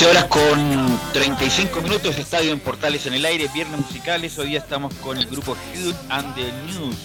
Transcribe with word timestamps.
Horas 0.00 0.24
con 0.24 0.98
35 1.12 1.82
minutos, 1.82 2.16
estadio 2.16 2.50
en 2.50 2.60
Portales 2.60 3.04
en 3.06 3.12
el 3.12 3.26
aire, 3.26 3.48
viernes 3.52 3.78
musicales. 3.78 4.38
Hoy 4.38 4.48
día 4.48 4.58
estamos 4.58 4.94
con 4.94 5.18
el 5.18 5.26
grupo 5.26 5.52
Hugh 5.52 5.94
and 6.08 6.34
the 6.34 6.50
News, 6.66 6.96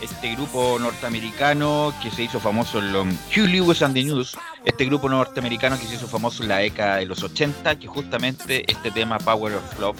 este 0.00 0.34
grupo 0.34 0.78
norteamericano 0.80 1.92
que 2.02 2.10
se 2.10 2.22
hizo 2.22 2.40
famoso 2.40 2.78
en 2.78 2.92
los 2.92 3.06
Hugh 3.06 3.46
Lewis 3.46 3.82
and 3.82 3.94
the 3.94 4.02
News, 4.02 4.38
este 4.64 4.86
grupo 4.86 5.10
norteamericano 5.10 5.78
que 5.78 5.86
se 5.86 5.96
hizo 5.96 6.08
famoso 6.08 6.42
en 6.42 6.48
la 6.48 6.56
década 6.56 6.96
de 6.96 7.04
los 7.04 7.22
80, 7.22 7.78
que 7.78 7.86
justamente 7.86 8.64
este 8.72 8.90
tema 8.90 9.18
Power 9.18 9.56
of 9.56 9.78
Love 9.78 9.98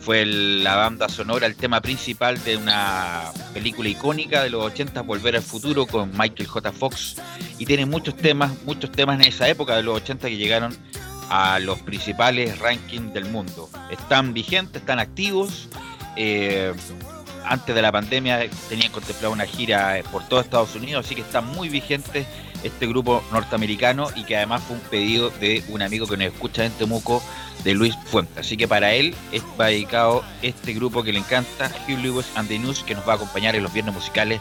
fue 0.00 0.24
la 0.24 0.74
banda 0.74 1.08
sonora, 1.10 1.46
el 1.46 1.54
tema 1.54 1.82
principal 1.82 2.42
de 2.42 2.56
una 2.56 3.30
película 3.52 3.90
icónica 3.90 4.42
de 4.42 4.48
los 4.48 4.64
80, 4.64 5.02
Volver 5.02 5.36
al 5.36 5.42
Futuro, 5.42 5.86
con 5.86 6.10
Michael 6.16 6.48
J. 6.48 6.72
Fox. 6.72 7.16
Y 7.58 7.66
tiene 7.66 7.84
muchos 7.84 8.16
temas, 8.16 8.50
muchos 8.64 8.90
temas 8.90 9.20
en 9.20 9.28
esa 9.28 9.46
época 9.48 9.76
de 9.76 9.82
los 9.82 9.96
80 9.96 10.28
que 10.28 10.36
llegaron 10.38 10.74
a 11.30 11.58
los 11.60 11.78
principales 11.78 12.58
rankings 12.58 13.14
del 13.14 13.24
mundo. 13.26 13.70
Están 13.90 14.34
vigentes, 14.34 14.82
están 14.82 14.98
activos. 14.98 15.68
Eh, 16.16 16.74
antes 17.44 17.74
de 17.74 17.82
la 17.82 17.90
pandemia 17.90 18.50
tenían 18.68 18.92
contemplado 18.92 19.32
una 19.32 19.46
gira 19.46 19.98
eh, 19.98 20.04
por 20.12 20.28
todo 20.28 20.40
Estados 20.40 20.74
Unidos, 20.74 21.06
así 21.06 21.14
que 21.14 21.22
está 21.22 21.40
muy 21.40 21.68
vigente 21.68 22.26
este 22.62 22.86
grupo 22.86 23.22
norteamericano 23.32 24.08
y 24.14 24.24
que 24.24 24.36
además 24.36 24.62
fue 24.62 24.76
un 24.76 24.82
pedido 24.82 25.30
de 25.30 25.64
un 25.68 25.80
amigo 25.80 26.06
que 26.06 26.16
nos 26.16 26.26
escucha 26.26 26.66
en 26.66 26.72
Temuco, 26.72 27.22
de 27.64 27.74
Luis 27.74 27.94
Fuentes. 28.06 28.38
Así 28.38 28.56
que 28.56 28.66
para 28.68 28.92
él 28.92 29.14
va 29.60 29.66
dedicado 29.66 30.24
este 30.42 30.72
grupo 30.72 31.02
que 31.02 31.12
le 31.12 31.18
encanta, 31.18 31.70
Hugh 31.86 31.98
Lewis 31.98 32.26
and 32.34 32.48
the 32.48 32.58
News, 32.58 32.82
que 32.82 32.94
nos 32.94 33.06
va 33.06 33.12
a 33.12 33.16
acompañar 33.16 33.54
en 33.54 33.62
los 33.62 33.72
viernes 33.72 33.94
musicales 33.94 34.40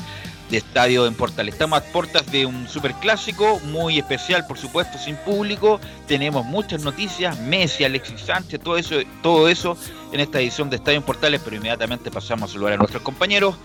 de 0.49 0.57
estadio 0.57 1.05
en 1.05 1.13
Portal. 1.13 1.47
Estamos 1.47 1.79
a 1.79 1.83
puertas 1.83 2.29
de 2.31 2.45
un 2.45 2.67
superclásico 2.67 3.59
muy 3.65 3.99
especial, 3.99 4.45
por 4.47 4.57
supuesto, 4.57 4.97
sin 4.97 5.15
público. 5.17 5.79
Tenemos 6.07 6.45
muchas 6.45 6.83
noticias, 6.83 7.39
Messi, 7.39 7.83
Alexis 7.83 8.21
Sánchez, 8.21 8.59
todo 8.61 8.77
eso, 8.77 8.95
todo 9.21 9.47
eso 9.47 9.77
en 10.11 10.19
esta 10.19 10.39
edición 10.39 10.69
de 10.69 10.77
Estadio 10.77 10.97
en 10.97 11.03
Portales, 11.03 11.41
pero 11.43 11.55
inmediatamente 11.55 12.09
pasamos 12.11 12.49
a 12.49 12.53
saludar 12.53 12.73
a 12.73 12.77
nuestros 12.77 13.03
compañeros. 13.03 13.55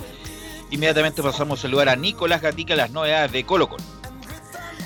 Inmediatamente 0.70 1.22
pasamos 1.22 1.58
a 1.58 1.62
saludar 1.62 1.88
a 1.88 1.96
Nicolás 1.96 2.42
Gatica, 2.42 2.76
las 2.76 2.90
novedades 2.90 3.32
de 3.32 3.44
Colo 3.44 3.68
Colo. 3.68 3.84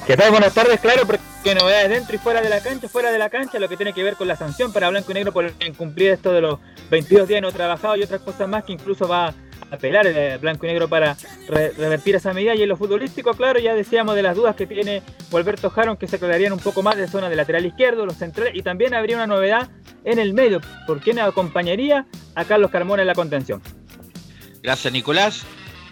¿Qué 0.07 0.17
tal? 0.17 0.31
Buenas 0.31 0.55
tardes, 0.55 0.81
claro, 0.81 1.03
porque 1.07 1.55
novedades 1.55 1.91
dentro 1.91 2.17
y 2.17 2.19
fuera 2.19 2.41
de 2.41 2.49
la 2.49 2.61
cancha, 2.61 2.89
fuera 2.89 3.11
de 3.11 3.19
la 3.19 3.29
cancha, 3.29 3.59
lo 3.59 3.69
que 3.69 3.77
tiene 3.77 3.93
que 3.93 4.03
ver 4.03 4.17
con 4.17 4.27
la 4.27 4.37
sanción 4.37 4.73
para 4.73 4.89
Blanco 4.89 5.11
y 5.11 5.15
Negro 5.15 5.33
por 5.33 5.53
incumplir 5.67 6.13
esto 6.13 6.33
de 6.33 6.41
los 6.41 6.59
22 6.91 7.29
días 7.29 7.43
no 7.43 7.53
trabajados 7.53 7.99
y 7.99 8.03
otras 8.03 8.23
cosas 8.23 8.49
más 8.49 8.65
que 8.65 8.73
incluso 8.73 9.07
va 9.07 9.35
apelar 9.71 10.07
el 10.07 10.39
blanco 10.39 10.67
y 10.67 10.69
negro 10.69 10.89
para 10.89 11.17
revertir 11.49 12.17
esa 12.17 12.33
medida. 12.33 12.55
Y 12.55 12.63
en 12.63 12.69
lo 12.69 12.77
futbolístico, 12.77 13.35
claro, 13.35 13.59
ya 13.59 13.75
decíamos 13.75 14.15
de 14.15 14.23
las 14.23 14.37
dudas 14.37 14.57
que 14.57 14.67
tiene 14.67 15.03
Volverto 15.31 15.71
Jaron, 15.71 15.97
que 15.97 16.07
se 16.07 16.17
aclararían 16.17 16.53
un 16.53 16.61
poco 16.61 16.83
más 16.83 16.97
de 16.97 17.09
zona 17.09 17.29
de 17.29 17.37
lateral 17.37 17.67
izquierdo, 17.67 18.07
los 18.07 18.17
centrales, 18.17 18.55
y 18.55 18.63
también 18.63 18.95
habría 18.95 19.17
una 19.17 19.27
novedad 19.27 19.71
en 20.05 20.19
el 20.19 20.33
medio, 20.33 20.61
por 20.87 21.01
quién 21.01 21.19
acompañaría 21.19 22.07
a 22.35 22.45
Carlos 22.45 22.71
Carmona 22.71 23.03
en 23.03 23.09
la 23.09 23.15
contención. 23.15 23.63
Gracias, 24.63 24.93
Nicolás. 24.93 25.45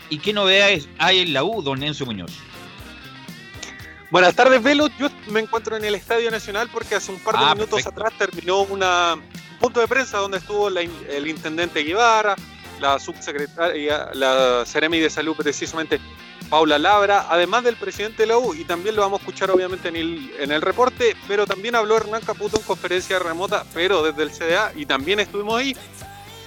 ¿Y 0.09 0.19
qué 0.19 0.33
novedades 0.33 0.89
hay 0.99 1.21
en 1.21 1.33
la 1.33 1.45
U, 1.45 1.63
don 1.63 1.83
Enzo 1.83 2.07
Muñoz? 2.07 2.33
Buenas 4.11 4.35
tardes, 4.35 4.63
Velo. 4.63 4.89
Yo 4.99 5.09
me 5.31 5.41
encuentro 5.41 5.77
en 5.77 5.85
el 5.85 5.97
Estadio 5.97 6.31
Nacional 6.31 6.69
porque 6.73 6.95
hace 6.95 7.11
un 7.11 7.19
par 7.19 7.37
de 7.37 7.45
ah, 7.45 7.55
minutos 7.55 7.87
atrás 7.87 8.13
terminó 8.17 8.63
una, 8.63 9.15
un 9.15 9.59
punto 9.59 9.81
de 9.81 9.89
prensa 9.89 10.19
donde 10.19 10.39
estuvo 10.39 10.69
el 10.69 11.27
intendente 11.27 11.83
Guevara, 11.83 12.37
la 12.81 12.99
subsecretaria, 12.99 14.11
la 14.15 14.65
Ceremi 14.67 14.99
de 14.99 15.11
Salud 15.11 15.37
precisamente, 15.37 16.01
Paula 16.51 16.79
Labra, 16.79 17.27
además 17.29 17.65
del 17.65 17.77
presidente 17.77 18.23
de 18.23 18.29
la 18.29 18.39
U, 18.39 18.55
y 18.55 18.65
también 18.65 18.95
lo 18.95 19.03
vamos 19.03 19.21
a 19.21 19.23
escuchar 19.23 19.51
obviamente 19.51 19.89
en 19.89 19.97
el, 19.97 20.33
en 20.39 20.53
el 20.53 20.63
reporte, 20.63 21.17
pero 21.27 21.47
también 21.47 21.75
habló 21.75 21.97
Hernán 21.97 22.23
Caputo 22.23 22.59
en 22.59 22.63
conferencia 22.63 23.19
remota, 23.19 23.65
pero 23.75 24.03
desde 24.03 24.23
el 24.23 24.31
CDA, 24.31 24.73
y 24.75 24.87
también 24.87 25.21
estuvimos 25.21 25.59
ahí. 25.59 25.77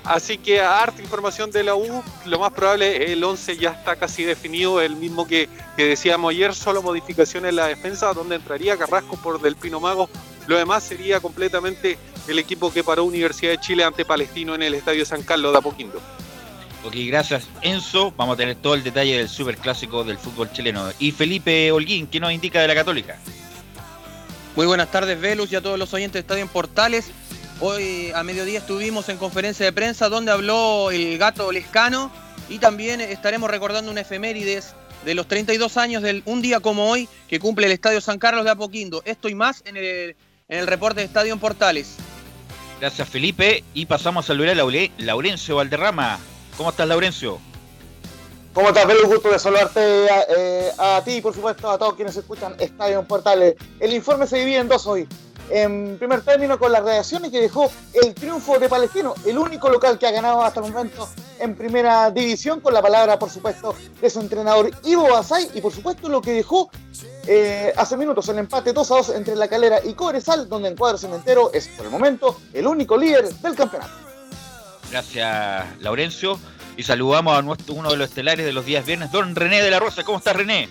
Así 0.05 0.37
que 0.37 0.61
harta 0.61 1.01
información 1.01 1.51
de 1.51 1.63
la 1.63 1.75
U, 1.75 2.03
lo 2.25 2.39
más 2.39 2.53
probable 2.53 3.11
el 3.11 3.23
11 3.23 3.57
ya 3.57 3.71
está 3.71 3.97
casi 3.97 4.23
definido, 4.23 4.79
el 4.79 4.95
mismo 4.95 5.27
que, 5.27 5.49
que 5.75 5.85
decíamos 5.85 6.31
ayer, 6.31 6.55
solo 6.55 6.81
modificaciones 6.81 7.49
en 7.49 7.57
la 7.57 7.67
defensa, 7.67 8.13
donde 8.13 8.35
entraría 8.35 8.77
Carrasco 8.77 9.17
por 9.17 9.41
Del 9.41 9.57
Pino 9.57 9.79
Mago, 9.79 10.09
lo 10.49 10.57
demás 10.57 10.83
sería 10.83 11.19
completamente 11.19 11.95
el 12.27 12.39
equipo 12.39 12.73
que 12.73 12.83
paró 12.83 13.03
Universidad 13.03 13.51
de 13.51 13.59
Chile 13.59 13.83
ante 13.83 14.03
Palestino 14.03 14.55
en 14.55 14.63
el 14.63 14.73
Estadio 14.73 15.05
San 15.05 15.21
Carlos 15.21 15.51
de 15.51 15.59
Apoquindo. 15.59 16.01
Ok, 16.83 16.95
gracias 17.05 17.47
Enzo. 17.61 18.11
Vamos 18.17 18.33
a 18.33 18.37
tener 18.37 18.55
todo 18.55 18.73
el 18.73 18.83
detalle 18.83 19.15
del 19.19 19.29
superclásico 19.29 20.03
del 20.03 20.17
fútbol 20.17 20.51
chileno. 20.51 20.89
Y 20.97 21.11
Felipe 21.11 21.71
Holguín, 21.71 22.07
¿qué 22.07 22.19
nos 22.19 22.31
indica 22.31 22.61
de 22.61 22.67
la 22.67 22.73
Católica? 22.73 23.19
Muy 24.55 24.65
buenas 24.65 24.89
tardes, 24.89 25.21
Velus, 25.21 25.51
y 25.51 25.55
a 25.55 25.61
todos 25.61 25.77
los 25.77 25.93
oyentes 25.93 26.13
de 26.13 26.19
Estadio 26.21 26.41
en 26.41 26.49
Portales. 26.49 27.11
Hoy 27.59 28.09
a 28.15 28.23
mediodía 28.23 28.57
estuvimos 28.57 29.07
en 29.09 29.17
conferencia 29.17 29.67
de 29.67 29.71
prensa 29.71 30.09
donde 30.09 30.31
habló 30.31 30.89
el 30.89 31.19
gato 31.19 31.51
Lescano 31.51 32.11
y 32.49 32.57
también 32.57 33.01
estaremos 33.01 33.51
recordando 33.51 33.91
un 33.91 33.99
efemérides 33.99 34.73
de 35.05 35.13
los 35.13 35.27
32 35.27 35.77
años 35.77 36.01
del 36.01 36.23
un 36.25 36.41
día 36.41 36.59
como 36.59 36.89
hoy 36.89 37.07
que 37.27 37.39
cumple 37.39 37.67
el 37.67 37.71
Estadio 37.71 38.01
San 38.01 38.17
Carlos 38.17 38.45
de 38.45 38.49
Apoquindo. 38.49 39.03
Esto 39.05 39.29
y 39.29 39.35
más 39.35 39.61
en 39.65 39.77
el, 39.77 40.15
en 40.49 40.59
el 40.59 40.67
reporte 40.67 40.99
de 40.99 41.05
Estadio 41.05 41.31
en 41.31 41.39
Portales. 41.39 41.95
Gracias 42.81 43.07
Felipe 43.07 43.63
y 43.73 43.85
pasamos 43.85 44.25
a 44.25 44.27
saludar 44.27 44.59
a 44.59 44.65
Laurencio 44.97 45.55
Valderrama. 45.55 46.19
¿Cómo 46.57 46.71
estás 46.71 46.87
Laurencio? 46.87 47.39
¿Cómo 48.53 48.69
estás, 48.69 48.87
Belu? 48.87 49.07
Gusto 49.07 49.29
de 49.29 49.37
saludarte 49.37 49.79
eh, 49.79 50.71
a, 50.77 51.01
ti 51.05 51.17
y 51.17 51.21
por 51.21 51.35
supuesto 51.35 51.69
a 51.69 51.77
todos 51.77 51.93
quienes 51.93 52.17
escuchan 52.17 52.55
Estadio 52.57 52.99
en 52.99 53.05
Portales. 53.05 53.55
El 53.79 53.93
informe 53.93 54.25
se 54.25 54.39
divide 54.39 54.57
en 54.57 54.67
dos 54.67 54.87
hoy. 54.87 55.07
En 55.51 55.97
primer 55.97 56.21
término, 56.21 56.57
con 56.57 56.71
las 56.71 56.83
reacciones 56.83 57.31
que 57.31 57.41
dejó 57.41 57.71
el 57.93 58.13
triunfo 58.15 58.57
de 58.57 58.67
Palestino, 58.67 59.13
el 59.25 59.37
único 59.37 59.69
local 59.69 59.99
que 59.99 60.07
ha 60.07 60.11
ganado 60.11 60.43
hasta 60.43 60.61
el 60.61 60.71
momento 60.71 61.07
en 61.39 61.55
primera 61.55 62.11
división, 62.11 62.59
con 62.59 62.73
la 62.73 62.81
palabra, 62.81 63.17
por 63.17 63.29
supuesto, 63.29 63.75
de 64.01 64.09
su 64.09 64.19
entrenador 64.19 64.71
Ivo 64.83 65.09
Basay 65.09 65.49
y 65.53 65.61
por 65.61 65.71
supuesto 65.71 66.09
lo 66.09 66.21
que 66.21 66.33
dejó 66.33 66.69
eh, 67.27 67.73
hace 67.75 67.97
minutos 67.97 68.27
el 68.29 68.39
empate 68.39 68.73
2 68.73 68.91
a 68.91 68.95
2 68.95 69.09
entre 69.09 69.35
La 69.35 69.47
Calera 69.47 69.79
y 69.83 69.93
Cobresal, 69.93 70.49
donde 70.49 70.69
en 70.69 70.75
cuadro 70.75 70.97
cementero 70.97 71.51
es 71.53 71.67
por 71.69 71.85
el 71.85 71.91
momento 71.91 72.39
el 72.53 72.67
único 72.67 72.97
líder 72.97 73.29
del 73.29 73.55
campeonato. 73.55 73.93
Gracias, 74.91 75.79
Laurencio. 75.79 76.39
Y 76.75 76.83
saludamos 76.83 77.37
a 77.37 77.41
nuestro, 77.41 77.75
uno 77.75 77.91
de 77.91 77.97
los 77.97 78.09
estelares 78.09 78.45
de 78.45 78.53
los 78.53 78.65
días 78.65 78.85
viernes, 78.85 79.11
don 79.11 79.35
René 79.35 79.61
de 79.61 79.69
la 79.69 79.79
Rosa. 79.79 80.03
¿Cómo 80.03 80.17
estás, 80.17 80.35
René? 80.35 80.69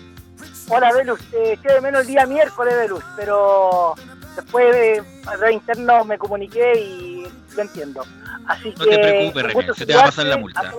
Hola, 0.67 0.91
Velus. 0.91 1.19
Eh, 1.33 1.57
de 1.61 1.81
menos 1.81 2.01
el 2.01 2.07
día 2.07 2.25
miércoles, 2.25 2.75
Velus, 2.75 3.03
pero 3.15 3.93
después 4.35 4.73
de, 4.73 5.03
de 5.39 5.53
interno 5.53 6.03
me 6.05 6.17
comuniqué 6.17 6.79
y 6.79 7.27
lo 7.55 7.61
entiendo. 7.61 8.03
Así 8.49 8.73
no 8.75 8.83
te 8.83 8.97
preocupes, 8.97 9.43
René, 9.43 9.73
se 9.75 9.85
te 9.85 9.93
va 9.93 10.01
a 10.01 10.05
pasar 10.05 10.25
la 10.25 10.37
multa. 10.37 10.73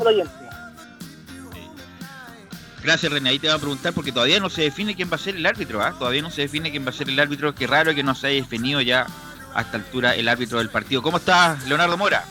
Gracias, 2.82 3.12
René. 3.12 3.30
Ahí 3.30 3.38
te 3.38 3.46
va 3.46 3.54
a 3.54 3.58
preguntar 3.58 3.92
porque 3.92 4.10
todavía 4.10 4.40
no 4.40 4.50
se 4.50 4.62
define 4.62 4.96
quién 4.96 5.08
va 5.08 5.14
a 5.14 5.18
ser 5.18 5.36
el 5.36 5.46
árbitro. 5.46 5.80
¿ah? 5.80 5.94
Todavía 5.96 6.20
no 6.20 6.30
se 6.32 6.42
define 6.42 6.72
quién 6.72 6.84
va 6.84 6.90
a 6.90 6.92
ser 6.92 7.08
el 7.08 7.20
árbitro. 7.20 7.54
Qué 7.54 7.68
raro 7.68 7.94
que 7.94 8.02
no 8.02 8.16
se 8.16 8.26
haya 8.26 8.40
definido 8.40 8.80
ya 8.80 9.06
a 9.54 9.60
esta 9.60 9.76
altura 9.76 10.16
el 10.16 10.28
árbitro 10.28 10.58
del 10.58 10.68
partido. 10.68 11.00
¿Cómo 11.00 11.18
estás, 11.18 11.64
Leonardo 11.68 11.96
Mora? 11.96 12.24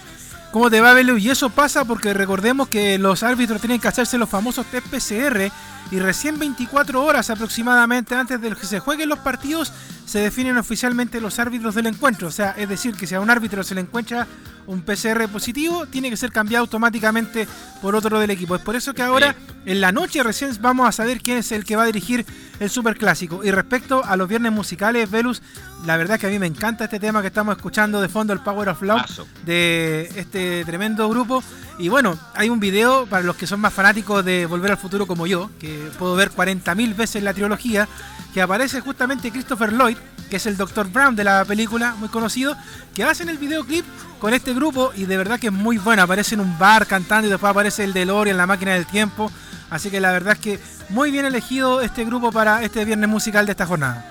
¿Cómo 0.52 0.70
te 0.70 0.82
va, 0.82 0.94
Belu? 0.94 1.18
Y 1.18 1.30
eso 1.30 1.50
pasa 1.50 1.86
porque 1.86 2.14
recordemos 2.14 2.68
que 2.68 2.98
los 2.98 3.24
árbitros 3.24 3.62
tienen 3.62 3.80
que 3.80 3.88
hacerse 3.88 4.18
los 4.18 4.28
famosos 4.28 4.66
test 4.66 4.88
PCR 4.88 5.50
y 5.92 6.00
recién 6.00 6.38
24 6.38 7.04
horas 7.04 7.30
aproximadamente 7.30 8.16
antes 8.16 8.40
de 8.42 8.56
que 8.56 8.66
se 8.66 8.80
jueguen 8.80 9.10
los 9.10 9.20
partidos 9.20 9.72
se 10.10 10.20
definen 10.20 10.58
oficialmente 10.58 11.22
los 11.22 11.38
árbitros 11.38 11.76
del 11.76 11.86
encuentro. 11.86 12.30
O 12.30 12.32
sea, 12.32 12.56
es 12.58 12.68
decir, 12.68 12.96
que 12.96 13.06
si 13.06 13.14
a 13.14 13.22
un 13.22 13.30
árbitro 13.30 13.64
se 13.64 13.76
le 13.76 13.82
encuentra 13.82 14.28
un 14.66 14.82
PCR 14.82 15.28
positivo, 15.28 15.86
tiene 15.86 16.10
que 16.10 16.18
ser 16.18 16.32
cambiado 16.32 16.64
automáticamente 16.64 17.48
por 17.80 17.96
otro 17.96 18.20
del 18.20 18.32
equipo. 18.32 18.56
Es 18.56 18.62
por 18.62 18.76
eso 18.76 18.94
que 18.94 19.04
ahora, 19.04 19.36
en 19.66 19.82
la 19.82 19.92
noche 19.92 20.24
recién 20.24 20.52
vamos 20.62 20.88
a 20.88 20.92
saber 20.92 21.22
quién 21.22 21.38
es 21.38 21.52
el 21.52 21.64
que 21.64 21.76
va 21.76 21.84
a 21.84 21.86
dirigir 21.86 22.26
el 22.60 22.72
Superclásico. 22.72 23.44
Y 23.44 23.52
respecto 23.52 24.04
a 24.04 24.16
los 24.18 24.28
viernes 24.28 24.52
musicales, 24.52 25.12
Velus, 25.12 25.44
la 25.86 25.96
verdad 25.96 26.16
es 26.16 26.22
que 26.22 26.28
a 26.28 26.30
mí 26.32 26.40
me 26.40 26.48
encanta 26.48 26.86
este 26.86 27.00
tema 27.00 27.22
que 27.22 27.28
estamos 27.28 27.56
escuchando 27.56 28.02
de 28.02 28.10
fondo, 28.10 28.34
el 28.34 28.40
Power 28.40 28.70
of 28.70 28.82
Love, 28.82 29.28
de 29.46 30.12
este 30.16 30.66
tremendo 30.66 31.08
grupo. 31.08 31.44
Y 31.80 31.88
bueno, 31.88 32.20
hay 32.36 32.50
un 32.50 32.60
video 32.60 33.06
para 33.06 33.24
los 33.24 33.38
que 33.38 33.48
son 33.48 33.62
más 33.62 33.74
fanáticos 33.74 34.24
de 34.26 34.46
Volver 34.46 34.72
al 34.72 34.78
Futuro 34.78 35.08
como 35.08 35.26
yo, 35.26 35.50
que 35.62 35.90
puedo 35.98 36.14
ver 36.14 36.30
40.000 36.30 36.94
veces 36.94 37.24
la 37.24 37.34
trilogía, 37.34 37.88
que 38.34 38.42
aparece 38.42 38.82
justamente 38.82 39.32
Christopher 39.32 39.72
Lloyd, 39.72 39.96
que 40.30 40.36
es 40.36 40.46
el 40.46 40.58
Dr. 40.58 40.90
Brown 40.90 41.16
de 41.16 41.24
la 41.24 41.46
película, 41.46 41.96
muy 41.96 42.10
conocido, 42.10 42.58
que 42.94 43.06
hacen 43.06 43.30
el 43.30 43.38
videoclip 43.38 43.86
con 44.20 44.34
este 44.34 44.54
grupo 44.54 44.92
y 44.94 45.06
de 45.06 45.16
verdad 45.16 45.40
que 45.40 45.48
es 45.48 45.54
muy 45.54 45.78
bueno. 45.78 46.04
Aparece 46.04 46.36
en 46.36 46.42
un 46.42 46.60
bar 46.60 46.86
cantando 46.86 47.28
y 47.28 47.32
después 47.32 47.50
aparece 47.50 47.86
el 47.86 47.94
DeLorean, 47.94 48.36
la 48.36 48.46
máquina 48.46 48.74
del 48.74 48.86
tiempo. 48.86 49.32
Así 49.70 49.90
que 49.90 50.02
la 50.02 50.12
verdad 50.12 50.34
es 50.34 50.40
que 50.40 50.60
muy 50.90 51.12
bien 51.12 51.24
elegido 51.24 51.80
este 51.80 52.04
grupo 52.04 52.30
para 52.34 52.62
este 52.62 52.84
viernes 52.84 53.10
musical 53.10 53.46
de 53.46 53.54
esta 53.54 53.66
jornada. 53.66 54.06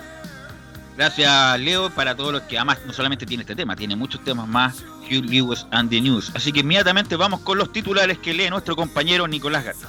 Gracias, 0.97 1.59
Leo, 1.59 1.91
para 1.91 2.15
todos 2.15 2.33
los 2.33 2.41
que 2.41 2.57
además 2.57 2.79
no 2.85 2.93
solamente 2.93 3.25
tiene 3.27 3.43
este 3.43 3.55
tema, 3.55 3.75
tiene 3.75 3.95
muchos 3.95 4.21
temas 4.23 4.47
más, 4.47 4.83
Hugh 5.09 5.25
Lewis 5.25 5.65
and 5.71 5.89
the 5.89 5.99
News. 6.01 6.31
Así 6.35 6.51
que 6.51 6.59
inmediatamente 6.59 7.15
vamos 7.15 7.41
con 7.41 7.57
los 7.57 7.71
titulares 7.71 8.17
que 8.19 8.33
lee 8.33 8.49
nuestro 8.49 8.75
compañero 8.75 9.27
Nicolás 9.27 9.65
Garza. 9.65 9.87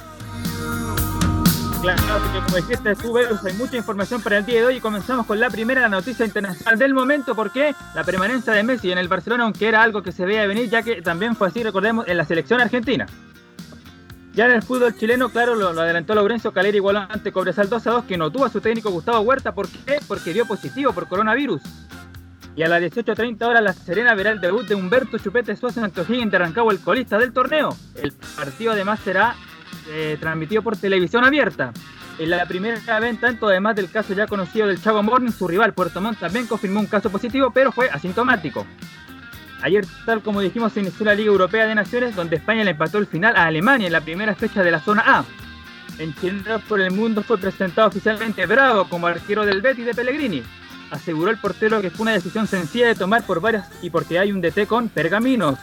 Claro, 1.81 2.01
porque 2.21 2.39
como 2.45 2.55
dijiste 2.57 2.95
tú, 2.95 3.17
hay 3.17 3.53
mucha 3.53 3.75
información 3.75 4.21
para 4.21 4.37
el 4.37 4.45
día 4.45 4.59
de 4.59 4.65
hoy 4.67 4.75
y 4.75 4.79
comenzamos 4.79 5.25
con 5.25 5.39
la 5.39 5.49
primera 5.49 5.89
noticia 5.89 6.23
internacional 6.25 6.77
del 6.77 6.93
momento, 6.93 7.33
porque 7.33 7.73
la 7.95 8.03
permanencia 8.03 8.53
de 8.53 8.61
Messi 8.61 8.91
en 8.91 8.99
el 8.99 9.07
Barcelona, 9.07 9.45
aunque 9.45 9.67
era 9.67 9.81
algo 9.81 10.03
que 10.03 10.11
se 10.11 10.23
veía 10.23 10.45
venir, 10.45 10.69
ya 10.69 10.83
que 10.83 11.01
también 11.01 11.35
fue 11.35 11.47
así, 11.47 11.63
recordemos, 11.63 12.07
en 12.07 12.17
la 12.17 12.25
selección 12.25 12.61
argentina. 12.61 13.07
Ya 14.35 14.45
en 14.45 14.51
el 14.51 14.61
fútbol 14.61 14.95
chileno, 14.95 15.29
claro, 15.29 15.55
lo, 15.55 15.69
adelantó 15.69 16.13
Laurencio 16.13 16.53
Calera 16.53 16.77
igual 16.77 16.97
ante 16.97 17.31
Cobresal 17.31 17.67
2 17.67 17.87
a 17.87 17.91
2, 17.91 18.05
que 18.05 18.17
no 18.17 18.31
tuvo 18.31 18.45
a 18.45 18.49
su 18.49 18.61
técnico 18.61 18.91
Gustavo 18.91 19.19
Huerta. 19.21 19.53
¿Por 19.53 19.67
qué? 19.67 19.99
Porque 20.07 20.33
dio 20.33 20.45
positivo 20.45 20.93
por 20.93 21.07
coronavirus. 21.07 21.61
Y 22.55 22.63
a 22.63 22.67
las 22.67 22.81
18.30 22.81 23.41
horas 23.43 23.63
La 23.63 23.73
Serena 23.73 24.13
verá 24.13 24.31
el 24.31 24.41
debut 24.41 24.67
de 24.67 24.75
Humberto 24.75 25.17
Chupete 25.17 25.55
Suárez 25.55 25.77
en 25.77 26.29
de 26.29 26.37
Rancagua, 26.37 26.73
el 26.73 26.79
colista 26.79 27.17
del 27.17 27.31
torneo. 27.31 27.75
El 27.95 28.11
partido 28.11 28.73
además 28.73 28.99
será 28.99 29.35
eh, 29.89 30.17
transmitido 30.19 30.61
por 30.61 30.75
televisión 30.75 31.23
abierta. 31.23 31.71
En 32.19 32.29
la 32.29 32.45
primera 32.45 32.99
venta, 32.99 33.27
tanto 33.27 33.47
además 33.47 33.75
del 33.75 33.89
caso 33.89 34.13
ya 34.13 34.27
conocido 34.27 34.67
del 34.67 34.81
Chago 34.81 35.01
Morning, 35.01 35.31
su 35.31 35.47
rival 35.47 35.73
Puerto 35.73 36.01
Montt 36.01 36.19
también 36.19 36.45
confirmó 36.45 36.81
un 36.81 36.87
caso 36.87 37.09
positivo, 37.09 37.51
pero 37.51 37.71
fue 37.71 37.89
asintomático. 37.89 38.65
Ayer, 39.63 39.85
tal 40.05 40.21
como 40.21 40.41
dijimos, 40.41 40.73
se 40.73 40.81
inició 40.81 41.05
la 41.05 41.15
Liga 41.15 41.31
Europea 41.31 41.65
de 41.65 41.75
Naciones, 41.75 42.15
donde 42.15 42.35
España 42.35 42.63
le 42.63 42.71
empató 42.71 42.97
el 42.97 43.07
final 43.07 43.35
a 43.35 43.45
Alemania 43.45 43.87
en 43.87 43.93
la 43.93 44.01
primera 44.01 44.35
fecha 44.35 44.61
de 44.61 44.71
la 44.71 44.79
zona 44.79 45.03
A. 45.05 45.25
En 45.99 46.13
Chile 46.15 46.43
por 46.67 46.81
el 46.81 46.91
Mundo 46.91 47.23
fue 47.23 47.37
presentado 47.37 47.87
oficialmente 47.87 48.45
Bravo 48.45 48.89
como 48.89 49.07
arquero 49.07 49.45
del 49.45 49.61
Betis 49.61 49.85
de 49.85 49.93
Pellegrini. 49.93 50.43
Aseguró 50.91 51.31
el 51.31 51.37
portero 51.37 51.81
que 51.81 51.89
fue 51.89 52.03
una 52.03 52.11
decisión 52.11 52.47
sencilla 52.47 52.87
de 52.87 52.95
tomar 52.95 53.23
por 53.25 53.39
varias 53.39 53.67
y 53.81 53.89
porque 53.89 54.19
hay 54.19 54.31
un 54.31 54.41
DT 54.41 54.67
con 54.67 54.89
pergaminos. 54.89 55.57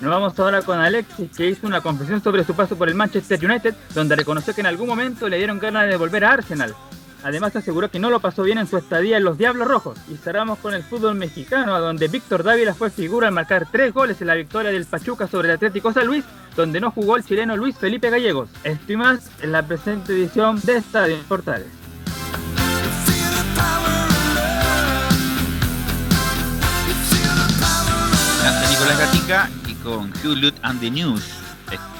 Nos 0.00 0.10
vamos 0.12 0.38
ahora 0.38 0.62
con 0.62 0.78
Alexis, 0.78 1.36
que 1.36 1.48
hizo 1.48 1.66
una 1.66 1.80
confesión 1.80 2.22
sobre 2.22 2.44
su 2.44 2.54
paso 2.54 2.76
por 2.76 2.88
el 2.88 2.94
Manchester 2.94 3.44
United, 3.44 3.74
donde 3.94 4.14
reconoció 4.14 4.54
que 4.54 4.60
en 4.60 4.68
algún 4.68 4.86
momento 4.86 5.28
le 5.28 5.38
dieron 5.38 5.58
ganas 5.58 5.88
de 5.88 5.96
volver 5.96 6.24
a 6.24 6.32
Arsenal. 6.32 6.74
Además 7.24 7.56
aseguró 7.56 7.90
que 7.90 7.98
no 7.98 8.10
lo 8.10 8.20
pasó 8.20 8.44
bien 8.44 8.58
en 8.58 8.68
su 8.68 8.76
estadía 8.76 9.16
en 9.16 9.24
los 9.24 9.38
Diablos 9.38 9.66
Rojos. 9.66 9.98
Y 10.08 10.16
cerramos 10.16 10.60
con 10.60 10.72
el 10.72 10.84
fútbol 10.84 11.16
mexicano, 11.16 11.80
donde 11.80 12.06
Víctor 12.06 12.44
Dávila 12.44 12.74
fue 12.74 12.90
figura 12.90 13.26
al 13.26 13.34
marcar 13.34 13.66
tres 13.70 13.92
goles 13.92 14.20
en 14.20 14.28
la 14.28 14.34
victoria 14.36 14.70
del 14.70 14.86
Pachuca 14.86 15.26
sobre 15.26 15.48
el 15.48 15.54
Atlético 15.54 15.92
San 15.92 16.06
Luis, 16.06 16.24
donde 16.54 16.80
no 16.80 16.92
jugó 16.92 17.16
el 17.16 17.24
chileno 17.24 17.56
Luis 17.56 17.76
Felipe 17.76 18.10
Gallegos. 18.10 18.48
Esto 18.62 18.92
y 18.92 18.96
más 18.96 19.28
en 19.42 19.50
la 19.50 19.66
presente 19.66 20.12
edición 20.12 20.60
de 20.62 20.76
Estadio 20.76 21.16
Portales. 21.26 21.77
Nicolás 28.78 29.00
Gatica 29.00 29.50
con 29.82 30.12
Hugh 30.22 30.54
and 30.62 30.80
the 30.80 30.88
News. 30.88 31.42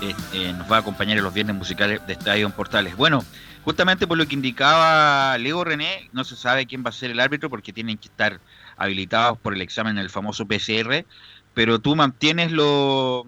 Eh, 0.00 0.52
nos 0.56 0.70
va 0.70 0.76
a 0.76 0.78
acompañar 0.78 1.18
en 1.18 1.24
los 1.24 1.34
viernes 1.34 1.56
musicales 1.56 2.06
de 2.06 2.12
Estadio 2.12 2.48
Portales. 2.50 2.96
Bueno, 2.96 3.24
justamente 3.64 4.06
por 4.06 4.16
lo 4.16 4.26
que 4.26 4.36
indicaba 4.36 5.36
Leo 5.38 5.64
René, 5.64 6.08
no 6.12 6.22
se 6.22 6.36
sabe 6.36 6.66
quién 6.66 6.84
va 6.84 6.90
a 6.90 6.92
ser 6.92 7.10
el 7.10 7.18
árbitro 7.18 7.50
porque 7.50 7.72
tienen 7.72 7.98
que 7.98 8.06
estar 8.06 8.38
habilitados 8.76 9.38
por 9.38 9.54
el 9.54 9.60
examen 9.60 9.98
el 9.98 10.08
famoso 10.08 10.46
PCR, 10.46 11.04
pero 11.52 11.80
tú 11.80 11.96
mantienes 11.96 12.52
lo, 12.52 13.26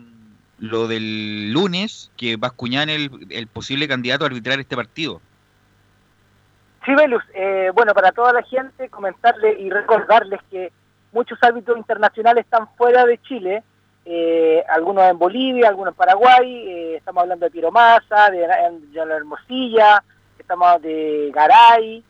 lo 0.60 0.86
del 0.86 1.50
lunes, 1.50 2.12
que 2.16 2.36
Bascuñán 2.36 2.88
el, 2.88 3.10
el 3.30 3.48
posible 3.48 3.88
candidato 3.88 4.22
a 4.22 4.28
arbitrar 4.28 4.60
este 4.60 4.76
partido. 4.76 5.20
Sí, 6.84 6.94
Velus, 6.94 7.24
eh, 7.34 7.72
bueno, 7.74 7.94
para 7.94 8.12
toda 8.12 8.32
la 8.32 8.44
gente 8.44 8.88
comentarle 8.90 9.58
y 9.58 9.70
recordarles 9.70 10.38
que 10.52 10.70
muchos 11.12 11.38
árbitros 11.42 11.78
internacionales 11.78 12.44
están 12.44 12.68
fuera 12.76 13.04
de 13.04 13.18
Chile, 13.22 13.62
eh, 14.04 14.64
algunos 14.68 15.04
en 15.04 15.18
Bolivia, 15.18 15.68
algunos 15.68 15.92
en 15.92 15.96
Paraguay, 15.96 16.68
eh, 16.68 16.96
estamos 16.96 17.22
hablando 17.22 17.46
de 17.46 17.50
Piero 17.50 17.70
Massa, 17.70 18.30
de, 18.30 18.38
de, 18.38 19.00
Hermosilla, 19.00 20.02
estamos 20.38 20.80
de 20.82 21.30
Garay, 21.34 22.02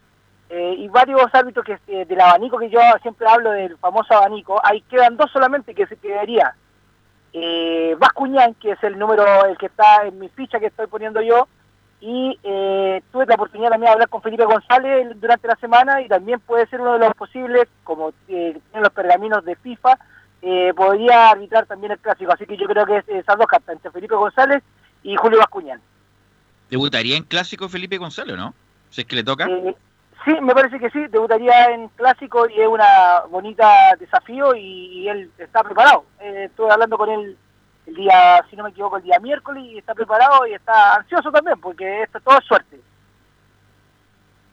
eh, 0.53 0.75
y 0.79 0.89
varios 0.89 1.33
árbitros 1.33 1.65
que 1.65 1.79
eh, 1.87 2.05
del 2.07 2.21
abanico 2.21 2.59
que 2.59 2.71
yo 2.71 2.81
siempre 3.03 3.27
hablo 3.29 3.53
del 3.53 3.77
famoso 3.79 4.15
abanico, 4.15 4.61
ahí 4.65 4.81
quedan 4.83 5.17
dos 5.17 5.31
solamente 5.31 5.75
que 5.75 5.87
se 5.87 5.97
quedaría. 5.97 6.55
Eh, 7.33 7.95
Bascuñán, 7.99 8.55
que 8.55 8.73
es 8.73 8.83
el 8.83 8.99
número, 8.99 9.25
el 9.45 9.57
que 9.57 9.67
está 9.67 10.07
en 10.07 10.19
mi 10.19 10.29
ficha 10.31 10.59
que 10.59 10.67
estoy 10.67 10.89
poniendo 10.89 11.21
yo, 11.23 11.47
y 12.01 12.39
eh, 12.43 13.03
tuve 13.13 13.27
la 13.27 13.35
oportunidad 13.35 13.71
también 13.71 13.89
de 13.89 13.93
hablar 13.93 14.09
con 14.09 14.23
Felipe 14.23 14.45
González 14.45 15.09
durante 15.21 15.49
la 15.49 15.57
semana 15.57 16.01
y 16.01 16.09
también 16.09 16.41
puede 16.41 16.67
ser 16.67 16.81
uno 16.81 16.95
de 16.95 17.01
los 17.01 17.15
posibles, 17.15 17.69
como 17.85 18.13
tienen 18.27 18.63
los 18.75 18.91
pergaminos 18.91 19.45
de 19.45 19.57
FIFA, 19.57 19.99
podría 20.75 21.31
arbitrar 21.31 21.67
también 21.67 21.93
el 21.93 21.99
clásico. 21.99 22.33
Así 22.33 22.47
que 22.47 22.57
yo 22.57 22.67
creo 22.67 22.87
que 22.87 22.99
es 22.99 23.09
esas 23.09 23.37
dos 23.37 23.47
cartas, 23.47 23.77
entre 23.77 23.91
Felipe 23.91 24.15
González 24.15 24.63
y 25.03 25.17
Julio 25.17 25.39
Bascuñán. 25.39 25.81
¿Debutaría 26.71 27.17
en 27.17 27.25
clásico 27.25 27.69
Felipe 27.69 27.99
Gonzalo, 27.99 28.37
no? 28.37 28.55
Si 28.91 29.01
es 29.01 29.07
que 29.07 29.17
le 29.17 29.25
toca. 29.25 29.47
Eh, 29.47 29.75
sí, 30.25 30.33
me 30.41 30.55
parece 30.55 30.79
que 30.79 30.89
sí, 30.91 31.07
debutaría 31.09 31.73
en 31.73 31.89
clásico 31.89 32.49
y 32.49 32.61
es 32.61 32.69
una 32.69 33.23
bonita 33.29 33.97
desafío 33.99 34.55
y, 34.55 35.09
él 35.09 35.31
está 35.39 35.65
preparado. 35.65 36.05
Eh, 36.21 36.45
estuve 36.47 36.71
hablando 36.71 36.97
con 36.97 37.11
él 37.11 37.37
el 37.91 37.97
día, 37.97 38.45
si 38.49 38.57
no 38.57 38.65
me 38.65 38.71
equivoco, 38.71 38.97
el 38.97 39.03
día 39.03 39.19
miércoles 39.19 39.65
y 39.67 39.79
está 39.79 39.95
preparado 39.95 40.47
y 40.47 40.55
está 40.55 40.97
ansioso 40.97 41.31
también 41.31 41.61
porque 41.61 42.03
esto 42.03 42.21
todo 42.21 42.39
es 42.39 42.45
suerte. 42.47 42.81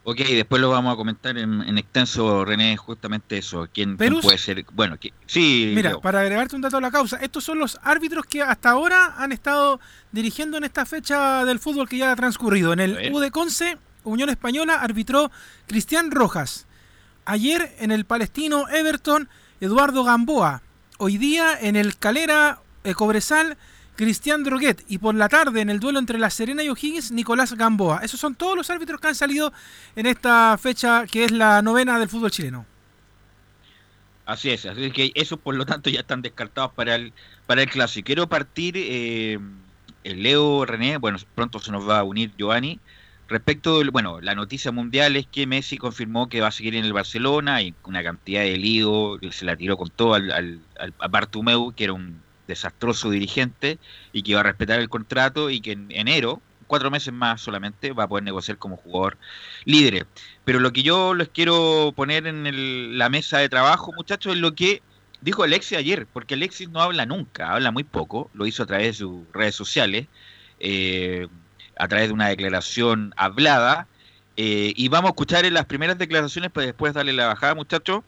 Ok, 0.10 0.20
después 0.20 0.62
lo 0.62 0.70
vamos 0.70 0.94
a 0.94 0.96
comentar 0.96 1.38
en, 1.38 1.78
extenso, 1.78 2.46
René, 2.46 2.78
justamente 2.78 3.40
eso. 3.40 3.68
¿Quién, 3.74 3.98
puede 3.98 4.38
ser? 4.38 4.66
Bueno, 4.72 4.98
que, 4.98 5.12
sí. 5.26 5.74
Mira, 5.76 5.98
para 6.00 6.22
agregarte 6.22 6.56
un 6.56 6.62
dato 6.62 6.78
a 6.78 6.82
la 6.82 6.92
causa, 6.92 7.18
estos 7.18 7.44
son 7.44 7.60
los 7.60 7.78
árbitros 7.84 8.26
que 8.26 8.42
hasta 8.42 8.70
ahora 8.70 9.16
han 9.18 9.34
estado 9.34 9.82
dirigiendo 10.14 10.56
en 10.58 10.64
esta 10.64 10.86
fecha 10.86 11.44
del 11.44 11.60
fútbol 11.60 11.90
que 11.90 11.98
ya 11.98 12.14
ha 12.14 12.16
transcurrido. 12.16 12.72
En 12.72 12.80
el 12.80 13.12
U 13.12 13.20
de 13.20 13.32
Conce, 13.32 13.78
Unión 14.06 14.30
Española, 14.30 14.76
arbitró 14.76 15.30
Cristian 15.68 16.10
Rojas. 16.10 16.68
Ayer 17.26 17.76
en 17.80 17.92
el 17.92 18.06
palestino 18.06 18.70
Everton, 18.70 19.28
Eduardo 19.60 20.06
Gamboa. 20.06 20.62
Hoy 21.00 21.18
día 21.18 21.50
en 21.60 21.76
el 21.76 21.98
Calera 21.98 22.62
eh, 22.88 22.94
Cobresal, 22.94 23.58
Cristian 23.96 24.44
Droguet. 24.44 24.84
Y 24.88 25.00
por 25.00 25.16
la 25.16 25.28
tarde, 25.28 25.62
en 25.62 25.70
el 25.70 25.80
duelo 25.80 26.00
entre 26.00 26.18
La 26.20 26.30
Serena 26.30 26.64
y 26.64 26.70
O'Higgins, 26.70 27.12
Nicolás 27.12 27.54
Gamboa. 27.54 28.00
Esos 28.04 28.20
son 28.20 28.36
todos 28.36 28.56
los 28.56 28.70
árbitros 28.70 29.02
que 29.02 29.08
han 29.08 29.16
salido 29.16 29.52
en 29.96 30.06
esta 30.06 30.58
fecha 30.58 31.06
que 31.06 31.26
es 31.26 31.32
la 31.32 31.62
novena 31.62 32.00
del 32.00 32.08
fútbol 32.08 32.32
chileno. 32.32 32.66
Así 34.26 34.50
es, 34.50 34.66
así 34.66 34.92
que 34.92 35.12
esos 35.16 35.40
por 35.40 35.56
lo 35.56 35.66
tanto 35.66 35.90
ya 35.90 36.02
están 36.02 36.22
descartados 36.22 36.74
para 36.74 36.96
el, 36.96 37.14
para 37.46 37.62
el 37.62 37.70
clásico. 37.70 38.08
Quiero 38.08 38.28
partir, 38.28 38.76
eh, 38.78 39.40
el 40.04 40.24
Leo 40.24 40.66
René, 40.66 40.98
bueno, 40.98 41.18
pronto 41.34 41.60
se 41.60 41.72
nos 41.72 41.88
va 41.88 42.00
a 42.00 42.04
unir 42.04 42.32
Giovanni. 42.38 42.80
Respecto, 43.30 43.82
bueno, 43.92 44.22
la 44.22 44.36
noticia 44.36 44.72
mundial 44.72 45.16
es 45.16 45.28
que 45.28 45.48
Messi 45.48 45.78
confirmó 45.78 46.30
que 46.30 46.42
va 46.42 46.48
a 46.48 46.52
seguir 46.52 46.76
en 46.76 46.86
el 46.86 46.94
Barcelona 46.94 47.62
y 47.62 47.74
una 47.84 48.04
cantidad 48.04 48.42
de 48.42 48.58
lío, 48.58 49.18
se 49.32 49.46
la 49.46 49.56
tiró 49.58 49.78
con 49.78 49.90
todo 49.90 50.14
al, 50.14 50.32
al, 50.32 50.62
a 51.00 51.08
Bartumeu, 51.08 51.74
que 51.74 51.86
era 51.86 51.94
un 51.94 52.22
desastroso 52.48 53.10
dirigente 53.10 53.78
y 54.14 54.24
que 54.24 54.34
va 54.34 54.42
a 54.42 54.44
respetar 54.44 54.80
el 54.80 54.90
contrato 54.90 55.50
y 55.50 55.62
que 55.62 55.74
en 55.74 55.92
enero, 55.92 56.42
cuatro 56.66 56.90
meses 56.92 57.14
más 57.14 57.42
solamente, 57.42 57.92
va 57.94 58.04
a 58.04 58.08
poder 58.08 58.24
negociar 58.24 58.58
como 58.58 58.78
jugador 58.78 59.18
líder. 59.66 60.08
Pero 60.46 60.60
lo 60.60 60.74
que 60.74 60.84
yo 60.84 61.14
les 61.14 61.30
quiero 61.30 61.94
poner 61.96 62.28
en 62.28 62.98
la 62.98 63.10
mesa 63.10 63.40
de 63.40 63.50
trabajo, 63.50 63.94
muchachos, 63.94 64.34
es 64.34 64.40
lo 64.40 64.56
que 64.56 64.82
dijo 65.22 65.44
Alexis 65.44 65.78
ayer, 65.78 66.08
porque 66.12 66.36
Alexis 66.36 66.70
no 66.70 66.82
habla 66.82 67.06
nunca, 67.06 67.54
habla 67.54 67.72
muy 67.72 67.84
poco, 67.84 68.30
lo 68.34 68.46
hizo 68.46 68.64
a 68.64 68.66
través 68.66 68.88
de 68.88 68.94
sus 68.94 69.22
redes 69.34 69.56
sociales, 69.56 70.08
eh, 70.60 71.28
a 71.78 71.88
través 71.88 72.08
de 72.08 72.14
una 72.14 72.30
declaración 72.30 73.14
hablada, 73.18 73.88
eh, 74.38 74.74
y 74.76 74.88
vamos 74.90 75.10
a 75.10 75.12
escuchar 75.12 75.52
las 75.52 75.66
primeras 75.66 75.98
declaraciones 75.98 76.52
para 76.52 76.68
después 76.68 76.94
darle 76.94 77.14
la 77.14 77.28
bajada, 77.28 77.56
muchachos. 77.56 78.04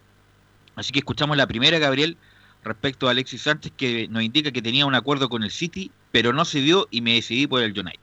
Así 0.75 0.91
que 0.91 0.99
escuchamos 0.99 1.35
la 1.35 1.47
primera, 1.47 1.79
Gabriel, 1.79 2.17
respecto 2.63 3.07
a 3.07 3.11
Alexis 3.11 3.43
Sánchez 3.43 3.71
que 3.75 4.07
nos 4.09 4.23
indica 4.23 4.51
que 4.51 4.61
tenía 4.61 4.85
un 4.85 4.95
acuerdo 4.95 5.29
con 5.29 5.43
el 5.43 5.51
City, 5.51 5.91
pero 6.11 6.33
no 6.33 6.45
se 6.45 6.61
dio 6.61 6.87
y 6.91 7.01
me 7.01 7.15
decidí 7.15 7.47
por 7.47 7.61
el 7.61 7.71
United. 7.71 7.99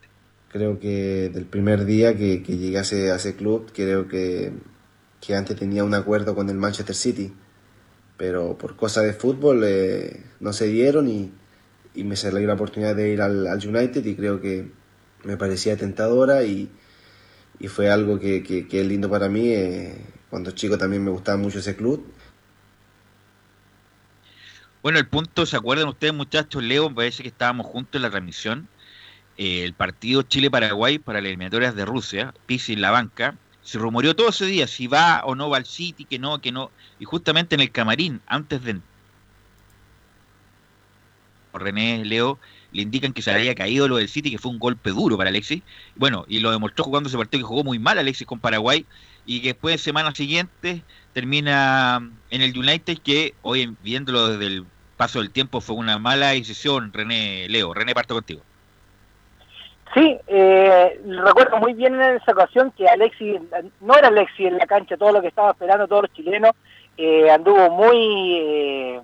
Creo 0.50 0.78
que 0.78 1.30
del 1.32 1.44
primer 1.44 1.84
día 1.84 2.16
que, 2.16 2.42
que 2.42 2.56
llegué 2.56 2.78
a 2.78 2.82
ese, 2.82 3.36
club, 3.36 3.70
creo 3.74 4.08
que, 4.08 4.52
que, 5.20 5.34
antes 5.34 5.56
tenía 5.56 5.84
un 5.84 5.94
acuerdo 5.94 6.34
con 6.34 6.48
el 6.48 6.56
Manchester 6.56 6.94
City, 6.94 7.32
pero 8.16 8.56
por 8.56 8.76
cosas 8.76 9.04
de 9.04 9.12
fútbol 9.12 9.62
eh, 9.64 10.22
no 10.40 10.52
se 10.52 10.68
dieron 10.68 11.08
y, 11.08 11.30
y, 11.94 12.04
me 12.04 12.16
salió 12.16 12.46
la 12.46 12.54
oportunidad 12.54 12.96
de 12.96 13.12
ir 13.12 13.20
al, 13.20 13.46
United 13.46 14.04
y 14.04 14.14
creo 14.14 14.40
que 14.40 14.70
me 15.24 15.36
parecía 15.36 15.76
tentadora 15.76 16.44
y, 16.44 16.70
y 17.58 17.68
fue 17.68 17.90
algo 17.90 18.18
que, 18.18 18.42
que, 18.42 18.80
es 18.80 18.86
lindo 18.86 19.10
para 19.10 19.28
mí. 19.28 19.48
Eh, 19.48 19.94
cuando 20.30 20.52
chico 20.52 20.78
también 20.78 21.04
me 21.04 21.10
gustaba 21.10 21.36
mucho 21.36 21.58
ese 21.58 21.76
club 21.76 22.06
bueno, 24.86 25.00
el 25.00 25.08
punto, 25.08 25.46
¿se 25.46 25.56
acuerdan 25.56 25.88
ustedes, 25.88 26.14
muchachos? 26.14 26.62
Leo, 26.62 26.94
parece 26.94 27.24
que 27.24 27.28
estábamos 27.28 27.66
juntos 27.66 27.96
en 27.96 28.02
la 28.02 28.10
transmisión. 28.10 28.68
Eh, 29.36 29.64
el 29.64 29.74
partido 29.74 30.22
Chile-Paraguay 30.22 31.00
para 31.00 31.20
las 31.20 31.26
eliminatorias 31.26 31.74
de 31.74 31.84
Rusia, 31.84 32.32
Pisi 32.46 32.74
en 32.74 32.82
la 32.82 32.92
banca. 32.92 33.34
Se 33.64 33.80
rumoreó 33.80 34.14
todo 34.14 34.28
ese 34.28 34.46
día 34.46 34.68
si 34.68 34.86
va 34.86 35.22
o 35.24 35.34
no 35.34 35.50
va 35.50 35.56
al 35.56 35.66
City, 35.66 36.04
que 36.04 36.20
no, 36.20 36.40
que 36.40 36.52
no. 36.52 36.70
Y 37.00 37.04
justamente 37.04 37.56
en 37.56 37.62
el 37.62 37.72
camarín, 37.72 38.20
antes 38.28 38.62
de. 38.62 38.78
René, 41.52 42.04
Leo, 42.04 42.38
le 42.70 42.82
indican 42.82 43.12
que 43.12 43.22
se 43.22 43.32
había 43.32 43.56
caído 43.56 43.88
lo 43.88 43.96
del 43.96 44.08
City, 44.08 44.30
que 44.30 44.38
fue 44.38 44.52
un 44.52 44.60
golpe 44.60 44.90
duro 44.90 45.16
para 45.16 45.30
Alexis. 45.30 45.64
Bueno, 45.96 46.24
y 46.28 46.38
lo 46.38 46.52
demostró 46.52 46.84
jugando 46.84 47.08
ese 47.08 47.18
partido 47.18 47.40
que 47.40 47.48
jugó 47.48 47.64
muy 47.64 47.80
mal 47.80 47.98
Alexis 47.98 48.24
con 48.24 48.38
Paraguay 48.38 48.86
y 49.24 49.40
que 49.40 49.48
después, 49.48 49.80
semana 49.80 50.14
siguiente, 50.14 50.84
termina 51.12 52.08
en 52.30 52.42
el 52.42 52.56
United, 52.56 52.98
que 52.98 53.34
hoy 53.42 53.74
viéndolo 53.82 54.28
desde 54.28 54.46
el 54.46 54.66
paso 54.96 55.20
del 55.20 55.30
tiempo 55.30 55.60
fue 55.60 55.76
una 55.76 55.98
mala 55.98 56.30
decisión, 56.30 56.92
René 56.92 57.46
Leo. 57.48 57.74
René, 57.74 57.94
parto 57.94 58.14
contigo. 58.14 58.42
Sí, 59.94 60.18
eh, 60.26 61.00
recuerdo 61.06 61.58
muy 61.58 61.72
bien 61.72 61.94
en 61.94 62.16
esa 62.16 62.32
ocasión 62.32 62.70
que 62.72 62.86
Alexis, 62.86 63.40
no 63.80 63.96
era 63.96 64.08
Alexis 64.08 64.48
en 64.48 64.58
la 64.58 64.66
cancha, 64.66 64.96
todo 64.96 65.12
lo 65.12 65.22
que 65.22 65.28
estaba 65.28 65.52
esperando 65.52 65.88
todos 65.88 66.02
los 66.02 66.12
chilenos, 66.12 66.52
eh, 66.98 67.30
anduvo 67.30 67.70
muy 67.70 68.38
eh, 68.40 69.00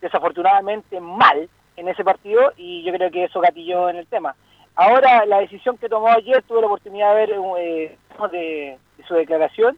desafortunadamente 0.00 1.00
mal 1.00 1.48
en 1.76 1.88
ese 1.88 2.04
partido 2.04 2.52
y 2.56 2.82
yo 2.84 2.92
creo 2.92 3.10
que 3.10 3.24
eso 3.24 3.40
gatilló 3.40 3.88
en 3.88 3.96
el 3.96 4.06
tema. 4.06 4.34
Ahora, 4.74 5.24
la 5.26 5.40
decisión 5.40 5.76
que 5.78 5.88
tomó 5.88 6.08
ayer, 6.08 6.42
tuve 6.42 6.60
la 6.60 6.66
oportunidad 6.66 7.14
de 7.14 7.26
ver 7.26 7.30
eh, 7.58 7.96
de, 8.30 8.78
su 9.06 9.14
declaración 9.14 9.76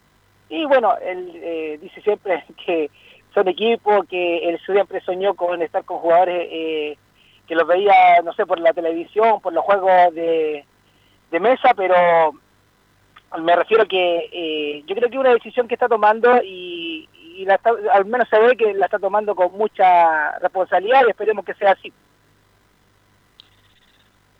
y 0.48 0.64
bueno, 0.64 0.94
él 1.02 1.78
dice 1.80 2.02
siempre 2.02 2.44
que 2.66 2.90
son 3.34 3.48
equipos 3.48 4.06
que 4.08 4.48
él 4.48 4.60
siempre 4.64 5.00
soñó 5.02 5.34
con 5.34 5.62
estar 5.62 5.84
con 5.84 5.98
jugadores 5.98 6.48
eh, 6.50 6.98
que 7.46 7.54
los 7.54 7.66
veía, 7.66 7.94
no 8.24 8.32
sé, 8.32 8.46
por 8.46 8.60
la 8.60 8.72
televisión, 8.72 9.40
por 9.40 9.52
los 9.52 9.64
juegos 9.64 10.14
de, 10.14 10.64
mesa, 11.40 11.74
pero 11.76 12.32
me 13.38 13.56
refiero 13.56 13.86
que 13.86 14.28
eh, 14.32 14.82
yo 14.86 14.94
creo 14.96 15.10
que 15.10 15.18
una 15.18 15.32
decisión 15.32 15.68
que 15.68 15.74
está 15.74 15.88
tomando 15.88 16.42
y, 16.42 17.08
al 17.92 18.04
menos 18.04 18.28
se 18.28 18.38
ve 18.38 18.56
que 18.56 18.74
la 18.74 18.84
está 18.84 18.98
tomando 18.98 19.34
con 19.34 19.52
mucha 19.56 20.38
responsabilidad 20.40 21.02
y 21.06 21.10
esperemos 21.10 21.44
que 21.44 21.54
sea 21.54 21.72
así. 21.72 21.92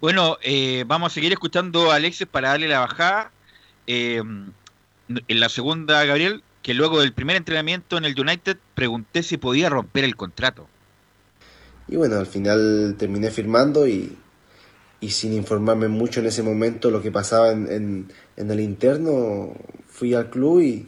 Bueno, 0.01 0.37
eh, 0.43 0.85
vamos 0.87 1.13
a 1.13 1.15
seguir 1.15 1.33
escuchando 1.33 1.91
a 1.91 1.95
Alexis 1.95 2.27
para 2.27 2.51
darle 2.51 2.69
la 2.69 2.81
bajada. 2.81 3.31
en 3.87 4.53
la 5.29 5.49
segunda, 5.49 6.05
Gabriel, 6.05 6.43
que 6.63 6.75
luego 6.75 7.01
del 7.01 7.13
primer 7.13 7.37
entrenamiento 7.37 7.97
en 7.97 8.05
el 8.05 8.19
United 8.19 8.57
pregunté 8.75 9.23
si 9.23 9.39
podía 9.39 9.69
romper 9.69 10.05
el 10.05 10.17
contrato. 10.17 10.67
Y 11.89 11.97
bueno, 11.97 12.17
al 12.17 12.27
final 12.27 12.95
terminé 12.99 13.31
firmando 13.31 13.87
y, 13.89 14.17
y 15.01 15.11
sin 15.11 15.33
informarme 15.33 15.89
mucho 15.89 16.21
en 16.21 16.27
ese 16.27 16.43
momento 16.43 16.91
lo 16.91 17.03
que 17.03 17.11
pasaba 17.11 17.51
en, 17.51 18.09
en, 18.37 18.51
el 18.51 18.61
interno, 18.61 19.55
fui 19.89 20.15
al 20.15 20.31
club 20.31 20.61
y, 20.61 20.87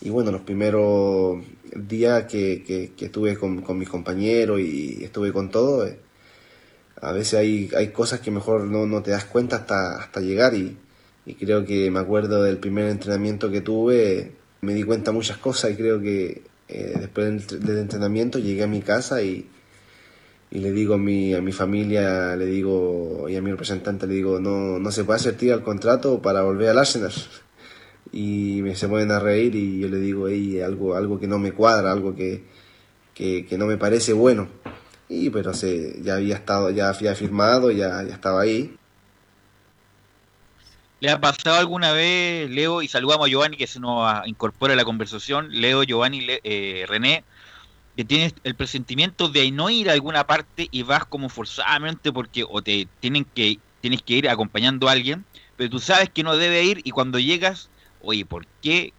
y 0.00 0.10
bueno, 0.10 0.32
los 0.32 0.42
primeros 0.42 1.42
días 1.74 2.24
que, 2.24 2.92
que, 2.96 3.04
estuve 3.04 3.36
con, 3.36 3.62
con, 3.62 3.78
mis 3.78 3.88
compañeros 3.88 4.60
y 4.60 5.04
estuve 5.04 5.32
con 5.32 5.50
todo, 5.50 5.86
eh, 5.86 5.98
a 7.00 7.12
veces 7.12 7.34
hay, 7.38 7.70
hay 7.76 7.88
cosas 7.88 8.20
que 8.20 8.30
mejor 8.30 8.64
no, 8.64 8.86
no 8.86 9.02
te 9.02 9.12
das 9.12 9.24
cuenta 9.24 9.56
hasta, 9.56 9.96
hasta 9.96 10.20
llegar 10.20 10.54
y, 10.54 10.76
y 11.24 11.34
creo 11.34 11.64
que 11.64 11.90
me 11.90 12.00
acuerdo 12.00 12.42
del 12.42 12.58
primer 12.58 12.86
entrenamiento 12.86 13.50
que 13.50 13.60
tuve 13.60 14.32
me 14.60 14.74
di 14.74 14.82
cuenta 14.82 15.12
muchas 15.12 15.38
cosas 15.38 15.72
y 15.72 15.76
creo 15.76 16.00
que 16.00 16.42
eh, 16.68 16.96
después 16.98 17.46
del, 17.48 17.78
entrenamiento 17.78 18.38
llegué 18.38 18.64
a 18.64 18.66
mi 18.66 18.80
casa 18.80 19.22
y, 19.22 19.48
y 20.50 20.58
le 20.58 20.72
digo 20.72 20.94
a 20.94 20.98
mi, 20.98 21.34
a 21.34 21.40
mi 21.40 21.52
familia, 21.52 22.36
le 22.36 22.46
digo, 22.46 23.28
y 23.28 23.36
a 23.36 23.42
mi 23.42 23.50
representante 23.50 24.06
le 24.06 24.14
digo, 24.14 24.40
no, 24.40 24.78
no 24.78 24.90
se 24.90 25.04
puede 25.04 25.18
hacer 25.18 25.36
tira 25.36 25.54
el 25.54 25.62
contrato 25.62 26.20
para 26.20 26.42
volver 26.42 26.70
al 26.70 26.78
Arsenal. 26.78 27.12
Y 28.12 28.62
me 28.62 28.76
se 28.76 28.88
pueden 28.88 29.10
a 29.10 29.18
reír 29.18 29.54
y 29.56 29.80
yo 29.80 29.88
le 29.88 29.98
digo, 29.98 30.28
hey, 30.28 30.60
algo, 30.60 30.94
algo 30.94 31.18
que 31.18 31.26
no 31.26 31.38
me 31.38 31.52
cuadra, 31.52 31.90
algo 31.92 32.14
que, 32.14 32.44
que, 33.12 33.44
que 33.44 33.58
no 33.58 33.66
me 33.66 33.76
parece 33.76 34.12
bueno. 34.12 34.48
Y 35.08 35.28
pero 35.30 35.52
se, 35.52 36.00
ya 36.02 36.14
había 36.14 36.36
estado, 36.36 36.70
ya 36.70 36.88
había 36.88 37.14
firmado, 37.14 37.70
ya, 37.72 38.02
ya 38.04 38.14
estaba 38.14 38.42
ahí. 38.42 38.76
¿Le 40.98 41.10
ha 41.10 41.20
pasado 41.20 41.56
alguna 41.56 41.92
vez, 41.92 42.48
Leo, 42.48 42.80
y 42.80 42.88
saludamos 42.88 43.26
a 43.26 43.30
Giovanni 43.30 43.58
que 43.58 43.66
se 43.66 43.80
nos 43.80 44.26
incorpora 44.26 44.72
a 44.72 44.76
la 44.76 44.84
conversación, 44.84 45.48
Leo, 45.50 45.82
Giovanni, 45.82 46.26
eh, 46.42 46.86
René, 46.88 47.22
que 47.96 48.04
tienes 48.04 48.34
el 48.44 48.54
presentimiento 48.54 49.28
de 49.28 49.50
no 49.50 49.68
ir 49.68 49.90
a 49.90 49.92
alguna 49.92 50.26
parte 50.26 50.68
y 50.70 50.82
vas 50.82 51.04
como 51.04 51.28
forzadamente 51.28 52.12
porque 52.12 52.44
o 52.48 52.62
te 52.62 52.88
tienen 53.00 53.24
que 53.24 53.58
tienes 53.82 54.02
que 54.02 54.14
ir 54.14 54.28
acompañando 54.28 54.88
a 54.88 54.92
alguien, 54.92 55.24
pero 55.56 55.70
tú 55.70 55.78
sabes 55.78 56.10
que 56.10 56.22
no 56.22 56.36
debe 56.36 56.64
ir 56.64 56.80
y 56.82 56.90
cuando 56.90 57.18
llegas, 57.18 57.68
oye, 58.02 58.24
¿por 58.24 58.46
qué? 58.62 58.92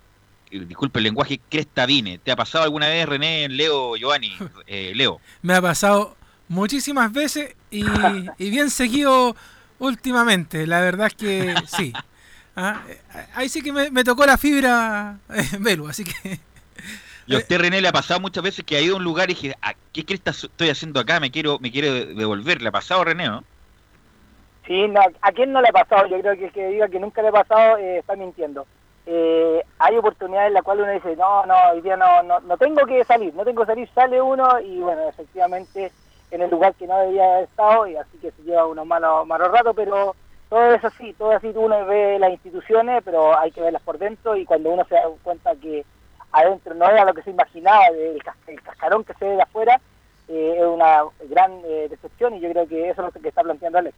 Eh, 0.51 0.59
disculpe 0.65 0.99
el 0.99 1.03
lenguaje, 1.03 1.41
cresta 1.49 1.85
vine. 1.85 2.19
¿Te 2.19 2.31
ha 2.31 2.35
pasado 2.35 2.63
alguna 2.63 2.87
vez, 2.87 3.07
René, 3.07 3.49
Leo, 3.49 3.95
Giovanni, 3.97 4.33
eh, 4.67 4.93
Leo? 4.95 5.19
Me 5.41 5.55
ha 5.55 5.61
pasado 5.61 6.15
muchísimas 6.47 7.11
veces 7.11 7.55
y, 7.71 7.83
y 8.37 8.49
bien 8.49 8.69
seguido 8.69 9.35
últimamente, 9.79 10.67
la 10.67 10.81
verdad 10.81 11.07
es 11.07 11.15
que 11.15 11.55
sí. 11.67 11.93
Ah, 12.55 12.81
eh, 12.89 12.99
ahí 13.35 13.49
sí 13.49 13.61
que 13.61 13.71
me, 13.71 14.03
tocó 14.03 14.25
la 14.25 14.37
fibra 14.37 15.17
eh, 15.29 15.77
así 15.87 16.03
que... 16.03 16.39
¿Y 17.27 17.35
a 17.35 17.39
usted, 17.39 17.59
René, 17.59 17.81
le 17.81 17.89
ha 17.89 17.91
pasado 17.91 18.21
muchas 18.21 18.41
veces 18.41 18.63
que 18.63 18.77
ha 18.77 18.81
ido 18.81 18.95
a 18.95 18.97
un 18.97 19.03
lugar 19.03 19.29
y 19.29 19.33
dije, 19.33 19.55
ah, 19.61 19.73
¿qué 19.91 20.05
crees 20.05 20.21
estoy 20.25 20.69
haciendo 20.69 20.99
acá? 21.01 21.19
Me 21.19 21.29
quiero 21.29 21.59
me 21.59 21.71
quiero 21.71 21.91
devolver. 21.91 22.61
¿Le 22.61 22.69
ha 22.69 22.71
pasado, 22.71 23.03
René, 23.03 23.27
no? 23.27 23.43
Sí, 24.65 24.85
¿a 25.21 25.31
quién 25.31 25.51
no 25.51 25.61
le 25.61 25.69
ha 25.69 25.73
pasado? 25.73 26.07
Yo 26.07 26.19
creo 26.19 26.37
que 26.37 26.45
el 26.45 26.51
que 26.51 26.67
diga 26.69 26.87
que 26.87 26.99
nunca 26.99 27.21
le 27.21 27.29
ha 27.29 27.31
pasado 27.31 27.77
eh, 27.77 27.99
está 27.99 28.15
mintiendo. 28.15 28.65
eh, 29.05 29.63
hay 29.79 29.97
oportunidades 29.97 30.49
en 30.49 30.53
las 30.53 30.63
cuales 30.63 30.83
uno 30.83 30.93
dice, 30.93 31.15
no, 31.15 31.45
no, 31.45 31.55
hoy 31.71 31.81
día 31.81 31.95
no, 31.95 32.23
no, 32.23 32.39
no 32.41 32.57
tengo 32.57 32.85
que 32.85 33.03
salir, 33.05 33.33
no 33.33 33.45
tengo 33.45 33.61
que 33.61 33.67
salir, 33.67 33.89
sale 33.95 34.21
uno 34.21 34.59
y 34.59 34.79
bueno, 34.79 35.07
efectivamente 35.07 35.91
en 36.31 36.41
el 36.41 36.49
lugar 36.49 36.75
que 36.75 36.87
no 36.87 36.97
debería 36.99 37.33
haber 37.33 37.43
estado 37.45 37.87
y 37.87 37.95
así 37.95 38.17
que 38.21 38.31
se 38.31 38.43
lleva 38.43 38.65
unos 38.65 38.85
malos, 38.85 39.25
malos 39.27 39.51
ratos, 39.51 39.73
pero 39.75 40.15
todo 40.49 40.73
es 40.73 40.83
así, 40.83 41.13
todo 41.13 41.31
así 41.31 41.51
uno 41.55 41.85
ve 41.85 42.17
las 42.19 42.31
instituciones, 42.31 43.01
pero 43.03 43.37
hay 43.37 43.51
que 43.51 43.61
verlas 43.61 43.81
por 43.81 43.97
dentro 43.97 44.35
y 44.35 44.45
cuando 44.45 44.69
uno 44.69 44.85
se 44.87 44.95
da 44.95 45.03
cuenta 45.23 45.55
que 45.55 45.85
adentro 46.31 46.73
no 46.75 46.89
era 46.89 47.05
lo 47.05 47.13
que 47.13 47.23
se 47.23 47.31
imaginaba, 47.31 47.87
el, 47.87 48.21
cascarón 48.63 49.03
que 49.03 49.13
se 49.15 49.25
ve 49.25 49.35
de 49.35 49.41
afuera, 49.41 49.79
eh, 50.27 50.55
es 50.57 50.65
una 50.65 51.03
gran 51.29 51.51
eh, 51.65 51.87
decepción 51.89 52.35
y 52.35 52.41
yo 52.41 52.49
creo 52.51 52.67
que 52.67 52.89
eso 52.89 53.05
es 53.05 53.13
lo 53.15 53.21
que 53.21 53.29
está 53.29 53.43
planteando 53.43 53.79
Alex. 53.79 53.95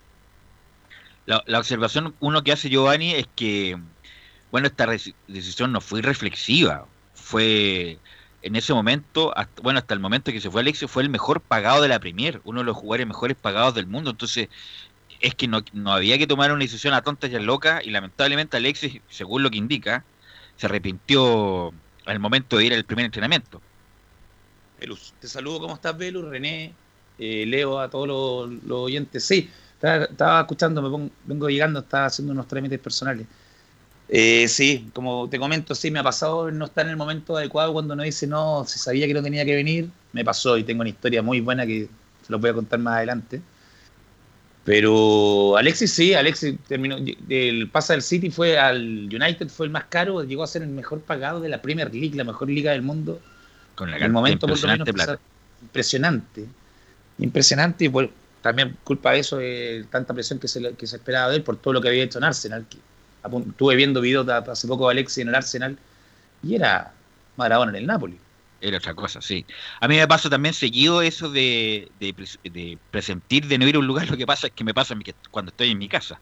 La, 1.26 1.44
la 1.46 1.60
observación 1.60 2.16
uno 2.20 2.44
que 2.44 2.52
hace 2.52 2.70
Giovanni 2.70 3.14
es 3.14 3.28
que, 3.36 3.78
bueno, 4.52 4.68
esta 4.68 4.88
decisión 4.88 5.72
no 5.72 5.82
fue 5.82 6.02
reflexiva, 6.02 6.86
fue 7.14 8.00
en 8.42 8.56
ese 8.56 8.74
momento, 8.74 9.34
bueno, 9.62 9.80
hasta 9.80 9.94
el 9.94 10.00
momento 10.00 10.32
que 10.32 10.42
se 10.42 10.50
fue 10.50 10.62
Alexis, 10.62 10.90
fue 10.90 11.04
el 11.04 11.10
mejor 11.10 11.42
pagado 11.42 11.82
de 11.82 11.90
la 11.90 12.00
Premier, 12.00 12.42
uno 12.46 12.60
de 12.60 12.66
los 12.66 12.78
jugadores 12.78 13.08
mejores 13.08 13.36
pagados 13.36 13.76
del 13.76 13.88
mundo. 13.88 14.12
Entonces, 14.12 14.50
es 15.20 15.36
que 15.36 15.48
no, 15.48 15.64
no 15.74 15.92
había 15.92 16.18
que 16.18 16.28
tomar 16.28 16.52
una 16.52 16.62
decisión 16.62 16.94
a 16.94 17.02
tontas 17.02 17.30
y 17.32 17.36
a 17.36 17.82
y 17.84 17.90
lamentablemente 17.90 18.58
Alexis, 18.58 19.02
según 19.10 19.44
lo 19.44 19.50
que 19.50 19.58
indica, 19.58 20.06
se 20.56 20.66
arrepintió 20.68 21.74
al 22.06 22.20
momento 22.20 22.58
de 22.58 22.66
ir 22.66 22.74
al 22.74 22.86
primer 22.86 23.06
entrenamiento. 23.06 23.62
Velus, 24.80 25.14
te 25.20 25.28
saludo, 25.28 25.60
¿cómo 25.60 25.76
estás, 25.76 25.98
Velus? 25.98 26.30
René, 26.30 26.74
eh, 27.18 27.46
Leo, 27.46 27.80
a 27.80 27.90
todos 27.90 28.08
los, 28.08 28.82
oyentes. 28.82 29.26
Sí, 29.26 29.50
estaba, 29.82 30.40
escuchando, 30.42 30.82
me 30.82 31.12
vengo 31.26 31.50
llegando, 31.50 31.80
estaba 31.80 32.06
haciendo 32.06 32.32
unos 32.32 32.48
trámites 32.48 32.80
personales. 32.80 33.28
Eh, 34.12 34.48
sí, 34.48 34.90
como 34.94 35.30
te 35.30 35.38
comento, 35.38 35.76
sí, 35.76 35.92
me 35.92 36.00
ha 36.00 36.04
pasado 36.04 36.50
no 36.50 36.66
estar 36.66 36.84
en 36.86 36.92
el 36.92 36.98
momento 36.98 37.38
adecuado 37.38 37.74
cuando 37.74 37.94
uno 37.94 38.02
dice, 38.02 38.26
no, 38.26 38.66
se 38.66 38.80
sabía 38.80 39.06
que 39.06 39.14
no 39.14 39.22
tenía 39.22 39.46
que 39.46 39.56
venir, 39.56 39.90
me 40.14 40.26
pasó 40.26 40.58
y 40.58 40.64
tengo 40.64 40.82
una 40.82 40.90
historia 40.90 41.22
muy 41.22 41.42
buena 41.42 41.66
que 41.68 41.88
se 42.26 42.32
lo 42.32 42.40
voy 42.40 42.50
a 42.50 42.54
contar 42.54 42.80
más 42.80 42.98
adelante. 42.98 43.40
Pero 44.66 45.58
Alexis 45.58 45.94
sí, 45.94 46.14
Alexis 46.16 46.56
terminó, 46.68 46.98
el 47.30 47.70
pasa 47.70 47.94
del 47.94 48.02
City 48.02 48.32
fue 48.32 48.58
al 48.58 49.10
United, 49.14 49.48
fue 49.48 49.68
el 49.68 49.72
más 49.72 49.86
caro, 49.86 50.24
llegó 50.24 50.44
a 50.44 50.48
ser 50.48 50.64
el 50.64 50.70
mejor 50.70 51.02
pagado 51.02 51.40
de 51.40 51.50
la 51.50 51.62
Premier 51.62 51.94
League, 51.94 52.16
la 52.16 52.24
mejor 52.24 52.50
liga 52.50 52.72
del 52.72 52.82
mundo. 52.82 53.20
Con 53.76 53.90
el 53.94 54.12
momento 54.12 54.48
impresionante 54.48 54.92
plata. 54.92 55.20
Impresionante, 55.62 56.46
impresionante 57.20 57.86
y 57.86 57.92
también 58.42 58.78
culpa 58.84 59.12
de 59.12 59.20
eso 59.20 59.38
de 59.38 59.86
tanta 59.92 60.14
presión 60.14 60.40
que 60.40 60.48
se, 60.48 60.74
que 60.74 60.88
se 60.88 60.96
esperaba 60.96 61.30
de 61.30 61.38
él 61.38 61.44
por 61.44 61.58
todo 61.58 61.74
lo 61.74 61.82
que 61.82 61.90
había 61.90 62.04
hecho 62.04 62.18
en 62.18 62.24
Arsenal, 62.24 62.66
que 62.70 62.78
Estuve 63.24 63.76
viendo 63.76 64.02
videos 64.02 64.28
hace 64.30 64.68
poco 64.68 64.88
de 64.88 64.94
Alexis 64.94 65.20
en 65.20 65.30
el 65.30 65.36
Arsenal 65.36 65.78
y 66.44 66.56
era 66.56 66.94
Maradona 67.36 67.72
en 67.72 67.78
el 67.78 67.88
Napoli. 67.88 68.18
Era 68.62 68.78
otra 68.78 68.94
cosa, 68.94 69.22
sí. 69.22 69.46
A 69.80 69.88
mí 69.88 69.96
me 69.96 70.08
pasa 70.08 70.30
también 70.30 70.54
seguido 70.54 71.02
eso 71.02 71.30
de, 71.30 71.90
presentir 72.92 73.48
de 73.48 73.58
no 73.58 73.68
ir 73.68 73.76
a 73.76 73.80
un 73.80 73.88
lugar. 73.88 74.10
Lo 74.10 74.18
que 74.18 74.26
pasa 74.26 74.48
es 74.48 74.54
que 74.54 74.64
me 74.64 74.74
pasa 74.74 74.96
cuando 75.32 75.52
estoy 75.52 75.72
en 75.72 75.78
mi 75.78 75.88
casa. 75.88 76.20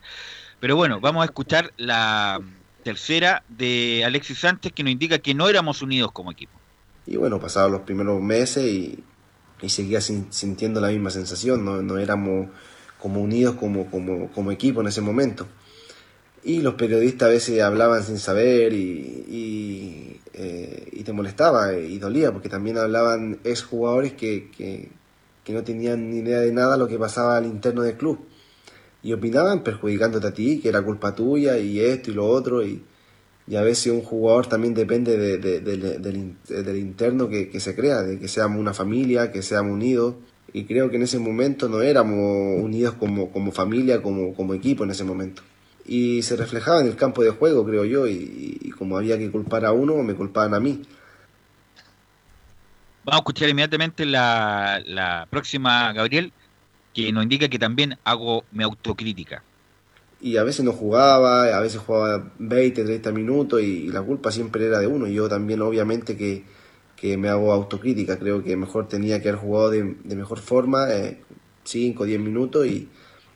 Pero 0.59 0.75
bueno, 0.75 0.99
vamos 0.99 1.23
a 1.23 1.25
escuchar 1.25 1.73
la 1.77 2.39
tercera 2.83 3.43
de 3.47 4.03
Alexis 4.05 4.39
Sánchez 4.39 4.71
que 4.73 4.83
nos 4.83 4.91
indica 4.91 5.17
que 5.19 5.33
no 5.33 5.49
éramos 5.49 5.81
unidos 5.81 6.11
como 6.11 6.31
equipo. 6.31 6.53
Y 7.05 7.17
bueno, 7.17 7.39
pasaban 7.39 7.71
los 7.71 7.81
primeros 7.81 8.21
meses 8.21 8.63
y, 8.63 9.03
seguía 9.67 10.01
sintiendo 10.01 10.79
la 10.79 10.89
misma 10.89 11.09
sensación. 11.09 11.65
No, 11.65 11.81
no 11.81 11.97
éramos 11.97 12.49
como 12.99 13.21
unidos 13.21 13.55
como, 13.55 13.89
como, 13.89 14.31
como 14.31 14.51
equipo 14.51 14.81
en 14.81 14.87
ese 14.87 15.01
momento 15.01 15.47
y 16.43 16.61
los 16.61 16.75
periodistas 16.75 17.27
a 17.27 17.31
veces 17.31 17.61
hablaban 17.61 18.03
sin 18.03 18.19
saber 18.19 18.73
y, 18.73 20.19
eh, 20.33 20.89
y, 20.91 21.03
te 21.03 21.13
molestaba 21.13 21.73
y 21.73 21.97
dolía 21.97 22.31
porque 22.31 22.49
también 22.49 22.77
hablaban 22.77 23.39
ex 23.43 23.63
jugadores 23.63 24.13
que, 24.13 24.49
que, 24.51 25.53
no 25.53 25.63
tenían 25.63 26.09
ni 26.09 26.17
idea 26.17 26.41
de 26.41 26.51
nada 26.51 26.75
lo 26.77 26.87
que 26.87 26.99
pasaba 26.99 27.37
al 27.37 27.45
interno 27.45 27.81
del 27.81 27.95
club. 27.95 28.19
Y 29.01 29.13
opinaban 29.13 29.63
perjudicándote 29.63 30.27
a 30.27 30.33
ti, 30.33 30.59
que 30.59 30.69
era 30.69 30.81
culpa 30.81 31.15
tuya 31.15 31.57
y 31.57 31.79
esto 31.79 32.11
y 32.11 32.13
lo 32.13 32.27
otro 32.27 32.65
y, 32.65 32.83
y 33.47 33.55
a 33.55 33.61
veces 33.61 33.93
un 33.93 34.01
jugador 34.01 34.47
también 34.47 34.73
depende 34.73 35.17
de, 35.17 35.37
del, 35.37 36.77
interno 36.77 37.29
que, 37.29 37.49
que, 37.49 37.59
se 37.61 37.75
crea, 37.75 38.03
de 38.03 38.19
que 38.19 38.27
seamos 38.27 38.59
una 38.59 38.73
familia, 38.73 39.31
que 39.31 39.41
seamos 39.41 39.73
unidos. 39.73 40.15
Y 40.53 40.65
creo 40.65 40.89
que 40.89 40.97
en 40.97 41.03
ese 41.03 41.19
momento 41.19 41.69
no 41.69 41.81
éramos 41.81 42.61
unidos 42.61 42.95
como, 42.95 43.31
como 43.31 43.51
familia, 43.51 44.01
como, 44.01 44.33
como 44.33 44.53
equipo 44.53 44.83
en 44.83 44.91
ese 44.91 45.03
momento 45.03 45.43
y 45.87 46.21
se 46.21 46.35
reflejaba 46.35 46.81
en 46.81 46.87
el 46.87 46.95
campo 46.95 47.23
de 47.23 47.29
juego, 47.29 47.65
creo 47.65 47.85
yo, 47.85 48.07
y, 48.07 48.73
como 48.77 48.97
había 48.97 49.17
que 49.17 49.31
culpar 49.31 49.65
a 49.65 49.71
uno, 49.71 49.95
me 50.03 50.13
culpaban 50.13 50.53
a 50.53 50.59
mí. 50.59 50.81
Vamos 53.05 53.19
a 53.19 53.21
escuchar 53.21 53.49
inmediatamente 53.49 54.05
la, 54.05 54.81
la 54.85 55.27
próxima, 55.29 55.93
Gabriel, 55.93 56.33
que 56.93 57.11
nos 57.13 57.23
indica 57.23 57.47
que 57.47 57.57
también 57.57 57.97
hago 58.03 58.43
mi 58.51 58.63
autocrítica. 58.63 59.41
Y 60.19 60.35
a 60.37 60.43
veces 60.43 60.65
no 60.65 60.73
jugaba, 60.73 61.45
a 61.55 61.59
veces 61.61 61.79
jugaba 61.79 62.31
20, 62.37 62.83
30 62.83 63.11
minutos 63.11 63.61
y, 63.61 63.87
la 63.87 64.01
culpa 64.01 64.31
siempre 64.31 64.65
era 64.65 64.79
de 64.79 64.87
uno. 64.87 65.07
Y 65.07 65.13
yo 65.13 65.29
también 65.29 65.61
obviamente 65.61 66.17
que, 66.17 66.43
que, 66.97 67.17
me 67.17 67.29
hago 67.29 67.53
autocrítica, 67.53 68.19
creo 68.19 68.43
que 68.43 68.57
mejor 68.57 68.89
tenía 68.89 69.21
que 69.21 69.29
haber 69.29 69.39
jugado 69.39 69.69
de, 69.69 69.83
mejor 69.83 70.39
forma, 70.39 70.87
5, 71.63 72.03
eh, 72.03 72.07
10 72.07 72.19
minutos 72.19 72.67
y, 72.67 72.89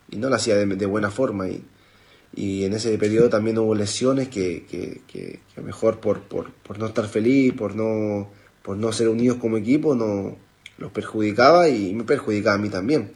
y, 0.10 0.18
no 0.18 0.28
lo 0.28 0.36
hacía 0.36 0.56
de, 0.56 0.66
de 0.66 0.86
buena 0.86 1.12
forma. 1.12 1.48
Y, 1.48 1.64
y 2.34 2.64
en 2.64 2.74
ese 2.74 2.98
periodo 2.98 3.30
también 3.30 3.58
hubo 3.58 3.76
lesiones 3.76 4.30
que, 4.30 4.66
que, 4.66 5.02
que, 5.08 5.40
mejor 5.62 6.00
por, 6.00 6.22
por, 6.22 6.52
por, 6.52 6.80
no 6.80 6.88
estar 6.88 7.06
feliz, 7.08 7.54
por 7.54 7.76
no, 7.76 8.30
por 8.64 8.78
no 8.78 8.92
ser 8.94 9.10
unidos 9.10 9.38
como 9.38 9.58
equipo, 9.58 9.96
no 9.96 10.38
los 10.78 10.92
perjudicaba 10.92 11.68
y 11.68 11.94
me 11.94 12.04
perjudicaba 12.04 12.56
a 12.56 12.60
mí 12.60 12.70
también. 12.70 13.12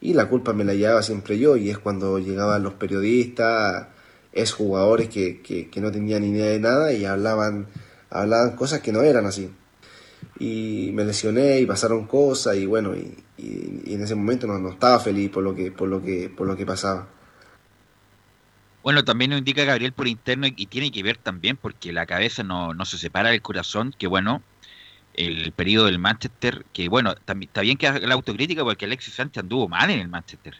Y 0.00 0.14
la 0.14 0.28
culpa 0.28 0.52
me 0.52 0.64
la 0.64 0.74
llevaba 0.74 1.02
siempre 1.02 1.38
yo 1.38 1.56
y 1.56 1.70
es 1.70 1.78
cuando 1.78 2.18
llegaban 2.18 2.62
los 2.62 2.74
periodistas, 2.74 3.88
es 4.32 4.52
jugadores 4.52 5.08
que, 5.08 5.42
que, 5.42 5.80
no 5.80 5.90
tenían 5.90 6.22
ni 6.22 6.30
idea 6.30 6.46
de 6.46 6.60
nada 6.60 6.92
y 6.92 7.04
hablaban, 7.04 7.66
hablaban 8.10 8.54
cosas 8.54 8.80
que 8.80 8.92
no 8.92 9.02
eran 9.02 9.26
así. 9.26 9.50
Y 10.38 10.90
me 10.94 11.04
lesioné 11.04 11.60
y 11.60 11.66
pasaron 11.66 12.06
cosas 12.06 12.56
y 12.56 12.66
bueno, 12.66 12.94
y, 12.94 13.16
y, 13.38 13.94
en 13.94 14.02
ese 14.02 14.14
momento 14.14 14.46
no, 14.46 14.58
no 14.58 14.70
estaba 14.70 15.00
feliz 15.00 15.30
por 15.30 15.42
lo 15.42 15.54
que, 15.54 15.72
por 15.72 15.88
lo 15.88 16.02
que, 16.02 16.28
por 16.28 16.46
lo 16.46 16.56
que 16.56 16.66
pasaba. 16.66 17.08
Bueno, 18.86 19.04
también 19.04 19.32
nos 19.32 19.40
indica 19.40 19.64
Gabriel 19.64 19.92
por 19.92 20.06
interno 20.06 20.46
y 20.46 20.66
tiene 20.66 20.92
que 20.92 21.02
ver 21.02 21.16
también 21.16 21.56
porque 21.56 21.92
la 21.92 22.06
cabeza 22.06 22.44
no, 22.44 22.72
no 22.72 22.84
se 22.84 22.98
separa 22.98 23.30
del 23.30 23.42
corazón, 23.42 23.92
que 23.98 24.06
bueno, 24.06 24.44
el 25.14 25.50
periodo 25.50 25.86
del 25.86 25.98
Manchester, 25.98 26.64
que 26.72 26.88
bueno, 26.88 27.16
también 27.16 27.48
está 27.48 27.62
bien 27.62 27.78
que 27.78 27.88
haga 27.88 28.06
la 28.06 28.14
autocrítica 28.14 28.62
porque 28.62 28.84
Alexis 28.84 29.14
Sánchez 29.14 29.42
anduvo 29.42 29.66
mal 29.68 29.90
en 29.90 29.98
el 29.98 30.06
Manchester. 30.06 30.54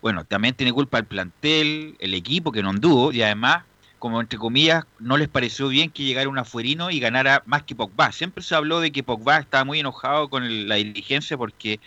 Bueno, 0.00 0.24
también 0.24 0.54
tiene 0.54 0.72
culpa 0.72 0.96
el 0.96 1.04
plantel, 1.04 1.96
el 1.98 2.14
equipo 2.14 2.50
que 2.50 2.62
no 2.62 2.70
anduvo 2.70 3.12
y 3.12 3.20
además, 3.20 3.64
como 3.98 4.22
entre 4.22 4.38
comillas, 4.38 4.86
no 4.98 5.18
les 5.18 5.28
pareció 5.28 5.68
bien 5.68 5.90
que 5.90 6.04
llegara 6.04 6.30
un 6.30 6.38
afuerino 6.38 6.90
y 6.90 6.98
ganara 6.98 7.42
más 7.44 7.64
que 7.64 7.74
Pogba. 7.74 8.10
Siempre 8.10 8.42
se 8.42 8.54
habló 8.54 8.80
de 8.80 8.90
que 8.90 9.02
Pogba 9.02 9.36
estaba 9.36 9.64
muy 9.64 9.80
enojado 9.80 10.30
con 10.30 10.66
la 10.66 10.76
dirigencia 10.76 11.36
porque 11.36 11.78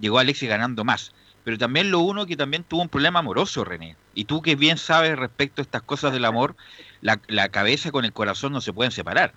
llegó 0.00 0.18
Alexis 0.18 0.48
ganando 0.48 0.84
más 0.84 1.12
pero 1.44 1.58
también 1.58 1.90
lo 1.90 2.00
uno 2.00 2.26
que 2.26 2.36
también 2.36 2.64
tuvo 2.64 2.82
un 2.82 2.88
problema 2.88 3.18
amoroso, 3.18 3.64
René. 3.64 3.96
Y 4.14 4.24
tú 4.24 4.40
que 4.40 4.56
bien 4.56 4.78
sabes 4.78 5.18
respecto 5.18 5.60
a 5.60 5.64
estas 5.64 5.82
cosas 5.82 6.12
del 6.12 6.24
amor, 6.24 6.56
la, 7.02 7.20
la 7.28 7.50
cabeza 7.50 7.92
con 7.92 8.04
el 8.04 8.12
corazón 8.12 8.52
no 8.52 8.62
se 8.62 8.72
pueden 8.72 8.90
separar. 8.90 9.32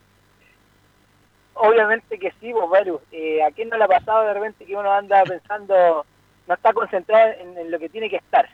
Obviamente 1.60 2.20
que 2.20 2.32
sí, 2.40 2.54
vos, 2.54 2.70
eh, 3.12 3.44
¿A 3.44 3.52
quién 3.52 3.70
no 3.70 3.78
le 3.78 3.84
ha 3.84 3.88
pasado 3.88 4.26
de 4.28 4.34
repente 4.34 4.66
que 4.66 4.76
uno 4.76 4.92
anda 4.92 5.24
pensando, 5.24 6.06
no 6.48 6.54
está 6.54 6.72
concentrado 6.72 7.34
en, 7.40 7.72
lo 7.72 7.80
que 7.80 7.90
tiene 7.90 8.10
que 8.10 8.18
estar 8.18 8.48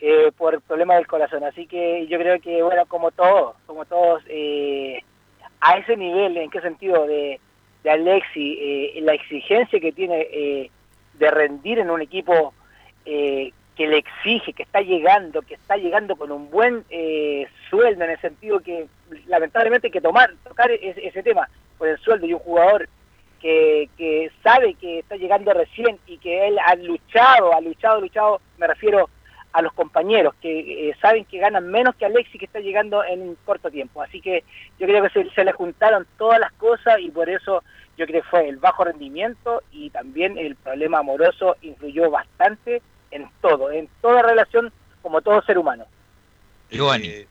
eh, 0.00 0.30
por 0.36 0.54
el 0.54 0.60
problema 0.60 0.94
del 0.94 1.06
corazón? 1.06 1.44
Así 1.44 1.66
que 1.66 2.06
yo 2.06 2.18
creo 2.18 2.40
que, 2.40 2.62
bueno, 2.62 2.86
como 2.86 3.10
todos, 3.10 3.56
como 3.66 3.84
todos, 3.84 4.22
eh, 4.28 5.02
a 5.60 5.76
ese 5.78 5.96
nivel, 5.96 6.36
¿en 6.36 6.50
qué 6.50 6.60
sentido? 6.60 7.06
De, 7.06 7.40
de 7.82 7.90
Alexi, 7.90 8.58
eh, 8.60 9.00
la 9.02 9.14
exigencia 9.14 9.80
que 9.80 9.92
tiene 9.92 10.70
de 11.14 11.30
rendir 11.30 11.78
en 11.78 11.90
un 11.90 12.00
equipo 12.00 12.54
eh, 13.06 13.52
que 13.76 13.86
le 13.86 13.98
exige, 13.98 14.52
que 14.52 14.62
está 14.62 14.80
llegando, 14.80 15.42
que 15.42 15.54
está 15.54 15.76
llegando 15.76 16.16
con 16.16 16.32
un 16.32 16.50
buen 16.50 16.84
eh, 16.90 17.46
sueldo, 17.70 18.04
en 18.04 18.10
el 18.10 18.20
sentido 18.20 18.60
que 18.60 18.86
lamentablemente 19.26 19.88
hay 19.88 19.92
que 19.92 20.00
tomar, 20.00 20.32
tocar 20.44 20.70
ese, 20.70 21.22
tema 21.22 21.48
por 21.78 21.88
el 21.88 21.98
sueldo 21.98 22.26
y 22.26 22.32
un 22.32 22.40
jugador 22.40 22.88
que, 23.40 23.88
que 23.98 24.30
sabe 24.42 24.74
que 24.74 25.00
está 25.00 25.16
llegando 25.16 25.52
recién 25.52 25.98
y 26.06 26.18
que 26.18 26.48
él 26.48 26.58
ha 26.58 26.74
luchado, 26.76 27.54
ha 27.54 27.60
luchado, 27.60 27.98
ha 27.98 28.00
luchado, 28.00 28.40
me 28.58 28.66
refiero 28.66 29.08
a 29.56 29.62
los 29.62 29.72
compañeros 29.72 30.34
que 30.42 30.90
eh, 30.90 30.96
saben 31.00 31.24
que 31.24 31.38
ganan 31.38 31.68
menos 31.68 31.94
que 31.94 32.04
Alexis 32.04 32.38
que 32.38 32.44
está 32.44 32.60
llegando 32.60 33.02
en 33.02 33.22
un 33.22 33.38
corto 33.46 33.70
tiempo. 33.70 34.02
Así 34.02 34.20
que 34.20 34.44
yo 34.78 34.86
creo 34.86 35.02
que 35.02 35.30
se, 35.34 35.44
le 35.44 35.52
juntaron 35.52 36.06
todas 36.18 36.38
las 36.38 36.52
cosas 36.52 37.00
y 37.00 37.10
por 37.10 37.30
eso 37.30 37.62
yo 37.96 38.06
creo 38.06 38.22
que 38.22 38.28
fue 38.28 38.48
el 38.50 38.58
bajo 38.58 38.84
rendimiento 38.84 39.62
y 39.72 39.88
también 39.88 40.36
el 40.36 40.56
problema 40.56 40.98
amoroso 40.98 41.56
influyó 41.62 42.10
bastante 42.10 42.82
en 43.16 43.28
todo, 43.40 43.70
en 43.70 43.88
toda 44.00 44.22
relación 44.22 44.72
como 45.02 45.20
todo 45.20 45.42
ser 45.42 45.58
humano. 45.58 45.84
Eh, 46.70 47.26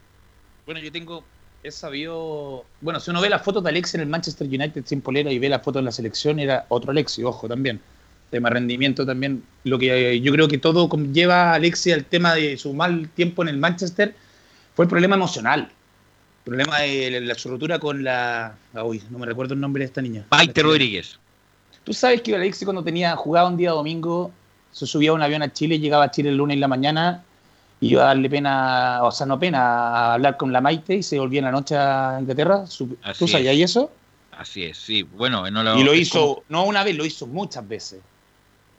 bueno, 0.65 0.79
yo 0.79 0.91
tengo 0.91 1.23
es 1.63 1.75
sabido. 1.75 2.65
Bueno, 2.81 2.99
si 2.99 3.11
uno 3.11 3.21
ve 3.21 3.29
las 3.29 3.43
fotos 3.43 3.63
de 3.63 3.69
Alexis 3.69 3.95
en 3.95 4.01
el 4.01 4.07
Manchester 4.07 4.47
United 4.47 4.83
sin 4.85 5.01
polera 5.01 5.31
y 5.31 5.39
ve 5.39 5.49
las 5.49 5.63
fotos 5.63 5.79
en 5.79 5.85
la 5.85 5.91
selección, 5.91 6.39
era 6.39 6.65
otro 6.69 6.91
Alexis, 6.91 7.25
ojo 7.25 7.47
también. 7.47 7.81
Tema 8.29 8.49
rendimiento 8.49 9.05
también. 9.05 9.43
Lo 9.63 9.77
que 9.79 10.19
yo 10.21 10.31
creo 10.31 10.47
que 10.47 10.57
todo 10.57 10.89
lleva 11.11 11.51
a 11.51 11.53
Alexis 11.55 11.93
al 11.93 12.05
tema 12.05 12.35
de 12.35 12.57
su 12.57 12.73
mal 12.73 13.09
tiempo 13.09 13.41
en 13.43 13.49
el 13.49 13.57
Manchester 13.57 14.15
fue 14.75 14.85
el 14.85 14.89
problema 14.89 15.15
emocional. 15.15 15.61
El 15.61 16.43
problema 16.43 16.79
de 16.81 17.21
la, 17.21 17.35
su 17.35 17.49
ruptura 17.49 17.79
con 17.79 18.03
la. 18.03 18.55
Uy, 18.83 19.01
no 19.09 19.19
me 19.19 19.25
recuerdo 19.25 19.53
el 19.53 19.59
nombre 19.59 19.81
de 19.81 19.85
esta 19.85 20.01
niña. 20.01 20.25
Maite 20.29 20.61
Rodríguez. 20.61 21.19
Tú 21.83 21.93
sabes 21.93 22.21
que 22.21 22.35
Alexis 22.35 22.65
cuando 22.65 22.83
tenía 22.83 23.15
jugado 23.15 23.47
un 23.47 23.57
día 23.57 23.71
domingo, 23.71 24.31
se 24.75 24.85
subía 24.85 25.11
a 25.11 25.13
un 25.13 25.21
avión 25.21 25.41
a 25.41 25.53
Chile, 25.53 25.79
llegaba 25.79 26.03
a 26.03 26.11
Chile 26.11 26.27
el 26.27 26.35
lunes 26.35 26.55
en 26.55 26.59
la 26.59 26.67
mañana 26.67 27.23
y 27.79 27.91
iba 27.91 28.03
a 28.03 28.07
darle 28.07 28.29
pena, 28.29 28.99
o 29.03 29.11
sea, 29.11 29.25
no 29.25 29.39
pena, 29.39 29.61
a 29.61 30.13
hablar 30.15 30.35
con 30.35 30.51
la 30.51 30.59
Maite 30.59 30.95
y 30.95 31.03
se 31.03 31.17
volvía 31.17 31.39
en 31.39 31.45
la 31.45 31.51
noche 31.51 31.77
a 31.77 32.17
Inglaterra. 32.19 32.65
¿Tú 33.17 33.25
sabías 33.25 33.55
eso? 33.55 33.89
Así 34.37 34.65
es, 34.65 34.77
sí. 34.77 35.03
Bueno, 35.03 35.49
no 35.49 35.63
lo, 35.63 35.79
y 35.79 35.83
lo 35.85 35.93
hizo, 35.93 36.43
no 36.49 36.65
una 36.65 36.83
vez, 36.83 36.93
lo 36.97 37.05
hizo 37.05 37.25
muchas 37.25 37.65
veces. 37.65 38.01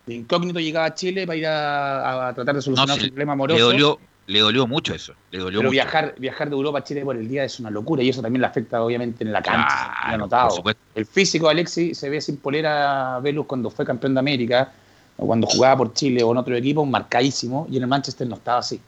De 0.05 0.15
incógnito 0.17 0.61
llegaba 0.61 0.85
a 0.85 0.95
Chile 0.95 1.27
para 1.27 1.37
ir 1.39 1.47
a, 1.47 2.31
tratar 2.35 2.57
de 2.57 2.61
solucionar 2.61 3.01
su 3.01 3.09
problema 3.09 3.33
amoroso. 3.33 3.57
Le 3.57 3.63
dolió, 3.63 3.99
le 4.27 4.41
dolió 4.41 4.67
mucho 4.67 4.95
eso. 4.95 5.15
Le 5.31 5.39
dolió 5.39 5.61
Pero 5.61 5.71
Viajar, 5.71 6.15
viajar 6.19 6.51
de 6.51 6.57
Europa 6.57 6.81
a 6.81 6.85
Chile 6.85 7.07
por 7.07 7.17
el 7.17 7.27
día 7.27 7.43
es 7.43 7.59
una 7.59 7.71
locura 7.71 8.03
y 8.03 8.11
eso 8.11 8.21
también 8.21 8.43
le 8.43 8.49
afecta 8.49 8.83
obviamente 8.83 9.25
en 9.25 9.33
la 9.33 9.41
cancha. 9.41 10.15
notado. 10.19 10.63
El 10.95 11.07
físico 11.07 11.47
de 11.47 11.53
Alexis 11.53 11.97
se 11.97 12.11
ve 12.11 12.21
sin 12.21 12.37
polera 12.37 13.19
Velus 13.21 13.47
cuando 13.47 13.71
fue 13.71 13.87
campeón 13.87 14.13
de 14.13 14.21
América 14.21 14.75
cuando 15.17 15.47
jugaba 15.47 15.79
por 15.79 15.95
Chile 15.95 16.23
o 16.23 16.33
en 16.33 16.39
otro 16.39 16.55
equipo, 16.57 16.85
marcadísimo, 16.85 17.67
y 17.71 17.77
en 17.77 17.85
el 17.85 17.89
Manchester 17.89 18.27
no 18.27 18.37
estaba 18.37 18.59
así. 18.59 18.81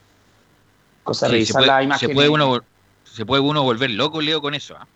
Cosa 1.03 1.27
de 1.27 1.33
revisar 1.33 1.65
la 1.65 1.83
imagen. 1.83 2.09
Se 2.09 2.15
puede, 2.15 2.29
uno, 2.29 2.61
se 3.05 3.25
puede 3.25 3.41
uno 3.41 3.63
volver 3.63 3.91
loco, 3.91 4.21
Leo, 4.21 4.43
con 4.43 4.55
eso. 4.55 4.77
¿ah? 4.79 4.87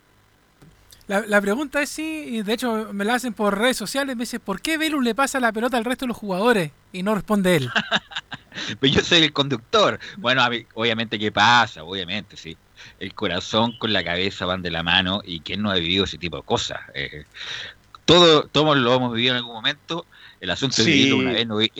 La, 1.08 1.40
pregunta 1.40 1.82
es 1.82 1.88
si, 1.88 2.42
de 2.42 2.52
hecho 2.52 2.88
me 2.92 3.04
la 3.04 3.14
hacen 3.14 3.34
por 3.34 3.58
redes 3.58 3.76
sociales, 3.76 4.16
me 4.16 4.22
dice, 4.22 4.40
¿por 4.40 4.60
qué 4.60 4.78
Velus 4.78 5.02
le 5.02 5.14
pasa 5.14 5.40
la 5.40 5.52
pelota 5.52 5.76
al 5.76 5.84
resto 5.84 6.04
de 6.04 6.08
los 6.08 6.16
jugadores? 6.16 6.70
Y 6.92 7.02
no 7.02 7.14
responde 7.14 7.56
él. 7.56 7.70
Pero 8.80 8.94
yo 8.94 9.00
soy 9.00 9.22
el 9.22 9.32
conductor. 9.32 9.98
Bueno, 10.18 10.42
obviamente, 10.74 11.18
¿qué 11.18 11.32
pasa? 11.32 11.82
Obviamente, 11.82 12.36
sí. 12.36 12.56
El 12.98 13.14
corazón 13.14 13.76
con 13.78 13.92
la 13.92 14.04
cabeza 14.04 14.46
van 14.46 14.62
de 14.62 14.70
la 14.70 14.82
mano 14.82 15.20
y 15.24 15.40
¿quién 15.40 15.62
no 15.62 15.70
ha 15.70 15.74
vivido 15.74 16.04
ese 16.04 16.18
tipo 16.18 16.36
de 16.36 16.42
cosas? 16.42 16.80
Eh, 16.94 17.24
todo, 18.04 18.44
todos 18.44 18.76
lo 18.76 18.94
hemos 18.94 19.12
vivido 19.12 19.32
en 19.32 19.38
algún 19.38 19.54
momento 19.54 20.06
el 20.42 20.50
asunto 20.50 20.82
es 20.82 20.86
vivirlo 20.86 21.18
una 21.18 21.32
vez, 21.32 21.46
no, 21.46 21.60
eh, 21.60 21.70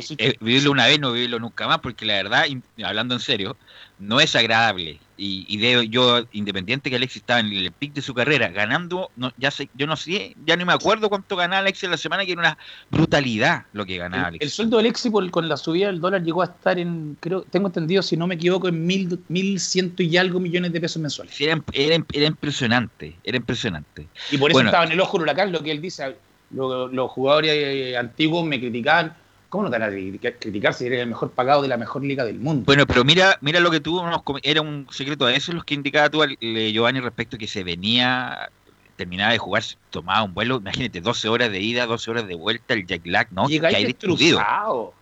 vivirlo 0.40 0.70
una 0.70 0.86
vez, 0.86 1.00
no 1.00 1.10
vivirlo 1.10 1.40
nunca 1.40 1.66
más, 1.66 1.80
porque 1.80 2.06
la 2.06 2.14
verdad, 2.14 2.44
hablando 2.84 3.14
en 3.14 3.20
serio, 3.20 3.56
no 3.98 4.20
es 4.20 4.36
agradable. 4.36 5.00
Y, 5.16 5.44
y 5.48 5.88
yo, 5.88 6.24
independiente 6.30 6.88
que 6.88 6.94
Alexis 6.94 7.22
estaba 7.22 7.40
en 7.40 7.46
el 7.46 7.72
pic 7.72 7.92
de 7.92 8.02
su 8.02 8.14
carrera, 8.14 8.50
ganando, 8.50 9.10
no, 9.16 9.32
ya 9.36 9.50
sé, 9.50 9.68
yo 9.74 9.88
no 9.88 9.96
sé, 9.96 10.36
ya 10.46 10.56
no 10.56 10.64
me 10.64 10.72
acuerdo 10.72 11.08
cuánto 11.08 11.34
ganaba 11.34 11.58
Alexis 11.58 11.84
en 11.84 11.90
la 11.90 11.96
semana, 11.96 12.24
que 12.24 12.32
era 12.32 12.40
una 12.40 12.58
brutalidad 12.88 13.66
lo 13.72 13.84
que 13.84 13.96
ganaba 13.96 14.28
Alexis. 14.28 14.46
El, 14.46 14.50
sueldo 14.52 14.76
de 14.76 14.82
Alexis 14.82 15.10
con 15.32 15.48
la 15.48 15.56
subida 15.56 15.88
del 15.88 16.00
dólar 16.00 16.22
llegó 16.22 16.42
a 16.42 16.44
estar 16.46 16.78
en, 16.78 17.16
creo, 17.18 17.42
tengo 17.42 17.66
entendido, 17.66 18.00
si 18.00 18.16
no 18.16 18.28
me 18.28 18.36
equivoco, 18.36 18.68
en 18.68 18.86
mil, 18.86 19.18
mil 19.26 19.58
ciento 19.58 20.04
y 20.04 20.16
algo 20.16 20.38
millones 20.38 20.72
de 20.72 20.80
pesos 20.80 21.02
mensuales. 21.02 21.34
era, 21.40 21.60
era, 21.72 22.26
impresionante, 22.26 23.16
era 23.24 23.36
impresionante. 23.36 24.06
Y 24.30 24.38
por 24.38 24.52
eso 24.52 24.60
estaba 24.60 24.84
en 24.84 24.92
el 24.92 25.00
ojo 25.00 25.16
huracán 25.16 25.50
lo 25.50 25.64
que 25.64 25.72
él 25.72 25.80
dice 25.80 26.14
los, 26.52 27.10
jugadores 27.10 27.50
eh, 27.52 27.96
antiguos 27.96 28.44
me 28.44 28.60
criticaban. 28.60 29.16
¿Cómo 29.48 29.64
no 29.64 29.70
te 29.70 29.78
van 29.78 29.90
a 29.90 30.32
criticar 30.38 30.72
si 30.72 30.86
eres 30.86 31.00
el 31.00 31.08
mejor 31.08 31.30
pagado 31.32 31.60
de 31.60 31.68
la 31.68 31.76
mejor 31.76 32.02
liga 32.02 32.24
del 32.24 32.38
mundo? 32.38 32.64
Bueno, 32.64 32.86
pero 32.86 33.04
mira 33.04 33.36
mira 33.42 33.60
lo 33.60 33.70
que 33.70 33.80
tuvo, 33.80 34.02
era 34.42 34.62
un 34.62 34.86
secreto 34.90 35.28
eso, 35.28 35.50
es 35.50 35.56
lo 35.56 35.62
que 35.62 35.74
indicaba 35.74 36.08
tú, 36.08 36.24
Giovanni, 36.40 37.00
respecto 37.00 37.36
a 37.36 37.38
que 37.38 37.46
se 37.46 37.62
venía, 37.62 38.50
terminaba 38.96 39.32
de 39.32 39.38
jugar, 39.38 39.62
tomaba 39.90 40.22
un 40.22 40.32
vuelo, 40.32 40.56
imagínate, 40.56 41.02
12 41.02 41.28
horas 41.28 41.50
de 41.50 41.60
ida, 41.60 41.84
12 41.84 42.10
horas 42.10 42.26
de 42.26 42.34
vuelta, 42.34 42.72
el 42.72 42.86
jet 42.86 43.04
lag, 43.04 43.28
¿no? 43.30 43.46
que 43.46 43.66
hay 43.66 43.84
destruido. 43.84 44.40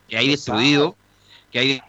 Que 0.08 0.16
hay 0.16 0.28
destruido, 0.28 0.96
que 1.52 1.58
hay 1.60 1.82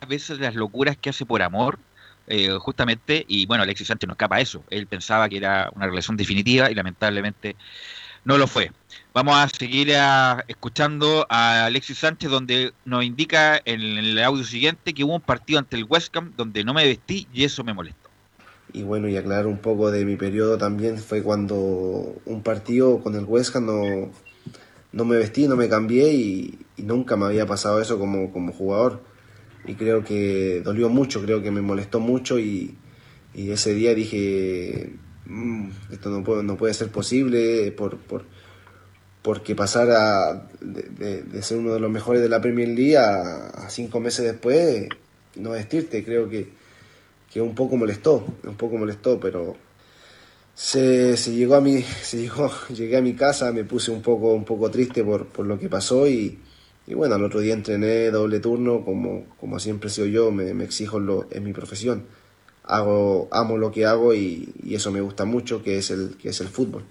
a 0.00 0.06
veces 0.06 0.38
las 0.38 0.54
locuras 0.54 0.98
que 0.98 1.08
hace 1.08 1.24
por 1.24 1.40
amor, 1.40 1.78
eh, 2.26 2.56
justamente, 2.58 3.24
y 3.28 3.46
bueno, 3.46 3.62
Alexis 3.62 3.88
Sánchez 3.88 4.08
no 4.08 4.12
escapa 4.12 4.36
a 4.36 4.40
eso. 4.40 4.64
Él 4.70 4.86
pensaba 4.86 5.28
que 5.28 5.36
era 5.36 5.70
una 5.74 5.86
relación 5.86 6.16
definitiva 6.16 6.70
y 6.70 6.74
lamentablemente 6.74 7.56
no 8.24 8.38
lo 8.38 8.46
fue. 8.46 8.72
Vamos 9.12 9.36
a 9.36 9.48
seguir 9.48 9.92
escuchando 10.48 11.26
a 11.28 11.66
Alexis 11.66 11.98
Sánchez, 11.98 12.30
donde 12.30 12.72
nos 12.84 13.04
indica 13.04 13.60
en, 13.64 13.80
el 13.80 14.18
audio 14.22 14.44
siguiente 14.44 14.94
que 14.94 15.04
hubo 15.04 15.14
un 15.14 15.20
partido 15.20 15.58
ante 15.58 15.76
el 15.76 15.84
West 15.84 16.16
Ham 16.16 16.32
donde 16.36 16.64
no 16.64 16.74
me 16.74 16.84
vestí 16.84 17.28
y 17.32 17.44
eso 17.44 17.62
me 17.62 17.74
molestó. 17.74 18.10
Y 18.72 18.82
bueno, 18.82 19.06
y 19.08 19.16
aclarar 19.16 19.46
un 19.46 19.58
poco 19.58 19.90
de 19.90 20.04
mi 20.04 20.16
periodo 20.16 20.58
también 20.58 20.98
fue 20.98 21.22
cuando 21.22 21.56
un 22.24 22.42
partido 22.42 23.00
con 23.00 23.14
el 23.14 23.24
West 23.24 23.54
no, 23.56 24.10
no 24.90 25.04
me 25.04 25.16
vestí, 25.16 25.46
no 25.46 25.54
me 25.54 25.68
cambié 25.68 26.12
y, 26.12 26.58
y 26.76 26.82
nunca 26.82 27.16
me 27.16 27.26
había 27.26 27.46
pasado 27.46 27.80
eso 27.80 27.98
como, 27.98 28.32
como 28.32 28.52
jugador 28.52 29.00
y 29.66 29.74
creo 29.74 30.04
que 30.04 30.60
dolió 30.62 30.88
mucho, 30.88 31.22
creo 31.22 31.42
que 31.42 31.50
me 31.50 31.60
molestó 31.60 32.00
mucho 32.00 32.38
y, 32.38 32.76
ese 33.34 33.74
día 33.74 33.94
dije, 33.94 34.92
mm, 35.26 35.68
esto 35.92 36.10
no 36.10 36.22
puede, 36.22 36.42
no 36.42 36.56
puede 36.56 36.74
ser 36.74 36.88
posible 36.90 37.72
por, 37.72 37.98
por 37.98 38.24
porque 39.22 39.54
pasar 39.54 39.90
a, 39.90 40.48
de, 40.60 41.42
ser 41.42 41.56
uno 41.56 41.72
de 41.72 41.80
los 41.80 41.90
mejores 41.90 42.20
de 42.20 42.28
la 42.28 42.42
Premier 42.42 42.68
League 42.68 42.98
a, 42.98 43.68
cinco 43.70 43.98
meses 43.98 44.26
después 44.26 44.86
no 45.36 45.50
vestirte, 45.50 46.04
creo 46.04 46.28
que, 46.28 46.50
que 47.32 47.40
un 47.40 47.54
poco 47.54 47.76
molestó, 47.76 48.24
un 48.44 48.56
poco 48.56 48.76
molestó, 48.76 49.18
pero 49.18 49.56
se, 50.54 51.16
se 51.16 51.34
llegó 51.34 51.54
a 51.54 51.62
mi, 51.62 51.82
se 52.02 52.18
llegó, 52.18 52.52
llegué 52.68 52.98
a 52.98 53.02
mi 53.02 53.14
casa, 53.14 53.50
me 53.50 53.64
puse 53.64 53.90
un 53.90 54.02
poco, 54.02 54.34
un 54.34 54.44
poco 54.44 54.70
triste 54.70 55.02
por, 55.02 55.26
por 55.26 55.46
lo 55.46 55.58
que 55.58 55.70
pasó 55.70 56.06
y, 56.06 56.38
y 56.86 56.94
bueno, 56.94 57.14
al 57.14 57.24
otro 57.24 57.40
día 57.40 57.54
entrené 57.54 58.10
doble 58.10 58.40
turno, 58.40 58.84
como, 58.84 59.24
como 59.40 59.58
siempre 59.58 59.88
he 59.88 59.90
sido 59.90 60.06
yo, 60.06 60.30
me, 60.30 60.50
exijo 60.64 61.00
lo, 61.00 61.26
en 61.30 61.44
mi 61.44 61.52
profesión. 61.52 62.06
Hago, 62.64 63.28
amo 63.32 63.56
lo 63.56 63.72
que 63.72 63.86
hago 63.86 64.14
y, 64.14 64.52
eso 64.70 64.90
me 64.90 65.00
gusta 65.00 65.24
mucho, 65.24 65.62
que 65.62 65.78
es 65.78 65.90
el, 65.90 66.16
que 66.20 66.28
es 66.30 66.40
el 66.40 66.48
fútbol. 66.48 66.84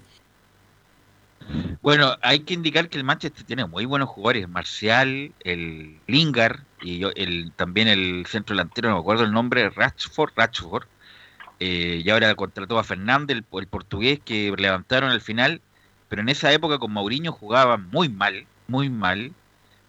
Bueno, 1.82 2.16
hay 2.22 2.40
que 2.40 2.54
indicar 2.54 2.88
que 2.88 2.96
el 2.96 3.04
Manchester 3.04 3.44
tiene 3.44 3.66
muy 3.66 3.84
buenos 3.84 4.08
jugadores, 4.08 4.48
Marcial, 4.48 5.32
el 5.40 5.98
Lingard 6.06 6.60
y 6.80 6.98
yo, 6.98 7.10
el, 7.14 7.52
también 7.54 7.86
el 7.86 8.24
centro 8.26 8.54
delantero, 8.56 8.88
no 8.88 8.96
me 8.96 9.00
acuerdo 9.00 9.24
el 9.24 9.32
nombre, 9.32 9.68
Rashford, 9.68 10.32
Rashford, 10.34 10.86
eh, 11.60 12.02
y 12.04 12.10
ahora 12.10 12.34
contrató 12.34 12.78
a 12.78 12.84
Fernández, 12.84 13.36
el, 13.36 13.44
el, 13.60 13.66
portugués, 13.66 14.20
que 14.24 14.52
levantaron 14.56 15.10
al 15.10 15.20
final, 15.20 15.60
pero 16.08 16.22
en 16.22 16.30
esa 16.30 16.50
época 16.52 16.78
con 16.78 16.92
Mourinho 16.92 17.32
jugaban 17.32 17.90
muy 17.90 18.08
mal, 18.08 18.46
muy 18.66 18.88
mal, 18.88 19.32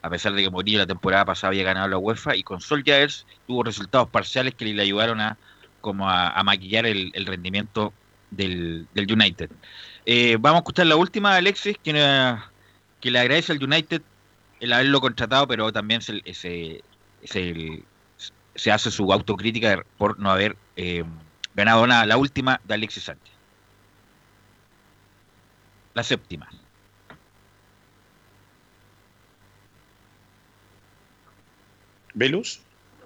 a 0.06 0.10
pesar 0.10 0.34
de 0.34 0.44
que 0.44 0.52
Mourinho 0.52 0.78
la 0.78 0.86
temporada 0.86 1.26
pasada 1.26 1.50
había 1.50 1.63
ganado 1.63 1.88
la 1.88 1.98
UEFA, 1.98 2.36
y 2.36 2.44
con 2.44 2.62
Solskjaer 2.62 3.12
tuvo 3.48 3.63
resultados 3.63 4.08
parciales 4.08 4.54
que 4.54 4.65
le 4.65 4.80
ayudaron 4.84 5.20
a, 5.20 5.36
como 5.82 6.08
a, 6.08 6.44
maquillar 6.44 6.86
el, 6.86 7.12
rendimiento 7.26 7.91
del, 8.30 8.88
United. 8.96 9.50
Eh, 10.06 10.38
vamos 10.39 10.58
a 10.58 10.62
escuchar 10.62 10.86
la 10.86 10.96
última, 10.96 11.36
Alexis, 11.36 11.80
que, 11.84 11.91
le 11.91 13.20
agradece 13.20 13.52
al 13.52 13.63
United 13.63 14.04
el 14.60 14.74
haberlo 14.74 15.02
contratado, 15.02 15.48
pero 15.48 15.74
también 15.74 16.04
se, 16.04 16.22
se, 17.24 18.72
hace 18.72 18.91
su 18.91 19.12
autocrítica 19.12 19.84
por 19.98 20.20
no 20.20 20.30
haber 20.30 20.56
eh, 20.76 21.04
ganado 21.56 21.88
nada. 21.88 22.06
La 22.06 22.18
última 22.18 22.62
de 22.63 22.76
Alexis 22.76 23.06
Sánchez. 23.06 23.34
La 25.96 26.04
séptima. 26.04 26.48
¿Velus? 32.15 32.62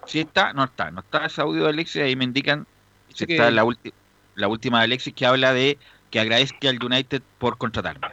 Sí 0.06 0.20
está, 0.20 0.52
no 0.54 0.64
está, 0.64 0.90
no 0.90 1.00
está 1.00 1.26
ese 1.26 1.42
audio 1.42 1.64
de 1.64 1.70
Alexis, 1.70 2.02
ahí 2.02 2.16
me 2.16 2.24
indican, 2.24 2.66
si 3.12 3.24
está 3.24 3.50
la, 3.50 3.66
la 4.36 4.48
última 4.48 4.78
de 4.78 4.84
Alexis 4.84 5.12
que 5.12 5.26
habla 5.26 5.52
de 5.52 5.76
que 6.10 6.18
agradezca 6.18 6.68
al 6.68 6.82
United 6.82 7.22
por 7.38 7.58
contratarme. 7.58 8.08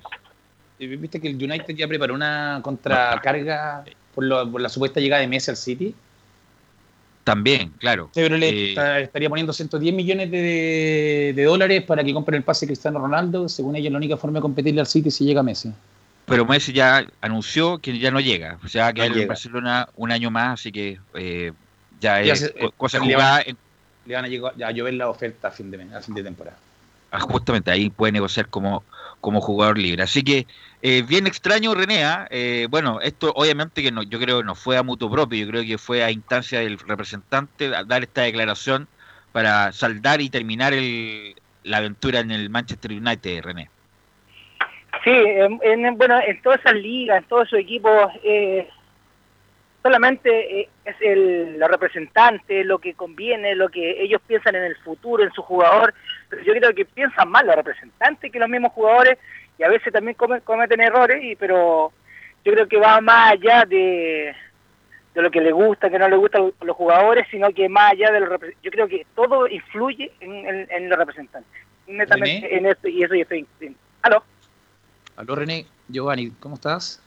¿Viste 0.79 1.19
que 1.19 1.29
el 1.29 1.36
United 1.36 1.75
ya 1.75 1.88
preparó 1.88 2.13
una 2.13 2.60
contracarga 2.62 3.83
por, 4.13 4.25
la 4.25 4.69
supuesta 4.69 4.99
llegada 4.99 5.21
de 5.21 5.27
Messi 5.27 5.49
al 5.49 5.57
City? 5.57 5.95
También, 7.23 7.73
claro. 7.79 8.10
Sí, 8.13 8.21
pero 8.21 8.38
le 8.38 8.73
eh, 8.73 9.01
estaría 9.01 9.29
poniendo 9.29 9.51
110 9.51 9.93
millones 9.93 10.31
de, 10.31 11.33
de, 11.36 11.43
dólares 11.43 11.83
para 11.83 12.03
que 12.03 12.13
compren 12.13 12.38
el 12.38 12.43
pase 12.43 12.67
Cristiano 12.67 12.99
Ronaldo. 12.99 13.49
Según 13.49 13.75
ella, 13.75 13.89
la 13.89 13.97
única 13.97 14.17
forma 14.17 14.38
de 14.38 14.41
competirle 14.41 14.79
al 14.79 14.88
City 14.88 15.12
si 15.12 15.25
llega 15.25 15.43
Messi 15.43 15.73
pero 16.28 16.46
Messi 16.46 16.74
ya 16.74 17.08
anunció 17.22 17.80
que 17.80 17.98
ya 17.98 18.12
no 18.12 18.20
llega, 18.20 18.60
o 18.62 18.68
sea, 18.68 18.92
que 18.92 19.10
no 19.10 19.16
en 19.16 19.28
Barcelona 19.30 19.88
un 19.96 20.12
año 20.12 20.30
más, 20.30 20.60
así 20.60 20.74
que 20.74 21.00
eh, 21.13 21.54
ya, 22.02 22.22
es 22.22 22.54
eh, 22.54 22.70
cosa 22.76 23.00
jugada. 23.00 23.46
Le 24.06 24.13
van 24.13 24.26
a, 24.26 24.72
llover 24.72 24.94
la 24.94 25.10
oferta 25.10 25.48
a 25.48 25.52
fin 25.52 25.72
de, 25.72 25.82
a 25.96 26.02
fin 26.02 26.16
de 26.16 26.24
temporada. 26.24 26.58
Ah, 27.12 27.22
justamente 27.22 27.72
ahí 27.72 27.90
puede 27.90 28.12
negociar 28.12 28.50
como, 28.50 28.84
como 29.22 29.40
jugador 29.40 29.78
libre. 29.78 30.04
Así 30.04 30.22
que 30.22 30.46
eh, 30.82 31.02
bien 31.08 31.28
extraño 31.28 31.74
Renea. 31.74 32.28
¿ah? 32.30 32.68
bueno, 32.70 33.00
esto 33.00 33.32
obviamente 33.34 33.82
que 33.82 33.94
no, 33.94 34.04
yo 34.04 34.20
creo 34.20 34.44
no 34.44 34.54
fue 34.54 34.76
a 34.76 34.84
mutuo 34.84 35.10
propio, 35.10 35.40
yo 35.40 35.48
creo 35.50 35.63
que 35.63 35.78
fue 35.78 36.04
a 36.04 36.12
instancia 36.12 36.60
del 36.60 36.78
representante 36.78 37.74
a 37.74 37.86
dar 37.86 38.04
esta 38.04 38.24
declaración 38.24 38.90
para 39.32 39.72
saldar 39.72 40.20
y 40.20 40.30
terminar 40.30 40.74
el, 40.74 41.36
la 41.63 41.78
aventura 41.78 42.20
en 42.20 42.32
el 42.32 42.50
Manchester 42.50 42.92
United, 42.92 43.44
René. 43.44 43.70
Sí, 45.03 45.12
en, 45.12 45.97
bueno, 45.97 46.19
en 46.25 46.41
todas 46.41 46.60
esas 46.60 46.75
ligas, 46.75 47.23
en 47.23 47.29
todos 47.29 47.47
esos 47.47 47.60
equipos, 47.60 48.12
eh, 48.23 48.67
solamente 49.83 50.62
eh, 50.62 50.69
es 50.86 50.95
el, 51.01 51.60
los 51.60 51.69
representantes, 51.69 52.65
lo 52.65 52.79
que 52.79 52.93
conviene, 52.93 53.55
lo 53.55 53.69
que 53.69 54.01
ellos 54.01 54.21
piensan 54.25 54.55
en 54.55 54.63
el 54.63 54.75
futuro, 54.77 55.23
en 55.23 55.31
su 55.31 55.41
jugador, 55.41 55.93
pero 56.29 56.43
yo 56.43 56.53
creo 56.53 56.73
que 56.73 56.86
piensan 56.86 57.29
más 57.29 57.45
los 57.45 57.55
representantes 57.55 58.31
que 58.31 58.39
los 58.39 58.49
mismos 58.49 58.73
jugadores 58.73 59.17
y 59.57 59.63
a 59.63 59.69
veces 59.69 59.91
también 59.91 60.15
cometen 60.15 60.81
errores, 60.81 61.23
y, 61.23 61.36
pero 61.36 61.91
yo 62.43 62.53
creo 62.53 62.67
que 62.67 62.77
va 62.77 63.01
más 63.01 63.31
allá 63.31 63.65
de, 63.65 64.36
de 65.13 65.21
lo 65.21 65.31
que 65.31 65.41
le 65.41 65.51
gusta, 65.51 65.89
que 65.89 65.97
no 65.97 66.07
le 66.07 66.15
gusta 66.15 66.38
a 66.38 66.65
los 66.65 66.75
jugadores, 66.75 67.25
sino 67.31 67.51
que 67.51 67.67
más 67.67 67.93
allá 67.93 68.12
de 68.12 68.19
los 68.19 68.29
yo 68.62 68.71
creo 68.71 68.88
que 68.88 69.05
todo 69.15 69.47
influye 69.47 70.12
en, 70.19 70.67
en, 70.69 70.89
los 70.89 70.97
representantes. 70.97 71.51
Netamente 71.88 72.55
en 72.55 72.67
esto, 72.67 72.88
y 72.88 73.03
eso 73.03 73.15
yo 73.15 73.21
estoy. 73.21 73.47
¿Aló? 74.03 74.23
Aló 75.17 75.36
René, 75.36 75.65
Giovanni, 75.89 76.32
¿cómo 76.39 76.56
estás? 76.56 76.99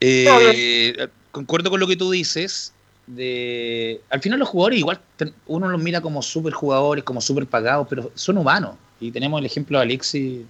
Eh, 0.00 1.08
concuerdo 1.30 1.70
con 1.70 1.78
lo 1.78 1.86
que 1.86 1.96
tú 1.96 2.10
dices. 2.10 2.72
De, 3.06 4.00
al 4.10 4.20
final 4.20 4.38
los 4.38 4.48
jugadores 4.48 4.78
igual 4.78 5.00
uno 5.46 5.68
los 5.68 5.82
mira 5.82 6.00
como 6.00 6.22
super 6.22 6.52
jugadores, 6.52 7.04
como 7.04 7.20
super 7.20 7.46
pagados, 7.46 7.86
pero 7.88 8.10
son 8.14 8.36
humanos. 8.36 8.74
Y 9.00 9.12
tenemos 9.12 9.38
el 9.38 9.46
ejemplo 9.46 9.78
de 9.78 9.84
Alexis, 9.84 10.40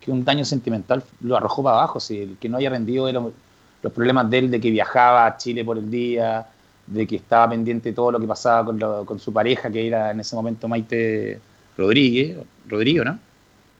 que 0.00 0.10
un 0.12 0.24
daño 0.24 0.44
sentimental 0.44 1.02
lo 1.20 1.36
arrojó 1.36 1.64
para 1.64 1.78
abajo. 1.78 1.98
Si 1.98 2.18
el 2.18 2.36
que 2.38 2.48
no 2.48 2.58
haya 2.58 2.70
rendido 2.70 3.08
era 3.08 3.20
los 3.20 3.92
problemas 3.92 4.30
de 4.30 4.38
él, 4.38 4.50
de 4.52 4.60
que 4.60 4.70
viajaba 4.70 5.26
a 5.26 5.36
Chile 5.36 5.64
por 5.64 5.76
el 5.76 5.90
día, 5.90 6.46
de 6.86 7.06
que 7.06 7.16
estaba 7.16 7.50
pendiente 7.50 7.88
de 7.88 7.94
todo 7.96 8.12
lo 8.12 8.20
que 8.20 8.26
pasaba 8.28 8.64
con, 9.04 9.18
su 9.18 9.32
pareja, 9.32 9.70
que 9.70 9.88
era 9.88 10.12
en 10.12 10.20
ese 10.20 10.36
momento 10.36 10.68
Maite 10.68 11.40
Rodríguez, 11.76 12.36
Rodrigo, 12.68 13.04
¿no? 13.04 13.18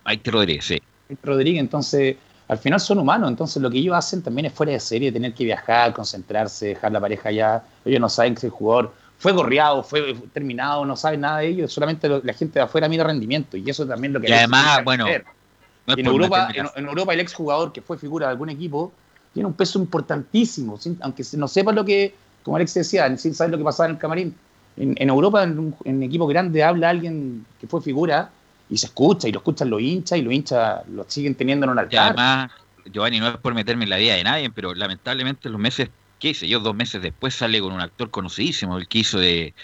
Maite 0.05 0.31
Rodríguez, 0.33 0.65
sí. 0.65 0.83
Rodríguez, 1.23 1.61
entonces, 1.61 2.17
al 2.49 2.59
final 2.59 2.81
son 2.81 2.99
humanos, 2.99 3.29
entonces 3.29 3.63
lo 3.63 3.71
que 3.71 3.79
ellos 3.79 3.95
hacen 3.95 4.23
también 4.23 4.47
es 4.47 4.53
fuera 4.53 4.73
de 4.73 4.81
serie, 4.81 5.13
tener 5.13 5.35
que 5.35 5.45
viajar, 5.45 5.93
concentrarse, 5.93 6.69
dejar 6.69 6.93
la 6.93 7.01
pareja 7.01 7.29
allá, 7.29 7.63
ellos 7.85 8.01
no 8.01 8.09
saben 8.09 8.35
que 8.35 8.47
el 8.47 8.53
jugador. 8.53 8.93
Fue 9.19 9.33
gorreado, 9.33 9.83
fue 9.83 10.15
terminado, 10.33 10.85
no 10.85 10.97
saben 10.97 11.21
nada 11.21 11.39
de 11.39 11.49
ellos, 11.49 11.73
solamente 11.73 12.09
la 12.09 12.33
gente 12.35 12.59
de 12.59 12.63
afuera 12.63 12.89
mira 12.89 13.05
rendimiento, 13.05 13.57
y 13.57 13.69
eso 13.69 13.87
también 13.87 14.13
lo 14.13 14.21
que... 14.21 14.29
Y 14.29 14.33
además, 14.33 14.85
bueno... 14.85 15.07
en, 15.09 16.07
Europa, 16.07 16.49
en 16.55 16.87
Europa 16.87 17.15
el 17.15 17.21
exjugador 17.21 17.73
que 17.73 17.81
fue 17.81 17.97
figura 17.97 18.27
de 18.27 18.33
algún 18.33 18.51
equipo 18.51 18.93
tiene 19.33 19.47
un 19.49 19.55
peso 19.55 19.79
importantísimo, 19.79 20.79
aunque 21.01 21.25
no 21.37 21.49
sepa 21.49 21.73
lo 21.73 21.85
que, 21.85 22.15
como 22.43 22.57
Alex 22.57 22.75
decía, 22.75 23.17
sin 23.17 23.35
saber 23.35 23.51
lo 23.51 23.59
que 23.59 23.65
pasaba 23.65 23.89
en 23.89 23.95
el 23.97 24.01
camarín. 24.01 24.35
En, 24.77 25.09
Europa, 25.09 25.43
en 25.45 25.75
un 25.85 26.03
equipo 26.03 26.27
grande, 26.27 26.63
habla 26.63 26.91
alguien 26.91 27.45
que 27.61 27.67
fue 27.67 27.81
figura 27.81 28.31
y 28.71 28.79
se 28.79 28.87
escucha, 28.87 29.29
y 29.29 29.33
lo 29.33 29.39
escuchan 29.39 29.71
los 29.71 29.81
hinchas, 29.81 30.19
y 30.19 30.23
los 30.23 30.33
hinchas 30.33 30.87
lo 30.89 31.05
siguen 31.09 31.35
teniendo 31.35 31.65
en 31.65 31.71
un 31.71 31.79
altar. 31.79 32.07
además, 32.09 32.51
Giovanni, 32.93 33.21
no 33.21 33.29
es 33.29 33.37
por 33.37 33.55
meterme 33.55 33.85
en 33.85 33.91
la 33.91 33.97
vida 33.97 34.15
de 34.15 34.25
nadie, 34.25 34.51
pero 34.51 34.75
lamentablemente 34.75 35.49
los 35.49 35.61
meses, 35.61 35.91
qué 36.19 36.31
hice 36.31 36.49
yo, 36.49 36.61
dos 36.61 36.75
meses 36.75 37.03
después 37.03 37.35
sale 37.35 37.61
con 37.61 37.73
un 37.73 37.81
actor 37.81 38.11
conocidísimo, 38.11 38.79
el 38.79 38.89
que 38.89 38.99
hizo 38.99 39.19
de 39.19 39.55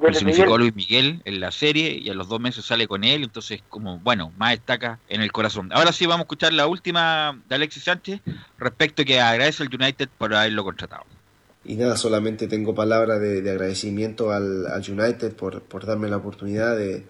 personificó 0.00 0.54
a 0.54 0.58
Luis 0.58 0.74
Miguel 0.74 1.20
en 1.24 1.40
la 1.40 1.50
serie 1.50 1.98
y 1.98 2.08
a 2.08 2.14
los 2.14 2.28
dos 2.28 2.40
meses 2.40 2.64
sale 2.64 2.86
con 2.86 3.04
él, 3.04 3.24
entonces 3.24 3.62
como, 3.68 3.98
bueno, 3.98 4.32
más 4.38 4.52
destaca 4.52 4.98
en 5.08 5.22
el 5.22 5.32
corazón. 5.32 5.70
Ahora 5.72 5.92
sí 5.92 6.06
vamos 6.06 6.20
a 6.20 6.22
escuchar 6.22 6.52
la 6.52 6.66
última 6.66 7.38
de 7.48 7.54
Alexis 7.54 7.84
Sánchez 7.84 8.20
respecto 8.58 9.02
a 9.02 9.04
que 9.04 9.20
agradece 9.20 9.62
al 9.62 9.74
United 9.74 10.08
por 10.18 10.34
haberlo 10.34 10.64
contratado. 10.64 11.04
Y 11.64 11.76
nada, 11.76 11.96
solamente 11.96 12.48
tengo 12.48 12.74
palabras 12.74 13.20
de, 13.20 13.38
agradecimiento 13.48 14.32
al, 14.32 14.66
United 14.88 15.34
por, 15.34 15.86
darme 15.86 16.08
la 16.08 16.16
oportunidad 16.16 16.76
de, 16.76 17.04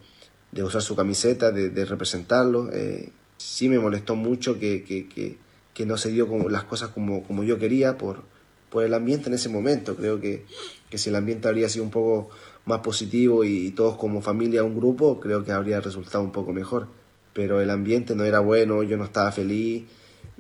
usar 0.61 0.83
su 0.83 0.95
camiseta, 0.95 1.51
de, 1.51 1.85
representarlo. 1.85 2.71
Eh, 2.73 3.11
sí 3.39 3.69
me 3.69 3.79
molestó 3.79 4.17
mucho 4.17 4.59
que, 4.59 4.85
que, 4.85 5.87
no 5.87 5.97
se 5.97 6.11
dio 6.11 6.29
las 6.49 6.65
cosas 6.65 6.91
como, 6.91 7.23
como 7.25 7.43
yo 7.43 7.59
quería 7.59 7.99
por, 7.99 8.23
por 8.71 8.85
el 8.85 8.95
ambiente 8.95 9.29
en 9.29 9.35
ese 9.35 9.49
momento. 9.49 9.97
Creo 9.97 10.21
que, 10.21 10.45
que 10.91 10.99
si 10.99 11.09
el 11.09 11.17
ambiente 11.17 11.49
habría 11.49 11.69
sido 11.69 11.85
un 11.85 11.91
poco 11.91 12.31
más 12.67 12.81
positivo 12.81 13.45
y, 13.45 13.71
todos 13.71 13.97
como 13.97 14.21
familia, 14.21 14.63
un 14.65 14.77
grupo, 14.77 15.19
creo 15.21 15.45
que 15.45 15.53
habría 15.53 15.81
resultado 15.81 16.23
un 16.23 16.33
poco 16.33 16.53
mejor. 16.53 16.89
Pero 17.33 17.61
el 17.61 17.71
ambiente 17.71 18.15
no 18.15 18.25
era 18.25 18.41
bueno, 18.41 18.83
yo 18.83 18.97
no 18.97 19.05
estaba 19.05 19.33
feliz 19.33 19.85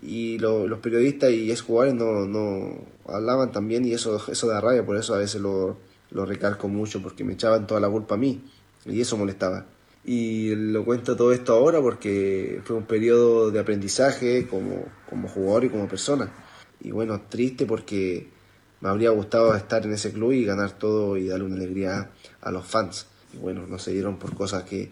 y 0.03 0.39
los 0.39 0.79
periodistas 0.81 1.31
y 1.31 1.51
ex 1.51 1.63
jugadores 1.63 1.95
no, 1.95 2.27
no 2.27 2.77
hablaban 3.07 3.53
también 3.53 3.85
y 3.85 3.93
eso, 3.93 4.21
eso 4.31 4.47
da 4.49 4.61
rabia, 4.61 4.85
por 4.85 4.97
eso 4.97 5.15
a 5.15 5.19
veces 5.19 5.41
lo, 5.41 5.77
lo 6.11 6.27
recalco 6.27 6.69
mucho 6.69 7.01
porque 7.01 7.25
me 7.25 7.35
echaban 7.35 7.67
toda 7.67 7.81
la 7.81 7.89
culpa 7.89 8.17
a 8.17 8.19
mí 8.19 8.43
y 8.85 9.01
eso 9.01 9.17
molestaba. 9.17 9.67
Y 10.05 10.55
lo 10.55 10.85
cuento 10.85 11.17
todo 11.17 11.33
esto 11.33 11.55
ahora 11.55 11.81
porque 11.81 12.61
fue 12.65 12.77
un 12.77 12.85
periodo 12.85 13.51
de 13.51 13.61
aprendizaje 13.61 14.49
como, 14.49 14.85
como 15.09 15.29
jugador 15.29 15.65
y 15.65 15.69
como 15.69 15.89
persona. 15.89 16.33
Y 16.81 16.91
bueno, 16.91 17.21
triste 17.29 17.67
porque 17.67 18.29
me 18.81 18.89
habría 18.89 19.11
gustado 19.11 19.55
estar 19.55 19.85
en 19.85 19.93
ese 19.93 20.13
club 20.13 20.33
y 20.33 20.45
ganar 20.45 20.73
todo 20.73 21.17
y 21.17 21.29
darle 21.29 21.45
una 21.45 21.57
alegría 21.57 22.11
a 22.41 22.51
los 22.51 22.67
fans. 22.67 23.07
Y 23.33 23.37
bueno, 23.37 23.65
no 23.69 23.79
se 23.79 23.93
dieron 23.93 24.19
por 24.19 24.35
cosas 24.35 24.65
que, 24.65 24.91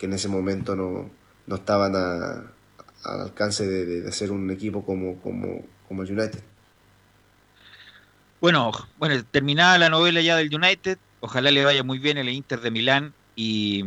en 0.00 0.12
ese 0.12 0.26
momento 0.26 0.74
no, 0.74 1.08
no 1.46 1.54
estaban 1.54 1.94
al 1.94 2.50
alcance 3.04 3.64
de, 3.64 4.00
de, 4.00 4.10
ser 4.10 4.32
un 4.32 4.50
equipo 4.50 4.84
como, 4.84 5.20
como, 5.20 5.64
como 5.86 6.02
el 6.02 6.10
United. 6.10 6.42
Bueno, 8.40 8.72
bueno, 8.98 9.24
terminada 9.30 9.78
la 9.78 9.90
novela 9.90 10.20
ya 10.20 10.36
del 10.36 10.52
United, 10.52 10.98
ojalá 11.20 11.52
le 11.52 11.64
vaya 11.64 11.84
muy 11.84 12.00
bien 12.00 12.18
el 12.18 12.28
Inter 12.30 12.60
de 12.60 12.72
Milán 12.72 13.14
y, 13.36 13.84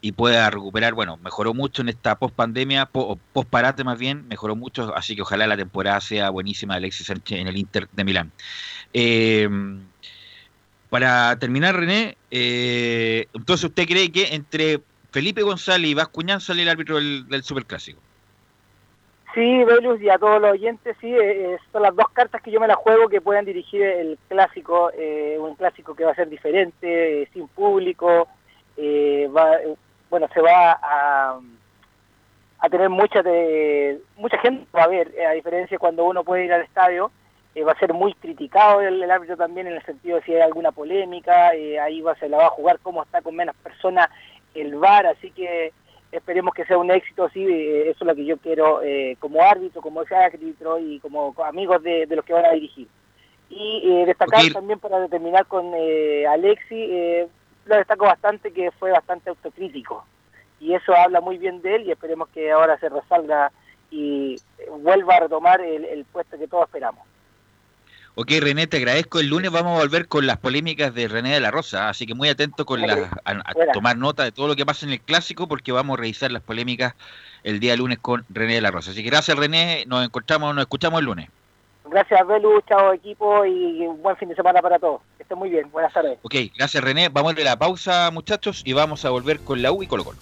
y 0.00 0.12
pueda 0.12 0.48
recuperar, 0.50 0.94
bueno, 0.94 1.16
mejoró 1.16 1.54
mucho 1.54 1.82
en 1.82 1.88
esta 1.88 2.16
post 2.16 2.34
pandemia, 2.34 2.86
post 2.86 3.50
parate 3.50 3.82
más 3.84 3.98
bien, 3.98 4.28
mejoró 4.28 4.54
mucho, 4.54 4.94
así 4.96 5.16
que 5.16 5.22
ojalá 5.22 5.46
la 5.46 5.56
temporada 5.56 6.00
sea 6.00 6.30
buenísima 6.30 6.74
de 6.74 6.78
Alexis 6.78 7.06
Sánchez 7.06 7.40
en 7.40 7.48
el 7.48 7.56
Inter 7.56 7.88
de 7.92 8.04
Milán. 8.04 8.30
Eh, 8.92 9.48
para 10.90 11.38
terminar, 11.38 11.76
René, 11.76 12.16
eh, 12.30 13.26
entonces 13.34 13.64
usted 13.64 13.86
cree 13.86 14.10
que 14.10 14.34
entre 14.34 14.80
Felipe 15.10 15.42
González 15.42 15.90
y 15.90 15.94
Vascuñán 15.94 16.40
sale 16.40 16.62
el 16.62 16.68
árbitro 16.68 16.96
del, 16.96 17.42
Superclásico. 17.42 18.00
Sí, 19.34 19.64
Velus, 19.64 20.00
y 20.00 20.08
a 20.08 20.18
todos 20.18 20.40
los 20.40 20.52
oyentes, 20.52 20.96
sí, 21.00 21.12
eh, 21.12 21.54
eh, 21.54 21.58
son 21.70 21.82
las 21.82 21.94
dos 21.94 22.06
cartas 22.14 22.40
que 22.40 22.50
yo 22.50 22.58
me 22.58 22.66
las 22.66 22.78
juego 22.78 23.08
que 23.10 23.20
puedan 23.20 23.44
dirigir 23.44 23.82
el 23.82 24.18
clásico, 24.28 24.90
un 25.38 25.54
clásico 25.56 25.94
que 25.94 26.04
va 26.04 26.12
a 26.12 26.16
ser 26.16 26.30
diferente, 26.30 27.28
sin 27.34 27.46
público, 27.48 28.26
bueno, 30.10 30.28
se 30.32 30.40
va 30.40 30.78
a, 30.82 31.38
a 32.58 32.68
tener 32.68 32.88
mucha, 32.88 33.22
de, 33.22 34.00
mucha 34.16 34.38
gente, 34.38 34.66
va 34.74 34.84
a 34.84 34.88
ver, 34.88 35.12
a 35.28 35.32
diferencia 35.32 35.78
cuando 35.78 36.04
uno 36.04 36.24
puede 36.24 36.44
ir 36.44 36.52
al 36.52 36.62
estadio, 36.62 37.10
eh, 37.54 37.64
va 37.64 37.72
a 37.72 37.78
ser 37.78 37.92
muy 37.92 38.14
criticado 38.14 38.80
el, 38.80 39.10
árbitro 39.10 39.36
también 39.36 39.66
en 39.66 39.74
el 39.74 39.82
sentido 39.84 40.16
de 40.16 40.22
si 40.22 40.34
hay 40.34 40.42
alguna 40.42 40.70
polémica, 40.70 41.54
eh, 41.54 41.78
ahí 41.80 42.00
va, 42.00 42.14
se 42.16 42.28
la 42.28 42.36
va 42.36 42.46
a 42.46 42.50
jugar 42.50 42.78
cómo 42.82 43.02
está 43.02 43.20
con 43.22 43.34
menos 43.34 43.56
personas 43.56 44.08
el 44.54 44.76
VAR, 44.76 45.06
así 45.06 45.30
que 45.30 45.72
esperemos 46.12 46.54
que 46.54 46.64
sea 46.66 46.78
un 46.78 46.90
éxito, 46.90 47.28
sí, 47.30 47.44
eh, 47.44 47.90
eso 47.90 47.98
es 48.00 48.06
lo 48.06 48.14
que 48.14 48.24
yo 48.24 48.36
quiero 48.38 48.80
como 49.18 49.42
árbitro, 49.42 49.82
como 49.82 50.02
árbitro 50.02 50.78
y 50.78 51.00
como 51.00 51.34
amigos 51.44 51.82
de, 51.82 52.06
los 52.06 52.24
que 52.24 52.32
van 52.32 52.46
a 52.46 52.52
dirigir. 52.52 52.86
Y 53.50 54.04
destacar 54.04 54.42
también 54.52 54.78
para 54.78 55.00
determinar 55.00 55.46
con 55.46 55.72
Alexi, 56.28 57.28
lo 57.68 57.76
destaco 57.76 58.06
bastante 58.06 58.52
que 58.52 58.70
fue 58.72 58.90
bastante 58.90 59.30
autocrítico 59.30 60.04
y 60.60 60.74
eso 60.74 60.94
habla 60.96 61.20
muy 61.20 61.38
bien 61.38 61.62
de 61.62 61.76
él 61.76 61.82
y 61.86 61.92
esperemos 61.92 62.28
que 62.30 62.50
ahora 62.50 62.78
se 62.78 62.88
resalga 62.88 63.52
y 63.90 64.36
vuelva 64.80 65.16
a 65.16 65.20
retomar 65.20 65.60
el 65.60 66.04
puesto 66.12 66.38
que 66.38 66.48
todos 66.48 66.64
esperamos. 66.66 67.08
Ok, 68.20 68.32
René, 68.40 68.66
te 68.66 68.78
agradezco. 68.78 69.20
El 69.20 69.28
lunes 69.28 69.52
vamos 69.52 69.76
a 69.76 69.80
volver 69.80 70.08
con 70.08 70.26
las 70.26 70.38
polémicas 70.38 70.92
de 70.92 71.06
René 71.06 71.34
de 71.34 71.38
la 71.38 71.52
Rosa, 71.52 71.88
así 71.88 72.04
que 72.04 72.16
muy 72.16 72.28
atento 72.28 72.66
con 72.66 72.80
la, 72.80 73.08
a, 73.24 73.54
tomar 73.72 73.96
nota 73.96 74.24
de 74.24 74.32
todo 74.32 74.48
lo 74.48 74.56
que 74.56 74.66
pasa 74.66 74.84
en 74.84 74.90
el 74.90 75.00
clásico, 75.00 75.46
porque 75.46 75.70
vamos 75.70 75.96
a 75.96 76.00
revisar 76.00 76.32
las 76.32 76.42
polémicas 76.42 76.94
el 77.44 77.60
día 77.60 77.76
lunes 77.76 78.00
con 78.00 78.24
René 78.28 78.54
de 78.54 78.60
la 78.60 78.72
Rosa. 78.72 78.90
Así 78.90 79.04
que 79.04 79.10
gracias, 79.10 79.38
René. 79.38 79.84
Nos 79.86 80.04
encontramos, 80.04 80.52
nos 80.52 80.62
escuchamos 80.62 80.98
el 80.98 81.04
lunes. 81.04 81.28
Gracias, 81.90 82.26
Belu, 82.26 82.60
chao 82.68 82.92
equipo 82.92 83.44
y 83.44 83.86
un 83.86 84.02
buen 84.02 84.16
fin 84.16 84.28
de 84.28 84.34
semana 84.34 84.60
para 84.60 84.78
todos. 84.78 85.00
Que 85.16 85.22
estén 85.22 85.38
muy 85.38 85.50
bien. 85.50 85.70
Buenas 85.70 85.92
tardes. 85.92 86.18
Ok, 86.22 86.34
gracias, 86.56 86.82
René. 86.82 87.08
Vamos 87.08 87.34
a 87.34 87.40
ir 87.40 87.46
a 87.46 87.50
la 87.50 87.58
pausa, 87.58 88.10
muchachos, 88.10 88.62
y 88.64 88.72
vamos 88.72 89.04
a 89.04 89.10
volver 89.10 89.40
con 89.40 89.62
la 89.62 89.72
U 89.72 89.82
y 89.82 89.86
Colo 89.86 90.04
Colo. 90.04 90.18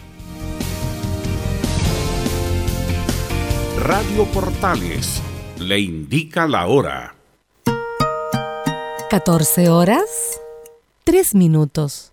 Radio 3.79 4.25
Portales 4.33 5.23
le 5.61 5.79
indica 5.79 6.47
la 6.47 6.67
hora. 6.67 7.15
14 9.11 9.69
horas, 9.69 10.41
3 11.05 11.35
minutos. 11.37 12.13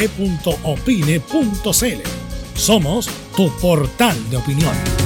Somos 2.55 3.11
tu 3.37 3.51
portal 3.59 4.31
de 4.31 4.37
opinión. 4.37 5.06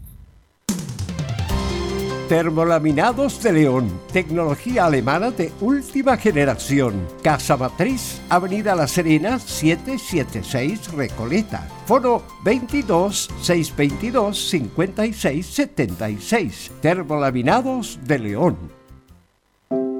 Termolaminados 2.31 3.43
de 3.43 3.51
León, 3.51 3.91
tecnología 4.13 4.85
alemana 4.85 5.31
de 5.31 5.51
última 5.59 6.15
generación. 6.15 7.05
Casa 7.21 7.57
Matriz, 7.57 8.21
Avenida 8.29 8.73
La 8.73 8.87
Serena, 8.87 9.37
776 9.37 10.93
Recoleta. 10.93 11.67
Foro 11.85 12.23
22 12.45 13.29
622 13.41 14.49
56 14.49 15.45
76. 15.45 16.71
Termolaminados 16.81 17.99
de 18.05 18.19
León. 18.19 18.57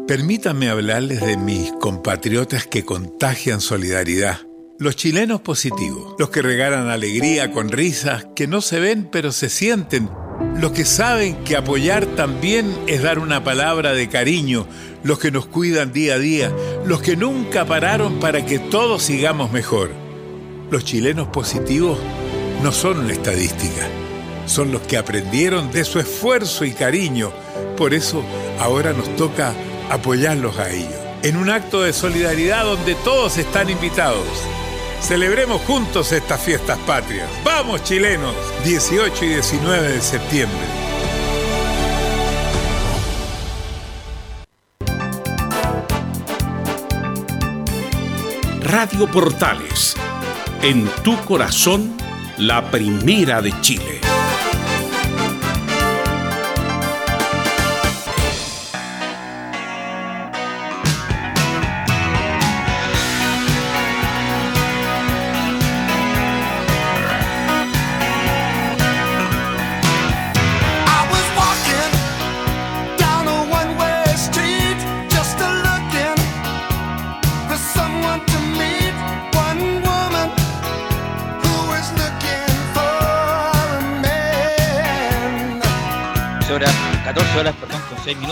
Permítanme 0.07 0.69
hablarles 0.69 1.19
de 1.19 1.35
mis 1.35 1.73
compatriotas 1.81 2.65
que 2.65 2.85
contagian 2.85 3.59
solidaridad. 3.59 4.39
Los 4.79 4.95
chilenos 4.95 5.41
positivos, 5.41 6.15
los 6.17 6.29
que 6.29 6.41
regalan 6.41 6.87
alegría 6.87 7.51
con 7.51 7.67
risas 7.67 8.25
que 8.37 8.47
no 8.47 8.61
se 8.61 8.79
ven 8.79 9.09
pero 9.11 9.33
se 9.33 9.49
sienten 9.49 10.09
los 10.61 10.73
que 10.73 10.85
saben 10.85 11.43
que 11.43 11.57
apoyar 11.57 12.05
también 12.05 12.71
es 12.85 13.01
dar 13.01 13.17
una 13.17 13.43
palabra 13.43 13.93
de 13.93 14.09
cariño, 14.09 14.67
los 15.03 15.17
que 15.17 15.31
nos 15.31 15.47
cuidan 15.47 15.91
día 15.91 16.13
a 16.13 16.19
día, 16.19 16.51
los 16.85 17.01
que 17.01 17.15
nunca 17.15 17.65
pararon 17.65 18.19
para 18.19 18.45
que 18.45 18.59
todos 18.59 19.01
sigamos 19.01 19.51
mejor. 19.51 19.89
Los 20.69 20.85
chilenos 20.85 21.29
positivos 21.29 21.97
no 22.61 22.71
son 22.71 22.99
una 22.99 23.13
estadística, 23.13 23.87
son 24.45 24.71
los 24.71 24.81
que 24.81 24.97
aprendieron 24.97 25.71
de 25.71 25.83
su 25.83 25.99
esfuerzo 25.99 26.63
y 26.63 26.73
cariño. 26.73 27.31
Por 27.75 27.95
eso 27.95 28.23
ahora 28.59 28.93
nos 28.93 29.15
toca 29.15 29.53
apoyarlos 29.89 30.59
a 30.59 30.69
ellos, 30.69 30.99
en 31.23 31.37
un 31.37 31.49
acto 31.49 31.81
de 31.81 31.91
solidaridad 31.91 32.65
donde 32.65 32.93
todos 33.03 33.39
están 33.39 33.71
invitados. 33.71 34.27
Celebremos 35.01 35.61
juntos 35.63 36.11
estas 36.11 36.39
fiestas 36.39 36.77
patrias. 36.79 37.27
¡Vamos 37.43 37.83
chilenos! 37.83 38.35
18 38.63 39.25
y 39.25 39.29
19 39.29 39.87
de 39.89 40.01
septiembre. 40.01 40.81
Radio 48.61 49.11
Portales, 49.11 49.95
en 50.61 50.87
tu 51.03 51.17
corazón, 51.25 51.97
la 52.37 52.71
primera 52.71 53.41
de 53.41 53.59
Chile. 53.59 54.10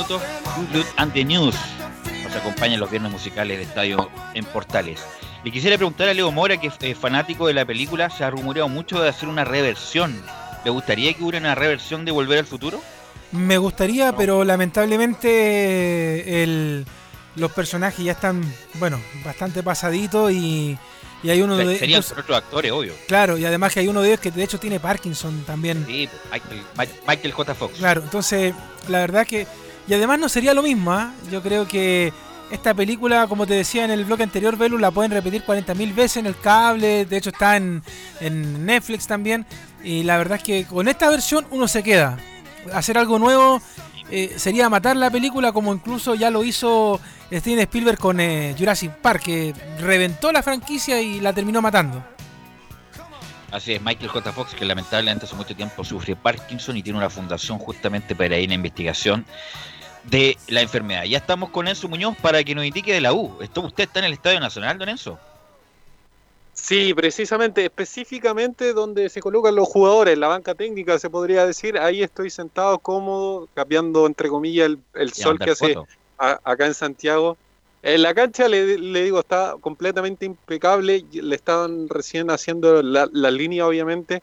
Minutos, 0.10 0.22
Good 0.74 0.86
and 0.98 1.14
the 1.14 1.24
News. 1.24 1.56
Nos 2.24 2.36
acompañan 2.36 2.80
los 2.80 2.90
viernes 2.90 3.12
musicales 3.12 3.58
de 3.58 3.64
Estadio 3.64 4.10
en 4.34 4.46
Portales. 4.46 5.02
Le 5.44 5.52
quisiera 5.52 5.78
preguntar 5.78 6.10
a 6.10 6.14
Leo 6.14 6.32
Mora, 6.32 6.58
que 6.58 6.72
es 6.80 6.98
fanático 6.98 7.48
de 7.48 7.54
la 7.54 7.66
película, 7.66 8.10
se 8.10 8.24
ha 8.24 8.30
rumoreado 8.30 8.70
mucho 8.70 9.02
de 9.02 9.10
hacer 9.10 9.30
una 9.30 9.46
reversión. 9.46 10.22
¿Le 10.66 10.72
gustaría 10.72 11.14
que 11.14 11.24
hubiera 11.24 11.40
una 11.40 11.56
reversión 11.56 12.06
de 12.06 12.12
Volver 12.12 12.40
al 12.40 12.46
Futuro? 12.46 12.82
Me 13.32 13.58
gustaría, 13.58 14.16
pero 14.16 14.44
lamentablemente 14.44 16.44
el, 16.44 16.86
los 17.36 17.52
personajes 17.52 18.04
ya 18.04 18.14
están, 18.14 18.44
bueno, 18.76 19.00
bastante 19.24 19.64
pasaditos 19.64 20.32
y, 20.32 20.78
y 21.24 21.30
hay 21.30 21.42
uno 21.42 21.56
de 21.56 21.78
Serían 21.78 22.02
otros 22.02 22.38
actores, 22.38 22.72
obvio. 22.72 22.94
Claro, 23.08 23.38
y 23.38 23.46
además 23.46 23.74
que 23.74 23.82
hay 23.82 23.88
uno 23.88 24.02
de 24.02 24.10
ellos 24.10 24.20
que 24.20 24.32
de 24.32 24.44
hecho 24.44 24.60
tiene 24.60 24.80
Parkinson 24.80 25.44
también. 25.46 25.86
Sí, 25.88 26.10
Michael, 26.32 26.62
Michael 27.08 27.32
J. 27.32 27.56
Fox. 27.56 27.78
Claro, 27.78 28.02
entonces 28.02 28.54
la 28.90 29.00
verdad 29.00 29.26
que 29.26 29.48
y 29.90 29.94
además 29.96 30.20
no 30.20 30.30
sería 30.30 30.54
lo 30.54 30.62
mismo, 30.62 30.92
¿ah? 30.92 31.12
Yo 31.32 31.42
creo 31.42 31.68
que 31.68 32.14
esta 32.52 32.76
película, 32.76 33.26
como 33.26 33.48
te 33.48 33.56
decía 33.56 33.86
en 33.86 33.90
el 33.90 34.06
bloque 34.06 34.22
anterior, 34.22 34.56
Velu, 34.56 34.78
la 34.78 34.92
pueden 34.92 35.12
repetir 35.12 35.44
40.000 35.44 35.96
veces 35.96 36.18
en 36.18 36.28
el 36.28 36.40
cable, 36.40 37.06
de 37.06 37.18
hecho 37.18 37.32
está 37.32 37.58
en, 37.58 37.82
Netflix 38.66 39.08
también, 39.08 39.48
y 39.84 40.04
la 40.04 40.20
verdad 40.20 40.38
es 40.38 40.44
que 40.44 40.66
con 40.66 40.88
esta 40.88 41.10
versión 41.10 41.48
uno 41.50 41.68
se 41.68 41.82
queda. 41.82 42.20
Hacer 42.72 43.00
algo 43.00 43.18
nuevo 43.18 43.64
eh, 44.12 44.36
sería 44.38 44.70
matar 44.70 44.96
la 44.96 45.10
película 45.10 45.52
como 45.52 45.74
incluso 45.74 46.14
ya 46.14 46.30
lo 46.30 46.44
hizo 46.44 47.02
Steven 47.32 47.60
Spielberg 47.62 47.98
con 47.98 48.20
eh, 48.20 48.56
Jurassic 48.60 48.92
Park, 48.92 49.24
que 49.24 49.56
reventó 49.80 50.32
la 50.32 50.44
franquicia 50.44 51.02
y 51.02 51.20
la 51.20 51.34
terminó 51.34 51.64
matando. 51.64 52.04
Así 53.52 53.74
es, 53.74 53.82
Michael 53.82 54.10
J. 54.10 54.32
Fox, 54.34 54.54
que 54.54 54.66
lamentablemente 54.66 55.26
hace 55.26 55.36
mucho 55.36 55.56
tiempo 55.56 55.84
sufre 55.84 56.16
Parkinson 56.16 56.78
y 56.78 56.84
tiene 56.84 57.00
una 57.00 57.10
fundación 57.10 57.58
justamente 57.58 58.16
para 58.16 58.38
ir 58.38 58.52
a 58.52 58.54
investigación 58.54 59.26
de 60.04 60.38
la 60.48 60.62
enfermedad. 60.62 61.04
Ya 61.04 61.18
estamos 61.18 61.50
con 61.50 61.68
Enzo 61.68 61.88
Muñoz 61.88 62.16
para 62.18 62.44
que 62.44 62.56
nos 62.56 62.66
indique 62.66 62.94
de 62.94 63.02
la 63.02 63.14
U. 63.14 63.38
¿Esto, 63.42 63.62
¿Usted 63.62 63.84
está 63.84 64.00
en 64.00 64.06
el 64.06 64.14
Estadio 64.14 64.40
Nacional, 64.40 64.78
don 64.78 64.90
Enzo? 64.90 65.20
Sí, 66.54 66.94
precisamente, 66.94 67.64
específicamente 67.64 68.74
donde 68.74 69.10
se 69.10 69.22
colocan 69.22 69.56
los 69.56 69.68
jugadores, 69.68 70.18
la 70.18 70.28
banca 70.28 70.54
técnica 70.56 71.00
se 71.00 71.10
podría 71.10 71.46
decir, 71.46 71.78
ahí 71.78 72.04
estoy 72.04 72.30
sentado 72.30 72.78
cómodo, 72.80 73.48
cambiando 73.54 74.06
entre 74.06 74.28
comillas 74.28 74.72
el, 74.94 75.14
sol 75.14 75.40
que 75.40 75.52
hace 75.52 75.76
acá 76.18 76.66
en 76.66 76.74
Santiago. 76.74 77.38
En 77.82 78.02
la 78.02 78.14
cancha 78.14 78.50
le, 78.50 78.76
digo, 78.76 79.22
está 79.22 79.56
completamente 79.62 80.26
impecable, 80.26 81.06
le 81.12 81.36
estaban 81.36 81.88
recién 81.88 82.30
haciendo 82.30 82.84
la, 82.84 83.08
la 83.12 83.32
línea 83.32 83.66
obviamente, 83.66 84.22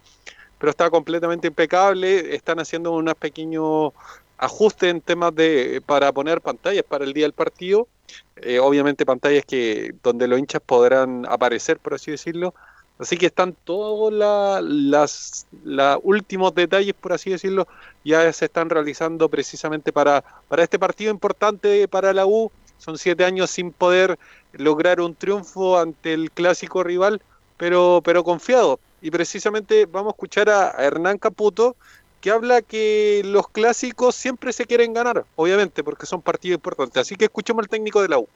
pero 0.59 0.71
está 0.71 0.91
completamente 0.91 1.49
impecable, 1.49 2.35
están 2.35 2.61
haciendo 2.61 2.93
unos 2.93 3.15
pequeños 3.15 3.93
ajustes 4.39 4.91
en 4.91 5.01
temas 5.01 5.35
de 5.35 5.83
para 5.87 6.13
poner 6.13 6.41
pantallas 6.41 6.85
para 6.85 7.05
el 7.05 7.13
día 7.13 7.25
del 7.25 7.33
partido 7.33 7.89
eh, 8.37 8.59
obviamente 8.59 9.07
pantallas 9.07 9.45
que 9.45 9.95
donde 10.03 10.29
los 10.29 10.39
hinchas 10.39 10.63
podrán 10.65 11.27
aparecer, 11.27 11.79
por 11.79 11.95
así 11.95 12.11
decirlo. 12.11 12.55
Así 12.99 13.19
que 13.19 13.27
están 13.27 13.55
todos 13.65 14.13
las, 14.13 15.47
los 15.65 15.99
últimos 16.03 16.55
detalles, 16.55 16.95
por 16.95 17.13
así 17.13 17.31
decirlo, 17.31 17.69
ya 18.05 18.33
se 18.33 18.47
están 18.47 18.71
realizando 18.71 19.29
precisamente 19.29 19.93
para, 19.93 20.25
para 20.49 20.63
este 20.63 20.79
partido 20.79 21.11
importante 21.11 21.89
para 21.89 22.13
la 22.15 22.27
U. 22.27 22.51
Son 22.79 22.97
siete 22.97 23.25
años 23.25 23.51
sin 23.51 23.73
poder 23.73 24.19
lograr 24.53 25.01
un 25.01 25.15
triunfo 25.15 25.79
ante 25.79 26.15
el 26.15 26.31
clásico 26.31 26.83
rival, 26.83 27.21
pero, 27.59 28.01
pero 28.03 28.25
confiado. 28.25 28.81
Y 29.03 29.11
precisamente 29.11 29.87
vamos 29.87 30.13
a 30.13 30.17
escuchar 30.17 30.49
a 30.49 30.71
Hernán 30.79 31.19
Caputo, 31.19 31.77
que 32.27 32.33
habla 32.33 32.61
que 32.61 33.23
los 33.25 33.47
clásicos 33.47 34.17
siempre 34.17 34.53
se 34.53 34.65
quieren 34.65 34.93
ganar, 34.93 35.23
obviamente, 35.37 35.85
porque 35.85 36.07
son 36.07 36.23
partidos 36.23 36.57
importantes. 36.57 37.03
Así 37.03 37.15
que 37.15 37.27
escuchemos 37.27 37.63
al 37.63 37.69
técnico 37.69 38.03
de 38.03 38.09
la 38.09 38.19
U. 38.19 38.27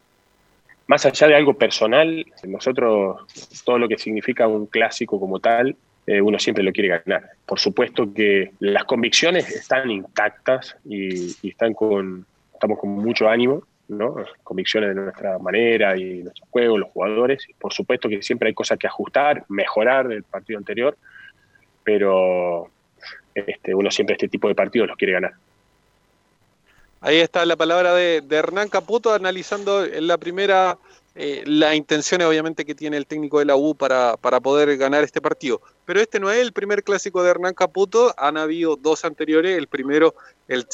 Más 0.87 1.05
allá 1.07 1.27
de 1.27 1.35
algo 1.35 1.55
personal, 1.55 2.25
nosotros 2.45 3.27
todo 3.65 3.79
lo 3.81 3.89
que 3.89 3.99
significa 3.99 4.47
un 4.47 4.67
clásico 4.67 5.19
como 5.19 5.41
tal, 5.41 5.75
eh, 6.07 6.21
uno 6.21 6.39
siempre 6.39 6.63
lo 6.63 6.71
quiere 6.71 7.01
ganar. 7.05 7.31
Por 7.45 7.59
supuesto 7.59 8.15
que 8.15 8.53
las 8.61 8.85
convicciones 8.85 9.51
están 9.51 9.91
intactas 9.91 10.77
y, 10.85 11.35
están 11.49 11.75
con, 11.75 12.25
estamos 12.55 12.79
con 12.79 12.91
mucho 12.91 13.29
ánimo, 13.29 13.65
¿no? 13.89 14.15
convicciones 14.45 14.95
de 14.95 15.03
nuestra 15.03 15.37
manera 15.41 15.97
y 15.97 16.23
nuestro 16.23 16.47
juego, 16.49 16.79
los 16.79 16.91
jugadores. 16.91 17.45
Por 17.59 17.73
supuesto 17.73 18.09
que 18.09 18.23
siempre 18.23 18.51
hay 18.51 18.55
cosas 18.55 18.79
que 18.79 18.87
ajustar, 18.87 19.47
mejorar 19.49 20.07
del 20.07 20.23
partido 20.23 20.61
anterior, 20.61 20.97
pero 21.83 22.71
este, 23.35 23.75
uno 23.75 23.91
siempre 23.91 24.15
este 24.15 24.29
tipo 24.29 24.49
de 24.49 24.55
partidos 24.55 24.89
los 24.89 24.97
quiere 24.97 25.15
ganar. 25.15 25.33
Ahí 27.03 27.19
está 27.19 27.47
la 27.47 27.57
palabra 27.57 27.95
de, 27.95 28.23
Hernán 28.31 28.69
Caputo 28.69 29.15
analizando 29.15 29.85
en 29.85 30.07
la 30.07 30.19
primera 30.19 30.77
eh, 31.15 31.43
las 31.47 31.75
intenciones 31.75 32.27
obviamente 32.27 32.65
que 32.65 32.75
tiene 32.75 32.99
el 32.99 33.07
técnico 33.07 33.39
de 33.39 33.47
la 33.47 33.57
U 33.57 33.75
para, 33.75 34.17
para, 34.19 34.39
poder 34.39 34.77
ganar 34.77 35.03
este 35.03 35.21
partido. 35.21 35.63
Pero 35.87 36.01
este 36.01 36.21
no 36.21 36.31
es 36.31 36.39
el 36.39 36.53
primer 36.53 36.85
clásico 36.85 37.23
de 37.23 37.31
Hernán 37.31 37.55
Caputo, 37.55 38.15
han 38.19 38.37
habido 38.37 38.77
dos 38.77 39.05
anteriores, 39.05 39.57
el 39.57 39.67
primero 39.67 40.15
el, 40.47 40.67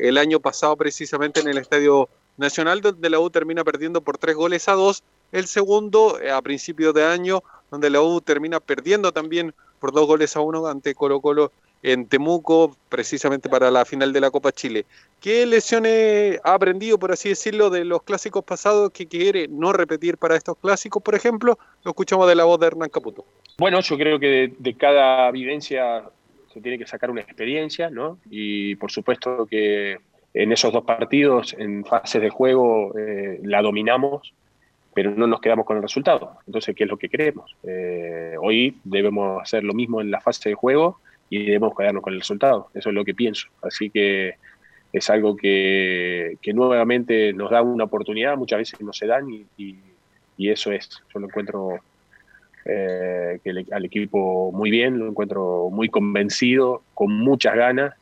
el, 0.00 0.18
año 0.18 0.38
pasado 0.40 0.76
precisamente 0.76 1.40
en 1.40 1.48
el 1.48 1.58
Estadio 1.58 2.08
Nacional, 2.36 2.80
donde 2.80 3.10
la 3.10 3.18
U 3.18 3.28
termina 3.28 3.64
perdiendo 3.64 4.00
por 4.00 4.18
tres 4.18 4.36
goles 4.36 4.68
a 4.68 4.72
dos, 4.72 5.02
el 5.32 5.46
segundo 5.46 6.20
eh, 6.20 6.30
a 6.30 6.40
principios 6.42 6.94
de 6.94 7.04
año, 7.04 7.42
donde 7.70 7.90
la 7.90 8.00
U 8.02 8.20
termina 8.20 8.60
perdiendo 8.60 9.12
también 9.12 9.52
por 9.80 9.92
dos 9.92 10.06
goles 10.06 10.36
a 10.36 10.40
uno 10.40 10.66
ante 10.66 10.94
Colo 10.94 11.20
Colo 11.20 11.52
en 11.82 12.06
Temuco, 12.06 12.76
precisamente 12.88 13.48
para 13.48 13.70
la 13.70 13.84
final 13.84 14.12
de 14.12 14.20
la 14.20 14.30
Copa 14.30 14.52
Chile. 14.52 14.84
¿Qué 15.20 15.46
lecciones 15.46 16.40
ha 16.44 16.54
aprendido, 16.54 16.98
por 16.98 17.12
así 17.12 17.30
decirlo, 17.30 17.70
de 17.70 17.84
los 17.84 18.02
clásicos 18.02 18.44
pasados 18.44 18.90
que 18.90 19.06
quiere 19.06 19.48
no 19.48 19.72
repetir 19.72 20.18
para 20.18 20.36
estos 20.36 20.56
clásicos, 20.58 21.02
por 21.02 21.14
ejemplo? 21.14 21.58
Lo 21.84 21.90
escuchamos 21.90 22.28
de 22.28 22.34
la 22.34 22.44
voz 22.44 22.60
de 22.60 22.66
Hernán 22.66 22.90
Caputo. 22.90 23.24
Bueno, 23.58 23.80
yo 23.80 23.96
creo 23.96 24.18
que 24.18 24.52
de, 24.58 24.74
cada 24.74 25.30
vivencia 25.30 26.04
se 26.52 26.60
tiene 26.60 26.78
que 26.78 26.86
sacar 26.86 27.10
una 27.10 27.20
experiencia, 27.20 27.90
¿no? 27.90 28.18
Y 28.30 28.74
por 28.76 28.90
supuesto 28.90 29.46
que 29.46 29.98
en 30.34 30.52
esos 30.52 30.72
dos 30.72 30.84
partidos, 30.84 31.54
en 31.58 31.84
fases 31.84 32.20
de 32.22 32.30
juego, 32.30 32.96
eh, 32.98 33.40
la 33.42 33.62
dominamos, 33.62 34.32
pero 34.94 35.12
no 35.12 35.26
nos 35.26 35.40
quedamos 35.40 35.66
con 35.66 35.76
el 35.76 35.82
resultado. 35.82 36.38
Entonces, 36.46 36.74
¿qué 36.74 36.84
es 36.84 36.90
lo 36.90 36.96
que 36.96 37.08
queremos? 37.08 37.56
Eh, 37.62 38.34
hoy 38.40 38.76
debemos 38.84 39.40
hacer 39.42 39.64
lo 39.64 39.72
mismo 39.72 40.00
en 40.00 40.10
la 40.10 40.20
fase 40.20 40.50
de 40.50 40.54
juego 40.54 40.98
y 41.30 41.44
debemos 41.46 41.72
quedarnos 41.76 42.02
con 42.02 42.12
el 42.12 42.20
resultado. 42.20 42.68
Eso 42.74 42.90
es 42.90 42.94
lo 42.94 43.04
que 43.04 43.14
pienso. 43.14 43.48
Así 43.62 43.88
que 43.88 44.34
es 44.92 45.08
algo 45.08 45.36
que, 45.36 46.36
nuevamente 46.52 47.32
nos 47.32 47.50
da 47.50 47.62
una 47.62 47.84
oportunidad, 47.84 48.36
muchas 48.36 48.58
veces 48.58 48.80
no 48.80 48.92
se 48.92 49.06
dan 49.06 49.28
y, 49.56 49.78
eso 50.38 50.72
es. 50.72 50.88
Yo 51.12 51.20
lo 51.20 51.26
encuentro 51.26 51.78
eh, 52.64 53.38
que 53.44 53.64
al 53.70 53.84
equipo 53.84 54.50
muy 54.52 54.70
bien, 54.70 54.98
lo 54.98 55.06
encuentro 55.06 55.68
muy 55.70 55.88
convencido, 55.88 56.82
con 56.94 57.12
muchas 57.12 57.54
ganas. 57.54 57.94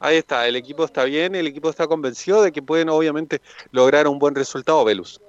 Ahí 0.00 0.16
está, 0.16 0.48
el 0.48 0.56
equipo 0.56 0.84
está 0.86 1.04
bien, 1.04 1.34
el 1.34 1.46
equipo 1.46 1.68
está 1.68 1.86
convencido 1.86 2.42
de 2.42 2.50
que 2.50 2.62
pueden 2.62 2.88
obviamente 2.88 3.42
lograr 3.72 4.08
un 4.08 4.18
buen 4.18 4.34
resultado, 4.34 4.82
Velus. 4.84 5.20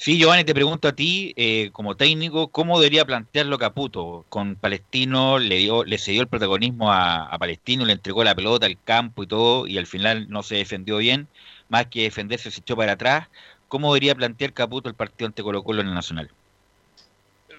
Sí, 0.00 0.16
Giovanni, 0.16 0.44
te 0.44 0.54
pregunto 0.54 0.86
a 0.86 0.92
ti, 0.92 1.34
eh, 1.36 1.70
como 1.72 1.96
técnico, 1.96 2.48
¿cómo 2.52 2.78
debería 2.78 3.04
plantearlo 3.04 3.58
Caputo? 3.58 4.24
Con 4.28 4.54
Palestino 4.54 5.40
le 5.40 5.56
dio, 5.56 5.82
le 5.82 5.98
cedió 5.98 6.20
el 6.20 6.28
protagonismo 6.28 6.92
a, 6.92 7.36
Palestino, 7.40 7.84
le 7.84 7.94
entregó 7.94 8.22
la 8.22 8.36
pelota, 8.36 8.66
al 8.66 8.78
campo 8.80 9.24
y 9.24 9.26
todo, 9.26 9.66
y 9.66 9.76
al 9.76 9.86
final 9.86 10.28
no 10.30 10.44
se 10.44 10.54
defendió 10.54 10.98
bien, 10.98 11.26
más 11.68 11.86
que 11.86 12.02
defenderse 12.02 12.52
se 12.52 12.60
echó 12.60 12.76
para 12.76 12.92
atrás. 12.92 13.26
¿Cómo 13.66 13.92
debería 13.92 14.14
plantear 14.14 14.52
Caputo 14.52 14.88
el 14.88 14.94
partido 14.94 15.26
ante 15.26 15.42
Colo 15.42 15.64
Colo 15.64 15.80
en 15.80 15.88
el 15.88 15.94
Nacional? 15.94 16.30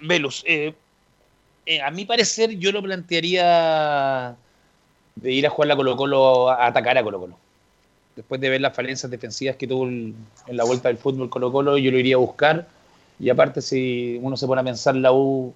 Velus, 0.02 0.42
eh, 0.48 0.74
eh, 1.66 1.82
a 1.82 1.92
mi 1.92 2.06
parecer 2.06 2.58
yo 2.58 2.72
lo 2.72 2.82
plantearía 2.82 4.38
de 5.16 5.32
ir 5.34 5.46
a 5.46 5.50
jugar 5.50 5.68
la 5.68 5.76
Colo 5.76 5.98
Colo, 5.98 6.50
a 6.50 6.68
atacar 6.68 6.98
a 6.98 7.04
Colo 7.04 7.20
Colo 7.20 7.49
después 8.20 8.42
de 8.42 8.50
ver 8.50 8.60
las 8.60 8.76
falencias 8.76 9.10
defensivas 9.10 9.56
que 9.56 9.66
tuvo 9.66 9.88
en 9.88 10.14
la 10.50 10.66
vuelta 10.66 10.90
del 10.90 10.98
fútbol 10.98 11.30
Colo 11.30 11.54
Colo, 11.54 11.78
yo 11.78 11.90
lo 11.90 11.98
iría 11.98 12.16
a 12.16 12.20
buscar. 12.20 12.68
Y 13.18 13.30
aparte, 13.30 13.62
si 13.62 14.20
uno 14.22 14.36
se 14.36 14.46
pone 14.46 14.60
a 14.60 14.64
pensar, 14.66 14.94
la 14.98 15.14
U 15.14 15.54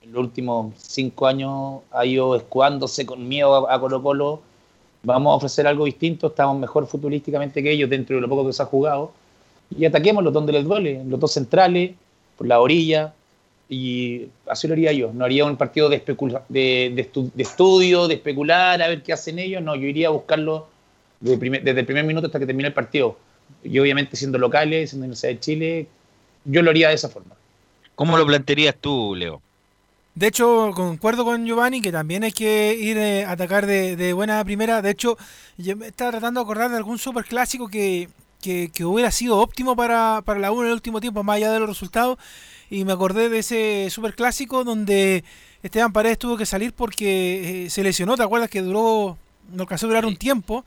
en 0.00 0.12
los 0.12 0.22
últimos 0.22 0.74
cinco 0.78 1.26
años 1.26 1.80
ha 1.90 2.06
ido 2.06 2.36
escudándose 2.36 3.04
con 3.04 3.26
miedo 3.26 3.68
a, 3.68 3.80
Colo 3.80 4.00
Colo. 4.00 4.42
Vamos 5.02 5.32
a 5.32 5.36
ofrecer 5.36 5.66
algo 5.66 5.86
distinto, 5.86 6.28
estamos 6.28 6.56
mejor 6.56 6.86
futbolísticamente 6.86 7.64
que 7.64 7.72
ellos 7.72 7.90
dentro 7.90 8.14
de 8.14 8.22
lo 8.22 8.28
poco 8.28 8.46
que 8.46 8.52
se 8.52 8.62
ha 8.62 8.66
jugado. 8.66 9.10
Y 9.76 9.84
ataquémoslos 9.84 10.32
donde 10.32 10.52
les 10.52 10.64
duele, 10.64 11.02
los 11.04 11.18
dos 11.18 11.32
centrales, 11.32 11.96
por 12.38 12.46
la 12.46 12.60
orilla. 12.60 13.12
Y 13.68 14.28
así 14.46 14.68
lo 14.68 14.74
haría 14.74 14.92
yo. 14.92 15.12
No 15.12 15.24
haría 15.24 15.44
un 15.44 15.56
partido 15.56 15.88
de, 15.88 15.98
de, 16.48 17.10
de 17.34 17.42
estudio, 17.42 18.06
de 18.06 18.14
especular, 18.14 18.80
a 18.80 18.86
ver 18.86 19.02
qué 19.02 19.12
hacen 19.12 19.40
ellos. 19.40 19.60
No, 19.62 19.74
yo 19.74 19.88
iría 19.88 20.06
a 20.06 20.10
buscarlo 20.12 20.73
desde, 21.24 21.80
el 21.80 21.86
primer 21.86 22.04
minuto 22.04 22.26
hasta 22.26 22.38
que 22.38 22.46
termine 22.46 22.68
el 22.68 22.74
partido. 22.74 23.18
Y 23.62 23.78
obviamente 23.78 24.16
siendo 24.16 24.38
locales, 24.38 24.90
siendo 24.90 25.04
Universidad 25.04 25.32
de 25.32 25.40
Chile, 25.40 25.86
yo 26.44 26.62
lo 26.62 26.70
haría 26.70 26.88
de 26.88 26.94
esa 26.94 27.08
forma. 27.08 27.34
¿Cómo 27.94 28.16
lo 28.16 28.26
plantearías 28.26 28.76
tú, 28.80 29.14
Leo? 29.14 29.40
De 30.14 30.28
hecho, 30.28 30.70
concuerdo 30.74 31.24
con 31.24 31.44
Giovanni 31.44 31.80
que 31.80 31.90
también 31.90 32.22
hay 32.22 32.32
que 32.32 32.74
ir 32.74 32.98
a 32.98 33.32
atacar 33.32 33.66
de, 33.66 34.12
buena 34.12 34.44
primera. 34.44 34.80
De 34.80 34.90
hecho, 34.90 35.16
yo 35.56 35.76
me 35.76 35.88
estaba 35.88 36.12
tratando 36.12 36.40
de 36.40 36.44
acordar 36.44 36.70
de 36.70 36.76
algún 36.76 36.98
super 36.98 37.24
clásico 37.24 37.68
que, 37.68 38.08
que, 38.40 38.84
hubiera 38.84 39.10
sido 39.10 39.38
óptimo 39.38 39.74
para, 39.74 40.22
para 40.24 40.38
la 40.38 40.52
U 40.52 40.60
en 40.60 40.68
el 40.68 40.74
último 40.74 41.00
tiempo, 41.00 41.24
más 41.24 41.36
allá 41.36 41.52
de 41.52 41.60
los 41.60 41.68
resultados. 41.68 42.18
Y 42.70 42.84
me 42.84 42.92
acordé 42.92 43.28
de 43.28 43.40
ese 43.40 43.88
super 43.90 44.14
clásico 44.14 44.62
donde 44.62 45.24
Esteban 45.62 45.92
Paredes 45.92 46.18
tuvo 46.18 46.36
que 46.36 46.46
salir 46.46 46.72
porque 46.72 47.64
eh, 47.64 47.70
se 47.70 47.82
lesionó. 47.82 48.16
¿Te 48.16 48.22
acuerdas 48.22 48.50
que 48.50 48.62
duró, 48.62 49.18
no 49.52 49.62
alcanzó 49.62 49.86
a 49.86 49.88
durar 49.88 50.06
un 50.06 50.16
tiempo? 50.16 50.64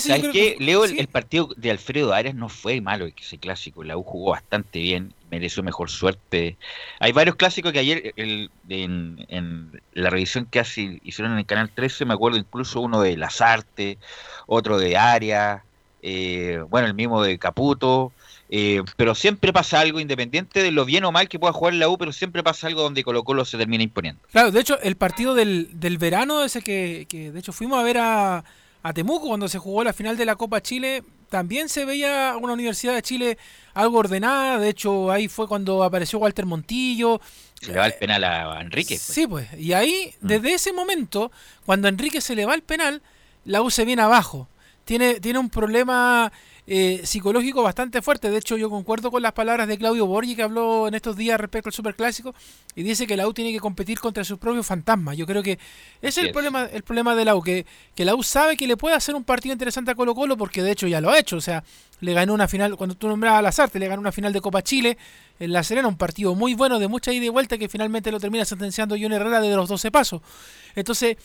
¿Sabes 0.00 0.28
qué? 0.32 0.56
Leo, 0.58 0.84
el, 0.84 1.06
partido 1.08 1.50
de 1.56 1.70
Alfredo 1.70 2.14
Arias 2.14 2.34
no 2.34 2.48
fue 2.48 2.80
malo 2.80 3.06
ese 3.06 3.36
clásico. 3.36 3.84
La 3.84 3.96
U 3.98 4.02
jugó 4.02 4.30
bastante 4.30 4.78
bien, 4.78 5.12
mereció 5.30 5.62
mejor 5.62 5.90
suerte. 5.90 6.56
Hay 6.98 7.12
varios 7.12 7.36
clásicos 7.36 7.72
que 7.72 7.78
ayer 7.78 8.14
en, 8.16 9.80
la 9.92 10.10
revisión 10.10 10.46
que 10.46 10.60
hace, 10.60 11.00
hicieron 11.04 11.32
en 11.32 11.40
el 11.40 11.46
Canal 11.46 11.68
13, 11.68 12.06
me 12.06 12.14
acuerdo 12.14 12.38
incluso 12.38 12.80
uno 12.80 13.02
de 13.02 13.18
Lazarte, 13.18 13.98
otro 14.46 14.78
de 14.78 14.96
Arias, 14.96 15.60
eh, 16.00 16.64
bueno, 16.70 16.86
el 16.86 16.94
mismo 16.94 17.22
de 17.22 17.38
Caputo. 17.38 18.12
Eh, 18.54 18.82
pero 18.96 19.14
siempre 19.14 19.52
pasa 19.52 19.80
algo, 19.80 19.98
independiente 19.98 20.62
de 20.62 20.70
lo 20.72 20.84
bien 20.84 21.04
o 21.04 21.12
mal 21.12 21.28
que 21.28 21.38
pueda 21.38 21.54
jugar 21.54 21.74
la 21.74 21.88
U, 21.88 21.96
pero 21.96 22.12
siempre 22.12 22.42
pasa 22.42 22.66
algo 22.66 22.82
donde 22.82 23.02
Colo 23.02 23.24
Colo 23.24 23.44
se 23.44 23.56
termina 23.56 23.82
imponiendo. 23.82 24.20
Claro, 24.30 24.50
de 24.50 24.60
hecho, 24.60 24.78
el 24.80 24.96
partido 24.96 25.34
del, 25.34 25.68
del 25.80 25.96
verano, 25.96 26.44
ese 26.44 26.60
que, 26.60 27.06
que 27.08 27.30
de 27.30 27.38
hecho 27.38 27.52
fuimos 27.52 27.78
a 27.78 27.82
ver 27.82 27.98
a 27.98 28.44
a 28.82 28.92
Temuco 28.92 29.28
cuando 29.28 29.48
se 29.48 29.58
jugó 29.58 29.84
la 29.84 29.92
final 29.92 30.16
de 30.16 30.24
la 30.24 30.36
Copa 30.36 30.60
Chile. 30.60 31.04
También 31.28 31.68
se 31.68 31.84
veía 31.84 32.34
una 32.40 32.52
Universidad 32.52 32.94
de 32.94 33.02
Chile 33.02 33.38
algo 33.74 33.98
ordenada. 33.98 34.58
De 34.58 34.68
hecho, 34.68 35.10
ahí 35.10 35.28
fue 35.28 35.48
cuando 35.48 35.82
apareció 35.82 36.18
Walter 36.18 36.46
Montillo. 36.46 37.20
Se 37.60 37.72
le 37.72 37.78
va 37.78 37.86
el 37.86 37.94
penal 37.94 38.24
a 38.24 38.60
Enrique. 38.60 38.94
Pues. 38.94 39.02
Sí, 39.02 39.26
pues. 39.26 39.48
Y 39.58 39.72
ahí, 39.72 40.14
mm. 40.20 40.26
desde 40.26 40.54
ese 40.54 40.72
momento, 40.72 41.30
cuando 41.64 41.88
Enrique 41.88 42.20
se 42.20 42.34
le 42.34 42.44
va 42.44 42.54
el 42.54 42.62
penal, 42.62 43.02
la 43.44 43.62
U 43.62 43.70
se 43.70 43.84
viene 43.84 44.02
abajo. 44.02 44.48
Tiene, 44.84 45.20
tiene 45.20 45.38
un 45.38 45.48
problema 45.48 46.32
eh, 46.66 47.00
psicológico 47.04 47.62
bastante 47.62 48.02
fuerte. 48.02 48.30
De 48.30 48.38
hecho, 48.38 48.56
yo 48.56 48.70
concuerdo 48.70 49.10
con 49.10 49.20
las 49.20 49.32
palabras 49.32 49.66
de 49.66 49.76
Claudio 49.78 50.06
Borgi 50.06 50.36
que 50.36 50.42
habló 50.42 50.86
en 50.86 50.94
estos 50.94 51.16
días 51.16 51.40
respecto 51.40 51.68
al 51.68 51.72
Superclásico 51.72 52.34
y 52.76 52.82
dice 52.82 53.06
que 53.06 53.16
la 53.16 53.26
U 53.26 53.34
tiene 53.34 53.52
que 53.52 53.58
competir 53.58 53.98
contra 53.98 54.22
sus 54.22 54.38
propios 54.38 54.64
fantasmas. 54.64 55.16
Yo 55.16 55.26
creo 55.26 55.42
que 55.42 55.58
ese 56.00 56.20
es 56.20 56.26
el 56.26 56.32
problema, 56.32 56.64
el 56.64 56.82
problema 56.82 57.16
de 57.16 57.24
la 57.24 57.34
U, 57.34 57.42
que, 57.42 57.66
que 57.94 58.04
la 58.04 58.14
U 58.14 58.22
sabe 58.22 58.56
que 58.56 58.66
le 58.66 58.76
puede 58.76 58.94
hacer 58.94 59.14
un 59.14 59.24
partido 59.24 59.52
interesante 59.52 59.90
a 59.90 59.94
Colo 59.94 60.14
Colo 60.14 60.36
porque 60.36 60.62
de 60.62 60.70
hecho 60.70 60.86
ya 60.86 61.00
lo 61.00 61.10
ha 61.10 61.18
hecho. 61.18 61.36
O 61.36 61.40
sea, 61.40 61.64
le 62.00 62.14
ganó 62.14 62.32
una 62.34 62.46
final, 62.46 62.76
cuando 62.76 62.94
tú 62.94 63.08
nombrabas 63.08 63.40
a 63.40 63.42
Lazarte, 63.42 63.78
le 63.78 63.88
ganó 63.88 64.00
una 64.00 64.12
final 64.12 64.32
de 64.32 64.40
Copa 64.40 64.62
Chile 64.62 64.98
en 65.40 65.52
La 65.52 65.64
Serena, 65.64 65.88
un 65.88 65.96
partido 65.96 66.34
muy 66.36 66.54
bueno 66.54 66.78
de 66.78 66.86
mucha 66.86 67.12
ida 67.12 67.24
y 67.24 67.28
vuelta 67.28 67.58
que 67.58 67.68
finalmente 67.68 68.12
lo 68.12 68.20
termina 68.20 68.44
sentenciando 68.44 68.96
John 69.00 69.12
Herrera 69.12 69.40
de 69.40 69.54
los 69.56 69.68
12 69.68 69.90
pasos. 69.90 70.22
Entonces, 70.76 71.16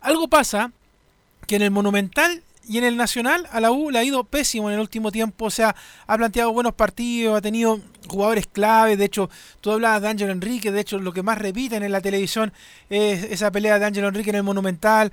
algo 0.00 0.28
pasa 0.28 0.72
que 1.46 1.56
en 1.56 1.62
el 1.62 1.70
Monumental 1.70 2.42
y 2.70 2.78
en 2.78 2.84
el 2.84 2.96
Nacional 2.96 3.48
a 3.50 3.58
la 3.58 3.72
U 3.72 3.90
le 3.90 3.98
ha 3.98 4.04
ido 4.04 4.22
pésimo 4.22 4.68
en 4.68 4.74
el 4.74 4.80
último 4.80 5.10
tiempo. 5.10 5.46
O 5.46 5.50
sea, 5.50 5.74
ha 6.06 6.16
planteado 6.16 6.52
buenos 6.52 6.72
partidos, 6.72 7.36
ha 7.36 7.40
tenido 7.40 7.80
jugadores 8.06 8.46
clave. 8.46 8.96
De 8.96 9.06
hecho, 9.06 9.28
tú 9.60 9.72
hablabas 9.72 10.00
de 10.02 10.08
Ángelo 10.08 10.30
Enrique. 10.30 10.70
De 10.70 10.78
hecho, 10.78 11.00
lo 11.00 11.12
que 11.12 11.24
más 11.24 11.36
repiten 11.36 11.82
en 11.82 11.90
la 11.90 12.00
televisión 12.00 12.52
es 12.88 13.24
esa 13.24 13.50
pelea 13.50 13.80
de 13.80 13.86
Ángelo 13.86 14.06
Enrique 14.06 14.30
en 14.30 14.36
el 14.36 14.44
Monumental. 14.44 15.10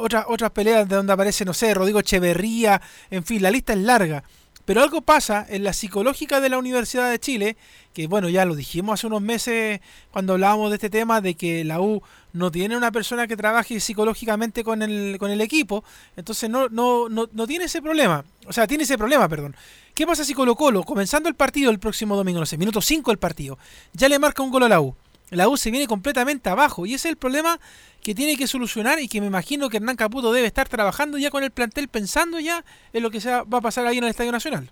Otras, 0.00 0.24
otras 0.28 0.50
peleas 0.52 0.88
de 0.88 0.96
donde 0.96 1.12
aparece, 1.12 1.44
no 1.44 1.52
sé, 1.52 1.74
Rodrigo 1.74 2.00
Echeverría. 2.00 2.80
En 3.10 3.22
fin, 3.22 3.42
la 3.42 3.50
lista 3.50 3.74
es 3.74 3.80
larga. 3.80 4.24
Pero 4.64 4.82
algo 4.82 5.02
pasa 5.02 5.46
en 5.48 5.62
la 5.62 5.72
psicológica 5.72 6.40
de 6.40 6.48
la 6.48 6.58
Universidad 6.58 7.10
de 7.10 7.18
Chile, 7.18 7.56
que 7.92 8.06
bueno, 8.06 8.28
ya 8.28 8.44
lo 8.44 8.54
dijimos 8.54 8.94
hace 8.94 9.06
unos 9.06 9.20
meses 9.20 9.80
cuando 10.10 10.32
hablábamos 10.32 10.70
de 10.70 10.76
este 10.76 10.90
tema, 10.90 11.20
de 11.20 11.34
que 11.34 11.64
la 11.64 11.80
U 11.80 12.02
no 12.32 12.50
tiene 12.50 12.76
una 12.76 12.90
persona 12.90 13.26
que 13.26 13.36
trabaje 13.36 13.78
psicológicamente 13.78 14.64
con 14.64 14.82
el, 14.82 15.18
con 15.18 15.30
el 15.30 15.40
equipo, 15.40 15.84
entonces 16.16 16.48
no, 16.48 16.68
no, 16.68 17.08
no, 17.08 17.28
no 17.32 17.46
tiene 17.46 17.66
ese 17.66 17.82
problema. 17.82 18.24
O 18.46 18.52
sea, 18.52 18.66
tiene 18.66 18.84
ese 18.84 18.96
problema, 18.96 19.28
perdón. 19.28 19.54
¿Qué 19.94 20.06
pasa 20.06 20.24
si 20.24 20.34
Colo 20.34 20.56
Colo, 20.56 20.82
comenzando 20.82 21.28
el 21.28 21.34
partido 21.34 21.70
el 21.70 21.78
próximo 21.78 22.16
domingo, 22.16 22.40
no 22.40 22.46
sé, 22.46 22.56
minuto 22.56 22.80
5 22.80 23.10
del 23.10 23.18
partido, 23.18 23.58
ya 23.92 24.08
le 24.08 24.18
marca 24.18 24.42
un 24.42 24.50
gol 24.50 24.64
a 24.64 24.68
la 24.68 24.80
U? 24.80 24.96
La 25.30 25.48
U 25.48 25.56
se 25.56 25.70
viene 25.70 25.86
completamente 25.86 26.48
abajo 26.48 26.86
y 26.86 26.94
ese 26.94 27.08
es 27.08 27.12
el 27.12 27.16
problema 27.16 27.58
que 28.02 28.14
tiene 28.14 28.36
que 28.36 28.46
solucionar 28.46 29.00
y 29.00 29.08
que 29.08 29.20
me 29.20 29.26
imagino 29.26 29.70
que 29.70 29.78
Hernán 29.78 29.96
Caputo 29.96 30.32
debe 30.32 30.46
estar 30.46 30.68
trabajando 30.68 31.16
ya 31.18 31.30
con 31.30 31.42
el 31.42 31.50
plantel, 31.50 31.88
pensando 31.88 32.38
ya 32.38 32.64
en 32.92 33.02
lo 33.02 33.10
que 33.10 33.20
se 33.20 33.30
va 33.30 33.58
a 33.58 33.60
pasar 33.60 33.86
ahí 33.86 33.98
en 33.98 34.04
el 34.04 34.10
Estadio 34.10 34.32
Nacional. 34.32 34.70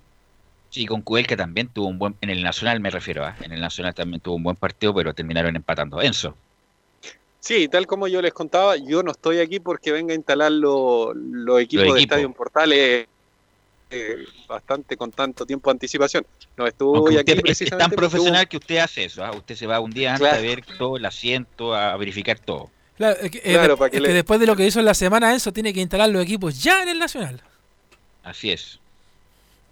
Sí, 0.71 0.87
con 0.87 1.03
Cuel 1.03 1.27
que 1.27 1.37
también 1.37 1.69
tuvo 1.69 1.87
un 1.87 1.99
buen, 1.99 2.15
en 2.21 2.31
el 2.31 2.43
Nacional 2.43 2.81
me 2.81 2.91
refiero, 2.91 3.25
¿ah? 3.25 3.37
en 3.43 3.53
el 3.53 3.61
Nacional 3.61 3.95
también 3.95 4.21
tuvo 4.21 4.37
un 4.37 4.43
buen 4.43 4.57
partido, 4.57 4.95
pero 4.95 5.15
terminaron 5.15 5.57
empatando. 5.57 6.01
Enzo. 6.01 6.35
Sí, 7.41 7.69
tal 7.69 7.87
como 7.87 8.07
yo 8.07 8.23
les 8.23 8.33
contaba, 8.33 8.77
yo 8.77 9.03
no 9.03 9.11
estoy 9.11 9.41
aquí 9.41 9.59
porque 9.59 9.91
venga 9.91 10.13
a 10.13 10.17
instalar 10.17 10.53
los 10.53 11.61
equipos 11.61 11.95
de 11.95 12.03
Estadio 12.03 12.33
Portales 12.33 13.09
eh, 13.93 14.25
bastante 14.49 14.97
con 14.97 15.11
tanto 15.11 15.45
tiempo 15.45 15.71
de 15.71 15.73
anticipación. 15.73 16.27
No 16.57 16.67
estuvo 16.67 17.09
aquí 17.09 17.33
es, 17.45 17.71
tan 17.71 17.91
profesional 17.91 18.49
que 18.49 18.57
usted 18.57 18.79
hace 18.79 19.05
eso. 19.05 19.25
¿ah? 19.25 19.33
Usted 19.33 19.55
se 19.55 19.67
va 19.67 19.81
un 19.81 19.91
día 19.91 20.15
antes 20.15 20.33
a 20.33 20.39
ver 20.39 20.65
todo 20.79 20.97
el 20.97 21.05
asiento, 21.05 21.75
a 21.75 21.97
verificar 21.97 22.39
todo. 22.39 22.71
Claro, 22.97 23.19
es 23.21 23.31
que, 23.31 23.43
eh, 23.45 24.01
después 24.13 24.41
de 24.41 24.47
lo 24.47 24.57
que 24.57 24.67
hizo 24.67 24.79
en 24.79 24.85
la 24.85 24.95
semana, 24.95 25.35
eso 25.35 25.53
tiene 25.53 25.73
que 25.73 25.81
instalar 25.81 26.09
los 26.09 26.23
equipos 26.23 26.63
ya 26.63 26.83
en 26.83 26.89
el 26.89 26.99
Nacional. 26.99 27.43
Así 28.23 28.51
es. 28.51 28.79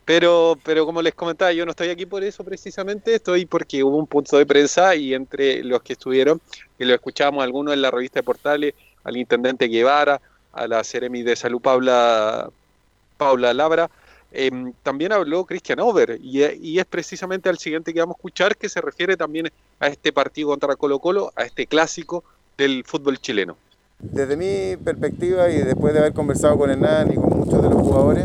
Pero, 0.04 0.58
pero 0.64 0.86
como 0.86 1.02
les 1.02 1.14
comentaba, 1.14 1.52
yo 1.52 1.64
no 1.64 1.70
estoy 1.70 1.88
aquí 1.88 2.04
por 2.04 2.24
eso 2.24 2.42
precisamente, 2.42 3.14
estoy 3.14 3.46
porque 3.46 3.84
hubo 3.84 3.96
un 3.96 4.06
punto 4.06 4.36
de 4.36 4.44
prensa 4.44 4.96
y 4.96 5.14
entre 5.14 5.62
los 5.62 5.82
que 5.82 5.92
estuvieron, 5.92 6.40
que 6.76 6.84
lo 6.84 6.94
escuchábamos 6.94 7.44
algunos 7.44 7.74
en 7.74 7.82
la 7.82 7.90
revista 7.90 8.18
de 8.18 8.24
Portales, 8.24 8.74
al 9.04 9.16
intendente 9.16 9.68
Guevara, 9.68 10.20
a 10.52 10.66
la 10.66 10.82
Ceremi 10.82 11.22
de 11.22 11.36
Salud 11.36 11.60
Paula, 11.60 12.50
Paula 13.16 13.54
Labra, 13.54 13.90
em, 14.32 14.72
también 14.82 15.12
habló 15.12 15.44
Christian 15.44 15.80
Over 15.80 16.18
y, 16.22 16.44
y, 16.44 16.78
es 16.78 16.86
precisamente 16.86 17.48
al 17.48 17.58
siguiente 17.58 17.92
que 17.92 18.00
vamos 18.00 18.16
a 18.16 18.18
escuchar 18.18 18.56
que 18.56 18.68
se 18.68 18.80
refiere 18.80 19.16
también 19.16 19.50
a 19.78 19.88
este 19.88 20.12
partido 20.12 20.48
contra 20.48 20.76
Colo 20.76 20.98
Colo, 20.98 21.32
a 21.36 21.42
este 21.44 21.66
clásico 21.66 22.24
del 22.56 22.84
fútbol 22.84 23.18
chileno. 23.18 23.56
Desde 23.98 24.36
mi 24.36 24.76
perspectiva 24.82 25.50
y 25.50 25.58
después 25.58 25.92
de 25.92 26.00
haber 26.00 26.12
conversado 26.12 26.56
con 26.56 26.70
Hernán 26.70 27.12
y 27.12 27.16
con 27.16 27.38
muchos 27.38 27.62
de 27.62 27.68
los 27.68 27.80
jugadores, 27.82 28.24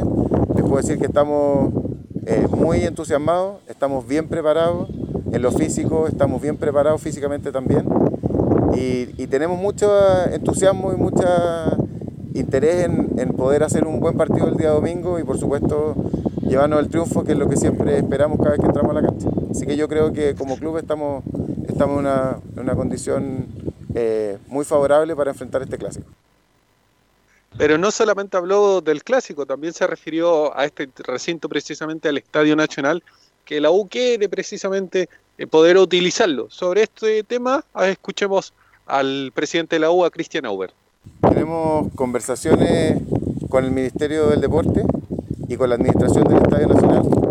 les 0.55 0.63
puedo 0.63 0.77
decir 0.77 0.97
que 0.97 1.05
estamos 1.05 1.73
eh, 2.25 2.47
muy 2.49 2.83
entusiasmados, 2.83 3.61
estamos 3.67 4.07
bien 4.07 4.27
preparados, 4.27 4.89
en 5.31 5.41
lo 5.41 5.51
físico 5.51 6.07
estamos 6.07 6.41
bien 6.41 6.55
preparados 6.55 7.01
físicamente 7.01 7.51
también 7.51 7.85
y, 8.77 9.27
tenemos 9.27 9.59
mucho 9.59 9.89
entusiasmo 10.31 10.93
y 10.93 10.95
mucho 10.95 11.23
interés 12.35 12.85
en, 12.85 13.33
poder 13.33 13.63
hacer 13.63 13.85
un 13.85 13.99
buen 13.99 14.17
partido 14.17 14.47
el 14.47 14.57
día 14.57 14.69
domingo 14.69 15.19
y 15.19 15.23
por 15.23 15.39
supuesto 15.39 15.95
llevarnos 16.47 16.79
el 16.79 16.89
triunfo 16.89 17.23
que 17.23 17.31
es 17.31 17.37
lo 17.37 17.49
que 17.49 17.55
siempre 17.55 17.97
esperamos 17.97 18.37
cada 18.37 18.51
vez 18.51 18.59
que 18.59 18.67
entramos 18.67 18.91
a 18.91 19.01
la 19.01 19.07
cancha. 19.07 19.29
Así 19.49 19.65
que 19.65 19.77
yo 19.77 19.87
creo 19.87 20.11
que 20.11 20.35
como 20.35 20.57
club 20.57 20.77
estamos, 20.77 21.23
estamos 21.67 21.99
en, 21.99 22.59
una, 22.61 22.75
condición 22.75 23.47
eh, 23.93 24.37
muy 24.47 24.65
favorable 24.65 25.15
para 25.15 25.31
enfrentar 25.31 25.61
este 25.61 25.77
clásico. 25.77 26.07
Pero 27.57 27.77
no 27.77 27.89
solamente 27.89 28.35
habló 28.35 28.81
del 28.81 29.03
clásico, 29.03 29.45
también 29.45 29.71
se 29.71 29.87
refirió 29.87 30.55
a 30.57 30.65
este 30.65 30.89
recinto 30.97 31.47
precisamente 31.47 32.09
al 32.09 32.17
Estadio 32.17 32.53
Nacional, 32.55 33.01
que 33.45 33.61
la 33.61 33.71
U 33.71 33.87
quiere 33.87 34.27
precisamente 34.27 35.07
eh, 35.37 35.47
poder 35.47 35.77
utilizarlo. 35.77 36.49
Sobre 36.49 36.83
este 36.83 37.23
tema, 37.23 37.63
escuchemos 37.81 38.53
al 38.85 39.31
presidente 39.33 39.77
de 39.77 39.79
la 39.79 39.91
U, 39.91 40.03
a 40.03 40.11
Cristian 40.11 40.45
Auber. 40.45 40.73
Tenemos 41.29 41.91
conversaciones 41.95 43.01
con 43.49 43.65
el 43.65 43.71
Ministerio 43.71 44.27
del 44.27 44.41
Deporte 44.41 44.83
y 45.47 45.55
con 45.57 45.69
la 45.69 45.75
Administración 45.75 46.23
del 46.25 46.37
Estadio 46.37 46.67
Nacional 46.67 47.25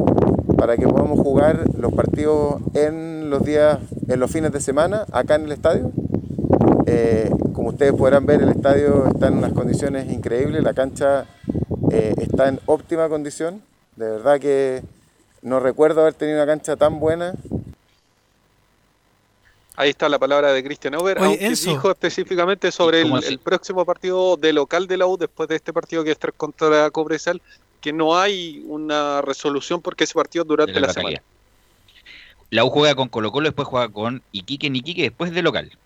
para 0.57 0.77
que 0.77 0.89
podamos 0.89 1.21
jugar 1.21 1.65
los 1.77 1.93
partidos 1.93 2.63
en 2.73 3.29
los 3.29 3.45
días, 3.45 3.79
en 4.09 4.19
los 4.19 4.31
fines 4.31 4.53
de 4.53 4.61
semana, 4.61 5.05
acá 5.13 5.35
en 5.35 5.45
el 5.45 5.53
estadio. 5.53 5.93
Eh, 6.87 7.31
como 7.53 7.69
ustedes 7.69 7.93
podrán 7.93 8.25
ver, 8.25 8.43
el 8.43 8.49
estadio 8.49 9.07
está 9.09 9.29
en 9.29 9.39
unas 9.39 9.53
condiciones 9.53 10.11
increíbles, 10.11 10.63
la 10.63 10.73
cancha 10.73 11.27
eh, 11.91 12.15
está 12.19 12.49
en 12.49 12.61
óptima 12.67 13.09
condición. 13.09 13.61
De 13.97 14.09
verdad 14.09 14.41
que 14.41 14.83
no 15.43 15.61
recuerdo 15.61 16.01
haber 16.01 16.15
tenido 16.15 16.39
una 16.39 16.47
cancha 16.47 16.77
tan 16.77 16.99
buena. 16.99 17.35
Ahí 19.77 19.91
está 19.91 20.09
la 20.09 20.19
palabra 20.21 20.53
de 20.53 20.63
Cristian 20.63 20.95
Over, 20.95 21.19
aunque 21.19 21.51
dijo 21.51 21.91
específicamente 21.91 22.71
sobre 22.71 23.03
el, 23.03 23.39
próximo 23.41 23.85
partido 23.85 24.37
de 24.37 24.53
local 24.53 24.87
de 24.87 24.97
la 24.97 25.07
U 25.07 25.17
después 25.17 25.49
de 25.49 25.57
este 25.57 25.73
partido 25.73 26.05
que 26.05 26.13
es 26.13 26.19
contra 26.37 26.91
Cobresal, 26.91 27.43
que 27.81 27.93
no 27.93 28.17
hay 28.17 28.63
una 28.67 29.21
resolución 29.21 29.83
porque 29.83 30.05
ese 30.05 30.15
partido 30.15 30.45
durante 30.45 30.75
la, 30.75 30.87
la 30.87 30.93
semana. 30.93 31.23
La 32.51 32.65
U 32.65 32.71
juega 32.71 32.95
con 32.95 33.09
Colo 33.09 33.33
Colo, 33.33 33.49
después 33.49 33.67
juega 33.67 33.89
con 33.89 34.23
Iquique 34.31 34.69
en 34.69 34.77
Iquique, 34.77 35.03
después 35.03 35.33
de 35.33 35.43
local. 35.43 35.77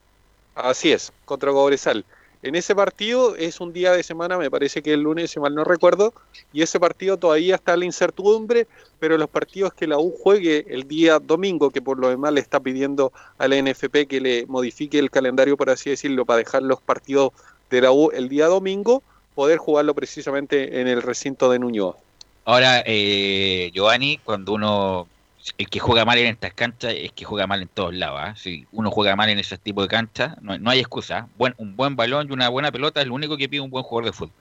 Así 0.54 0.92
es, 0.92 1.10
contra 1.24 1.50
Cobresal. 1.50 2.04
En 2.42 2.54
ese 2.54 2.74
partido 2.74 3.34
es 3.34 3.60
un 3.60 3.72
día 3.72 3.92
de 3.92 4.04
semana, 4.04 4.38
me 4.38 4.50
parece 4.50 4.80
que 4.80 4.92
el 4.92 5.02
lunes, 5.02 5.32
si 5.32 5.40
mal 5.40 5.54
no 5.54 5.64
recuerdo, 5.64 6.14
y 6.52 6.62
ese 6.62 6.78
partido 6.78 7.16
todavía 7.16 7.56
está 7.56 7.76
la 7.76 7.84
incertidumbre, 7.84 8.68
pero 9.00 9.18
los 9.18 9.28
partidos 9.28 9.74
que 9.74 9.88
la 9.88 9.98
U 9.98 10.12
juegue 10.12 10.64
el 10.68 10.86
día 10.86 11.18
domingo, 11.18 11.70
que 11.70 11.82
por 11.82 11.98
lo 11.98 12.08
demás 12.08 12.32
le 12.32 12.40
está 12.40 12.60
pidiendo 12.60 13.12
a 13.38 13.48
la 13.48 13.60
NFP 13.60 14.06
que 14.08 14.20
le 14.20 14.46
modifique 14.46 15.00
el 15.00 15.10
calendario, 15.10 15.56
por 15.56 15.68
así 15.70 15.90
decirlo, 15.90 16.24
para 16.24 16.38
dejar 16.38 16.62
los 16.62 16.80
partidos 16.80 17.32
de 17.70 17.80
la 17.80 17.90
U 17.90 18.10
el 18.12 18.28
día 18.28 18.46
domingo, 18.46 19.02
poder 19.34 19.58
jugarlo 19.58 19.94
precisamente 19.94 20.80
en 20.80 20.86
el 20.86 21.02
recinto 21.02 21.50
de 21.50 21.58
Nuñoa. 21.58 21.96
Ahora, 22.44 22.82
eh, 22.86 23.70
Giovanni, 23.74 24.18
cuando 24.24 24.52
uno 24.52 25.08
el 25.56 25.68
que 25.68 25.78
juega 25.78 26.04
mal 26.04 26.18
en 26.18 26.26
estas 26.26 26.52
canchas 26.52 26.94
es 26.96 27.12
que 27.12 27.24
juega 27.24 27.46
mal 27.46 27.62
en 27.62 27.68
todos 27.68 27.94
lados. 27.94 28.20
¿ah? 28.22 28.34
Si 28.36 28.66
uno 28.72 28.90
juega 28.90 29.16
mal 29.16 29.28
en 29.28 29.38
ese 29.38 29.56
tipo 29.58 29.82
de 29.82 29.88
canchas, 29.88 30.36
no, 30.42 30.70
hay 30.70 30.80
excusa. 30.80 31.18
¿ah? 31.18 31.28
Buen, 31.38 31.54
un 31.58 31.76
buen 31.76 31.96
balón 31.96 32.28
y 32.28 32.32
una 32.32 32.48
buena 32.48 32.70
pelota 32.70 33.00
es 33.00 33.06
lo 33.06 33.14
único 33.14 33.36
que 33.36 33.48
pide 33.48 33.60
un 33.60 33.70
buen 33.70 33.84
jugador 33.84 34.06
de 34.06 34.12
fútbol. 34.12 34.34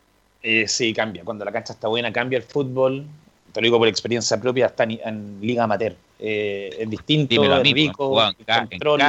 Eh, 0.44 0.68
sí, 0.68 0.94
cambia. 0.94 1.24
Cuando 1.24 1.46
la 1.46 1.52
cancha 1.52 1.74
está 1.74 1.88
buena, 1.88 2.12
cambia 2.12 2.38
el 2.38 2.44
fútbol. 2.44 3.06
Te 3.52 3.62
lo 3.62 3.66
digo 3.66 3.78
por 3.80 3.88
experiencia 3.88 4.40
propia, 4.40 4.68
está 4.68 4.84
en, 4.84 5.40
Liga 5.42 5.64
Amateur. 5.64 5.96
Eh, 6.20 6.76
es 6.80 6.90
distinto, 6.90 7.44
es 7.44 7.74
rico, 7.74 8.22
el, 8.22 8.46
control, 8.46 9.02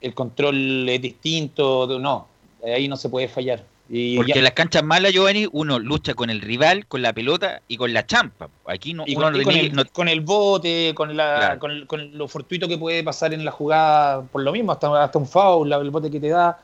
el 0.00 0.14
control 0.14 0.88
es 0.88 1.02
distinto. 1.02 1.98
No, 1.98 2.26
ahí 2.64 2.88
no 2.88 2.96
se 2.96 3.08
puede 3.08 3.28
fallar. 3.28 3.64
Porque 3.88 4.32
en 4.38 4.44
las 4.44 4.52
canchas 4.52 4.82
malas, 4.82 5.12
Giovanni, 5.12 5.46
uno 5.52 5.78
lucha 5.78 6.14
con 6.14 6.30
el 6.30 6.40
rival, 6.40 6.86
con 6.86 7.02
la 7.02 7.12
pelota 7.12 7.60
y 7.68 7.76
con 7.76 7.92
la 7.92 8.06
champa. 8.06 8.48
Aquí 8.66 8.94
no, 8.94 9.04
con, 9.04 10.08
el, 10.08 10.20
bote, 10.22 10.94
con, 10.94 11.14
la, 11.16 11.58
con, 11.58 12.16
lo 12.16 12.28
fortuito 12.28 12.68
que 12.68 12.78
puede 12.78 13.04
pasar 13.04 13.34
en 13.34 13.44
la 13.44 13.50
jugada, 13.50 14.22
por 14.22 14.42
lo 14.42 14.52
mismo, 14.52 14.72
hasta, 14.72 15.02
hasta 15.02 15.18
un 15.18 15.26
foul, 15.26 15.70
el 15.72 15.90
bote 15.90 16.10
que 16.10 16.20
te 16.20 16.28
da. 16.28 16.58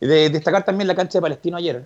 De, 0.00 0.28
destacar 0.30 0.64
también 0.64 0.88
la 0.88 0.94
cancha 0.94 1.18
de 1.18 1.22
Palestino 1.22 1.58
ayer. 1.58 1.84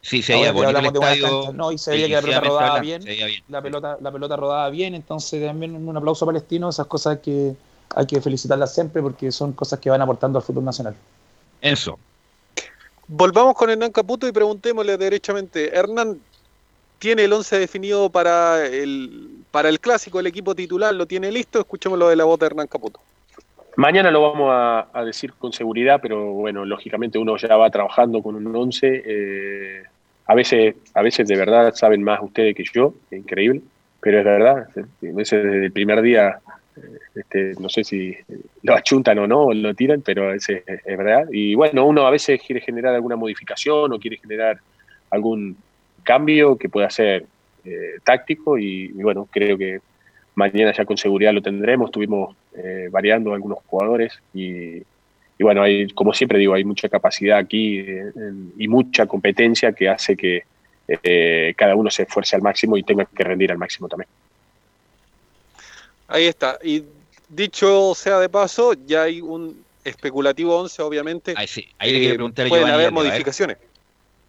Sí, 0.00 0.22
se 0.22 0.32
veía 0.32 0.50
bonito 0.50 0.78
el 0.78 0.86
estadio. 0.86 1.52
no, 1.52 1.70
y 1.70 1.78
se 1.78 1.92
veía 1.92 2.06
que 2.06 2.14
la 2.14 2.22
pelota 2.22 2.40
rodaba 2.40 2.76
hablando, 2.76 3.06
bien. 3.06 3.44
La 3.48 3.62
pelota, 3.62 3.98
la 4.00 4.10
pelota 4.10 4.36
rodaba 4.36 4.70
bien, 4.70 4.94
entonces 4.94 5.44
también 5.44 5.76
un 5.76 5.96
aplauso 5.96 6.26
palestino, 6.26 6.70
esas 6.70 6.86
cosas 6.86 7.18
que 7.18 7.54
hay 7.94 8.06
que 8.06 8.20
felicitarlas 8.20 8.74
siempre 8.74 9.02
porque 9.02 9.30
son 9.30 9.52
cosas 9.52 9.78
que 9.78 9.90
van 9.90 10.00
aportando 10.00 10.38
al 10.38 10.44
fútbol 10.44 10.64
nacional. 10.64 10.96
Eso. 11.60 11.98
Volvamos 13.08 13.54
con 13.54 13.70
Hernán 13.70 13.90
Caputo 13.90 14.28
y 14.28 14.32
preguntémosle 14.32 14.98
derechamente, 14.98 15.74
Hernán, 15.74 16.20
¿tiene 16.98 17.24
el 17.24 17.32
11 17.32 17.58
definido 17.58 18.10
para 18.10 18.66
el, 18.66 19.44
para 19.50 19.70
el 19.70 19.80
clásico? 19.80 20.20
¿El 20.20 20.26
equipo 20.26 20.54
titular 20.54 20.94
lo 20.94 21.06
tiene 21.06 21.32
listo? 21.32 21.58
Escuchemos 21.58 21.98
lo 21.98 22.10
de 22.10 22.16
la 22.16 22.24
voz 22.24 22.38
de 22.38 22.46
Hernán 22.46 22.66
Caputo. 22.66 23.00
Mañana 23.76 24.10
lo 24.10 24.20
vamos 24.20 24.50
a, 24.52 25.04
decir 25.04 25.32
con 25.38 25.54
seguridad, 25.54 26.00
pero 26.02 26.32
bueno, 26.32 26.66
lógicamente 26.66 27.16
uno 27.18 27.38
ya 27.38 27.56
va 27.56 27.70
trabajando 27.70 28.22
con 28.22 28.34
un 28.34 28.54
11. 28.54 29.02
eh, 29.06 29.82
a, 30.26 30.34
veces, 30.34 30.74
a 30.92 31.00
veces 31.00 31.26
de 31.26 31.36
verdad 31.36 31.72
saben 31.74 32.02
más 32.02 32.20
ustedes 32.22 32.54
que 32.54 32.64
yo, 32.74 32.92
increíble, 33.10 33.62
pero 34.00 34.18
es 34.18 34.24
verdad. 34.24 34.66
A 34.76 34.82
veces 35.00 35.42
desde 35.42 35.64
el 35.64 35.72
primer 35.72 36.02
día, 36.02 36.40
este, 37.14 37.54
no 37.60 37.68
sé 37.68 37.84
si 37.84 38.16
lo 38.62 38.74
achuntan 38.74 39.18
o 39.18 39.26
no, 39.26 39.46
o 39.46 39.54
lo 39.54 39.74
tiran, 39.74 40.02
pero 40.02 40.34
es, 40.34 40.48
es 40.48 40.84
verdad. 40.84 41.28
Y 41.32 41.54
bueno, 41.54 41.86
uno 41.86 42.06
a 42.06 42.10
veces 42.10 42.40
quiere 42.44 42.60
generar 42.60 42.94
alguna 42.94 43.16
modificación 43.16 43.92
o 43.92 43.98
quiere 43.98 44.16
generar 44.16 44.58
algún 45.10 45.56
cambio 46.02 46.56
que 46.56 46.68
pueda 46.68 46.90
ser 46.90 47.26
eh, 47.64 47.98
táctico 48.04 48.58
y, 48.58 48.88
bueno, 48.88 49.28
creo 49.30 49.58
que 49.58 49.80
mañana 50.34 50.72
ya 50.72 50.84
con 50.84 50.96
seguridad 50.96 51.32
lo 51.32 51.42
tendremos. 51.42 51.88
Estuvimos 51.88 52.36
eh, 52.56 52.88
variando 52.90 53.34
algunos 53.34 53.58
jugadores 53.66 54.18
y, 54.32 54.82
y 55.38 55.44
bueno, 55.44 55.62
hay, 55.62 55.88
como 55.90 56.12
siempre 56.12 56.38
digo, 56.38 56.54
hay 56.54 56.64
mucha 56.64 56.88
capacidad 56.88 57.38
aquí 57.38 57.78
eh, 57.78 58.12
y 58.58 58.66
mucha 58.66 59.06
competencia 59.06 59.72
que 59.72 59.88
hace 59.88 60.16
que 60.16 60.42
eh, 60.88 61.54
cada 61.56 61.76
uno 61.76 61.90
se 61.90 62.02
esfuerce 62.02 62.34
al 62.34 62.42
máximo 62.42 62.76
y 62.76 62.82
tenga 62.82 63.04
que 63.04 63.22
rendir 63.22 63.52
al 63.52 63.58
máximo 63.58 63.88
también. 63.88 64.08
Ahí 66.08 66.26
está. 66.26 66.58
Y 66.62 66.84
dicho 67.28 67.94
sea 67.94 68.18
de 68.18 68.28
paso, 68.28 68.72
ya 68.86 69.02
hay 69.02 69.20
un 69.20 69.64
especulativo 69.84 70.56
11, 70.58 70.82
obviamente. 70.82 71.34
Ahí, 71.36 71.46
sí, 71.46 71.68
ahí 71.78 71.92
le 71.92 71.98
quiero 72.00 72.14
preguntar 72.16 72.46
a 72.46 72.48
Pueden 72.48 72.66
haber 72.68 72.78
Leo, 72.78 73.00
a 73.00 73.02
ver. 73.02 73.10
modificaciones. 73.10 73.58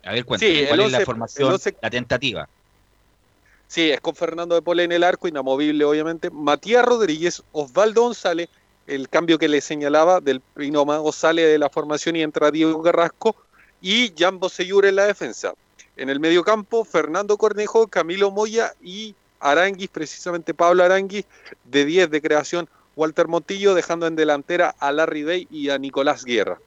A 0.04 0.14
ver, 0.14 0.26
cuéntame, 0.26 0.52
Sí, 0.52 0.66
¿cuál 0.68 0.80
es 0.82 0.92
la 0.92 0.98
11 0.98 1.06
formación, 1.06 1.48
el 1.48 1.54
11 1.54 1.76
la 1.82 1.90
tentativa? 1.90 2.50
Sí, 3.68 3.92
es 3.92 4.02
con 4.02 4.16
Fernando 4.16 4.56
de 4.56 4.62
Pole 4.62 4.84
en 4.84 4.92
el 4.92 5.04
arco, 5.04 5.28
inamovible 5.28 5.86
obviamente. 5.86 6.30
Matías 6.30 6.84
Rodríguez, 6.84 7.44
Osvaldo 7.52 8.02
González, 8.02 8.50
el 8.88 9.10
cambio 9.10 9.38
que 9.38 9.48
le 9.48 9.62
señalaba 9.62 10.20
del 10.20 10.42
Pino 10.42 10.84
Mago 10.86 11.12
sale 11.12 11.44
de 11.44 11.60
la 11.60 11.70
formación 11.70 12.16
y 12.16 12.24
entra 12.24 12.50
Diego 12.50 12.82
Carrasco 12.82 13.36
y 13.82 14.12
Jan 14.18 14.40
Boseyur 14.40 14.86
en 14.86 14.96
la 14.96 15.06
defensa. 15.06 15.54
En 15.96 16.10
el 16.10 16.20
medio 16.20 16.44
campo, 16.44 16.84
Fernando 16.84 17.38
Cornejo, 17.38 17.88
Camilo 17.88 18.32
Moya 18.32 18.74
y 18.82 19.14
Aranguis, 19.40 19.90
precisamente 19.90 20.54
Pablo 20.54 20.84
Aranguis, 20.84 21.26
de 21.66 21.86
10 21.86 22.10
de 22.10 22.22
creación, 22.22 22.70
Walter 22.96 23.28
Montillo, 23.28 23.74
dejando 23.74 24.08
en 24.08 24.16
delantera 24.16 24.76
a 24.80 24.92
Larry 24.92 25.24
Day 25.24 25.48
y 25.52 25.70
a 25.70 25.78
Nicolás 25.78 26.26
Guerra. 26.26 26.60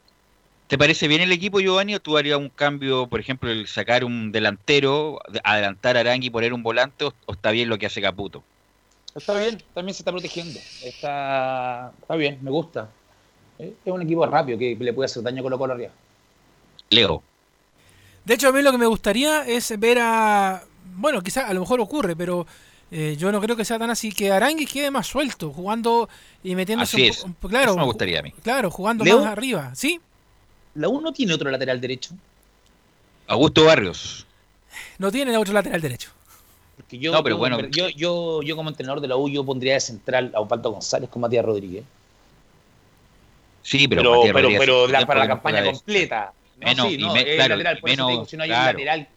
¿Te 0.67 0.77
parece 0.77 1.07
bien 1.07 1.21
el 1.21 1.31
equipo, 1.31 1.59
Giovanni, 1.59 1.93
o 1.95 1.99
tú 1.99 2.17
harías 2.17 2.39
un 2.39 2.49
cambio, 2.49 3.05
por 3.07 3.19
ejemplo, 3.19 3.51
el 3.51 3.67
sacar 3.67 4.03
un 4.03 4.31
delantero, 4.31 5.19
de- 5.29 5.41
adelantar 5.43 5.97
a 5.97 5.99
Arangui 5.99 6.27
y 6.27 6.29
poner 6.31 6.53
un 6.53 6.63
volante, 6.63 7.05
o, 7.05 7.13
o 7.27 7.33
está 7.33 7.51
bien 7.51 7.69
lo 7.69 7.77
que 7.77 7.85
hace 7.85 8.01
Caputo? 8.01 8.43
Está 9.13 9.37
bien, 9.37 9.61
también 9.75 9.93
se 9.93 10.01
está 10.01 10.11
protegiendo. 10.11 10.59
Está, 10.83 11.91
está 12.01 12.15
bien, 12.15 12.39
me 12.41 12.49
gusta. 12.49 12.89
Es 13.59 13.71
un 13.85 14.01
equipo 14.01 14.25
rápido 14.25 14.57
que 14.57 14.75
le 14.79 14.93
puede 14.93 15.05
hacer 15.05 15.21
daño 15.21 15.43
Colo 15.43 15.59
Colo 15.59 15.73
arriba. 15.73 15.91
Leo. 16.89 17.21
De 18.25 18.33
hecho, 18.33 18.47
a 18.47 18.51
mí 18.51 18.61
lo 18.61 18.71
que 18.71 18.77
me 18.79 18.85
gustaría 18.87 19.45
es 19.47 19.77
ver 19.79 19.99
a. 20.01 20.63
Bueno, 20.95 21.21
quizás 21.21 21.49
a 21.49 21.53
lo 21.53 21.59
mejor 21.61 21.79
ocurre, 21.81 22.15
pero 22.15 22.45
eh, 22.91 23.15
yo 23.17 23.31
no 23.31 23.41
creo 23.41 23.55
que 23.55 23.65
sea 23.65 23.79
tan 23.79 23.89
así. 23.89 24.11
Que 24.11 24.31
Aranguis 24.31 24.71
quede 24.71 24.91
más 24.91 25.07
suelto, 25.07 25.51
jugando 25.51 26.09
y 26.43 26.55
metiéndose 26.55 26.97
Así 26.97 27.07
es. 27.07 27.23
un 27.23 27.33
claro, 27.33 27.71
Eso 27.71 27.79
me 27.79 27.85
gustaría 27.85 28.19
a 28.19 28.23
mí. 28.23 28.31
Claro, 28.43 28.69
jugando 28.71 29.03
¿Leo? 29.03 29.19
más 29.19 29.27
arriba. 29.27 29.71
¿Sí? 29.75 29.99
¿La 30.75 30.87
U 30.89 31.01
no 31.01 31.11
tiene 31.13 31.33
otro 31.33 31.49
lateral 31.51 31.79
derecho? 31.81 32.15
Augusto 33.27 33.65
Barrios. 33.65 34.25
No 34.97 35.11
tiene 35.11 35.35
otro 35.37 35.53
lateral 35.53 35.79
derecho. 35.81 36.09
Porque 36.75 36.97
yo, 36.97 37.11
No, 37.11 37.23
pero 37.23 37.35
yo- 37.35 37.39
bueno. 37.39 37.59
yo, 37.67 37.89
yo, 37.89 38.41
yo 38.41 38.55
como 38.55 38.69
entrenador 38.69 38.99
de 39.01 39.07
la 39.07 39.15
U, 39.15 39.29
yo 39.29 39.45
pondría 39.45 39.75
de 39.75 39.79
central 39.79 40.31
a 40.35 40.39
Osvaldo 40.41 40.71
González 40.71 41.09
con 41.09 41.21
Matías 41.21 41.45
Rodríguez. 41.45 41.83
Sí, 43.61 43.87
pero, 43.87 44.01
Pero, 44.01 44.11
Matías 44.17 44.33
pero, 44.33 44.41
Rodríguez 44.43 44.59
pero 44.59 44.87
la- 44.87 45.05
para 45.05 45.19
la 45.21 45.27
campaña 45.27 45.63
completa. 45.63 46.33
No, 46.59 46.67
Menos, 46.67 46.87
sí, 46.87 46.93
y 46.95 46.97
no, 46.97 47.13
me- 47.13 47.21
es 47.21 47.35
claro, 47.35 47.55
lateral, 47.55 47.77
y 47.77 47.81
por 47.81 47.89
eso 47.89 47.95
te 47.95 48.01
menos, 48.03 48.11
digo, 48.11 48.25
si 48.25 48.37
no 48.37 48.43
hay 48.43 48.49
claro. 48.49 48.63
un 48.63 48.85
lateral. 48.85 49.07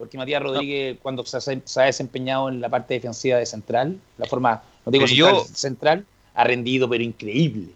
Porque 0.00 0.16
Matías 0.16 0.42
Rodríguez, 0.42 0.96
cuando 1.02 1.24
se, 1.26 1.36
ha- 1.36 1.40
se 1.40 1.80
ha 1.80 1.84
desempeñado 1.84 2.48
en 2.48 2.60
la 2.60 2.70
parte 2.70 2.94
defensiva 2.94 3.36
de 3.36 3.44
central, 3.44 3.98
la 4.16 4.24
forma, 4.26 4.62
no 4.86 4.90
digo 4.90 5.06
central, 5.06 5.34
yo- 5.34 5.44
central, 5.44 6.06
ha 6.34 6.44
rendido, 6.44 6.88
pero 6.88 7.04
increíble. 7.04 7.68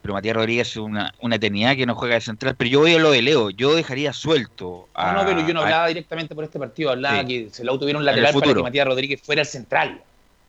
Pero 0.00 0.14
Matías 0.14 0.36
Rodríguez 0.36 0.68
es 0.70 0.76
una, 0.76 1.12
una 1.20 1.36
eternidad 1.36 1.76
que 1.76 1.84
no 1.84 1.94
juega 1.94 2.14
de 2.14 2.20
central. 2.22 2.54
Pero 2.56 2.70
yo 2.70 2.80
voy 2.80 2.94
a 2.94 2.98
lo 2.98 3.10
de 3.10 3.20
Leo. 3.22 3.50
Yo 3.50 3.74
dejaría 3.74 4.12
suelto 4.14 4.88
a. 4.94 5.12
No, 5.12 5.18
no, 5.22 5.26
pero 5.28 5.46
yo 5.46 5.52
no 5.52 5.60
a- 5.60 5.64
hablaba 5.64 5.88
directamente 5.88 6.34
por 6.34 6.44
este 6.44 6.58
partido, 6.58 6.90
hablaba 6.90 7.20
Sí. 7.20 7.26
que 7.26 7.48
se 7.52 7.62
En 7.62 7.68
el 7.68 8.04
lateral 8.06 8.32
para 8.32 8.54
que 8.54 8.62
Matías 8.62 8.86
Rodríguez 8.86 9.20
fuera 9.22 9.42
el 9.42 9.48
central. 9.48 10.00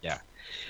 Ya. 0.02 0.24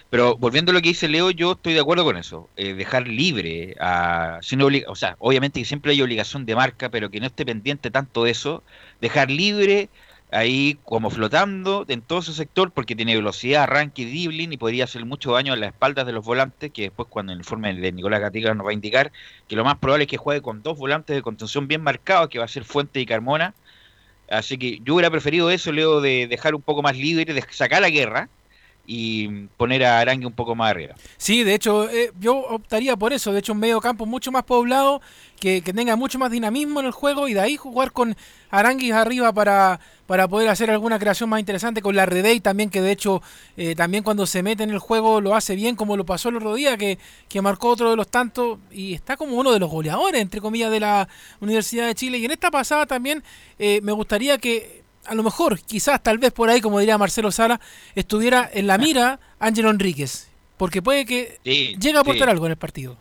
Pero 0.09 0.37
volviendo 0.37 0.71
a 0.71 0.73
lo 0.73 0.81
que 0.81 0.87
dice 0.87 1.09
Leo, 1.09 1.31
yo 1.31 1.51
estoy 1.51 1.73
de 1.73 1.81
acuerdo 1.81 2.05
con 2.05 2.15
eso. 2.15 2.47
Eh, 2.55 2.73
dejar 2.73 3.07
libre 3.09 3.75
a. 3.79 4.39
sin 4.41 4.61
o 4.87 4.95
sea, 4.95 5.17
obviamente 5.19 5.59
que 5.59 5.65
siempre 5.65 5.91
hay 5.91 6.01
obligación 6.01 6.45
de 6.45 6.55
marca, 6.55 6.87
pero 6.89 7.11
que 7.11 7.19
no 7.19 7.25
esté 7.27 7.45
pendiente 7.45 7.91
tanto 7.91 8.23
de 8.23 8.31
eso. 8.31 8.63
Dejar 9.01 9.29
libre 9.29 9.89
ahí 10.31 10.77
como 10.83 11.09
flotando 11.09 11.85
en 11.87 12.01
todo 12.01 12.19
ese 12.19 12.33
sector 12.33 12.71
porque 12.71 12.95
tiene 12.95 13.15
velocidad, 13.15 13.63
arranque, 13.63 14.05
dribbling 14.05 14.53
y 14.53 14.57
podría 14.57 14.83
hacer 14.83 15.05
mucho 15.05 15.33
daño 15.33 15.53
a 15.53 15.55
las 15.55 15.69
espaldas 15.69 16.05
de 16.05 16.11
los 16.11 16.25
volantes, 16.25 16.71
que 16.71 16.83
después 16.83 17.07
cuando 17.09 17.31
el 17.31 17.39
informe 17.39 17.73
de 17.73 17.91
Nicolás 17.91 18.19
Gatica 18.19 18.53
nos 18.53 18.65
va 18.65 18.71
a 18.71 18.73
indicar 18.73 19.11
que 19.47 19.55
lo 19.55 19.63
más 19.63 19.77
probable 19.77 20.03
es 20.05 20.09
que 20.09 20.17
juegue 20.17 20.41
con 20.41 20.63
dos 20.63 20.77
volantes 20.77 21.15
de 21.15 21.21
contención 21.21 21.67
bien 21.67 21.81
marcados, 21.81 22.29
que 22.29 22.39
va 22.39 22.45
a 22.45 22.49
ser 22.49 22.65
Fuente 22.65 22.99
y 22.99 23.05
Carmona. 23.05 23.53
Así 24.29 24.57
que 24.57 24.79
yo 24.83 24.95
hubiera 24.95 25.09
preferido 25.09 25.49
eso, 25.49 25.71
Leo, 25.71 26.01
de 26.01 26.27
dejar 26.27 26.53
un 26.55 26.61
poco 26.61 26.81
más 26.81 26.97
libre, 26.97 27.33
de 27.33 27.43
sacar 27.51 27.81
la 27.81 27.89
guerra 27.89 28.29
y 28.89 29.27
poner 29.57 29.83
a 29.83 29.99
Arangue 29.99 30.25
un 30.25 30.33
poco 30.33 30.55
más 30.55 30.71
arriba. 30.71 30.95
Sí, 31.17 31.43
de 31.43 31.53
hecho, 31.53 31.89
eh, 31.89 32.13
yo 32.21 32.37
optaría 32.37 32.95
por 32.95 33.11
eso. 33.11 33.33
De 33.33 33.39
hecho, 33.39 33.51
un 33.51 33.59
medio 33.59 33.81
campo 33.81 34.05
mucho 34.05 34.31
más 34.31 34.43
poblado, 34.43 35.01
que, 35.41 35.61
que 35.61 35.73
tenga 35.73 35.97
mucho 35.97 36.17
más 36.17 36.31
dinamismo 36.31 36.79
en 36.79 36.85
el 36.85 36.93
juego 36.93 37.27
y 37.27 37.33
de 37.33 37.41
ahí 37.41 37.57
jugar 37.57 37.91
con 37.91 38.15
Aranguis 38.49 38.93
arriba 38.93 39.33
para, 39.33 39.81
para 40.07 40.29
poder 40.29 40.47
hacer 40.47 40.71
alguna 40.71 40.97
creación 40.99 41.29
más 41.29 41.41
interesante 41.41 41.81
con 41.81 41.97
la 41.97 42.05
Redey 42.05 42.39
también, 42.39 42.69
que 42.69 42.81
de 42.81 42.91
hecho, 42.91 43.21
eh, 43.57 43.75
también 43.75 44.05
cuando 44.05 44.25
se 44.25 44.41
mete 44.41 44.63
en 44.63 44.69
el 44.69 44.79
juego 44.79 45.19
lo 45.19 45.35
hace 45.35 45.55
bien, 45.55 45.75
como 45.75 45.97
lo 45.97 46.05
pasó 46.05 46.29
el 46.29 46.37
otro 46.37 46.55
día, 46.55 46.77
que, 46.77 46.97
que 47.27 47.41
marcó 47.41 47.67
otro 47.67 47.89
de 47.89 47.97
los 47.97 48.07
tantos 48.07 48.57
y 48.71 48.93
está 48.93 49.17
como 49.17 49.35
uno 49.35 49.51
de 49.51 49.59
los 49.59 49.69
goleadores, 49.69 50.21
entre 50.21 50.39
comillas, 50.39 50.71
de 50.71 50.79
la 50.79 51.09
Universidad 51.41 51.87
de 51.87 51.93
Chile. 51.95 52.19
Y 52.19 52.25
en 52.25 52.31
esta 52.31 52.49
pasada 52.49 52.85
también 52.85 53.21
eh, 53.59 53.81
me 53.83 53.91
gustaría 53.91 54.37
que 54.37 54.86
a 55.07 55.15
lo 55.15 55.23
mejor, 55.23 55.59
quizás, 55.61 56.01
tal 56.03 56.17
vez 56.17 56.31
por 56.33 56.49
ahí, 56.49 56.61
como 56.61 56.79
diría 56.79 56.97
Marcelo 56.97 57.31
Sala, 57.31 57.59
estuviera 57.95 58.49
en 58.51 58.67
la 58.67 58.77
mira 58.77 59.19
Ángelo 59.39 59.69
Enríquez. 59.69 60.27
Porque 60.57 60.81
puede 60.81 61.05
que 61.05 61.39
Sí, 61.43 61.75
llegue 61.79 61.97
a 61.97 62.01
aportar 62.01 62.27
sí. 62.27 62.31
algo 62.31 62.45
en 62.45 62.51
el 62.51 62.57
partido. 62.57 62.97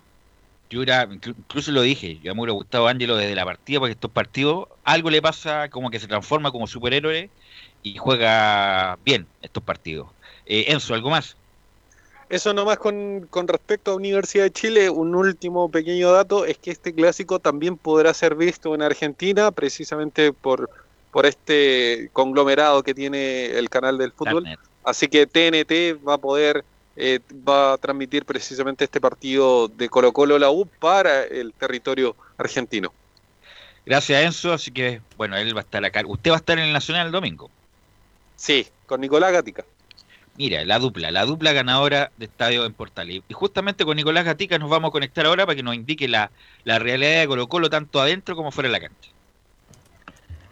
Yo 0.69 0.83
inclu- 0.83 1.35
incluso 1.39 1.71
lo 1.73 1.83
dije, 1.83 2.19
yo 2.23 2.35
me 2.35 2.41
hubiera 2.43 2.53
gustado 2.53 2.89
Ángelo 2.89 3.17
desde 3.17 3.35
la 3.35 3.45
partida, 3.45 3.79
porque 3.79 3.93
estos 3.93 4.11
partidos 4.11 4.69
algo 4.85 5.11
le 5.11 5.23
pasa, 5.23 5.69
como 5.71 5.91
que 5.91 6.01
se 6.01 6.09
transforma 6.09 6.51
como 6.51 6.67
superhéroe 6.67 7.31
y 7.83 7.97
juega 7.97 8.99
bien 9.05 9.27
estos 9.43 9.63
partidos. 9.63 10.09
Eh, 10.45 10.67
Enzo, 10.69 10.95
¿algo 10.95 11.11
más? 11.11 11.37
Eso 12.29 12.53
nomás 12.53 12.79
con, 12.79 13.27
con 13.31 13.47
respecto 13.47 13.93
a 13.93 13.95
Universidad 13.95 14.45
de 14.45 14.51
Chile, 14.53 14.91
un 14.91 15.15
último 15.15 15.71
pequeño 15.71 16.11
dato 16.11 16.45
es 16.45 16.59
que 16.59 16.73
este 16.73 16.93
clásico 16.93 17.39
también 17.39 17.77
podrá 17.79 18.13
ser 18.15 18.35
visto 18.35 18.75
en 18.75 18.83
Argentina, 18.83 19.53
precisamente 19.53 20.33
por, 20.33 20.69
por 21.17 21.25
este 21.25 22.11
conglomerado 22.12 22.83
que 22.83 22.93
tiene 22.93 23.47
el 23.47 23.71
canal 23.71 23.97
del 23.97 24.12
fútbol. 24.12 24.45
Así 24.85 25.09
que 25.09 25.27
TNT 25.27 26.07
va 26.07 26.17
a 26.17 26.19
poder, 26.19 26.62
eh, 26.95 27.21
va 27.33 27.73
a 27.73 27.79
transmitir 27.79 28.27
precisamente 28.27 28.85
este 28.85 29.01
partido 29.01 29.67
de 29.69 29.89
Colo 29.89 30.12
Colo 30.12 30.39
la 30.39 30.51
U 30.51 30.67
para 30.67 31.25
el 31.25 31.55
territorio 31.55 32.14
argentino. 32.37 32.93
Gracias, 33.87 34.25
Enzo. 34.25 34.53
Así 34.53 34.71
que, 34.71 35.01
bueno, 35.17 35.39
él 35.39 35.57
va 35.57 35.61
a 35.61 35.62
estar 35.62 35.83
acá. 35.87 36.03
Usted 36.07 36.33
va 36.33 36.35
a 36.35 36.37
estar 36.37 36.59
en 36.59 36.67
el 36.67 36.73
Nacional 36.75 37.07
el 37.07 37.12
domingo. 37.12 37.51
Sí, 38.37 38.67
con 38.85 39.01
Nicolás 39.01 39.33
Gatica. 39.33 39.64
Mira, 40.37 40.67
la 40.67 40.79
dupla, 40.79 41.11
la 41.11 41.25
dupla 41.25 41.55
ganadora 41.55 42.12
de 42.19 42.27
Estadio 42.27 42.67
en 42.67 42.75
Portales. 42.75 43.23
Y 43.27 43.33
justamente 43.33 43.87
con 43.87 43.97
Nicolás 43.97 44.27
Gatica 44.27 44.59
nos 44.59 44.69
vamos 44.69 44.91
a 44.91 44.93
conectar 44.93 45.25
ahora 45.25 45.47
para 45.47 45.57
que 45.57 45.62
nos 45.62 45.77
indique 45.77 46.09
la, 46.09 46.31
la 46.64 46.79
realidad 46.79 47.21
de 47.21 47.27
Colo 47.27 47.49
Colo 47.49 47.71
tanto 47.71 48.03
adentro 48.03 48.37
como 48.37 48.53
fuera 48.53 48.69
de 48.69 48.73
la 48.75 48.81
cancha. 48.81 49.16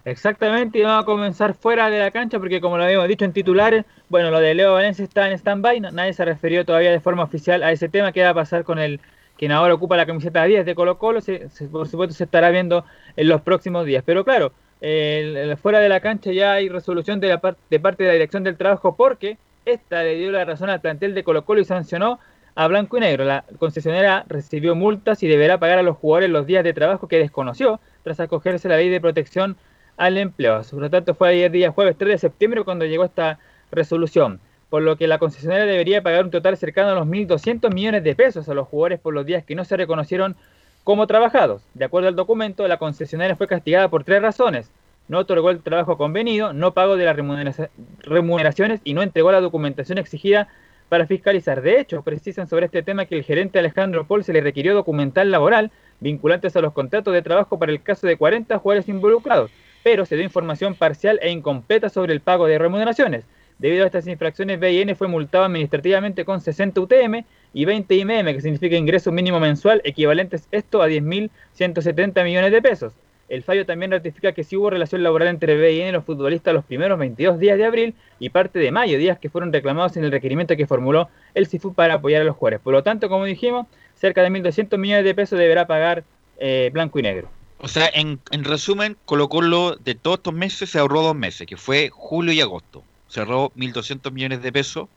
Exactamente, 0.07 0.79
y 0.79 0.83
vamos 0.83 1.03
a 1.03 1.07
comenzar 1.07 1.55
fuera 1.55 1.89
de 1.89 1.99
la 1.99 2.11
cancha 2.11 2.39
porque 2.39 2.61
como 2.61 2.77
lo 2.77 2.85
habíamos 2.85 3.09
dicho 3.09 3.25
en 3.25 3.33
titulares, 3.33 3.87
bueno, 4.11 4.31
lo 4.31 4.39
de 4.39 4.55
Leo 4.55 4.75
Valencia 4.75 5.03
está 5.03 5.27
en 5.31 5.33
stand-by, 5.39 5.81
nadie 5.81 6.13
se 6.13 6.27
refirió 6.27 6.67
todavía 6.67 6.91
de 6.91 7.01
forma 7.01 7.23
oficial 7.23 7.63
a 7.63 7.73
ese 7.73 7.89
tema, 7.89 8.13
qué 8.13 8.23
va 8.23 8.29
a 8.31 8.35
pasar 8.35 8.65
con 8.65 8.79
el 8.79 9.01
quien 9.39 9.51
ahora 9.51 9.73
ocupa 9.75 9.97
la 9.97 10.05
camiseta 10.05 10.45
10 10.45 10.67
de 10.67 10.75
Colo 10.75 10.99
Colo, 10.99 11.23
se- 11.23 11.49
por 11.73 11.89
supuesto 11.89 12.15
se 12.15 12.25
estará 12.25 12.51
viendo 12.51 12.85
en 13.17 13.29
los 13.29 13.41
próximos 13.41 13.87
días. 13.87 14.03
Pero 14.07 14.25
claro, 14.25 14.53
fuera 15.61 15.81
de 15.81 15.89
la 15.89 16.01
cancha 16.01 16.33
ya 16.33 16.53
hay 16.53 16.69
resolución 16.69 17.21
de, 17.21 17.29
la 17.29 17.57
de 17.71 17.81
parte 17.81 18.03
de 18.05 18.09
la 18.09 18.13
dirección 18.15 18.45
del 18.45 18.57
trabajo 18.57 18.97
porque 18.97 19.39
esta 19.65 20.03
le 20.03 20.17
dio 20.17 20.31
la 20.31 20.45
razón 20.45 20.69
al 20.71 20.81
plantel 20.81 21.15
de 21.15 21.25
Colo 21.25 21.45
Colo 21.45 21.61
y 21.61 21.65
sancionó 21.65 22.19
a 22.55 22.67
Blanco 22.69 22.97
y 22.99 23.01
Negro. 23.01 23.25
La 23.25 23.45
concesionera 23.59 24.25
recibió 24.29 24.75
multas 24.75 25.23
y 25.23 25.29
deberá 25.29 25.59
pagar 25.59 25.79
a 25.79 25.83
los 25.83 25.97
jugadores 25.97 26.31
los 26.31 26.47
días 26.47 26.63
de 26.65 26.75
trabajo 26.75 27.09
que 27.09 27.19
desconoció 27.19 27.81
tras 28.03 28.21
acogerse 28.21 28.69
a 28.69 28.73
la 28.73 28.77
ley 28.77 28.89
de 28.91 29.01
protección 29.01 29.57
al 29.97 30.19
empleo. 30.19 30.61
Por 30.71 30.81
lo 30.81 30.91
tanto, 30.91 31.15
fue 31.15 31.29
ayer 31.31 31.51
día 31.51 31.71
jueves 31.71 31.97
3 31.99 32.11
de 32.11 32.19
septiembre 32.19 32.65
cuando 32.65 32.85
llegó 32.85 33.05
esta 33.05 33.39
resolución, 33.71 34.41
por 34.71 34.83
lo 34.83 34.97
que 34.97 35.07
la 35.07 35.19
concesionaria 35.19 35.67
debería 35.67 36.03
pagar 36.03 36.25
un 36.25 36.31
total 36.31 36.57
cercano 36.57 36.91
a 36.91 36.95
los 36.95 37.07
1.200 37.07 37.73
millones 37.73 38.05
de 38.05 38.15
pesos 38.15 38.49
a 38.49 38.55
los 38.55 38.69
jugadores 38.69 39.01
por 39.01 39.15
los 39.15 39.27
días 39.27 39.45
que 39.45 39.55
no 39.55 39.65
se 39.65 39.77
reconocieron 39.77 40.37
como 40.85 41.07
trabajados. 41.07 41.63
De 41.75 41.85
acuerdo 41.85 42.09
al 42.09 42.17
documento, 42.17 42.69
la 42.69 42.77
concesionaria 42.77 43.37
fue 43.37 43.49
castigada 43.49 43.89
por 43.89 44.05
tres 44.05 44.21
razones. 44.21 44.71
No 45.09 45.19
otorgó 45.19 45.51
el 45.51 45.61
trabajo 45.61 45.97
convenido, 45.99 46.53
no 46.53 46.73
pagó 46.73 46.97
de 46.97 47.05
las 47.05 47.17
remuneraciones 48.05 48.81
y 48.85 48.95
no 48.95 49.03
entregó 49.03 49.33
la 49.33 49.41
documentación 49.41 49.99
exigida 49.99 50.49
para 50.89 51.07
fiscalizar. 51.07 51.61
De 51.61 51.81
hecho, 51.81 52.03
precisan 52.03 52.47
sobre 52.47 52.67
este 52.67 52.83
tema 52.83 53.05
que 53.07 53.17
el 53.17 53.25
gerente 53.25 53.59
Alejandro 53.59 54.07
Paul 54.07 54.25
se 54.25 54.33
le 54.33 54.41
requirió 54.41 54.75
documental 54.75 55.31
laboral 55.31 55.71
vinculantes 56.01 56.57
a 56.57 56.61
los 56.61 56.73
contratos 56.73 57.13
de 57.13 57.23
trabajo 57.23 57.59
para 57.59 57.73
el 57.73 57.83
caso 57.83 58.07
de 58.07 58.17
40 58.17 58.59
jugadores 58.59 58.89
involucrados, 58.89 59.51
pero 59.85 60.07
se 60.07 60.17
dio 60.17 60.25
información 60.25 60.75
parcial 60.75 61.21
e 61.23 61.31
incompleta 61.31 61.91
sobre 61.91 62.15
el 62.15 62.21
pago 62.21 62.47
de 62.47 62.59
remuneraciones. 62.59 63.25
Debido 63.59 63.85
a 63.85 63.87
estas 63.87 64.09
infracciones, 64.09 64.59
BIN 64.59 64.97
fue 64.97 65.07
multado 65.07 65.45
administrativamente 65.45 66.25
con 66.25 66.41
60 66.41 66.81
UTM 66.81 67.25
y 67.53 67.65
20 67.67 67.95
IMM, 67.95 68.33
que 68.33 68.41
significa 68.41 68.77
ingreso 68.77 69.13
mínimo 69.13 69.39
mensual, 69.39 69.81
equivalentes 69.85 70.49
esto 70.51 70.83
a 70.83 70.89
10.170 70.89 72.25
millones 72.25 72.51
de 72.51 72.63
pesos. 72.63 72.95
El 73.29 73.43
fallo 73.43 73.65
también 73.65 73.91
ratifica 73.91 74.33
que 74.33 74.43
sí 74.43 74.57
hubo 74.57 74.71
relación 74.71 75.03
laboral 75.03 75.29
entre 75.29 75.57
BIN 75.57 75.89
y 75.89 75.93
los 75.93 76.05
futbolistas 76.05 76.55
los 76.55 76.65
primeros 76.65 76.99
22 76.99 77.39
días 77.39 77.59
de 77.59 77.65
abril 77.65 77.95
y 78.19 78.31
parte 78.31 78.59
de 78.59 78.73
mayo, 78.73 78.99
días 78.99 79.19
que 79.19 79.29
fueron 79.29 79.53
reclamados 79.53 79.97
en 79.97 80.05
el 80.05 80.11
requerimiento 80.11 80.57
que 80.57 80.67
formuló 80.67 81.09
el 81.35 81.47
CIFU 81.47 81.75
para 81.75 81.95
apoyar 81.95 82.23
a 82.23 82.25
los 82.25 82.37
jugadores. 82.37 82.61
Por 82.61 82.73
lo 82.73 82.83
tanto, 82.83 83.11
como 83.11 83.25
dijimos, 83.27 83.67
cerca 83.95 84.23
de 84.23 84.31
1.200 84.31 84.79
millones 84.79 85.05
de 85.05 85.15
pesos 85.15 85.39
deberá 85.39 85.67
pagar 85.67 86.05
eh, 86.39 86.71
Blanco 86.73 86.99
y 86.99 87.03
Negro. 87.03 87.29
O 87.65 87.69
sea, 87.69 87.91
en, 87.95 88.21
resumen, 88.45 88.95
Colo 89.07 89.31
Colo 89.31 89.77
de 89.77 89.95
todos 89.95 90.19
estos 90.19 90.35
meses 90.35 90.69
se 90.69 90.79
ahorró 90.79 91.01
dos 91.01 91.17
meses, 91.17 91.47
que 91.47 91.57
fue 91.57 91.89
julio 91.89 92.35
y 92.35 92.43
agosto. 92.43 92.85
Se 93.09 93.21
ahorró 93.21 93.53
1.200 93.57 94.13
millones 94.13 94.43
de 94.43 94.53
pesos, 94.53 94.91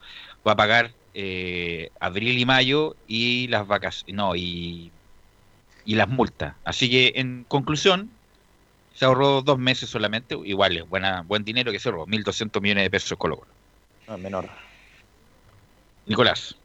va 0.46 0.52
a 0.52 0.56
pagar 0.58 0.92
eh, 1.14 1.92
abril 2.02 2.38
y 2.38 2.46
mayo 2.46 2.98
y 3.08 3.48
las 3.48 3.66
vacas, 3.66 4.04
no, 4.10 4.36
y, 4.36 4.92
y 5.86 5.96
las 5.96 6.10
multas. 6.10 6.56
Así 6.66 6.90
que, 6.90 7.14
en 7.16 7.46
conclusión, 7.48 8.12
se 8.94 9.06
ahorró 9.06 9.42
dos 9.44 9.58
meses 9.58 9.90
solamente, 9.90 10.38
igual 10.44 10.76
es 10.76 10.90
buena, 10.90 11.22
buen 11.22 11.46
dinero 11.46 11.72
que 11.72 11.80
se 11.80 11.88
ahorró, 11.88 12.06
1.200 12.06 12.60
millones 12.60 12.84
de 12.84 12.90
pesos 12.90 13.18
Colo 13.18 13.38
Colo. 13.38 13.52
Ah, 14.10 14.18
menor. 14.18 14.50
Nicolás. 16.06 16.57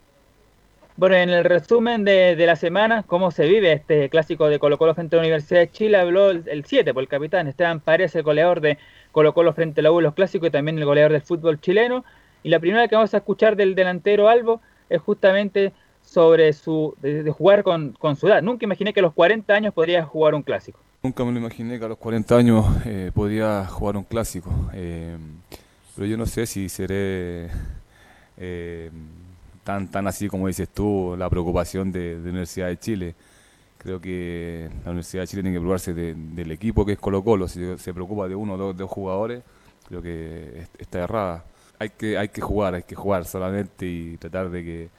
Bueno, 0.96 1.16
en 1.16 1.30
el 1.30 1.44
resumen 1.44 2.04
de, 2.04 2.36
la 2.36 2.54
semana, 2.54 3.02
cómo 3.02 3.30
se 3.30 3.46
vive 3.46 3.72
este 3.72 4.10
clásico 4.10 4.48
de 4.48 4.58
Colo 4.58 4.76
Colo 4.76 4.94
frente 4.94 5.16
a 5.16 5.18
la 5.18 5.22
Universidad 5.22 5.60
de 5.60 5.70
Chile, 5.70 5.96
habló 5.96 6.30
el 6.30 6.64
7 6.66 6.92
por 6.92 7.02
el 7.02 7.08
capitán 7.08 7.48
Esteban 7.48 7.80
Paredes, 7.80 8.14
el 8.14 8.22
goleador 8.22 8.60
de 8.60 8.78
Colo 9.10 9.32
Colo 9.32 9.54
frente 9.54 9.80
a 9.80 9.84
la 9.84 9.92
U 9.92 10.02
los 10.02 10.14
clásicos 10.14 10.48
y 10.48 10.50
también 10.50 10.78
el 10.78 10.84
goleador 10.84 11.12
del 11.12 11.22
fútbol 11.22 11.60
chileno. 11.60 12.04
Y 12.42 12.50
la 12.50 12.60
primera 12.60 12.88
que 12.88 12.94
vamos 12.94 13.14
a 13.14 13.18
escuchar 13.18 13.56
del 13.56 13.74
delantero 13.74 14.28
Albo 14.28 14.60
es 14.90 15.00
justamente 15.00 15.72
sobre 16.02 16.52
su 16.52 16.94
de, 17.00 17.30
jugar 17.30 17.62
con, 17.62 17.92
con, 17.92 18.16
su 18.16 18.26
edad. 18.26 18.42
Nunca 18.42 18.66
imaginé 18.66 18.92
que 18.92 19.00
a 19.00 19.04
los 19.04 19.14
40 19.14 19.54
años 19.54 19.72
podría 19.72 20.04
jugar 20.04 20.34
un 20.34 20.42
clásico. 20.42 20.78
Nunca 21.02 21.24
me 21.24 21.32
lo 21.32 21.38
imaginé 21.38 21.78
que 21.78 21.84
a 21.84 21.88
los 21.88 21.98
40 21.98 22.36
años 22.36 22.66
eh, 22.84 23.10
podía 23.14 23.64
jugar 23.66 23.96
un 23.96 24.04
clásico. 24.04 24.50
Eh, 24.74 25.16
pero 25.94 26.06
yo 26.06 26.16
no 26.16 26.26
sé 26.26 26.46
si 26.46 26.68
seré 26.68 27.48
eh, 28.36 28.90
tan, 29.64 29.88
tan 29.88 30.06
así 30.06 30.28
como 30.28 30.46
dices 30.46 30.68
tú, 30.68 31.14
la 31.18 31.28
preocupación 31.30 31.92
de, 31.92 32.14
la 32.14 32.30
Universidad 32.30 32.68
de 32.68 32.78
Chile. 32.78 33.14
Creo 33.78 34.00
que 34.00 34.68
la 34.84 34.90
Universidad 34.90 35.22
de 35.22 35.26
Chile 35.26 35.42
tiene 35.42 35.56
que 35.56 35.60
preocuparse 35.60 35.94
del 35.94 36.50
equipo 36.52 36.86
que 36.86 36.92
es 36.92 36.98
Colo 36.98 37.22
Colo. 37.24 37.48
Si 37.48 37.76
se 37.78 37.92
preocupa 37.94 38.28
de 38.28 38.34
uno 38.34 38.54
o 38.54 38.72
dos, 38.72 38.90
jugadores, 38.90 39.42
creo 39.88 40.02
que 40.02 40.66
está 40.78 41.00
errada. 41.00 41.44
Hay 41.78 41.90
que, 41.90 42.16
hay 42.16 42.28
que 42.28 42.40
jugar, 42.40 42.74
hay 42.74 42.84
que 42.84 42.94
jugar 42.94 43.24
solamente 43.24 43.86
y 43.86 44.16
tratar 44.18 44.50
de 44.50 44.64
que, 44.64 44.90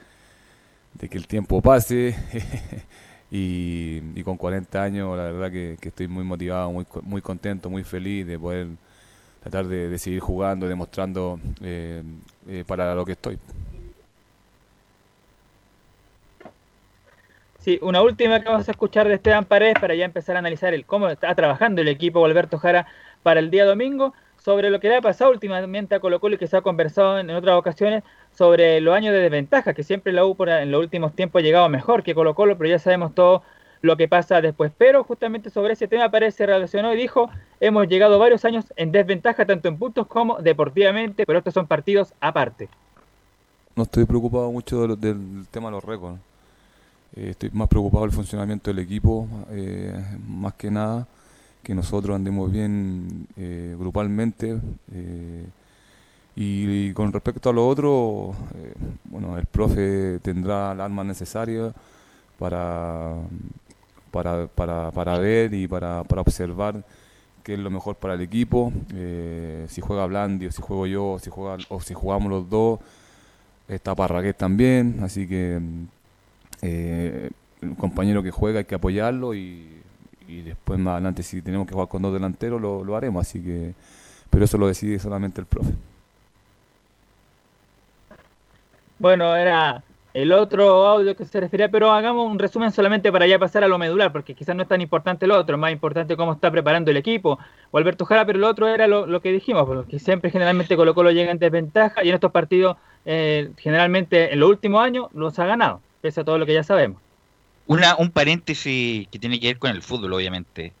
de 0.94 1.08
que 1.08 1.16
el 1.16 1.26
tiempo 1.26 1.62
pase. 1.62 2.14
Y, 3.36 4.22
con 4.22 4.36
40 4.36 4.80
años, 4.80 5.16
la 5.16 5.24
verdad 5.24 5.50
que, 5.50 5.76
estoy 5.82 6.06
muy 6.06 6.22
motivado, 6.22 6.70
muy, 6.70 6.86
muy 7.02 7.20
contento, 7.20 7.68
muy 7.68 7.82
feliz 7.82 8.24
de 8.24 8.38
poder 8.38 8.68
tratar 9.40 9.66
de, 9.66 9.98
seguir 9.98 10.20
jugando, 10.20 10.68
demostrando 10.68 11.40
eh, 11.60 12.04
eh, 12.46 12.62
para 12.64 12.94
lo 12.94 13.04
que 13.04 13.12
estoy. 13.12 13.36
Sí, 17.64 17.78
una 17.80 18.02
última 18.02 18.40
que 18.40 18.50
vamos 18.50 18.68
a 18.68 18.72
escuchar 18.72 19.08
de 19.08 19.14
Esteban 19.14 19.46
Paredes 19.46 19.76
para 19.80 19.94
ya 19.94 20.04
empezar 20.04 20.36
a 20.36 20.40
analizar 20.40 20.74
el 20.74 20.84
cómo 20.84 21.08
está 21.08 21.34
trabajando 21.34 21.80
el 21.80 21.88
equipo 21.88 22.22
Alberto 22.22 22.58
Jara 22.58 22.86
para 23.22 23.40
el 23.40 23.50
día 23.50 23.64
domingo 23.64 24.12
sobre 24.36 24.68
lo 24.68 24.80
que 24.80 24.90
le 24.90 24.96
ha 24.96 25.00
pasado 25.00 25.30
últimamente 25.30 25.94
a 25.94 26.00
Colo 26.00 26.20
Colo 26.20 26.34
y 26.34 26.38
que 26.38 26.46
se 26.46 26.58
ha 26.58 26.60
conversado 26.60 27.18
en, 27.18 27.30
otras 27.30 27.56
ocasiones 27.56 28.04
sobre 28.34 28.82
los 28.82 28.94
años 28.94 29.14
de 29.14 29.20
desventaja, 29.20 29.72
que 29.72 29.82
siempre 29.82 30.12
la 30.12 30.26
U 30.26 30.36
en 30.46 30.70
los 30.70 30.82
últimos 30.82 31.14
tiempos 31.14 31.40
ha 31.40 31.42
llegado 31.42 31.66
mejor 31.70 32.02
que 32.02 32.14
Colo 32.14 32.34
Colo, 32.34 32.58
pero 32.58 32.68
ya 32.68 32.78
sabemos 32.78 33.14
todo 33.14 33.42
lo 33.80 33.96
que 33.96 34.08
pasa 34.08 34.42
después. 34.42 34.70
Pero 34.76 35.02
justamente 35.02 35.48
sobre 35.48 35.72
ese 35.72 35.88
tema 35.88 36.10
parece 36.10 36.44
relacionó 36.44 36.92
y 36.92 36.98
dijo, 36.98 37.30
hemos 37.60 37.88
llegado 37.88 38.18
varios 38.18 38.44
años 38.44 38.66
en 38.76 38.92
desventaja 38.92 39.46
tanto 39.46 39.68
en 39.68 39.78
puntos 39.78 40.06
como 40.06 40.36
deportivamente, 40.42 41.24
pero 41.24 41.38
estos 41.38 41.54
son 41.54 41.66
partidos 41.66 42.12
aparte. 42.20 42.68
No 43.74 43.84
estoy 43.84 44.04
preocupado 44.04 44.52
mucho 44.52 44.86
del, 44.86 45.46
tema 45.50 45.68
de 45.68 45.72
los 45.72 45.84
récords. 45.84 46.20
Eh, 47.16 47.30
estoy 47.30 47.50
más 47.52 47.68
preocupado 47.68 48.04
del 48.04 48.12
funcionamiento 48.12 48.70
del 48.70 48.80
equipo, 48.80 49.28
eh, 49.50 49.94
más 50.26 50.54
que 50.54 50.70
nada 50.70 51.06
que 51.62 51.74
nosotros 51.74 52.16
andemos 52.16 52.50
bien 52.50 53.26
eh, 53.36 53.74
grupalmente. 53.78 54.58
Y, 56.36 56.92
con 56.94 57.12
respecto 57.12 57.48
a 57.50 57.52
lo 57.52 57.66
otro, 57.66 58.34
bueno, 59.04 59.38
el 59.38 59.46
profe 59.46 60.18
tendrá 60.20 60.74
las 60.74 60.84
armas 60.86 61.06
necesarias 61.06 61.72
para, 62.38 63.14
para, 64.10 64.46
para, 64.48 64.90
para 64.90 65.18
ver 65.18 65.54
y 65.54 65.68
para, 65.68 66.02
para, 66.04 66.22
observar 66.22 66.84
qué 67.44 67.54
es 67.54 67.60
lo 67.60 67.70
mejor 67.70 67.94
para 67.96 68.14
el 68.14 68.20
equipo. 68.20 68.72
si 69.68 69.80
juega 69.80 70.06
Blandi 70.06 70.46
o 70.46 70.52
si 70.52 70.60
juego 70.60 70.86
yo 70.86 71.18
si, 71.20 71.30
juega, 71.30 71.56
o 71.68 71.80
si 71.80 71.94
jugamos 71.94 72.30
los 72.30 72.50
dos. 72.50 72.80
Está 73.68 73.94
Parragués 73.94 74.36
también, 74.36 74.98
así 75.02 75.26
que 75.26 75.60
el 76.64 77.76
compañero 77.76 78.22
que 78.22 78.30
juega 78.30 78.60
hay 78.60 78.64
que 78.64 78.74
apoyarlo 78.74 79.34
y 79.34 79.74
y 80.28 80.42
después 80.42 80.78
más 80.78 80.94
adelante 80.94 81.22
si 81.22 81.42
tenemos 81.42 81.66
que 81.66 81.74
jugar 81.74 81.88
con 81.88 82.02
dos 82.02 82.12
delanteros 82.12 82.60
lo, 82.60 82.84
lo 82.84 82.96
haremos, 82.96 83.26
así 83.26 83.42
que 83.42 83.74
pero 84.30 84.44
eso 84.44 84.58
lo 84.58 84.66
decide 84.66 84.98
solamente 84.98 85.40
el 85.40 85.46
profe. 85.46 85.72
Bueno, 88.98 89.36
era 89.36 89.82
el 90.12 90.32
otro 90.32 90.86
audio 90.86 91.14
que 91.14 91.24
se 91.24 91.40
refería, 91.40 91.68
pero 91.68 91.92
hagamos 91.92 92.28
un 92.28 92.38
resumen 92.38 92.72
solamente 92.72 93.12
para 93.12 93.26
ya 93.26 93.38
pasar 93.38 93.62
a 93.62 93.68
lo 93.68 93.78
medular, 93.78 94.12
porque 94.12 94.34
quizás 94.34 94.56
no 94.56 94.62
es 94.62 94.68
tan 94.68 94.80
importante 94.80 95.26
lo 95.26 95.38
otro, 95.38 95.58
más 95.58 95.70
importante 95.70 96.16
cómo 96.16 96.32
está 96.32 96.50
preparando 96.50 96.90
el 96.90 96.96
equipo 96.96 97.38
o 97.70 97.78
Alberto 97.78 98.04
Jara, 98.06 98.24
pero 98.24 98.38
lo 98.38 98.48
otro 98.48 98.66
era 98.66 98.88
lo, 98.88 99.20
que 99.20 99.30
dijimos, 99.30 99.66
porque 99.66 99.98
siempre 100.00 100.30
generalmente 100.30 100.76
Colo 100.76 100.94
Colo 100.94 101.12
llega 101.12 101.30
en 101.30 101.38
desventaja 101.38 102.02
y 102.02 102.08
en 102.08 102.14
estos 102.14 102.32
partidos 102.32 102.76
eh, 103.04 103.50
generalmente 103.58 104.32
en 104.32 104.40
los 104.40 104.48
últimos 104.48 104.82
años 104.82 105.08
los 105.12 105.38
ha 105.38 105.46
ganado, 105.46 105.80
pese 106.04 106.20
a 106.20 106.24
todo 106.24 106.36
lo 106.36 106.44
que 106.44 106.52
ya 106.52 106.62
sabemos. 106.62 107.00
Una, 107.66 107.96
un 107.96 108.10
paréntesis 108.10 109.08
que 109.08 109.18
tiene 109.18 109.40
que 109.40 109.46
ver 109.46 109.58
con 109.58 109.70
el 109.70 109.80
fútbol, 109.80 110.12
obviamente. 110.12 110.74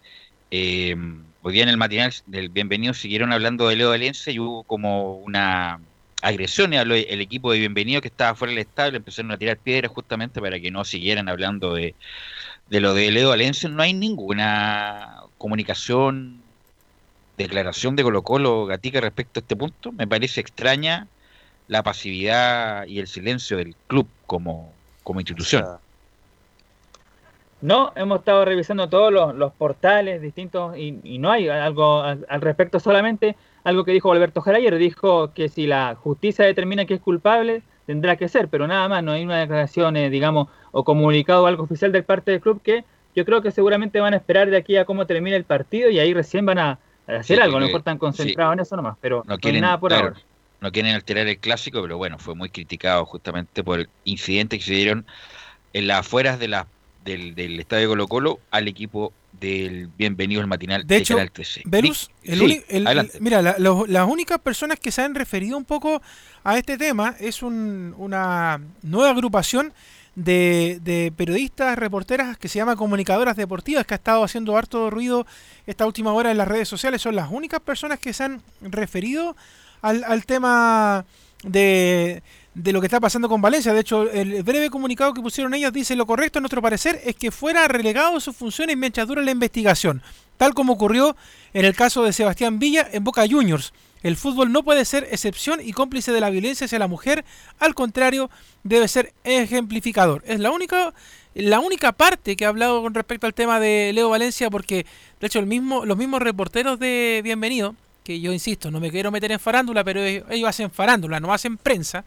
Eh, 0.50 0.94
hoy 1.40 1.52
día 1.54 1.62
en 1.62 1.70
el 1.70 1.78
matinal 1.78 2.12
del 2.26 2.50
Bienvenido 2.50 2.92
siguieron 2.92 3.32
hablando 3.32 3.66
de 3.66 3.76
Leo 3.76 3.88
Valencia 3.88 4.30
y 4.30 4.38
hubo 4.38 4.64
como 4.64 5.16
una 5.20 5.80
agresión 6.20 6.74
al 6.74 6.92
el 6.92 7.20
equipo 7.22 7.52
de 7.52 7.58
Bienvenido 7.58 8.02
que 8.02 8.08
estaba 8.08 8.34
fuera 8.34 8.50
del 8.50 8.58
estadio, 8.58 8.98
empezaron 8.98 9.30
a 9.30 9.38
tirar 9.38 9.56
piedras 9.56 9.90
justamente 9.92 10.42
para 10.42 10.60
que 10.60 10.70
no 10.70 10.84
siguieran 10.84 11.30
hablando 11.30 11.72
de, 11.72 11.94
de 12.68 12.80
lo 12.80 12.92
de 12.92 13.10
Leo 13.10 13.30
Valencia. 13.30 13.66
No 13.70 13.82
hay 13.82 13.94
ninguna 13.94 15.22
comunicación, 15.38 16.42
declaración 17.38 17.96
de 17.96 18.02
Colo 18.02 18.20
Colo 18.20 18.66
Gatica 18.66 19.00
respecto 19.00 19.40
a 19.40 19.42
este 19.42 19.56
punto. 19.56 19.90
Me 19.90 20.06
parece 20.06 20.42
extraña 20.42 21.08
la 21.66 21.82
pasividad 21.82 22.86
y 22.86 22.98
el 22.98 23.06
silencio 23.06 23.56
del 23.56 23.74
club 23.86 24.06
como, 24.26 24.70
como 25.04 25.20
institución. 25.20 25.64
No, 27.60 27.92
hemos 27.96 28.18
estado 28.18 28.44
revisando 28.44 28.88
todos 28.88 29.12
los, 29.12 29.52
portales 29.52 30.20
distintos 30.20 30.76
y, 30.76 31.18
no 31.18 31.30
hay 31.30 31.48
algo 31.48 32.02
al, 32.02 32.40
respecto, 32.40 32.78
solamente 32.80 33.36
algo 33.62 33.84
que 33.84 33.92
dijo 33.92 34.12
Alberto 34.12 34.42
Jarayer, 34.42 34.76
dijo 34.76 35.32
que 35.32 35.48
si 35.48 35.66
la 35.66 35.94
justicia 35.94 36.44
determina 36.44 36.84
que 36.84 36.94
es 36.94 37.00
culpable, 37.00 37.62
tendrá 37.86 38.16
que 38.16 38.28
ser, 38.28 38.48
pero 38.48 38.66
nada 38.66 38.86
más, 38.88 39.02
no 39.02 39.12
hay 39.12 39.24
una 39.24 39.38
declaración, 39.38 39.96
eh, 39.96 40.10
digamos, 40.10 40.48
o 40.72 40.84
comunicado 40.84 41.44
o 41.44 41.46
algo 41.46 41.64
oficial 41.64 41.90
del 41.92 42.04
parte 42.04 42.32
del 42.32 42.40
club 42.40 42.60
que 42.60 42.84
yo 43.14 43.24
creo 43.24 43.40
que 43.40 43.50
seguramente 43.50 44.00
van 44.00 44.12
a 44.12 44.18
esperar 44.18 44.50
de 44.50 44.56
aquí 44.56 44.76
a 44.76 44.84
cómo 44.84 45.06
termine 45.06 45.36
el 45.36 45.44
partido 45.44 45.88
y 45.88 45.98
ahí 45.98 46.12
recién 46.12 46.44
van 46.44 46.58
a, 46.58 46.78
hacer 47.06 47.40
algo, 47.40 47.60
no 47.60 47.66
están 47.66 47.96
concentrados 47.96 48.54
en 48.54 48.60
eso 48.60 48.76
nomás, 48.76 48.96
pero 49.00 49.22
no, 49.26 49.38
quieren, 49.38 49.62
nada 49.62 49.80
por 49.80 49.92
ahora. 49.92 50.14
No 50.64 50.72
quieren 50.72 50.94
alterar 50.94 51.26
el 51.26 51.36
clásico, 51.36 51.82
pero 51.82 51.98
bueno, 51.98 52.18
fue 52.18 52.34
muy 52.34 52.48
criticado 52.48 53.04
justamente 53.04 53.62
por 53.62 53.80
el 53.80 53.88
incidente 54.04 54.58
que 54.58 54.64
se 54.64 54.72
dieron 54.72 55.04
en 55.74 55.86
las 55.86 56.00
afueras 56.00 56.38
de 56.38 56.48
la, 56.48 56.66
del, 57.04 57.34
del 57.34 57.60
estadio 57.60 57.90
Colo 57.90 58.08
Colo 58.08 58.40
al 58.50 58.66
equipo 58.66 59.12
del 59.38 59.88
Bienvenido 59.88 60.40
al 60.40 60.46
Matinal 60.46 60.86
de, 60.86 60.96
hecho, 60.96 61.16
Canal 61.16 61.30
13. 61.32 61.64
Velus, 61.66 62.10
mira, 63.20 63.42
las 63.42 64.08
únicas 64.08 64.38
personas 64.38 64.80
que 64.80 64.90
se 64.90 65.02
han 65.02 65.14
referido 65.14 65.58
un 65.58 65.66
poco 65.66 66.00
a 66.42 66.56
este 66.56 66.78
tema 66.78 67.14
es 67.20 67.42
una 67.42 68.58
nueva 68.80 69.10
agrupación 69.10 69.74
de, 70.14 71.12
periodistas, 71.14 71.78
reporteras 71.78 72.38
que 72.38 72.48
se 72.48 72.58
llama 72.58 72.74
Comunicadoras 72.74 73.36
Deportivas, 73.36 73.84
que 73.84 73.92
ha 73.92 73.96
estado 73.96 74.24
haciendo 74.24 74.56
harto 74.56 74.88
ruido 74.88 75.26
esta 75.66 75.84
última 75.84 76.14
hora 76.14 76.30
en 76.30 76.38
las 76.38 76.48
redes 76.48 76.68
sociales. 76.68 77.02
Son 77.02 77.14
las 77.14 77.30
únicas 77.30 77.60
personas 77.60 77.98
que 77.98 78.14
se 78.14 78.24
han 78.24 78.42
referido 78.62 79.36
al, 79.84 80.02
al 80.04 80.24
tema 80.24 81.04
de, 81.42 82.22
de 82.54 82.72
lo 82.72 82.80
que 82.80 82.86
está 82.86 83.00
pasando 83.00 83.28
con 83.28 83.42
Valencia. 83.42 83.72
De 83.74 83.80
hecho, 83.80 84.10
el 84.10 84.42
breve 84.42 84.70
comunicado 84.70 85.12
que 85.12 85.20
pusieron 85.20 85.52
ellas 85.54 85.72
dice 85.72 85.94
lo 85.94 86.06
correcto, 86.06 86.38
a 86.38 86.40
nuestro 86.40 86.62
parecer, 86.62 87.00
es 87.04 87.14
que 87.16 87.30
fuera 87.30 87.68
relegado 87.68 88.18
sus 88.18 88.34
funciones 88.34 88.76
mientras 88.76 89.06
dura 89.06 89.20
la 89.22 89.30
investigación, 89.30 90.02
tal 90.38 90.54
como 90.54 90.72
ocurrió 90.72 91.16
en 91.52 91.64
el 91.66 91.76
caso 91.76 92.02
de 92.02 92.12
Sebastián 92.12 92.58
Villa 92.58 92.88
en 92.90 93.04
Boca 93.04 93.26
Juniors. 93.28 93.72
El 94.02 94.16
fútbol 94.16 94.52
no 94.52 94.62
puede 94.62 94.84
ser 94.84 95.08
excepción 95.10 95.60
y 95.62 95.72
cómplice 95.72 96.12
de 96.12 96.20
la 96.20 96.30
violencia 96.30 96.64
hacia 96.66 96.78
la 96.78 96.88
mujer, 96.88 97.24
al 97.58 97.74
contrario, 97.74 98.30
debe 98.62 98.88
ser 98.88 99.12
ejemplificador. 99.24 100.22
Es 100.26 100.40
la 100.40 100.50
única, 100.50 100.92
la 101.34 101.60
única 101.60 101.92
parte 101.92 102.36
que 102.36 102.44
ha 102.44 102.48
hablado 102.48 102.82
con 102.82 102.92
respecto 102.94 103.26
al 103.26 103.32
tema 103.32 103.60
de 103.60 103.92
Leo 103.94 104.10
Valencia, 104.10 104.50
porque 104.50 104.84
de 105.20 105.26
hecho 105.26 105.40
los 105.40 105.96
mismos 105.96 106.20
reporteros 106.20 106.78
de 106.78 107.22
Bienvenido, 107.24 107.76
que 108.04 108.20
yo 108.20 108.32
insisto, 108.32 108.70
no 108.70 108.78
me 108.80 108.90
quiero 108.90 109.10
meter 109.10 109.32
en 109.32 109.40
farándula, 109.40 109.82
pero 109.82 110.00
ellos 110.04 110.48
hacen 110.48 110.70
farándula, 110.70 111.18
no 111.18 111.32
hacen 111.32 111.56
prensa. 111.56 112.04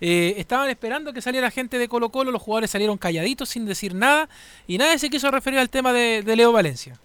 Eh, 0.00 0.34
estaban 0.36 0.68
esperando 0.68 1.12
que 1.12 1.22
saliera 1.22 1.50
gente 1.50 1.78
de 1.78 1.88
Colo 1.88 2.10
Colo, 2.10 2.30
los 2.30 2.42
jugadores 2.42 2.70
salieron 2.70 2.98
calladitos 2.98 3.48
sin 3.48 3.64
decir 3.64 3.94
nada 3.94 4.28
y 4.66 4.76
nadie 4.76 4.98
se 4.98 5.08
quiso 5.08 5.30
referir 5.30 5.58
al 5.58 5.70
tema 5.70 5.92
de, 5.92 6.22
Leo 6.36 6.52
Valencia. 6.52 6.98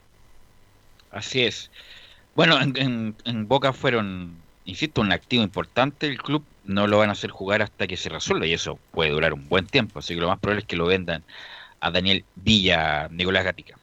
Así 1.12 1.44
es. 1.44 1.70
Bueno, 2.36 2.60
en, 2.62 3.48
Boca 3.48 3.74
fueron, 3.74 4.36
insisto, 4.66 5.02
un 5.02 5.12
activo 5.12 5.44
importante. 5.44 6.08
El 6.08 6.18
club 6.18 6.44
no 6.66 6.88
lo 6.88 6.98
van 6.98 7.10
a 7.10 7.14
hacer 7.14 7.30
jugar 7.30 7.62
hasta 7.62 7.88
que 7.88 7.96
se 7.96 8.10
resuelva 8.10 8.48
y 8.48 8.54
eso 8.54 8.80
puede 8.92 9.12
durar 9.12 9.34
un 9.34 9.48
buen 9.48 9.68
tiempo. 9.68 10.00
Así 10.00 10.16
que 10.16 10.22
lo 10.22 10.28
más 10.28 10.39
probable 10.39 10.62
es 10.62 10.68
que 10.68 10.76
lo 10.76 10.88
vendan 10.88 11.24
a 11.80 11.92
Daniel 11.92 12.26
Villa, 12.36 13.08
Nicolás 13.10 13.44
Gatica. 13.44 13.78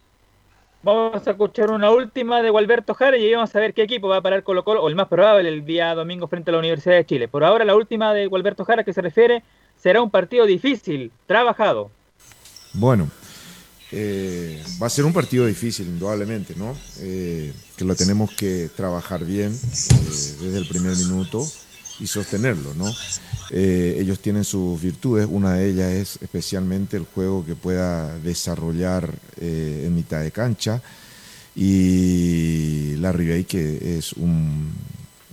Vamos 0.80 1.26
a 1.26 1.30
escuchar 1.32 1.72
una 1.72 1.90
última 1.90 2.40
de 2.40 2.50
Gualberto 2.50 2.94
Jara 2.94 3.18
y 3.18 3.32
vamos 3.32 3.54
a 3.54 3.58
ver 3.58 3.74
qué 3.74 3.82
equipo 3.82 4.06
va 4.06 4.18
a 4.18 4.22
parar 4.22 4.44
Colo 4.44 4.62
Colo, 4.62 4.80
o 4.80 4.88
el 4.88 4.94
más 4.94 5.08
probable 5.08 5.48
el 5.48 5.64
día 5.64 5.92
domingo 5.92 6.28
frente 6.28 6.50
a 6.50 6.52
la 6.52 6.60
Universidad 6.60 6.94
de 6.94 7.04
Chile. 7.04 7.26
Por 7.26 7.42
ahora 7.42 7.64
la 7.64 7.74
última 7.74 8.14
de 8.14 8.28
Gualberto 8.28 8.64
Jara 8.64 8.84
que 8.84 8.92
se 8.92 9.02
refiere 9.02 9.42
será 9.76 10.00
un 10.00 10.10
partido 10.10 10.46
difícil, 10.46 11.10
trabajado. 11.26 11.90
Bueno, 12.74 13.08
eh, 13.90 14.62
va 14.80 14.86
a 14.86 14.90
ser 14.90 15.04
un 15.04 15.12
partido 15.12 15.46
difícil, 15.46 15.88
indudablemente, 15.88 16.54
¿no? 16.56 16.76
Eh, 17.00 17.52
que 17.76 17.84
lo 17.84 17.96
tenemos 17.96 18.30
que 18.36 18.70
trabajar 18.76 19.24
bien 19.24 19.52
eh, 19.52 20.34
desde 20.40 20.58
el 20.58 20.68
primer 20.68 20.96
minuto 20.96 21.44
y 21.98 22.06
sostenerlo, 22.06 22.74
¿no? 22.74 22.86
Ellos 23.50 24.20
tienen 24.20 24.44
sus 24.44 24.80
virtudes, 24.80 25.26
una 25.30 25.54
de 25.54 25.70
ellas 25.70 25.92
es 25.92 26.18
especialmente 26.22 26.96
el 26.96 27.04
juego 27.04 27.44
que 27.44 27.54
pueda 27.54 28.18
desarrollar 28.18 29.12
en 29.40 29.94
mitad 29.94 30.20
de 30.20 30.30
cancha. 30.30 30.82
Y 31.56 32.94
la 32.96 33.10
Ribey 33.10 33.44
que 33.44 33.98
es 33.98 34.12
un, 34.12 34.72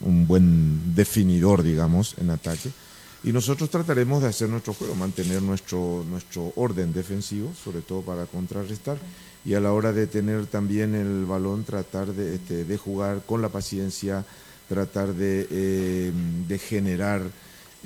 un 0.01 0.27
buen 0.27 0.95
definidor, 0.95 1.63
digamos, 1.63 2.15
en 2.19 2.29
ataque. 2.29 2.71
Y 3.23 3.31
nosotros 3.31 3.69
trataremos 3.69 4.21
de 4.21 4.29
hacer 4.29 4.49
nuestro 4.49 4.73
juego, 4.73 4.93
mantener 4.93 5.41
nuestro, 5.41 6.05
nuestro 6.07 6.53
orden 6.55 6.93
defensivo, 6.93 7.51
sobre 7.55 7.81
todo 7.81 8.01
para 8.01 8.27
contrarrestar, 8.27 8.97
y 9.43 9.55
a 9.55 9.59
la 9.59 9.73
hora 9.73 9.91
de 9.91 10.05
tener 10.05 10.45
también 10.45 10.93
el 10.93 11.25
balón, 11.25 11.63
tratar 11.63 12.13
de, 12.13 12.35
este, 12.35 12.65
de 12.65 12.77
jugar 12.77 13.23
con 13.25 13.41
la 13.41 13.49
paciencia, 13.49 14.23
tratar 14.69 15.13
de, 15.15 15.47
eh, 15.49 16.11
de 16.47 16.59
generar 16.59 17.23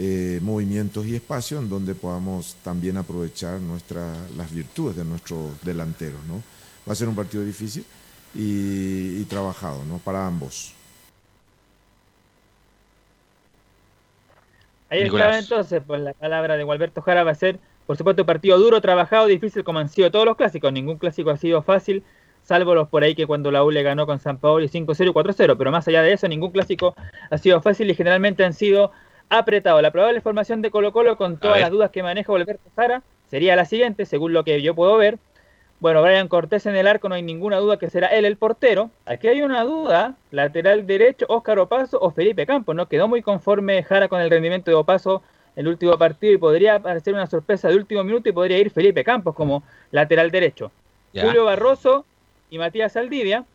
eh, 0.01 0.39
movimientos 0.41 1.05
y 1.07 1.15
espacios 1.15 1.61
en 1.61 1.69
donde 1.69 1.93
podamos 1.93 2.55
también 2.63 2.95
aprovechar 2.95 3.59
nuestra, 3.59 4.15
las 4.37 4.49
virtudes 4.49 4.95
de 4.95 5.03
nuestro 5.03 5.51
delantero. 5.61 6.15
¿no? 6.25 6.41
Va 6.87 6.93
a 6.93 6.95
ser 6.95 7.09
un 7.09 7.15
partido 7.15 7.43
difícil 7.43 7.83
y, 8.33 9.19
y 9.19 9.25
trabajado 9.25 9.83
¿no? 9.83 9.97
para 9.97 10.25
ambos. 10.25 10.73
Ahí 14.89 15.01
está 15.01 15.37
entonces, 15.37 15.83
pues 15.85 15.99
la 15.99 16.13
palabra 16.13 16.55
de 16.55 16.63
Gualberto 16.63 17.01
Jara 17.01 17.25
va 17.25 17.31
a 17.31 17.35
ser, 17.35 17.59
por 17.85 17.97
supuesto, 17.97 18.21
un 18.21 18.25
partido 18.25 18.57
duro, 18.57 18.79
trabajado, 18.79 19.27
difícil, 19.27 19.65
como 19.65 19.79
han 19.79 19.89
sido 19.89 20.09
todos 20.11 20.25
los 20.25 20.37
clásicos. 20.37 20.71
Ningún 20.71 20.97
clásico 20.97 21.29
ha 21.29 21.37
sido 21.37 21.61
fácil, 21.61 22.03
salvo 22.41 22.73
los 22.73 22.87
por 22.87 23.03
ahí 23.03 23.15
que 23.15 23.27
cuando 23.27 23.51
la 23.51 23.65
U 23.65 23.69
le 23.69 23.83
ganó 23.83 24.05
con 24.05 24.19
San 24.19 24.37
Paolo 24.37 24.65
5-0 24.65 25.09
y 25.09 25.13
4-0. 25.13 25.55
Pero 25.57 25.71
más 25.71 25.87
allá 25.89 26.01
de 26.03 26.13
eso, 26.13 26.27
ningún 26.29 26.51
clásico 26.51 26.95
ha 27.29 27.37
sido 27.37 27.61
fácil 27.61 27.89
y 27.91 27.95
generalmente 27.95 28.45
han 28.45 28.53
sido 28.53 28.93
apretados. 29.29 29.81
La 29.81 29.91
probable 29.91 30.21
formación 30.21 30.61
de 30.61 30.71
Colo 30.71 30.91
Colo, 30.91 31.17
con 31.17 31.37
todas 31.37 31.59
las 31.59 31.71
dudas 31.71 31.91
que 31.91 32.03
maneja 32.03 32.31
Gualberto 32.31 32.69
Jara, 32.75 33.03
sería 33.29 33.55
la 33.55 33.65
siguiente, 33.65 34.05
según 34.05 34.33
lo 34.33 34.43
que 34.43 34.61
yo 34.61 34.75
puedo 34.75 34.97
ver. 34.97 35.17
Bueno, 35.79 36.01
Brian 36.01 36.27
Cortés 36.27 36.65
en 36.65 36.75
el 36.75 36.87
arco, 36.87 37.07
no 37.07 37.15
hay 37.15 37.21
ninguna 37.21 37.57
duda 37.57 37.77
que 37.77 37.89
será 37.89 38.07
él 38.07 38.25
el 38.25 38.35
portero. 38.35 38.89
Aquí 39.05 39.29
hay 39.29 39.41
una 39.41 39.63
duda, 39.63 40.15
lateral 40.31 40.85
derecho, 40.85 41.25
Óscar 41.29 41.57
Opaso 41.59 41.97
o 42.01 42.11
Felipe 42.11 42.45
Campos, 42.45 42.75
¿no? 42.75 42.87
Quedó 42.87 43.07
muy 43.07 43.21
conforme 43.21 43.81
Jara 43.83 44.09
con 44.09 44.19
el 44.19 44.29
rendimiento 44.29 44.71
de 44.71 44.75
Opaso 44.75 45.23
el 45.55 45.67
último 45.67 45.97
partido 45.97 46.33
y 46.33 46.37
podría 46.37 46.79
parecer 46.79 47.13
una 47.13 47.27
sorpresa 47.27 47.69
de 47.69 47.75
último 47.75 48.03
minuto 48.03 48.27
y 48.27 48.33
podría 48.33 48.57
ir 48.57 48.71
Felipe 48.71 49.03
Campos 49.03 49.35
como 49.35 49.63
lateral 49.91 50.31
derecho. 50.31 50.71
Julio 51.13 51.45
Barroso 51.45 52.05
y 52.49 52.57
Matías 52.57 52.93
Saldivia. 52.93 53.45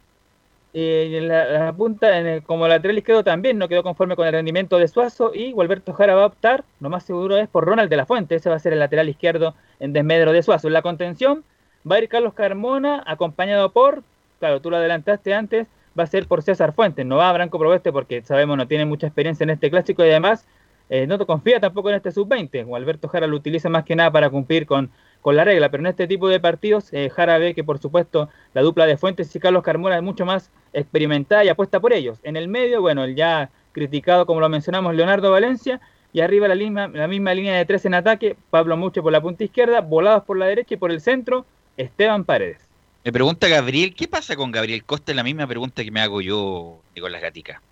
Eh, 0.77 1.19
en 1.19 1.29
la, 1.29 1.73
punta, 1.73 2.19
en 2.19 2.41
como 2.43 2.67
lateral 2.67 2.99
izquierdo 2.99 3.23
también 3.23 3.59
no 3.59 3.69
quedó 3.69 3.85
conforme 3.85 4.17
con 4.17 4.27
el 4.27 4.33
rendimiento 4.33 4.77
de 4.77 4.89
Suazo 4.89 5.31
y 5.33 5.53
Gualberto 5.53 5.93
Jara 5.93 6.17
va 6.17 6.25
a 6.25 6.27
optar, 6.27 6.65
lo 6.81 6.91
más 6.91 7.05
seguro 7.05 7.37
es 7.37 7.49
por 7.49 7.65
Ronald 7.65 7.89
de 7.89 7.97
la 7.97 8.07
Fuente, 8.07 8.35
ese 8.35 8.51
va 8.51 8.57
a 8.57 8.59
ser 8.59 8.73
el 8.73 8.81
lateral 8.81 9.09
izquierdo 9.09 9.55
en 9.79 9.93
desmedro 9.93 10.33
de 10.33 10.43
Suazo. 10.43 10.67
En 10.67 10.75
la 10.75 10.83
contención, 10.83 11.45
Va 11.91 11.97
a 11.97 11.99
ir 11.99 12.09
Carlos 12.09 12.33
Carmona, 12.33 13.03
acompañado 13.07 13.71
por, 13.71 14.03
claro, 14.39 14.61
tú 14.61 14.71
lo 14.71 14.79
adelantaste 14.79 15.35
antes, 15.35 15.67
va 15.99 16.05
a 16.05 16.07
ser 16.07 16.27
por 16.27 16.43
César 16.43 16.73
Fuentes, 16.73 17.05
no 17.05 17.17
va 17.17 17.29
a 17.29 17.33
Branco 17.35 17.59
Proveste 17.59 17.93
porque 17.93 18.23
sabemos 18.23 18.57
no 18.57 18.67
tiene 18.67 18.87
mucha 18.87 19.07
experiencia 19.07 19.45
en 19.45 19.51
este 19.51 19.71
clásico 19.71 20.03
y 20.03 20.09
además 20.09 20.47
eh, 20.89 21.07
no 21.07 21.19
te 21.19 21.27
confía 21.27 21.61
tampoco 21.61 21.91
en 21.91 21.97
este 21.97 22.11
sub-20. 22.11 22.65
O 22.67 22.77
Alberto 22.77 23.09
Jara 23.09 23.27
lo 23.27 23.37
utiliza 23.37 23.69
más 23.69 23.85
que 23.85 23.97
nada 23.97 24.11
para 24.11 24.31
cumplir 24.31 24.65
con, 24.65 24.91
con 25.25 25.37
la 25.37 25.45
regla, 25.45 25.71
pero 25.71 25.81
en 25.83 25.87
este 25.87 26.07
tipo 26.07 26.29
de 26.29 26.39
partidos 26.39 26.93
eh, 26.93 27.09
Jara 27.09 27.39
ve 27.39 27.55
que 27.55 27.65
por 27.65 27.79
supuesto 27.79 28.29
la 28.53 28.61
dupla 28.61 28.85
de 28.85 28.99
Fuentes 28.99 29.35
y 29.35 29.41
Carlos 29.41 29.63
Carmona 29.63 29.97
es 29.97 30.03
mucho 30.03 30.27
más 30.27 30.51
experimentada 30.75 31.43
y 31.43 31.49
apuesta 31.49 31.81
por 31.81 31.95
ellos. 31.95 32.19
En 32.25 32.37
el 32.37 32.47
medio, 32.47 32.83
bueno, 32.83 33.05
el 33.05 33.17
ya 33.17 33.49
criticado 33.73 34.27
como 34.27 34.41
lo 34.41 34.51
mencionamos 34.51 34.95
Leonardo 34.95 35.31
Valencia 35.31 35.81
y 36.13 36.21
arriba 36.21 36.47
la, 36.47 36.57
misma, 36.57 36.89
la 36.89 37.09
misma 37.09 37.33
línea 37.33 37.57
de 37.57 37.65
tres 37.65 37.87
en 37.87 37.95
ataque, 37.95 38.37
Pablo 38.51 38.77
Mucho 38.77 39.03
por 39.03 39.13
la 39.13 39.23
punta 39.23 39.45
izquierda, 39.45 39.81
volados 39.81 40.25
por 40.25 40.37
la 40.37 40.45
derecha 40.45 40.75
y 40.75 40.77
por 40.77 40.91
el 40.91 41.01
centro, 41.01 41.47
Esteban 41.79 42.25
Paredes. 42.25 42.59
Me 43.03 43.11
pregunta 43.11 43.49
Gabriel, 43.49 43.95
¿qué 43.95 44.07
pasa 44.07 44.37
con 44.37 44.53
Gabriel 44.53 44.85
Costa? 44.85 45.13
Es 45.13 45.17
la 45.17 45.25
misma 45.25 45.47
pregunta 45.47 45.83
que 45.83 45.91
me 45.91 46.03
hago 46.03 46.21
yo, 46.21 46.81
Nicolás 46.95 47.23
Gatica. 47.23 47.63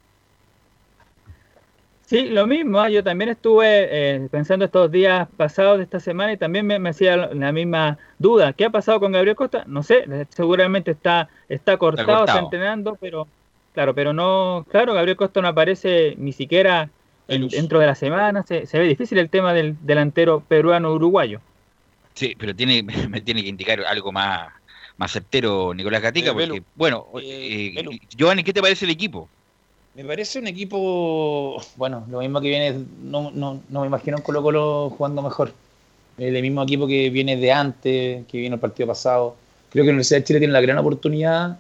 Sí, 2.13 2.29
lo 2.29 2.47
mismo. 2.47 2.79
¿ah? 2.79 2.91
Yo 2.91 3.03
también 3.03 3.31
estuve 3.31 3.89
eh, 3.91 4.29
pensando 4.31 4.67
estos 4.67 4.93
días 4.93 5.27
pasados 5.39 5.79
de 5.79 5.85
esta 5.85 5.99
semana 5.99 6.35
y 6.35 6.37
también 6.37 6.67
me, 6.67 6.87
hacía 6.87 7.17
la 7.17 7.53
misma 7.53 7.97
duda. 8.19 8.53
¿Qué 8.53 8.67
ha 8.67 8.71
pasado 8.71 9.01
con 9.01 9.13
Gabriel 9.13 9.35
Costa? 9.35 9.65
No 9.67 9.83
sé, 9.83 10.05
seguramente 10.29 10.91
está, 10.91 11.31
está 11.49 11.79
cortado, 11.79 12.27
está, 12.27 12.39
entrenando, 12.39 12.99
pero 13.01 13.27
claro, 13.73 13.95
pero 13.95 14.13
no, 14.13 14.67
claro, 14.71 14.93
Gabriel 14.93 15.17
Costa 15.17 15.41
no 15.41 15.49
aparece 15.49 16.15
ni 16.19 16.33
siquiera 16.33 16.91
dentro 17.29 17.81
de 17.81 17.87
la 17.87 17.95
semana. 17.95 18.43
Se, 18.43 18.67
se 18.67 18.79
ve 18.79 18.87
difícil 18.89 19.17
el 19.17 19.31
tema 19.31 19.55
del 19.55 19.75
delantero 19.81 20.43
peruano-uruguayo. 20.47 21.41
Sí, 22.13 22.37
pero 22.39 22.55
tiene, 22.55 22.83
me 23.09 23.23
tiene 23.23 23.43
que 23.43 23.49
indicar 23.49 23.81
algo 23.87 24.13
más, 24.13 24.53
más 24.99 25.13
certero 25.13 25.73
Nicolás 25.73 26.03
Gatica, 26.03 26.33
eh, 26.33 26.35
porque, 26.35 26.63
bueno, 26.75 27.07
eh, 27.23 27.73
eh, 27.75 28.01
Giovanni, 28.15 28.45
¿qué 28.45 28.53
te 28.53 28.61
parece 28.61 28.85
el 28.85 28.91
equipo? 28.91 29.31
Me 29.95 30.05
parece 30.05 30.39
un 30.39 30.47
equipo, 30.47 31.63
bueno, 31.77 32.07
lo 32.11 32.21
mismo 32.21 32.41
que 32.41 32.49
viene, 32.49 32.85
no, 33.03 33.31
no, 33.31 33.61
no 33.69 33.81
me 33.83 33.87
imagino 33.87 34.17
un 34.17 34.23
Colo 34.23 34.43
Colo 34.43 34.91
jugando 34.91 35.21
mejor. 35.21 35.53
El 36.17 36.41
mismo 36.41 36.63
equipo 36.63 36.87
que 36.87 37.11
viene 37.11 37.37
de 37.37 37.53
antes, 37.53 38.27
que 38.27 38.39
vino 38.39 38.55
el 38.55 38.61
partido 38.61 38.87
pasado. 38.87 39.37
Creo 39.71 39.83
que 39.85 39.89
la 39.89 39.93
Universidad 39.93 40.21
de 40.21 40.25
Chile 40.25 40.39
tiene 40.39 40.53
la 40.53 40.63
gran 40.63 40.79
oportunidad 40.79 41.59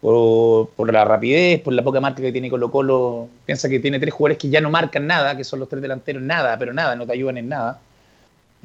por, 0.00 0.68
por, 0.70 0.92
la 0.92 1.04
rapidez, 1.04 1.60
por 1.62 1.72
la 1.72 1.82
poca 1.82 2.00
marca 2.00 2.22
que 2.22 2.30
tiene 2.30 2.48
Colo 2.48 2.70
Colo. 2.70 3.28
Piensa 3.44 3.68
que 3.68 3.80
tiene 3.80 3.98
tres 3.98 4.14
jugadores 4.14 4.38
que 4.38 4.50
ya 4.50 4.60
no 4.60 4.70
marcan 4.70 5.06
nada, 5.06 5.36
que 5.36 5.42
son 5.42 5.58
los 5.58 5.68
tres 5.68 5.82
delanteros, 5.82 6.22
nada, 6.22 6.56
pero 6.58 6.72
nada, 6.72 6.94
no 6.94 7.06
te 7.06 7.12
ayudan 7.12 7.38
en 7.38 7.48
nada. 7.48 7.80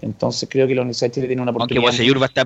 Entonces 0.01 0.47
creo 0.51 0.68
que 0.68 0.76
la 0.76 0.82
Universidad 0.82 1.07
de 1.07 1.14
Chile 1.16 1.28
tiene 1.28 1.41
una 1.41 1.51
oportunidad. 1.51 1.84
Aunque 1.84 1.97
Guaseyur 1.97 2.22
va 2.22 2.26
a 2.26 2.28
estar 2.28 2.45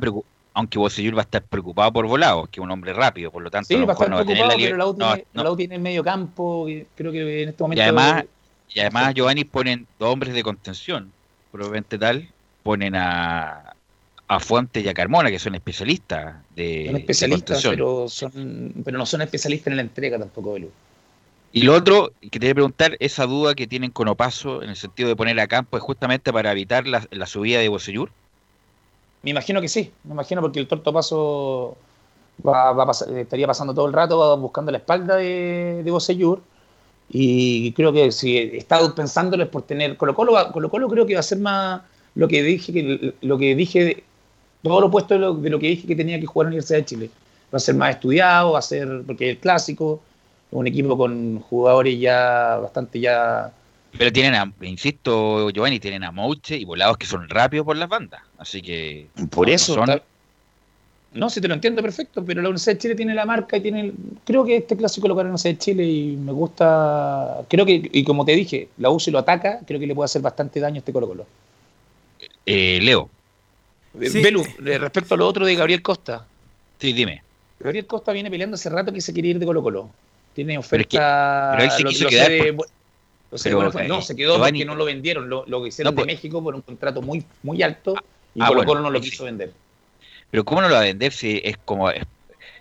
aunque 0.53 0.77
Bocellur 0.77 1.15
va 1.15 1.21
a 1.21 1.23
estar 1.23 1.43
preocupado 1.43 1.91
por 1.91 2.05
volados, 2.07 2.47
que 2.49 2.59
es 2.59 2.63
un 2.63 2.71
hombre 2.71 2.93
rápido, 2.93 3.31
por 3.31 3.41
lo 3.41 3.49
tanto 3.49 3.67
sí, 3.67 3.75
a 3.75 3.79
lo 3.79 3.87
mejor 3.87 4.09
no 4.09 4.17
va 4.17 4.21
a 4.21 4.25
tener 4.25 4.45
la 4.45 4.55
pero 4.55 4.57
libertad. 4.57 4.77
la 4.77 4.87
U 4.87 4.95
tiene, 4.95 5.49
U 5.49 5.55
tiene 5.57 5.75
el 5.75 5.81
medio 5.81 6.03
campo, 6.03 6.69
y 6.69 6.85
creo 6.95 7.11
que 7.11 7.43
en 7.43 7.49
este 7.49 7.61
Y 7.61 7.63
momento... 7.63 7.83
además, 7.83 8.25
y 8.69 8.79
además 8.79 9.13
Giovanni 9.13 9.43
ponen 9.43 9.87
dos 9.99 10.13
hombres 10.13 10.33
de 10.33 10.43
contención, 10.43 11.11
probablemente 11.51 11.97
tal, 11.97 12.27
ponen 12.61 12.95
a, 12.95 13.75
a 14.27 14.39
Fuentes 14.39 14.83
y 14.83 14.89
a 14.89 14.93
Carmona, 14.93 15.29
que 15.29 15.39
son 15.39 15.55
especialistas 15.55 16.35
de, 16.55 16.85
son 16.87 16.95
especialistas, 16.97 17.63
pero, 17.63 18.07
son, 18.07 18.73
pero 18.83 18.97
no 18.97 19.05
son 19.05 19.21
especialistas 19.21 19.67
en 19.67 19.77
la 19.77 19.81
entrega 19.81 20.19
tampoco, 20.19 20.53
Belu. 20.53 20.71
Y 21.51 21.61
lo 21.61 21.75
otro 21.75 22.11
que 22.19 22.39
te 22.39 22.47
voy 22.47 22.49
a 22.51 22.55
preguntar, 22.55 22.97
esa 22.99 23.27
duda 23.27 23.53
que 23.53 23.67
tienen 23.67 23.91
con 23.91 24.07
Opaso 24.07 24.63
en 24.63 24.69
el 24.71 24.75
sentido 24.75 25.09
de 25.09 25.15
poner 25.15 25.39
a 25.39 25.47
campo, 25.47 25.77
¿es 25.77 25.83
justamente 25.83 26.33
para 26.33 26.51
evitar 26.51 26.87
la, 26.87 27.07
la 27.11 27.27
subida 27.27 27.59
de 27.59 27.69
Bocellur? 27.69 28.09
Me 29.23 29.31
imagino 29.31 29.61
que 29.61 29.69
sí, 29.69 29.91
me 30.03 30.13
imagino 30.13 30.41
porque 30.41 30.59
el 30.59 30.67
torto 30.67 30.91
paso 30.93 31.77
va, 32.45 32.73
va 32.73 32.83
a 32.83 32.87
pasar- 32.87 33.09
estaría 33.17 33.47
pasando 33.47 33.73
todo 33.73 33.87
el 33.87 33.93
rato 33.93 34.37
buscando 34.37 34.71
la 34.71 34.79
espalda 34.79 35.15
de, 35.17 35.83
de. 35.83 36.39
Y 37.09 37.73
creo 37.73 37.93
que 37.93 38.11
si 38.11 38.37
estado 38.37 38.95
pensándolo 38.95 39.43
es 39.43 39.49
por 39.49 39.63
tener. 39.63 39.97
Colo 39.97 40.15
Colo, 40.15 40.33
Colo 40.53 40.69
Colo 40.69 40.89
creo 40.89 41.05
que 41.05 41.13
va 41.15 41.19
a 41.21 41.23
ser 41.23 41.39
más 41.39 41.81
lo 42.15 42.27
que 42.27 42.43
dije, 42.43 42.73
que 42.73 43.13
lo 43.21 43.37
que 43.37 43.55
dije, 43.55 44.03
todo 44.63 44.81
lo 44.81 44.87
opuesto 44.87 45.13
de 45.15 45.19
lo, 45.21 45.33
de 45.35 45.49
lo 45.49 45.59
que 45.59 45.67
dije 45.67 45.87
que 45.87 45.95
tenía 45.95 46.19
que 46.19 46.25
jugar 46.27 46.47
en 46.47 46.51
la 46.51 46.53
Universidad 46.55 46.79
de 46.79 46.85
Chile. 46.85 47.09
Va 47.53 47.57
a 47.57 47.59
ser 47.59 47.75
más 47.75 47.91
estudiado, 47.95 48.53
va 48.53 48.59
a 48.59 48.61
ser, 48.63 49.03
porque 49.05 49.31
es 49.31 49.39
clásico, 49.39 50.01
un 50.51 50.67
equipo 50.67 50.97
con 50.97 51.39
jugadores 51.41 51.99
ya 51.99 52.57
bastante 52.61 52.99
ya 52.99 53.51
Pero 53.97 54.11
tienen, 54.11 54.33
a, 54.35 54.51
insisto, 54.61 55.49
Giovanni, 55.51 55.79
tienen 55.79 56.03
a 56.03 56.11
Mouche 56.11 56.57
y 56.57 56.65
volados 56.65 56.97
que 56.97 57.05
son 57.05 57.29
rápidos 57.29 57.65
por 57.65 57.77
las 57.77 57.87
bandas. 57.89 58.21
Así 58.37 58.61
que. 58.61 59.07
Por 59.29 59.47
no 59.47 59.53
eso. 59.53 59.73
son- 59.75 60.01
No, 61.13 61.29
si 61.29 61.39
te 61.39 61.47
lo 61.47 61.53
entiendo 61.53 61.83
perfecto, 61.83 62.25
pero 62.25 62.41
la 62.41 62.49
Universidad 62.49 62.73
de 62.73 62.79
Chile 62.79 62.95
tiene 62.95 63.13
la 63.13 63.25
marca 63.25 63.55
y 63.57 63.61
tiene. 63.61 63.81
el- 63.81 63.93
Creo 64.25 64.43
que 64.45 64.57
este 64.57 64.75
clásico 64.75 65.07
lo 65.07 65.13
gana 65.13 65.25
la 65.29 65.35
Universidad 65.35 65.53
de 65.53 65.59
Chile 65.59 65.83
y 65.85 66.15
me 66.17 66.31
gusta. 66.31 67.41
Creo 67.47 67.65
que, 67.67 67.87
y 67.93 68.03
como 68.03 68.25
te 68.25 68.31
dije, 68.31 68.69
la 68.79 68.89
U 68.89 68.99
si 68.99 69.11
lo 69.11 69.19
ataca, 69.19 69.59
creo 69.67 69.79
que 69.79 69.85
le 69.85 69.93
puede 69.93 70.05
hacer 70.05 70.23
bastante 70.23 70.59
daño 70.59 70.77
a 70.77 70.79
este 70.79 70.91
Colo-Colo. 70.91 71.25
eh, 72.45 72.79
Leo. 72.81 73.09
Eh, 74.01 74.09
Belu, 74.23 74.41
eh, 74.65 74.77
respecto 74.79 75.13
a 75.13 75.17
lo 75.17 75.27
otro 75.27 75.45
de 75.45 75.55
Gabriel 75.55 75.81
Costa. 75.83 76.25
Sí, 76.79 76.91
dime. 76.93 77.21
Gabriel 77.59 77.85
Costa 77.85 78.11
viene 78.11 78.29
peleando 78.31 78.55
hace 78.55 78.69
rato 78.69 78.91
que 78.91 78.99
se 79.01 79.13
quiere 79.13 79.29
ir 79.29 79.39
de 79.39 79.45
Colo-Colo. 79.45 79.89
Tiene 80.33 80.59
Pero 80.67 80.81
es 80.81 80.87
que- 80.87 80.97
oferta. 80.97 81.51
pero 81.55 81.63
él 81.63 81.71
se 81.71 81.83
lo- 81.83 81.89
quiso 81.89 82.03
lo 82.05 82.09
sé 82.09 82.15
quedar 82.15 82.29
de- 82.31 82.53
por- 82.53 82.67
de 83.37 83.49
pero, 83.49 83.87
no, 83.87 83.99
eh, 83.99 84.01
se 84.01 84.15
quedó 84.15 84.35
Giovanni- 84.37 84.59
porque 84.59 84.65
no 84.65 84.75
lo 84.75 84.85
vendieron. 84.85 85.29
Lo, 85.29 85.45
lo 85.47 85.65
hicieron 85.67 85.93
No, 85.93 85.95
pues- 85.95 86.07
de 86.07 86.13
México 86.13 86.43
por 86.43 86.55
un 86.55 86.61
contrato 86.61 87.01
muy, 87.01 87.23
muy 87.43 87.61
alto 87.63 87.95
y 88.35 88.41
ah, 88.41 88.47
Colo-Colo 88.47 88.65
bueno, 88.65 88.81
no 88.83 88.89
lo 88.91 89.01
quiso 89.01 89.25
vender. 89.25 89.51
Pero 90.31 90.43
¿cómo 90.45 90.61
no 90.61 90.67
lo 90.69 90.73
va 90.75 90.81
a 90.81 90.83
vender 90.85 91.11
si 91.13 91.39
es 91.43 91.57
como 91.63 91.89
es, 91.91 92.03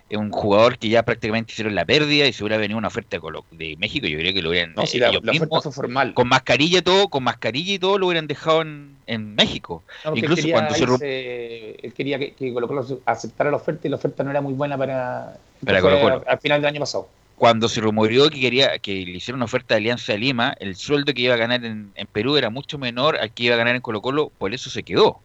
es 0.09 0.17
un 0.17 0.29
jugador 0.29 0.77
que 0.77 0.89
ya 0.89 1.01
prácticamente 1.03 1.53
hicieron 1.53 1.73
la 1.73 1.85
pérdida 1.85 2.27
y 2.27 2.33
si 2.33 2.43
hubiera 2.43 2.57
venido 2.57 2.77
una 2.77 2.89
oferta 2.89 3.17
de, 3.17 3.21
Colo- 3.21 3.45
de 3.49 3.75
México, 3.77 4.05
yo 4.05 4.17
creo 4.19 4.31
que 4.33 4.41
lo 4.43 4.49
hubieran 4.51 4.73
No, 4.75 4.85
si 4.85 4.97
eh, 4.97 5.01
la, 5.01 5.09
ellos 5.09 5.23
la 5.23 5.31
oferta 5.31 5.45
mismos, 5.45 5.63
fue 5.63 5.71
formal. 5.71 6.13
con 6.13 6.27
mascarilla 6.27 6.79
y 6.79 6.81
todo, 6.83 7.07
con 7.07 7.23
mascarilla 7.23 7.73
y 7.73 7.79
todo 7.79 7.97
lo 7.97 8.05
hubieran 8.07 8.27
dejado 8.27 8.61
en, 8.61 8.95
en 9.07 9.33
México. 9.33 9.81
No, 10.05 10.15
Incluso 10.15 10.33
él 10.33 10.39
quería, 10.41 10.53
cuando 10.53 10.75
se 10.75 10.85
irse- 10.85 11.79
él 11.81 11.93
quería 11.93 12.19
que, 12.19 12.33
que 12.33 12.53
Colo 12.53 12.67
Colo 12.67 12.85
aceptara 13.05 13.49
la 13.49 13.57
oferta 13.57 13.87
y 13.87 13.89
la 13.89 13.95
oferta 13.95 14.23
no 14.23 14.29
era 14.29 14.41
muy 14.41 14.53
buena 14.53 14.77
para, 14.77 15.37
Para 15.65 15.79
fue 15.81 15.89
Colo-Colo. 15.89 16.23
Al 16.27 16.39
final 16.39 16.61
del 16.61 16.67
año 16.69 16.79
pasado. 16.81 17.09
Cuando 17.37 17.67
se 17.67 17.81
rumoreó 17.81 18.29
que 18.29 18.39
quería 18.39 18.77
que 18.79 18.91
le 18.93 19.11
hicieran 19.17 19.37
una 19.39 19.45
oferta 19.45 19.73
de 19.75 19.79
Alianza 19.79 20.13
de 20.13 20.19
Lima, 20.19 20.55
el 20.59 20.75
sueldo 20.75 21.13
que 21.13 21.23
iba 21.23 21.33
a 21.33 21.37
ganar 21.37 21.63
en, 21.65 21.91
en 21.95 22.07
Perú 22.07 22.37
era 22.37 22.49
mucho 22.49 22.77
menor 22.77 23.17
al 23.17 23.31
que 23.33 23.43
iba 23.43 23.55
a 23.55 23.57
ganar 23.57 23.75
en 23.75 23.81
Colo 23.81 24.01
Colo, 24.01 24.31
por 24.37 24.53
eso 24.53 24.69
se 24.69 24.83
quedó. 24.83 25.19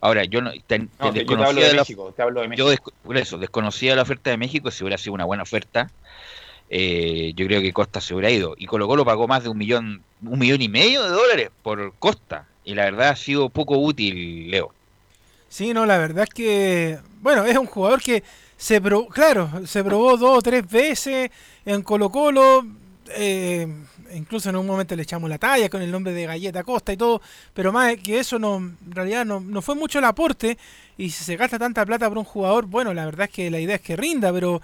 Ahora, 0.00 0.24
yo 0.24 0.40
no, 0.40 0.52
ten- 0.66 0.88
No, 0.98 1.06
yo 1.06 1.12
te 1.12 1.18
desconocía 1.18 1.48
hablo 1.50 1.60
de 1.62 1.74
la- 1.74 1.82
México, 1.82 2.12
te 2.16 2.22
hablo 2.22 2.40
de 2.40 2.48
México. 2.48 2.66
Yo 2.68 2.74
desco- 2.74 2.92
por 3.02 3.16
eso, 3.18 3.36
desconocía 3.38 3.94
la 3.96 4.02
oferta 4.02 4.30
de 4.30 4.36
México, 4.38 4.70
si 4.70 4.82
hubiera 4.84 4.96
sido 4.96 5.12
una 5.12 5.24
buena 5.26 5.42
oferta, 5.42 5.90
eh, 6.70 7.32
yo 7.34 7.46
creo 7.46 7.60
que 7.60 7.72
Costa 7.72 8.00
se 8.00 8.14
hubiera 8.14 8.30
ido. 8.30 8.54
Y 8.56 8.66
Colo 8.66 8.86
Colo 8.86 9.04
pagó 9.04 9.26
más 9.26 9.42
de 9.42 9.48
un 9.50 9.58
millón, 9.58 10.02
un 10.24 10.38
millón 10.38 10.62
y 10.62 10.68
medio 10.68 11.02
de 11.02 11.10
dólares 11.10 11.50
por 11.62 11.92
Costa. 11.98 12.46
Y 12.64 12.74
la 12.74 12.84
verdad 12.84 13.08
ha 13.10 13.16
sido 13.16 13.48
poco 13.48 13.76
útil, 13.78 14.50
Leo. 14.50 14.72
Sí, 15.48 15.74
no, 15.74 15.84
la 15.84 15.98
verdad 15.98 16.24
es 16.24 16.30
que, 16.30 16.98
bueno, 17.20 17.44
es 17.44 17.56
un 17.58 17.66
jugador 17.66 18.00
que 18.00 18.22
se 18.60 18.78
probó, 18.78 19.08
claro, 19.08 19.66
se 19.66 19.82
probó 19.82 20.18
dos 20.18 20.36
o 20.38 20.42
tres 20.42 20.68
veces 20.70 21.30
en 21.64 21.80
Colo 21.80 22.10
Colo, 22.10 22.66
eh, 23.08 23.66
incluso 24.14 24.50
en 24.50 24.56
un 24.56 24.66
momento 24.66 24.94
le 24.94 25.02
echamos 25.02 25.30
la 25.30 25.38
talla 25.38 25.70
con 25.70 25.80
el 25.80 25.90
nombre 25.90 26.12
de 26.12 26.26
Galleta 26.26 26.62
Costa 26.62 26.92
y 26.92 26.98
todo, 26.98 27.22
pero 27.54 27.72
más 27.72 27.96
que 27.96 28.18
eso 28.18 28.38
no, 28.38 28.58
en 28.58 28.76
realidad 28.90 29.24
no, 29.24 29.40
no 29.40 29.62
fue 29.62 29.74
mucho 29.76 29.98
el 29.98 30.04
aporte 30.04 30.58
y 30.98 31.08
si 31.08 31.24
se 31.24 31.36
gasta 31.36 31.58
tanta 31.58 31.86
plata 31.86 32.06
por 32.06 32.18
un 32.18 32.24
jugador, 32.24 32.66
bueno, 32.66 32.92
la 32.92 33.06
verdad 33.06 33.28
es 33.30 33.34
que 33.34 33.50
la 33.50 33.60
idea 33.60 33.76
es 33.76 33.80
que 33.80 33.96
rinda, 33.96 34.30
pero 34.30 34.60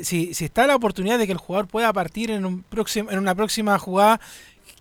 si, 0.00 0.32
si 0.32 0.46
está 0.46 0.66
la 0.66 0.74
oportunidad 0.74 1.18
de 1.18 1.26
que 1.26 1.32
el 1.32 1.38
jugador 1.38 1.68
pueda 1.68 1.92
partir 1.92 2.30
en, 2.30 2.46
un 2.46 2.62
próximo, 2.62 3.10
en 3.10 3.18
una 3.18 3.34
próxima 3.34 3.78
jugada, 3.78 4.18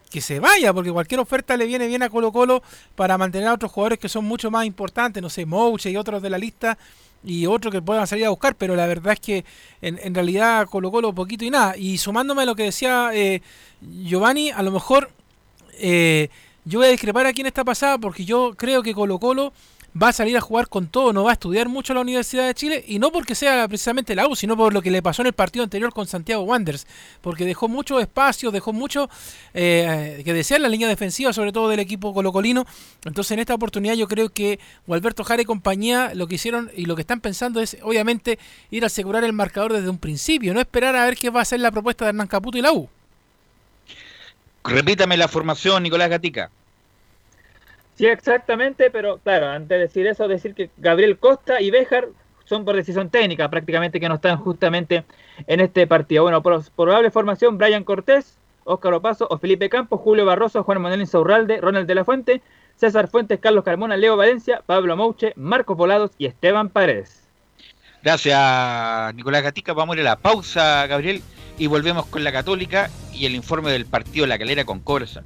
que 0.10 0.22
se 0.22 0.39
vaya, 0.39 0.74
porque 0.74 0.91
cualquier 0.91 1.20
oferta 1.20 1.55
le 1.55 1.66
viene 1.66 1.88
bien 1.88 2.01
a 2.03 2.10
Colo 2.10 2.32
Colo 2.32 2.64
para 2.95 3.18
mantener 3.18 3.47
a 3.47 3.53
otros 3.53 3.72
jugadores 3.72 3.99
que 3.99 4.10
son 4.10 4.26
mucho 4.26 4.49
más 4.49 4.66
importantes, 4.66 5.22
no 5.22 5.30
sé, 5.30 5.45
Mouche 5.45 5.91
y 5.91 5.97
otros 5.97 6.22
de 6.22 6.30
la 6.30 6.38
lista, 6.38 6.78
y 7.24 7.45
otros 7.45 7.74
que 7.74 7.82
puedan 7.82 8.07
salir 8.07 8.26
a 8.26 8.30
buscar, 8.30 8.55
pero 8.55 8.76
la 8.76 8.88
verdad 8.88 9.14
es 9.14 9.20
que 9.20 9.45
en, 9.82 9.99
en 10.01 10.16
realidad 10.16 10.68
Colo 10.68 10.91
Colo 10.91 11.14
poquito 11.14 11.43
y 11.45 11.49
nada. 11.49 11.76
Y 11.78 11.97
sumándome 11.97 12.43
a 12.43 12.45
lo 12.45 12.55
que 12.55 12.64
decía 12.64 13.12
eh, 13.14 13.41
Giovanni, 13.82 14.51
a 14.51 14.64
lo 14.64 14.72
mejor 14.72 15.12
eh, 15.80 16.30
yo 16.66 16.80
voy 16.80 16.88
a 16.88 16.91
discrepar 16.91 17.26
aquí 17.26 17.41
en 17.41 17.47
esta 17.47 17.64
pasada 17.64 17.97
porque 17.97 18.26
yo 18.26 18.53
creo 18.55 18.84
que 18.84 18.93
Colo 18.93 19.20
Colo 19.20 19.53
va 20.00 20.10
a 20.10 20.14
salir 20.14 20.38
a 20.38 20.42
jugar 20.42 20.68
con 20.68 20.88
todo, 20.88 21.14
no 21.14 21.24
va 21.24 21.32
a 21.32 21.34
estudiar 21.34 21.68
mucho 21.68 21.94
la 21.94 22.02
Universidad 22.02 22.46
de 22.46 22.54
Chile 22.54 22.84
y 22.88 23.00
no 23.00 23.12
porque 23.12 23.36
sea 23.36 23.68
precisamente 23.68 24.16
la 24.16 24.28
U, 24.28 24.36
sino 24.36 24.56
por 24.56 24.74
lo 24.74 24.82
que 24.82 24.92
le 24.92 25.02
pasó 25.02 25.22
en 25.22 25.28
el 25.28 25.34
partido 25.34 25.64
anterior 25.64 25.94
con 25.94 26.08
Santiago 26.08 26.44
Wanderers, 26.44 26.88
porque 27.22 27.46
dejó 27.46 27.68
mucho 27.68 28.00
espacio, 28.00 28.52
dejó 28.52 28.74
mucho 28.74 29.10
eh, 29.54 30.22
que 30.24 30.34
desear 30.34 30.62
la 30.62 30.70
línea 30.70 30.88
defensiva, 30.88 31.34
sobre 31.34 31.52
todo 31.52 31.70
del 31.70 31.80
equipo 31.80 32.14
colocolino. 32.14 32.66
Entonces 33.06 33.32
en 33.32 33.40
esta 33.40 33.54
oportunidad 33.54 33.96
yo 33.96 34.08
creo 34.08 34.30
que 34.30 34.60
Gualberto 34.88 35.24
Jara 35.24 35.42
y 35.42 35.46
compañía 35.46 36.14
lo 36.14 36.28
que 36.28 36.36
hicieron 36.36 36.72
y 36.76 36.86
lo 36.86 36.96
que 36.96 37.02
están 37.02 37.22
pensando 37.22 37.62
es 37.62 37.78
obviamente 37.82 38.40
ir 38.72 38.84
a 38.84 38.88
asegurar 38.88 39.24
el 39.24 39.34
marcador 39.34 39.74
desde 39.74 39.90
un 39.90 39.98
principio, 39.98 40.54
no 40.54 40.60
esperar 40.60 40.96
a 40.96 41.06
ver 41.06 41.18
qué 41.18 41.30
va 41.30 41.42
a 41.42 41.46
ser 41.46 41.60
la 41.60 41.72
propuesta 41.72 42.06
de 42.06 42.10
Hernán 42.10 42.28
Caputo 42.28 42.58
y 42.58 42.62
la 42.62 42.72
U. 42.72 42.90
Repítame 44.64 45.18
la 45.18 45.28
formación, 45.28 45.84
Nicolás 45.84 46.10
Gatica. 46.10 46.52
Sí, 48.00 48.06
exactamente, 48.06 48.89
pero 48.91 49.18
claro, 49.18 49.50
antes 49.50 49.68
de 49.68 49.78
decir 49.80 50.08
eso, 50.08 50.30
decir 50.30 50.56
que 50.56 50.70
Gabriel 50.78 51.20
Costa 51.20 51.60
y 51.60 51.70
Béjar 51.70 52.08
son 52.45 52.64
por 52.64 52.78
decisión 52.78 53.10
técnica, 53.10 53.50
prácticamente 53.50 54.00
que 54.00 54.08
no 54.08 54.16
están 54.16 54.38
justamente 54.38 55.04
en 55.45 55.60
este 55.60 55.86
partido. 55.86 56.24
Bueno, 56.24 56.41
por 56.41 56.64
probable 56.78 57.12
formación, 57.12 57.58
Brian 57.58 57.84
Cortés, 57.84 58.38
Óscar 58.64 58.93
Opaso 58.93 59.28
o 59.30 59.38
Felipe 59.38 59.68
Campos, 59.68 60.00
Julio 60.00 60.26
Barroso, 60.26 60.64
Juan 60.64 60.82
Manuel 60.82 61.02
Insaurralde, 61.02 61.60
Ronald 61.60 61.88
de 61.88 61.95
la 61.95 62.06
Fuente, 62.06 62.41
César 62.78 63.10
Fuentes, 63.10 63.38
Carlos 63.41 63.66
Carmona, 63.66 63.97
Leo 63.97 64.16
Valencia, 64.16 64.64
Pablo 64.66 64.95
Mouche, 64.95 65.34
Marcos 65.36 65.76
Volados 65.76 66.12
y 66.18 66.26
Esteban 66.26 66.70
Paredes. 66.70 67.28
Gracias, 68.02 69.14
Nicolás 69.14 69.43
Gatica. 69.43 69.74
Vamos 69.74 69.97
a 69.97 70.00
ir 70.00 70.08
a 70.08 70.12
la 70.12 70.16
pausa, 70.16 70.88
Gabriel, 70.88 71.22
y 71.58 71.68
volvemos 71.68 72.06
con 72.06 72.24
la 72.24 72.32
Católica 72.32 72.89
y 73.14 73.26
el 73.26 73.36
informe 73.36 73.74
del 73.74 73.86
partido 73.86 74.26
La 74.26 74.39
Calera 74.39 74.64
con 74.64 74.80
Cobresal. 74.80 75.26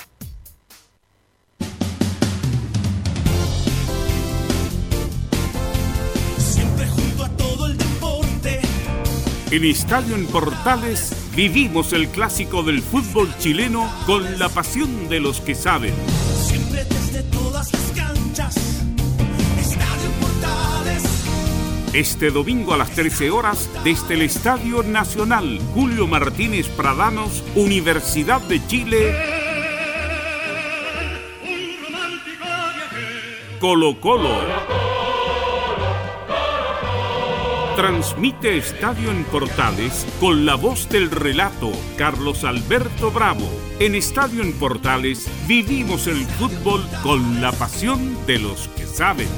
Siempre 6.39 6.89
junto 6.89 7.25
a 7.25 7.29
todo 7.37 7.67
el 7.67 7.77
deporte. 7.77 8.63
En 9.51 9.65
Estadio 9.67 10.15
en 10.15 10.27
Portales 10.29 11.13
vivimos 11.35 11.93
el 11.93 12.09
clásico 12.09 12.63
del 12.63 12.83
fútbol 12.83 13.29
chileno 13.39 13.91
con 14.07 14.39
la 14.39 14.49
pasión 14.49 15.09
de 15.09 15.21
los 15.21 15.41
que 15.41 15.55
saben. 15.55 15.95
Siempre 16.37 16.85
desde 16.85 17.23
todas 17.25 17.73
las 17.73 17.93
canchas. 17.93 18.57
Estadio 19.59 20.11
Portales. 20.21 21.03
Este 21.93 22.31
domingo 22.31 22.75
a 22.75 22.77
las 22.77 22.91
13 22.91 23.31
horas 23.31 23.69
desde 23.85 24.15
el 24.15 24.23
Estadio 24.23 24.83
Nacional 24.83 25.61
Julio 25.75 26.07
Martínez 26.07 26.69
Pradanos, 26.69 27.43
Universidad 27.55 28.41
de 28.43 28.67
Chile. 28.67 29.15
Colo 33.61 34.01
Colo. 34.01 34.92
Transmite 37.77 38.59
Estadio 38.59 39.11
en 39.11 39.25
Portales 39.25 40.07
con 40.21 40.45
la 40.45 40.57
voz 40.57 40.91
del 40.91 41.11
relato 41.11 41.73
Carlos 41.97 42.45
Alberto 42.45 43.11
Bravo. 43.11 43.49
En 43.81 43.95
Estadio 43.95 44.43
en 44.43 44.53
Portales 44.53 45.27
vivimos 45.49 46.07
el 46.07 46.27
fútbol 46.27 46.85
con 47.03 47.41
la 47.41 47.51
pasión 47.53 48.15
de 48.27 48.41
los 48.41 48.69
que 48.77 48.85
saben. 48.85 49.29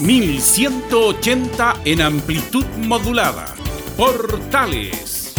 1180 0.00 1.76
en 1.84 2.00
amplitud 2.00 2.66
modulada. 2.76 3.54
Portales. 3.96 5.34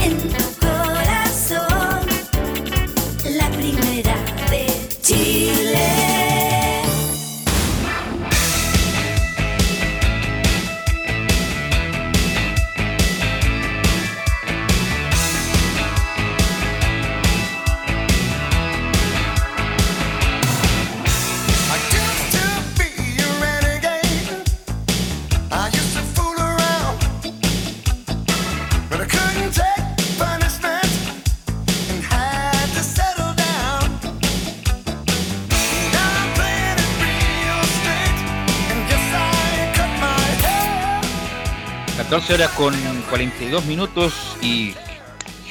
14 42.19 42.33
horas 42.33 42.51
con 42.57 42.73
42 43.09 43.63
minutos 43.63 44.13
y 44.41 44.71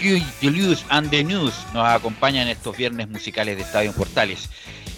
Hugh 0.02 0.22
Julius 0.42 0.84
and 0.90 1.08
the 1.08 1.24
News 1.24 1.54
nos 1.72 1.88
acompañan 1.88 2.46
estos 2.46 2.76
viernes 2.76 3.08
musicales 3.08 3.56
de 3.56 3.62
Estadio 3.62 3.90
Portales. 3.94 4.50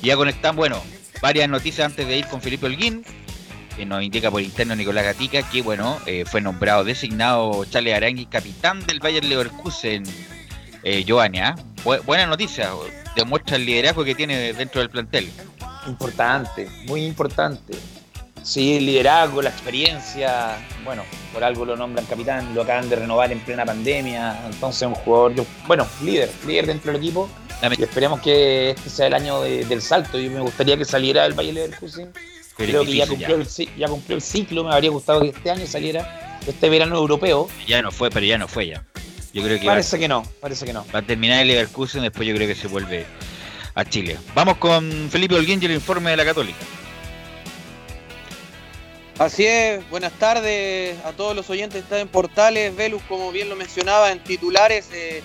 Ya 0.03 0.17
conectan, 0.17 0.57
bueno, 0.57 0.83
varias 1.23 1.49
noticias 1.49 1.87
antes 1.87 2.09
de 2.09 2.19
ir 2.19 2.27
con 2.27 2.41
Felipe 2.43 2.67
Holguín, 2.67 3.05
que 3.77 3.87
nos 3.87 4.03
indica 4.03 4.33
por 4.33 4.43
interno 4.43 4.75
Nicolás 4.75 5.05
Gatica 5.05 5.49
que, 5.49 5.63
bueno, 5.63 5.97
eh, 6.07 6.25
fue 6.27 6.41
nombrado, 6.41 6.83
designado 6.83 7.65
Charles 7.67 7.95
Arangui, 7.95 8.27
capitán 8.27 8.85
del 8.85 8.99
Bayern 8.99 9.29
Leverkusen, 9.29 10.03
eh, 10.83 11.05
Giovanni. 11.05 11.39
¿ah? 11.39 11.55
Bu- 11.85 12.03
buena 12.05 12.27
noticia, 12.27 12.71
demuestra 13.15 13.55
el 13.55 13.65
liderazgo 13.65 14.03
que 14.03 14.17
tiene 14.17 14.53
dentro 14.55 14.81
del 14.81 14.91
plantel. 14.91 15.31
Importante, 15.87 16.69
muy 16.89 17.05
importante. 17.05 17.75
Sí, 18.43 18.77
el 18.79 18.87
liderazgo, 18.87 19.43
la 19.43 19.51
experiencia. 19.51 20.57
Bueno, 20.85 21.03
por 21.33 21.45
algo 21.45 21.65
lo 21.65 21.77
nombran 21.77 22.07
capitán, 22.07 22.55
lo 22.55 22.63
acaban 22.63 22.89
de 22.89 22.97
renovar 22.97 23.31
en 23.33 23.41
plena 23.41 23.65
pandemia. 23.65 24.41
Entonces, 24.47 24.83
un 24.89 24.95
jugador, 24.95 25.35
yo- 25.35 25.47
bueno, 25.67 25.87
líder, 26.03 26.31
líder 26.47 26.67
dentro 26.67 26.93
del 26.93 27.01
equipo. 27.03 27.29
Y 27.79 27.83
esperemos 27.83 28.21
que 28.21 28.71
este 28.71 28.89
sea 28.89 29.07
el 29.09 29.15
año 29.15 29.43
de- 29.43 29.65
del 29.67 29.83
salto. 29.83 30.19
Yo 30.19 30.31
me 30.31 30.41
gustaría 30.41 30.77
que 30.79 30.85
saliera 30.87 31.27
el 31.27 31.35
Bayer 31.35 31.55
Leverkusen. 31.55 32.11
Pero 32.57 32.73
Creo 32.73 32.85
que 32.85 32.95
ya 32.97 33.07
cumplió, 33.07 33.29
ya. 33.43 33.63
El, 33.63 33.77
ya 33.79 33.89
cumplió 33.89 34.17
el 34.17 34.23
ciclo. 34.23 34.65
Me 34.65 34.73
habría 34.75 34.91
gustado 34.91 35.21
que 35.23 35.29
este 35.29 35.51
año 35.51 35.67
saliera 35.67 36.41
este 36.47 36.69
verano 36.69 36.97
europeo. 36.97 37.49
Ya 37.67 37.81
no 37.83 37.91
fue, 37.91 38.11
pero 38.11 38.25
ya 38.27 38.37
no 38.39 38.49
fue 38.49 38.67
ya. 38.69 38.85
Yo 39.33 39.43
creo 39.43 39.59
que 39.61 39.67
va- 39.67 39.73
Parece 39.75 39.99
que 39.99 40.09
no, 40.09 40.25
parece 40.41 40.65
que 40.67 40.73
no. 40.73 40.85
Va 40.95 40.99
a 40.99 41.03
terminar 41.03 41.41
el 41.43 41.49
Leverkusen, 41.49 42.03
después 42.03 42.27
yo 42.29 42.35
creo 42.35 42.49
que 42.49 42.55
se 42.55 42.67
vuelve 42.67 43.07
a 43.75 43.85
Chile. 43.85 44.17
Vamos 44.35 44.57
con 44.57 45.09
Felipe 45.11 45.35
Holguín 45.37 45.61
y 45.63 45.67
el 45.67 45.73
informe 45.73 46.11
de 46.11 46.17
la 46.17 46.25
Católica. 46.25 46.59
Así 49.21 49.45
es, 49.45 49.87
buenas 49.91 50.13
tardes 50.15 50.97
a 51.05 51.13
todos 51.13 51.37
los 51.37 51.51
oyentes 51.51 51.83
están 51.83 51.99
en 51.99 52.09
Portales. 52.09 52.75
Velus, 52.75 53.03
como 53.03 53.31
bien 53.31 53.51
lo 53.51 53.55
mencionaba 53.55 54.13
en 54.13 54.25
titulares, 54.25 54.89
eh, 54.95 55.23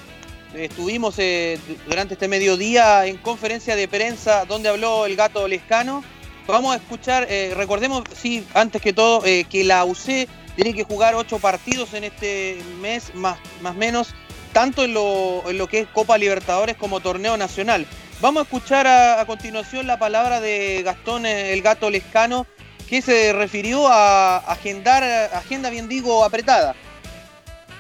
estuvimos 0.53 1.15
eh, 1.17 1.57
durante 1.87 2.15
este 2.15 2.27
mediodía 2.27 3.05
en 3.05 3.15
conferencia 3.15 3.77
de 3.77 3.87
prensa 3.87 4.43
donde 4.43 4.67
habló 4.67 5.05
el 5.05 5.15
gato 5.15 5.47
Lescano. 5.47 6.03
Vamos 6.45 6.73
a 6.73 6.75
escuchar, 6.75 7.25
eh, 7.29 7.53
recordemos, 7.55 8.03
sí, 8.13 8.45
antes 8.53 8.81
que 8.81 8.91
todo, 8.91 9.21
que 9.21 9.63
la 9.63 9.85
UC 9.85 10.27
tiene 10.57 10.73
que 10.73 10.83
jugar 10.83 11.15
ocho 11.15 11.39
partidos 11.39 11.93
en 11.93 12.03
este 12.03 12.57
mes, 12.81 13.15
más 13.15 13.39
más 13.61 13.75
menos, 13.75 14.13
tanto 14.51 14.83
en 14.83 14.93
lo, 14.93 15.67
que 15.69 15.79
es 15.79 15.87
Copa 15.87 16.17
Libertadores 16.17 16.75
como 16.75 16.99
Torneo 16.99 17.37
Nacional. 17.37 17.87
Vamos 18.19 18.41
a 18.41 18.43
escuchar 18.43 18.87
a, 18.87 19.21
a 19.21 19.25
continuación 19.25 19.87
la 19.87 19.97
palabra 19.97 20.41
de 20.41 20.81
Gastón 20.83 21.25
el 21.25 21.61
Gato 21.61 21.89
Lescano, 21.89 22.45
que 22.89 23.01
se 23.01 23.33
refirió 23.33 23.87
a 23.87 24.37
agendar, 24.37 25.03
agenda 25.33 25.69
bien 25.69 25.87
digo, 25.87 26.23
apretada. 26.23 26.75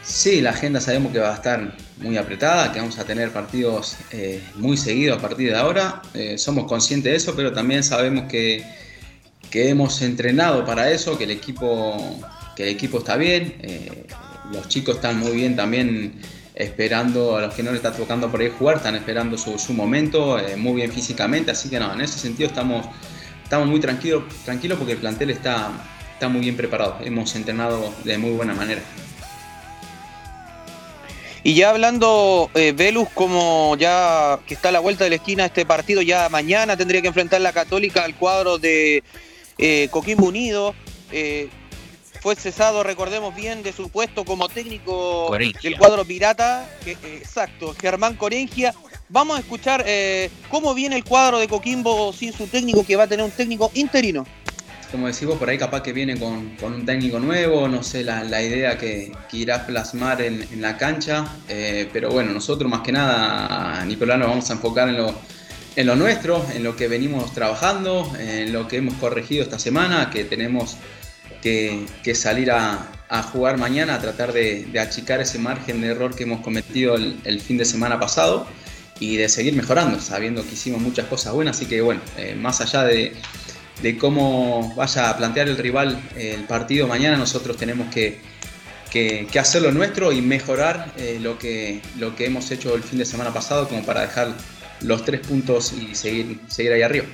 Sí, 0.05 0.39
la 0.39 0.51
agenda 0.51 0.79
sabemos 0.79 1.11
que 1.11 1.19
va 1.19 1.31
a 1.31 1.35
estar 1.35 1.75
muy 1.97 2.15
apretada, 2.17 2.71
que 2.71 2.79
vamos 2.79 2.99
a 2.99 3.05
tener 3.05 3.31
partidos 3.31 3.97
eh, 4.11 4.41
muy 4.55 4.77
seguidos 4.77 5.17
a 5.17 5.21
partir 5.21 5.49
de 5.49 5.57
ahora. 5.57 6.01
Eh, 6.13 6.37
somos 6.37 6.65
conscientes 6.65 7.11
de 7.11 7.17
eso, 7.17 7.35
pero 7.35 7.51
también 7.53 7.83
sabemos 7.83 8.25
que, 8.29 8.63
que 9.49 9.69
hemos 9.69 10.01
entrenado 10.03 10.63
para 10.63 10.91
eso, 10.91 11.17
que 11.17 11.23
el 11.23 11.31
equipo, 11.31 12.19
que 12.55 12.63
el 12.63 12.69
equipo 12.69 12.99
está 12.99 13.17
bien. 13.17 13.55
eh, 13.61 14.05
los 14.51 14.67
chicos 14.67 14.97
están 14.97 15.17
muy 15.19 15.31
bien 15.31 15.55
también 15.55 16.21
esperando, 16.53 17.35
a 17.35 17.41
los 17.41 17.55
que 17.55 17.63
no 17.63 17.71
les 17.71 17.77
está 17.83 17.91
tocando 17.91 18.29
por 18.29 18.41
ahí 18.41 18.51
jugar, 18.55 18.77
están 18.77 18.95
esperando 18.95 19.39
su, 19.39 19.57
su 19.57 19.73
momento, 19.73 20.37
muy 20.55 20.73
bien 20.73 20.91
físicamente. 20.91 21.49
Así 21.49 21.67
que 21.67 21.79
no, 21.79 21.91
en 21.91 22.01
ese 22.01 22.19
sentido 22.19 22.49
estamos, 22.49 22.85
estamos 23.55 23.71
muy 23.71 23.79
tranquilos 23.79 24.23
tranquilos 24.43 24.77
porque 24.77 24.91
el 24.93 24.99
plantel 24.99 25.29
está, 25.29 25.71
está 26.13 26.27
muy 26.27 26.41
bien 26.41 26.57
preparado. 26.57 26.97
Hemos 27.01 27.33
entrenado 27.35 27.93
de 28.03 28.17
muy 28.17 28.31
buena 28.31 28.53
manera. 28.53 28.81
Y 31.41 31.53
ya 31.53 31.69
hablando, 31.69 32.49
eh, 32.55 32.73
Velus, 32.75 33.07
como 33.13 33.77
ya 33.77 34.39
que 34.45 34.55
está 34.55 34.69
a 34.69 34.71
la 34.73 34.79
vuelta 34.81 35.03
de 35.05 35.11
la 35.11 35.15
esquina 35.17 35.45
este 35.45 35.65
partido, 35.65 36.01
ya 36.01 36.27
mañana 36.27 36.75
tendría 36.75 37.01
que 37.01 37.07
enfrentar 37.07 37.39
la 37.39 37.53
Católica 37.53 38.03
al 38.03 38.15
cuadro 38.15 38.57
de 38.57 39.03
eh, 39.57 39.87
Coquimbo 39.89 40.25
Unido. 40.27 40.75
Eh, 41.13 41.47
fue 42.21 42.35
cesado, 42.35 42.83
recordemos 42.83 43.33
bien, 43.35 43.61
de 43.63 43.71
su 43.71 43.87
puesto 43.89 44.25
como 44.25 44.49
técnico 44.49 45.27
Corengia. 45.27 45.61
del 45.69 45.77
cuadro 45.79 46.03
pirata. 46.03 46.67
que- 46.83 46.93
eh, 46.93 47.19
exacto, 47.21 47.73
Germán 47.79 48.15
Corengia. 48.15 48.73
Vamos 49.09 49.37
a 49.37 49.39
escuchar 49.39 49.83
eh, 49.85 50.31
cómo 50.49 50.73
viene 50.73 50.95
el 50.95 51.03
cuadro 51.03 51.37
de 51.37 51.47
Coquimbo 51.47 52.11
sin 52.11 52.33
su 52.33 52.47
técnico, 52.47 52.83
que 52.83 52.95
va 52.95 53.03
a 53.03 53.07
tener 53.07 53.23
un 53.23 53.31
técnico 53.31 53.69
interino. 53.75 54.25
como 54.91 55.05
decís 55.05 55.25
vos, 55.27 55.37
por 55.37 55.47
ahí 55.47 55.59
capaz 55.59 55.83
que 55.83 55.93
viene 55.93 56.17
con, 56.17 56.55
con 56.55 56.73
un 56.73 56.85
técnico 56.87 57.19
nuevo, 57.19 57.67
no 57.67 57.83
sé 57.83 58.03
la, 58.03 58.23
la 58.23 58.41
idea 58.41 58.79
que, 58.79 59.11
que 59.29 59.37
irá 59.37 59.57
a 59.57 59.65
plasmar 59.67 60.21
en, 60.21 60.41
en 60.51 60.59
la 60.59 60.75
cancha, 60.77 61.27
eh, 61.47 61.87
pero 61.93 62.09
bueno, 62.09 62.33
nosotros 62.33 62.69
más 62.69 62.81
que 62.81 62.91
nada, 62.91 63.85
Nicolás, 63.85 64.17
nos 64.17 64.27
vamos 64.27 64.49
a 64.49 64.53
enfocar 64.53 64.89
en 64.89 64.97
lo, 64.97 65.13
en 65.75 65.85
lo 65.85 65.95
nuestro, 65.95 66.43
en 66.55 66.63
lo 66.63 66.75
que 66.75 66.87
venimos 66.87 67.31
trabajando, 67.31 68.11
en 68.17 68.51
lo 68.53 68.67
que 68.67 68.77
hemos 68.77 68.95
corregido 68.95 69.43
esta 69.43 69.59
semana, 69.59 70.09
que 70.09 70.23
tenemos 70.23 70.77
que, 71.43 71.85
salir 72.15 72.49
a, 72.49 72.87
jugar 73.31 73.59
mañana, 73.59 73.95
a 73.95 73.99
tratar 74.01 74.33
de, 74.33 74.67
achicar 74.79 75.21
ese 75.21 75.37
margen 75.37 75.79
de 75.81 75.89
error 75.89 76.15
que 76.15 76.23
hemos 76.23 76.41
cometido 76.41 76.95
el 76.95 77.39
fin 77.39 77.57
de 77.57 77.65
semana 77.65 77.99
pasado 77.99 78.47
y 78.99 79.17
de 79.17 79.29
seguir 79.29 79.53
mejorando, 79.53 79.99
sabiendo 79.99 80.43
que 80.43 80.53
hicimos 80.53 80.81
muchas 80.81 81.07
cosas 81.07 81.33
buenas, 81.33 81.57
así 81.57 81.65
que 81.65 81.81
bueno, 81.81 82.01
eh, 82.17 82.35
más 82.35 82.61
allá 82.61 82.83
de, 82.83 83.13
de 83.81 83.97
cómo 83.97 84.73
vaya 84.75 85.09
a 85.09 85.17
plantear 85.17 85.47
el 85.49 85.57
rival 85.57 86.01
el 86.15 86.43
partido 86.45 86.87
mañana, 86.87 87.17
nosotros 87.17 87.57
tenemos 87.57 87.93
que, 87.93 88.19
que, 88.89 89.27
que 89.29 89.39
hacer 89.39 89.61
lo 89.61 89.71
nuestro 89.71 90.11
y 90.13 90.21
mejorar 90.21 90.93
eh, 90.97 91.19
lo, 91.21 91.37
que, 91.37 91.81
lo 91.97 92.15
que 92.15 92.25
hemos 92.25 92.49
hecho 92.51 92.75
el 92.75 92.83
fin 92.83 92.99
de 92.99 93.05
semana 93.05 93.33
pasado 93.33 93.67
como 93.67 93.83
para 93.83 94.01
dejar 94.01 94.29
los 94.81 95.03
tres 95.03 95.21
puntos 95.21 95.73
y 95.73 95.95
seguir, 95.95 96.39
seguir 96.47 96.71
ahí 96.71 96.81
arriba. 96.81 97.05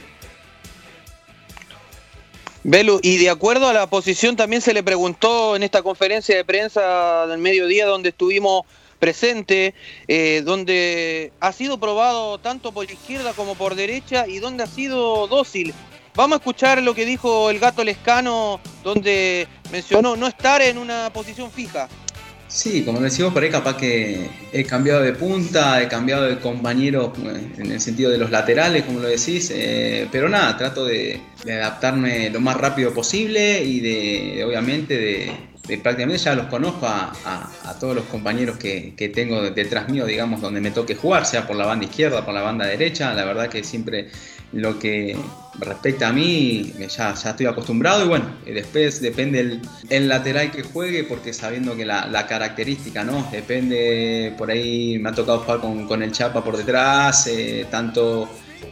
Belu, 2.64 3.00
y 3.02 3.18
de 3.18 3.32
acuerdo 3.32 3.68
a 3.68 3.74
la 3.74 3.88
posición 3.88 4.36
también 4.36 4.62
se 4.62 4.74
le 4.74 4.84
preguntó 4.84 5.56
en 5.56 5.64
esta 5.64 5.82
conferencia 5.82 6.36
de 6.36 6.46
prensa 6.46 7.26
del 7.26 7.40
mediodía 7.40 7.88
donde 7.88 8.10
estuvimos 8.10 8.66
presentes, 9.02 9.74
eh, 10.08 10.44
donde 10.46 11.34
ha 11.40 11.52
sido 11.52 11.80
probado 11.80 12.38
tanto 12.38 12.72
por 12.72 12.90
izquierda 12.90 13.34
como 13.34 13.56
por 13.56 13.74
derecha 13.74 14.28
y 14.28 14.38
donde 14.38 14.64
ha 14.64 14.68
sido 14.68 15.28
dócil. 15.28 15.74
Vamos 16.14 16.36
a 16.36 16.38
escuchar 16.38 16.80
lo 16.84 16.94
que 16.94 17.04
dijo 17.04 17.50
el 17.50 17.58
gato 17.58 17.84
Lescano, 17.84 18.60
donde 18.84 19.48
mencionó 19.72 20.16
no 20.16 20.28
estar 20.28 20.62
en 20.62 20.78
una 20.78 21.10
posición 21.12 21.50
fija. 21.50 21.90
Sí, 22.54 22.84
como 22.84 23.00
decimos 23.00 23.32
por 23.32 23.44
ahí, 23.44 23.50
capaz 23.50 23.78
que 23.78 24.30
he 24.52 24.66
cambiado 24.66 25.02
de 25.02 25.14
punta, 25.14 25.82
he 25.82 25.88
cambiado 25.88 26.24
de 26.26 26.38
compañero 26.38 27.14
eh, 27.26 27.54
en 27.58 27.72
el 27.72 27.80
sentido 27.80 28.12
de 28.12 28.18
los 28.18 28.30
laterales, 28.30 28.84
como 28.84 29.00
lo 29.00 29.08
decís, 29.08 29.50
eh, 29.56 30.10
pero 30.12 30.28
nada, 30.28 30.58
trato 30.58 30.84
de, 30.86 31.22
adaptarme 31.46 32.30
lo 32.30 32.42
más 32.42 32.58
rápido 32.58 32.94
posible 32.94 33.64
y 33.64 33.80
de, 33.80 34.44
obviamente, 34.44 34.98
de, 34.98 35.78
prácticamente 35.82 36.22
ya 36.22 36.36
los 36.36 36.48
conozco 36.48 36.88
a, 36.88 37.14
a- 37.24 37.70
a 37.70 37.80
todos 37.80 37.96
los 37.96 38.06
compañeros 38.08 38.58
que, 38.58 38.96
que 38.98 39.08
tengo 39.08 39.42
detrás 39.50 39.88
mío, 39.88 40.06
digamos, 40.06 40.42
donde 40.42 40.60
me 40.60 40.72
toque 40.72 40.96
jugar, 40.96 41.26
sea 41.26 41.48
por 41.48 41.56
la 41.56 41.66
banda 41.66 41.86
izquierda, 41.86 42.26
por 42.26 42.34
la 42.34 42.42
banda 42.42 42.66
derecha, 42.66 43.14
la 43.14 43.24
verdad 43.24 43.48
que 43.50 43.64
siempre 43.64 44.10
lo 44.52 44.78
que 44.78 45.16
respecta 45.62 46.10
a 46.10 46.14
mí 46.14 46.74
ya, 46.80 47.14
ya 47.14 47.30
estoy 47.30 47.46
acostumbrado 47.46 48.04
y 48.06 48.08
bueno, 48.08 48.26
después 48.46 49.02
depende 49.02 49.40
el, 49.40 49.62
el 49.90 50.08
lateral 50.08 50.52
que 50.52 50.64
juegue 50.64 51.04
porque 51.04 51.34
sabiendo 51.34 51.76
que 51.76 51.86
la, 51.86 52.08
la 52.08 52.28
característica, 52.28 53.04
¿no? 53.04 53.28
Depende, 53.32 54.34
por 54.38 54.52
ahí 54.52 54.98
me 55.00 55.10
ha 55.10 55.14
tocado 55.14 55.40
jugar 55.40 55.62
con, 55.62 55.88
con 55.88 56.04
el 56.04 56.12
Chapa 56.12 56.44
por 56.44 56.58
detrás, 56.58 57.28
eh, 57.28 57.68
tanto 57.70 58.28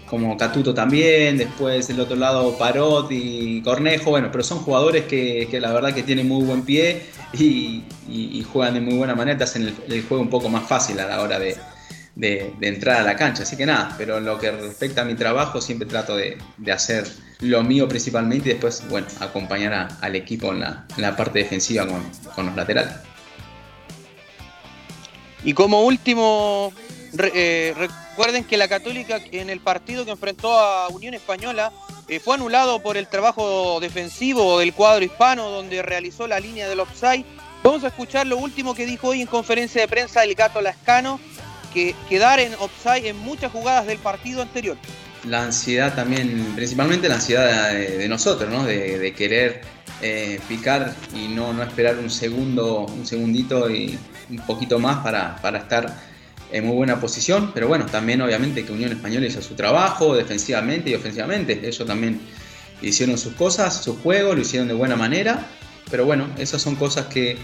como 0.05 0.35
Catuto 0.37 0.73
también, 0.73 1.37
después 1.37 1.87
del 1.87 1.99
otro 1.99 2.15
lado 2.15 2.57
Parot 2.57 3.11
y 3.11 3.61
Cornejo, 3.61 4.11
bueno, 4.11 4.29
pero 4.31 4.43
son 4.43 4.59
jugadores 4.59 5.05
que, 5.05 5.47
que 5.49 5.59
la 5.59 5.71
verdad 5.71 5.93
que 5.93 6.03
tienen 6.03 6.27
muy 6.27 6.43
buen 6.43 6.63
pie 6.63 7.03
y, 7.33 7.83
juegan 8.51 8.73
de 8.73 8.81
muy 8.81 8.95
buena 8.95 9.13
manera, 9.13 9.37
te 9.37 9.43
hacen 9.43 9.75
el 9.87 10.03
juego 10.03 10.23
un 10.23 10.29
poco 10.29 10.49
más 10.49 10.67
fácil 10.67 10.99
a 10.99 11.07
la 11.07 11.21
hora 11.21 11.37
de, 11.37 11.55
de- 12.19 12.53
de 12.59 12.67
entrar 12.67 12.97
a 12.97 13.03
la 13.03 13.15
cancha. 13.15 13.43
Así 13.43 13.55
que 13.55 13.65
nada, 13.65 13.95
pero 13.97 14.17
en 14.17 14.25
lo 14.25 14.37
que 14.37 14.51
respecta 14.51 15.01
a 15.01 15.05
mi 15.05 15.15
trabajo 15.15 15.61
siempre 15.61 15.87
trato 15.87 16.15
de, 16.15 16.37
de 16.57 16.71
hacer 16.71 17.07
lo 17.39 17.63
mío 17.63 17.87
principalmente 17.87 18.49
y 18.49 18.51
después, 18.53 18.83
bueno, 18.89 19.07
acompañar 19.21 19.73
a- 19.73 19.87
al 20.01 20.15
equipo 20.15 20.51
en 20.51 20.59
la, 20.59 20.85
en 20.95 21.01
la 21.01 21.15
parte 21.15 21.39
defensiva 21.39 21.87
con, 21.87 22.03
con 22.35 22.45
los 22.47 22.55
laterales. 22.55 22.93
Y 25.43 25.53
como 25.53 25.83
último, 25.83 26.73
eh, 27.33 27.73
recuerden 27.77 28.43
que 28.43 28.57
la 28.57 28.67
Católica 28.67 29.19
en 29.31 29.49
el 29.49 29.61
partido 29.61 30.03
que 30.03 30.11
enfrentó 30.11 30.57
a 30.59 30.89
Unión 30.89 31.13
Española 31.13 31.71
eh, 32.09 32.19
fue 32.19 32.35
anulado 32.35 32.81
por 32.81 32.97
el 32.97 33.07
trabajo 33.07 33.79
defensivo 33.79 34.59
del 34.59 34.73
cuadro 34.73 35.05
hispano 35.05 35.49
donde 35.49 35.81
realizó 35.81 36.27
la 36.27 36.39
línea 36.41 36.67
del 36.67 36.81
offside. 36.81 37.23
Vamos 37.63 37.83
a 37.83 37.87
escuchar 37.87 38.27
lo 38.27 38.37
último 38.37 38.73
que 38.75 38.85
dijo 38.85 39.09
hoy 39.09 39.21
en 39.21 39.27
conferencia 39.27 39.79
de 39.79 39.87
prensa 39.87 40.23
el 40.23 40.35
gato 40.35 40.59
Lascano, 40.59 41.19
que 41.73 41.95
quedar 42.07 42.39
en 42.39 42.53
offside 42.55 43.07
en 43.07 43.17
muchas 43.17 43.51
jugadas 43.51 43.87
del 43.87 43.97
partido 43.97 44.41
anterior. 44.41 44.77
La 45.25 45.43
ansiedad 45.43 45.93
también, 45.95 46.53
principalmente 46.55 47.09
la 47.09 47.15
ansiedad 47.15 47.73
de, 47.73 48.07
nosotros, 48.07 48.49
¿no? 48.49 48.63
De, 48.63 49.13
querer 49.17 49.61
eh, 50.01 50.39
picar 50.47 50.95
y 51.13 51.27
no, 51.27 51.51
no 51.51 51.61
esperar 51.63 51.97
un 51.97 52.09
segundo, 52.09 52.85
un 52.85 53.05
segundito 53.05 53.69
y 53.69 53.97
un 54.29 54.37
poquito 54.37 54.79
más 54.79 54.97
para, 54.97 55.35
para 55.41 55.59
estar 55.59 55.93
en 56.51 56.65
muy 56.65 56.75
buena 56.75 56.99
posición. 56.99 57.51
Pero 57.53 57.67
bueno, 57.67 57.85
también 57.85 58.21
obviamente 58.21 58.65
que 58.65 58.71
Unión 58.71 58.91
Española 58.91 59.25
hizo 59.25 59.41
su 59.41 59.55
trabajo 59.55 60.15
defensivamente 60.15 60.89
y 60.89 60.95
ofensivamente. 60.95 61.59
Ellos 61.63 61.85
también 61.85 62.21
hicieron 62.81 63.17
sus 63.17 63.33
cosas, 63.33 63.83
su 63.83 63.97
juego, 63.97 64.33
lo 64.33 64.41
hicieron 64.41 64.67
de 64.67 64.73
buena 64.73 64.95
manera. 64.95 65.47
Pero 65.89 66.05
bueno, 66.05 66.27
esas 66.37 66.61
son 66.61 66.75
cosas 66.75 67.07
que, 67.07 67.37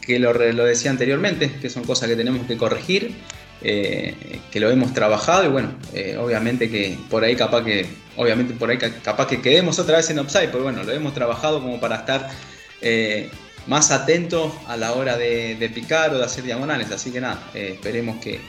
que 0.00 0.18
lo, 0.18 0.32
lo 0.32 0.64
decía 0.64 0.90
anteriormente, 0.90 1.50
que 1.60 1.70
son 1.70 1.84
cosas 1.84 2.08
que 2.08 2.16
tenemos 2.16 2.46
que 2.46 2.56
corregir. 2.56 3.14
Eh, 3.68 4.40
que 4.52 4.60
lo 4.60 4.70
hemos 4.70 4.94
trabajado 4.94 5.44
y 5.44 5.48
bueno, 5.48 5.74
eh, 5.92 6.16
obviamente 6.18 6.70
que 6.70 6.96
por 7.10 7.24
ahí 7.24 7.34
capaz 7.34 7.64
que, 7.64 7.84
obviamente 8.16 8.54
por 8.54 8.70
ahí 8.70 8.78
ca- 8.78 8.94
capaz 9.02 9.26
que 9.26 9.42
quedemos 9.42 9.78
otra 9.80 9.96
vez 9.96 10.08
en 10.10 10.20
offside, 10.20 10.50
pero 10.52 10.62
bueno, 10.62 10.84
lo 10.84 10.92
hemos 10.92 11.12
trabajado 11.14 11.60
como 11.60 11.80
para 11.80 11.96
estar 11.96 12.28
eh, 12.80 13.28
más 13.66 13.90
atentos 13.90 14.52
a 14.68 14.76
la 14.76 14.92
hora 14.92 15.16
de, 15.16 15.56
de 15.56 15.68
picar 15.68 16.14
o 16.14 16.18
de 16.18 16.24
hacer 16.24 16.44
diagonales, 16.44 16.92
así 16.92 17.10
que 17.10 17.20
nada, 17.20 17.42
eh, 17.54 17.70
esperemos 17.74 18.18
que, 18.22 18.40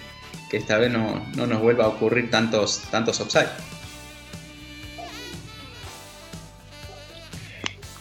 que 0.51 0.57
esta 0.57 0.77
vez 0.77 0.91
no, 0.91 1.25
no 1.35 1.47
nos 1.47 1.61
vuelva 1.61 1.85
a 1.85 1.87
ocurrir 1.87 2.29
tantos, 2.29 2.83
tantos 2.91 3.19
offside. 3.19 3.49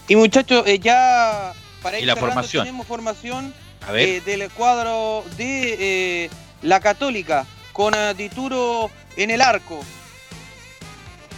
Y 0.09 0.17
muchachos, 0.17 0.65
eh, 0.67 0.79
ya 0.79 1.53
para 1.83 1.99
¿Y 1.99 2.03
ir 2.03 2.07
la 2.09 2.15
cerrando, 2.15 2.35
formación? 2.35 2.65
tenemos 2.65 2.87
formación 2.87 3.55
A 3.89 3.93
ver. 3.93 4.09
eh, 4.09 4.21
del 4.21 4.51
cuadro 4.51 5.25
de 5.37 5.77
eh, 6.27 6.31
la 6.67 6.81
Católica 6.81 7.47
con 7.73 7.95
eh, 7.95 8.15
Dituro 8.15 8.91
en 9.17 9.31
el 9.31 9.41
arco. 9.41 9.81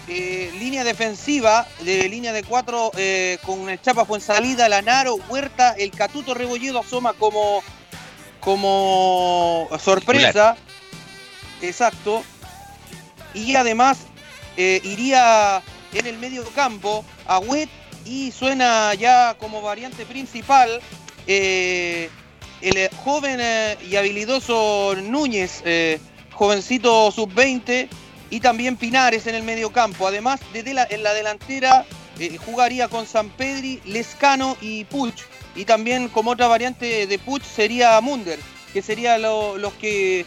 Eh, 0.09 0.51
línea 0.59 0.85
defensiva 0.85 1.67
de 1.81 2.09
línea 2.09 2.33
de 2.33 2.43
cuatro 2.43 2.91
eh, 2.97 3.39
con 3.45 3.69
el 3.69 3.81
Chapa 3.83 4.07
Fuensalida, 4.07 4.67
Lanaro, 4.67 5.17
Huerta, 5.29 5.75
el 5.77 5.91
Catuto 5.91 6.33
Rebolledo 6.33 6.79
asoma 6.79 7.13
como, 7.13 7.63
como 8.41 9.69
sorpresa. 9.79 10.57
Exacto. 11.61 12.25
Y 13.35 13.55
además 13.55 13.99
eh, 14.57 14.81
iría 14.83 15.63
en 15.93 16.07
el 16.07 16.17
medio 16.17 16.43
campo 16.55 17.05
a 17.27 17.39
Wet 17.39 17.69
y 18.07 18.33
suena 18.33 18.95
ya 18.95 19.37
como 19.39 19.61
variante 19.61 20.07
principal 20.07 20.81
el 22.63 22.77
eh, 22.77 22.91
joven 23.05 23.39
eh, 23.41 23.77
y 23.89 23.97
habilidoso 23.97 24.95
Núñez, 25.03 25.63
eh, 25.65 25.99
jovencito 26.33 27.11
sub-20, 27.11 27.89
y 28.31 28.41
también 28.41 28.77
Pinares 28.77 29.27
en 29.27 29.35
el 29.35 29.43
medio 29.43 29.71
campo. 29.71 30.07
Además, 30.07 30.41
desde 30.53 30.75
la, 30.75 30.87
en 30.91 31.03
la 31.03 31.15
delantera 31.15 31.85
eh, 32.19 32.37
jugaría 32.45 32.89
con 32.89 33.07
San 33.07 33.31
Pedri, 33.31 33.81
Lescano 33.85 34.57
y 34.61 34.85
Puch. 34.85 35.23
Y 35.57 35.65
también 35.65 36.09
como 36.09 36.33
otra 36.33 36.47
variante 36.47 37.07
de 37.07 37.19
Puch 37.19 37.43
sería 37.43 38.01
Munder, 38.01 38.39
que 38.73 38.83
serían 38.83 39.23
lo- 39.23 39.57
los 39.59 39.73
que 39.75 40.25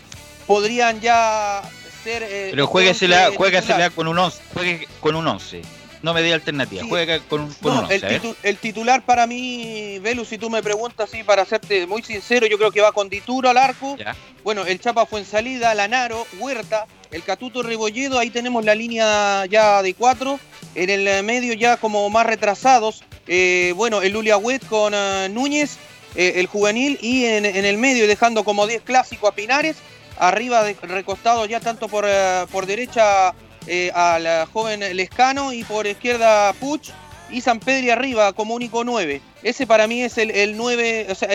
podrían 0.48 1.00
ya 1.00 1.62
ser... 2.04 2.24
Pero 2.50 3.38
juéguesela 3.38 3.90
con 3.92 4.08
un 4.08 4.18
11. 4.18 4.42
Juegue 4.54 4.88
con 5.00 5.16
un 5.16 5.28
11. 5.28 5.62
No 6.04 6.14
me 6.14 6.22
dé 6.22 6.34
alternativa. 6.34 6.84
Juega 6.88 7.20
con, 7.20 7.42
un- 7.42 7.54
con 7.54 7.74
No, 7.76 7.80
un 7.82 7.86
11. 7.86 7.96
el, 7.96 8.22
titu- 8.22 8.36
el 8.44 8.58
titular 8.58 9.04
para 9.06 9.28
mí, 9.28 10.00
Velus, 10.00 10.28
si 10.30 10.38
tú 10.38 10.50
me 10.50 10.64
preguntas 10.64 11.10
así, 11.10 11.24
para 11.24 11.46
serte 11.46 11.86
muy 11.86 12.02
sincero, 12.02 12.48
yo 12.48 12.58
creo 12.58 12.72
que 12.72 12.82
va 12.82 12.92
con 12.92 13.08
Dituro 13.10 13.50
al 13.50 13.58
arco. 13.58 13.98
Bueno, 14.44 14.66
el 14.66 14.80
Chapa 14.80 15.06
fue 15.06 15.20
en 15.20 15.26
salida, 15.26 15.74
Lanaro, 15.76 16.26
Huerta, 16.40 16.88
el 17.12 17.24
Catuto 17.24 17.62
Rebolledo, 17.62 18.18
ahí 18.18 18.32
tenemos 18.32 18.66
la 18.66 18.74
línea 18.74 19.46
ya 19.46 19.84
de 19.84 19.94
cuatro. 19.94 20.40
En 20.74 20.90
el 20.90 21.24
medio 21.24 21.54
ya 21.54 21.78
como 21.78 22.10
más 22.10 22.26
retrasados, 22.26 23.04
eh, 23.28 23.74
bueno, 23.76 24.02
el 24.02 24.14
Lulia 24.14 24.38
Huet 24.38 24.66
con 24.68 24.94
eh, 24.96 25.28
Núñez, 25.30 25.78
eh, 26.16 26.34
el 26.38 26.48
juvenil, 26.48 26.98
y 27.02 27.26
en, 27.26 27.46
en 27.46 27.66
el 27.66 27.78
medio 27.78 28.08
dejando 28.08 28.44
como 28.44 28.66
10 28.68 28.82
clásico 28.82 29.28
a 29.28 29.34
Pinares. 29.36 29.76
Arriba 30.18 30.64
de, 30.64 30.76
recostado 30.82 31.46
ya 31.46 31.60
tanto 31.60 31.88
por, 31.88 32.06
por 32.52 32.66
derecha 32.66 33.34
eh, 33.68 33.92
al 33.94 34.46
joven 34.48 34.80
Lescano 34.96 35.54
y 35.54 35.64
por 35.64 35.88
izquierda 35.88 36.54
Puch 36.54 36.90
y 37.30 37.42
San 37.42 37.60
Pedri 37.60 37.90
arriba 37.90 38.34
como 38.34 38.56
único 38.56 38.84
9. 38.84 39.22
Ese 39.44 39.66
para 39.66 39.88
mí 39.88 40.02
es 40.04 40.18
el, 40.18 40.32
el 40.32 40.58
9, 40.58 41.08
o 41.10 41.16
sea, 41.16 41.30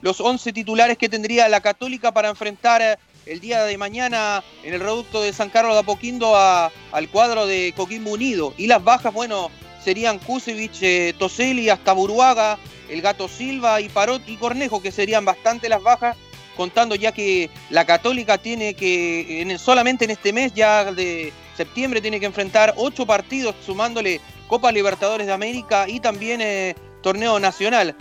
los 0.00 0.20
11 0.20 0.52
titulares 0.52 0.96
que 0.98 1.08
tendría 1.08 1.48
la 1.48 1.60
Católica 1.60 2.12
para 2.12 2.28
enfrentar 2.30 2.80
eh, 2.82 2.96
el 3.26 3.38
día 3.40 3.62
de 3.64 3.76
mañana 3.78 4.42
en 4.64 4.74
el 4.74 4.80
reducto 4.80 5.20
de 5.22 5.32
San 5.32 5.50
Carlos 5.50 5.74
de 5.74 5.80
Apoquindo 5.80 6.34
a- 6.36 6.72
al 6.90 7.08
cuadro 7.08 7.46
de 7.46 7.72
Coquimbo 7.76 8.12
Unido. 8.12 8.52
Y 8.56 8.66
las 8.66 8.82
bajas, 8.82 9.12
bueno, 9.12 9.50
serían 9.84 10.18
Kusevich, 10.18 10.78
eh, 10.82 11.14
Toselli, 11.18 11.68
hasta 11.68 11.92
Buruaga, 11.92 12.58
el 12.88 13.00
Gato 13.02 13.28
Silva 13.28 13.80
y 13.80 13.88
Parot 13.88 14.22
y 14.28 14.36
Cornejo, 14.38 14.80
que 14.82 14.90
serían 14.90 15.24
bastante 15.24 15.68
las 15.68 15.82
bajas, 15.82 16.16
contando 16.56 16.94
ya 16.94 17.12
que 17.12 17.48
la 17.70 17.84
Católica 17.84 18.38
tiene 18.38 18.74
que, 18.74 19.42
en- 19.42 19.58
solamente 19.58 20.04
en 20.06 20.10
este 20.12 20.32
mes 20.32 20.52
ya 20.54 20.90
de 20.92 21.32
septiembre, 21.56 22.00
tiene 22.00 22.20
que 22.20 22.26
enfrentar 22.26 22.74
ocho 22.76 23.06
partidos, 23.06 23.54
sumándole 23.64 24.20
Copa 24.48 24.72
Libertadores 24.72 25.26
de 25.26 25.32
América 25.32 25.88
y 25.88 26.00
también 26.00 26.40
eh, 26.40 26.74
Torneo 27.02 27.38
Nacional. 27.40 27.94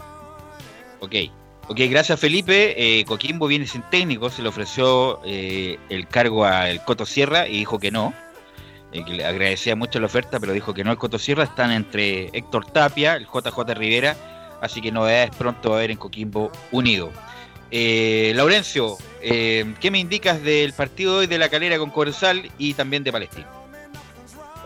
Ok. 1.00 1.16
Ok, 1.68 1.80
gracias 1.90 2.20
Felipe. 2.20 2.76
Eh, 2.76 3.06
Coquimbo 3.06 3.48
viene 3.48 3.66
sin 3.66 3.82
técnico, 3.84 4.30
se 4.30 4.42
le 4.42 4.50
ofreció 4.50 5.22
eh, 5.24 5.78
el 5.90 6.08
cargo 6.08 6.44
al 6.44 6.84
Coto 6.84 7.06
Sierra 7.06 7.48
y 7.48 7.60
dijo 7.60 7.80
que 7.80 7.92
no. 7.92 8.14
Que 8.92 9.00
le 9.06 9.24
agradecía 9.24 9.74
mucho 9.78 10.02
la 10.02 10.08
oferta, 10.08 10.38
pero 10.38 10.52
dijo 10.52 10.74
que 10.74 10.84
no 10.84 10.92
el 10.92 10.98
Coto 10.98 11.18
Sierra. 11.18 11.46
Están 11.46 11.72
entre 11.72 12.26
Héctor 12.34 12.66
Tapia, 12.66 13.16
el 13.16 13.26
JJ 13.26 13.74
Rivera, 13.74 14.18
así 14.62 14.82
que 14.82 14.92
novedades 14.92 15.32
pronto 15.38 15.70
va 15.70 15.76
a 15.76 15.80
haber 15.80 15.92
en 15.92 15.98
Coquimbo 15.98 16.52
Unido. 16.74 17.10
Eh, 17.72 18.34
Laurencio, 18.36 18.98
eh, 19.22 19.74
¿qué 19.80 19.92
me 19.92 20.00
indicas 20.00 20.44
del 20.44 20.74
partido 20.74 21.14
de 21.14 21.20
hoy 21.20 21.28
de 21.28 21.38
la 21.38 21.50
calera 21.50 21.78
con 21.78 21.90
Corozal 21.90 22.52
y 22.58 22.74
también 22.74 23.04
de 23.04 23.12
Palestina? 23.14 23.48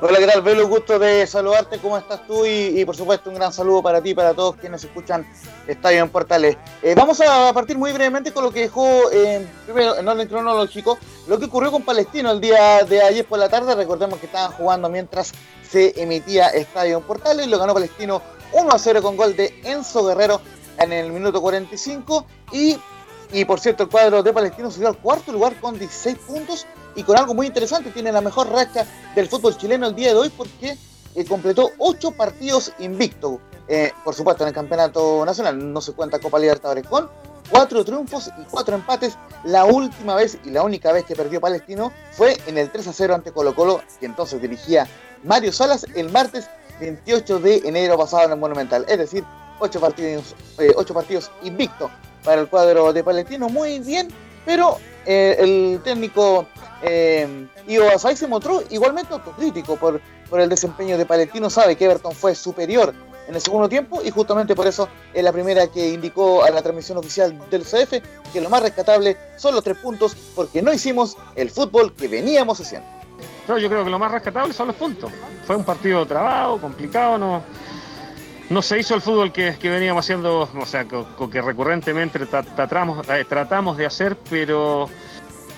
Hola, 0.01 0.19
¿qué 0.19 0.27
tal, 0.27 0.41
Velo? 0.41 0.67
Gusto 0.67 0.99
de 0.99 1.25
saludarte. 1.25 1.77
¿Cómo 1.77 1.97
estás 1.97 2.27
tú? 2.27 2.45
Y, 2.45 2.81
y, 2.81 2.83
por 2.83 2.97
supuesto, 2.97 3.29
un 3.29 3.37
gran 3.37 3.53
saludo 3.53 3.81
para 3.81 4.01
ti 4.01 4.09
y 4.09 4.13
para 4.13 4.33
todos 4.33 4.55
quienes 4.57 4.83
escuchan 4.83 5.25
Estadio 5.67 6.03
en 6.03 6.09
Portales. 6.09 6.57
Eh, 6.83 6.93
vamos 6.97 7.21
a 7.21 7.53
partir 7.53 7.77
muy 7.77 7.93
brevemente 7.93 8.33
con 8.33 8.43
lo 8.43 8.51
que 8.51 8.61
dejó, 8.61 9.09
eh, 9.11 9.47
primero, 9.65 9.97
en 9.97 10.05
orden 10.05 10.27
cronológico, 10.27 10.97
lo 11.27 11.39
que 11.39 11.45
ocurrió 11.45 11.71
con 11.71 11.83
Palestino 11.83 12.31
el 12.31 12.41
día 12.41 12.83
de 12.83 13.01
ayer 13.03 13.25
por 13.25 13.39
la 13.39 13.47
tarde. 13.47 13.73
Recordemos 13.73 14.19
que 14.19 14.25
estaban 14.25 14.51
jugando 14.51 14.89
mientras 14.89 15.31
se 15.67 15.93
emitía 16.01 16.49
Estadio 16.49 16.97
en 16.97 17.03
Portales. 17.03 17.47
Lo 17.47 17.57
ganó 17.57 17.73
Palestino 17.73 18.21
1 18.51 18.69
a 18.69 18.77
0 18.77 19.01
con 19.01 19.15
gol 19.15 19.35
de 19.37 19.53
Enzo 19.63 20.05
Guerrero 20.05 20.41
en 20.77 20.91
el 20.91 21.11
minuto 21.11 21.41
45. 21.41 22.25
Y, 22.51 22.77
y 23.31 23.45
por 23.45 23.59
cierto, 23.59 23.83
el 23.83 23.89
cuadro 23.89 24.23
de 24.23 24.33
Palestino 24.33 24.71
subió 24.71 24.87
al 24.87 24.97
cuarto 24.97 25.31
lugar 25.31 25.59
con 25.59 25.77
16 25.77 26.17
puntos 26.19 26.65
y 26.95 27.03
con 27.03 27.17
algo 27.17 27.33
muy 27.33 27.47
interesante, 27.47 27.91
tiene 27.91 28.11
la 28.11 28.21
mejor 28.21 28.49
racha 28.49 28.85
del 29.15 29.27
fútbol 29.27 29.57
chileno 29.57 29.87
el 29.87 29.95
día 29.95 30.09
de 30.09 30.15
hoy 30.15 30.29
porque 30.29 30.77
eh, 31.15 31.25
completó 31.25 31.71
ocho 31.77 32.11
partidos 32.11 32.71
invicto. 32.79 33.39
Eh, 33.67 33.91
por 34.03 34.13
supuesto, 34.13 34.43
en 34.43 34.49
el 34.49 34.53
campeonato 34.53 35.25
nacional 35.25 35.73
no 35.73 35.81
se 35.81 35.93
cuenta 35.93 36.19
Copa 36.19 36.39
Libertadores 36.39 36.85
con 36.87 37.09
cuatro 37.49 37.83
triunfos 37.83 38.29
y 38.39 38.43
cuatro 38.49 38.75
empates. 38.75 39.17
La 39.43 39.65
última 39.65 40.15
vez 40.15 40.37
y 40.45 40.51
la 40.51 40.63
única 40.63 40.91
vez 40.91 41.05
que 41.05 41.15
perdió 41.15 41.41
Palestino 41.41 41.91
fue 42.11 42.37
en 42.47 42.57
el 42.57 42.71
3 42.71 42.87
a 42.87 42.93
0 42.93 43.15
ante 43.15 43.31
Colo 43.31 43.55
Colo, 43.55 43.81
que 43.99 44.05
entonces 44.05 44.41
dirigía 44.41 44.87
Mario 45.23 45.51
Salas 45.51 45.85
el 45.95 46.11
martes 46.11 46.47
28 46.79 47.39
de 47.39 47.57
enero 47.65 47.97
pasado 47.97 48.25
en 48.25 48.31
el 48.31 48.39
Monumental. 48.39 48.85
Es 48.87 48.97
decir, 48.97 49.23
ocho 49.59 49.79
partidos, 49.79 50.35
eh, 50.59 50.73
partidos 50.93 51.31
invicto 51.43 51.89
para 52.25 52.41
el 52.41 52.47
cuadro 52.49 52.91
de 52.91 53.03
Palestino. 53.03 53.47
Muy 53.47 53.79
bien, 53.79 54.09
pero 54.45 54.77
eh, 55.05 55.37
el 55.39 55.81
técnico 55.83 56.47
eh, 56.81 57.47
Ivo 57.67 57.85
Basay 57.85 58.17
se 58.17 58.27
mostró 58.27 58.63
igualmente 58.69 59.13
autocrítico 59.13 59.77
por, 59.77 60.01
por 60.29 60.41
el 60.41 60.49
desempeño 60.49 60.97
de 60.97 61.05
Palestino. 61.05 61.49
Sabe 61.49 61.75
que 61.75 61.85
Everton 61.85 62.13
fue 62.13 62.35
superior 62.35 62.93
en 63.27 63.35
el 63.35 63.41
segundo 63.41 63.69
tiempo 63.69 64.01
y 64.03 64.11
justamente 64.11 64.55
por 64.55 64.67
eso 64.67 64.87
es 65.13 65.23
la 65.23 65.31
primera 65.31 65.67
que 65.67 65.89
indicó 65.89 66.43
a 66.43 66.49
la 66.49 66.61
transmisión 66.61 66.97
oficial 66.97 67.37
del 67.49 67.63
CF 67.63 67.93
que 68.31 68.41
lo 68.41 68.49
más 68.49 68.61
rescatable 68.61 69.17
son 69.37 69.55
los 69.55 69.63
tres 69.63 69.77
puntos 69.77 70.15
porque 70.35 70.61
no 70.61 70.71
hicimos 70.73 71.17
el 71.35 71.49
fútbol 71.49 71.93
que 71.93 72.07
veníamos 72.07 72.59
haciendo. 72.59 72.87
Yo 73.47 73.69
creo 73.69 73.83
que 73.83 73.89
lo 73.89 73.99
más 73.99 74.11
rescatable 74.11 74.53
son 74.53 74.67
los 74.67 74.75
puntos. 74.75 75.11
Fue 75.45 75.55
un 75.55 75.63
partido 75.63 76.05
trabado, 76.05 76.59
complicado, 76.59 77.17
no, 77.17 77.43
no 78.49 78.61
se 78.61 78.79
hizo 78.79 78.95
el 78.95 79.01
fútbol 79.01 79.31
que, 79.31 79.55
que 79.59 79.69
veníamos 79.69 80.05
haciendo, 80.05 80.41
o 80.41 80.65
sea, 80.65 80.85
que, 80.85 81.03
que 81.31 81.41
recurrentemente 81.41 82.19
tra- 82.19 82.45
tratamos, 82.55 83.07
eh, 83.09 83.25
tratamos 83.27 83.77
de 83.77 83.85
hacer, 83.85 84.17
pero 84.29 84.89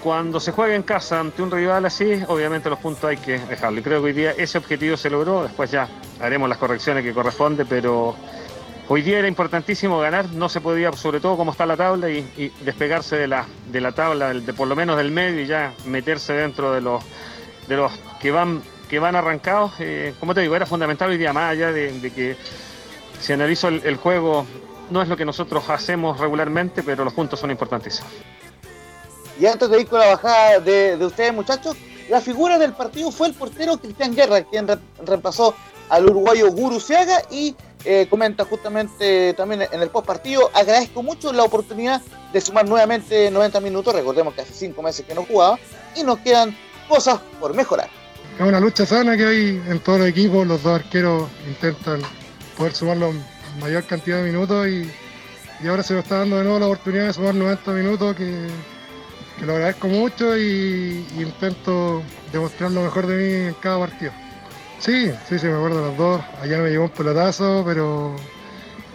cuando 0.01 0.39
se 0.39 0.51
juega 0.51 0.75
en 0.75 0.83
casa 0.83 1.19
ante 1.19 1.41
un 1.41 1.51
rival 1.51 1.85
así, 1.85 2.23
obviamente 2.27 2.69
los 2.69 2.79
puntos 2.79 3.05
hay 3.09 3.17
que 3.17 3.39
dejarlo. 3.39 3.81
Creo 3.81 3.99
que 4.01 4.05
hoy 4.05 4.13
día 4.13 4.31
ese 4.37 4.57
objetivo 4.57 4.95
se 4.95 5.09
logró, 5.09 5.43
después 5.43 5.69
ya 5.71 5.87
haremos 6.21 6.47
las 6.47 6.57
correcciones 6.57 7.03
que 7.03 7.13
corresponde, 7.13 7.65
pero 7.65 8.15
hoy 8.87 9.01
día 9.01 9.19
era 9.19 9.27
importantísimo 9.27 9.99
ganar, 9.99 10.29
no 10.31 10.47
se 10.47 10.61
podía, 10.61 10.93
sobre 10.93 11.19
todo 11.19 11.35
como 11.35 11.51
está 11.51 11.65
la 11.65 11.75
tabla, 11.75 12.09
y, 12.09 12.53
despegarse 12.61 13.17
de 13.17 13.27
la, 13.27 13.45
de 13.69 13.81
la 13.81 13.91
tabla, 13.91 14.33
de 14.33 14.53
por 14.53 14.67
lo 14.67 14.75
menos 14.77 14.95
del 14.95 15.11
medio, 15.11 15.41
y 15.41 15.47
ya 15.47 15.73
meterse 15.85 16.33
dentro 16.33 16.71
de 16.71 16.79
los, 16.79 17.03
de 17.67 17.75
los 17.75 17.91
que 18.21 18.31
van 18.31 18.61
que 18.87 18.99
van 18.99 19.17
arrancados, 19.17 19.73
eh, 19.79 20.13
como 20.17 20.33
te 20.33 20.39
digo, 20.39 20.55
era 20.55 20.65
fundamental 20.65 21.09
hoy 21.09 21.17
día, 21.17 21.33
más 21.33 21.51
allá 21.51 21.73
de 21.73 22.09
que 22.15 22.37
si 23.19 23.33
analizo 23.33 23.67
el, 23.67 23.81
el 23.85 23.95
juego, 23.97 24.45
no 24.89 25.01
es 25.01 25.07
lo 25.09 25.17
que 25.17 25.25
nosotros 25.25 25.69
hacemos 25.69 26.19
regularmente, 26.19 26.83
pero 26.83 27.03
los 27.03 27.13
puntos 27.13 27.39
son 27.39 27.51
importantísimos. 27.51 28.09
Y 29.39 29.45
antes 29.45 29.69
de 29.69 29.81
ir 29.81 29.87
con 29.87 29.99
la 29.99 30.07
bajada 30.07 30.59
de, 30.59 30.97
de 30.97 31.05
ustedes, 31.05 31.33
muchachos, 31.33 31.75
la 32.09 32.21
figura 32.21 32.57
del 32.57 32.73
partido 32.73 33.11
fue 33.11 33.27
el 33.27 33.33
portero 33.33 33.77
Cristian 33.77 34.15
Guerra, 34.15 34.41
quien 34.43 34.67
re- 34.67 34.79
reemplazó 35.05 35.53
al 35.89 36.05
uruguayo 36.05 36.49
Guruciaga 36.51 37.21
y 37.29 37.55
eh, 37.85 38.07
comenta 38.09 38.43
justamente 38.45 39.33
también 39.33 39.63
en 39.71 39.81
el 39.81 39.89
post 39.89 40.07
partido, 40.07 40.49
agradezco 40.53 41.03
mucho 41.03 41.31
la 41.31 41.43
oportunidad 41.43 42.01
de 42.33 42.41
sumar 42.41 42.67
nuevamente 42.67 43.29
90 43.31 43.59
minutos, 43.61 43.93
recordemos 43.93 44.33
que 44.33 44.41
hace 44.41 44.53
5 44.53 44.81
meses 44.81 45.05
que 45.05 45.13
no 45.13 45.23
jugaba, 45.23 45.59
y 45.95 46.03
nos 46.03 46.17
quedan 46.19 46.57
cosas 46.89 47.19
por 47.39 47.53
mejorar. 47.53 47.89
Es 48.39 48.45
una 48.45 48.59
lucha 48.59 48.85
sana 48.85 49.15
que 49.15 49.25
hay 49.25 49.61
en 49.67 49.79
todos 49.79 49.99
los 49.99 50.07
equipos, 50.09 50.45
los 50.47 50.61
dos 50.63 50.79
arqueros 50.81 51.29
intentan 51.47 52.01
poder 52.57 52.73
sumar 52.73 52.97
la 52.97 53.11
mayor 53.61 53.85
cantidad 53.85 54.17
de 54.17 54.31
minutos 54.31 54.67
y, 54.67 54.89
y 55.63 55.67
ahora 55.67 55.83
se 55.83 55.93
nos 55.93 56.03
está 56.03 56.19
dando 56.19 56.37
de 56.37 56.43
nuevo 56.43 56.59
la 56.59 56.65
oportunidad 56.65 57.07
de 57.07 57.13
sumar 57.13 57.35
90 57.35 57.71
minutos 57.71 58.15
que, 58.15 58.47
lo 59.45 59.53
agradezco 59.53 59.87
mucho 59.87 60.35
y, 60.35 61.05
intento 61.15 62.01
demostrar 62.31 62.71
lo 62.71 62.81
mejor 62.81 63.05
de 63.05 63.15
mí 63.15 63.47
en 63.49 63.53
cada 63.55 63.79
partido. 63.79 64.11
Sí, 64.79 65.11
sí, 65.29 65.37
sí, 65.37 65.45
me 65.45 65.53
acuerdo 65.53 65.81
de 65.81 65.87
los 65.89 65.97
dos. 65.97 66.21
Allá 66.41 66.57
me 66.57 66.69
llevó 66.71 66.85
un 66.85 66.89
pelotazo, 66.89 67.63
pero, 67.65 68.15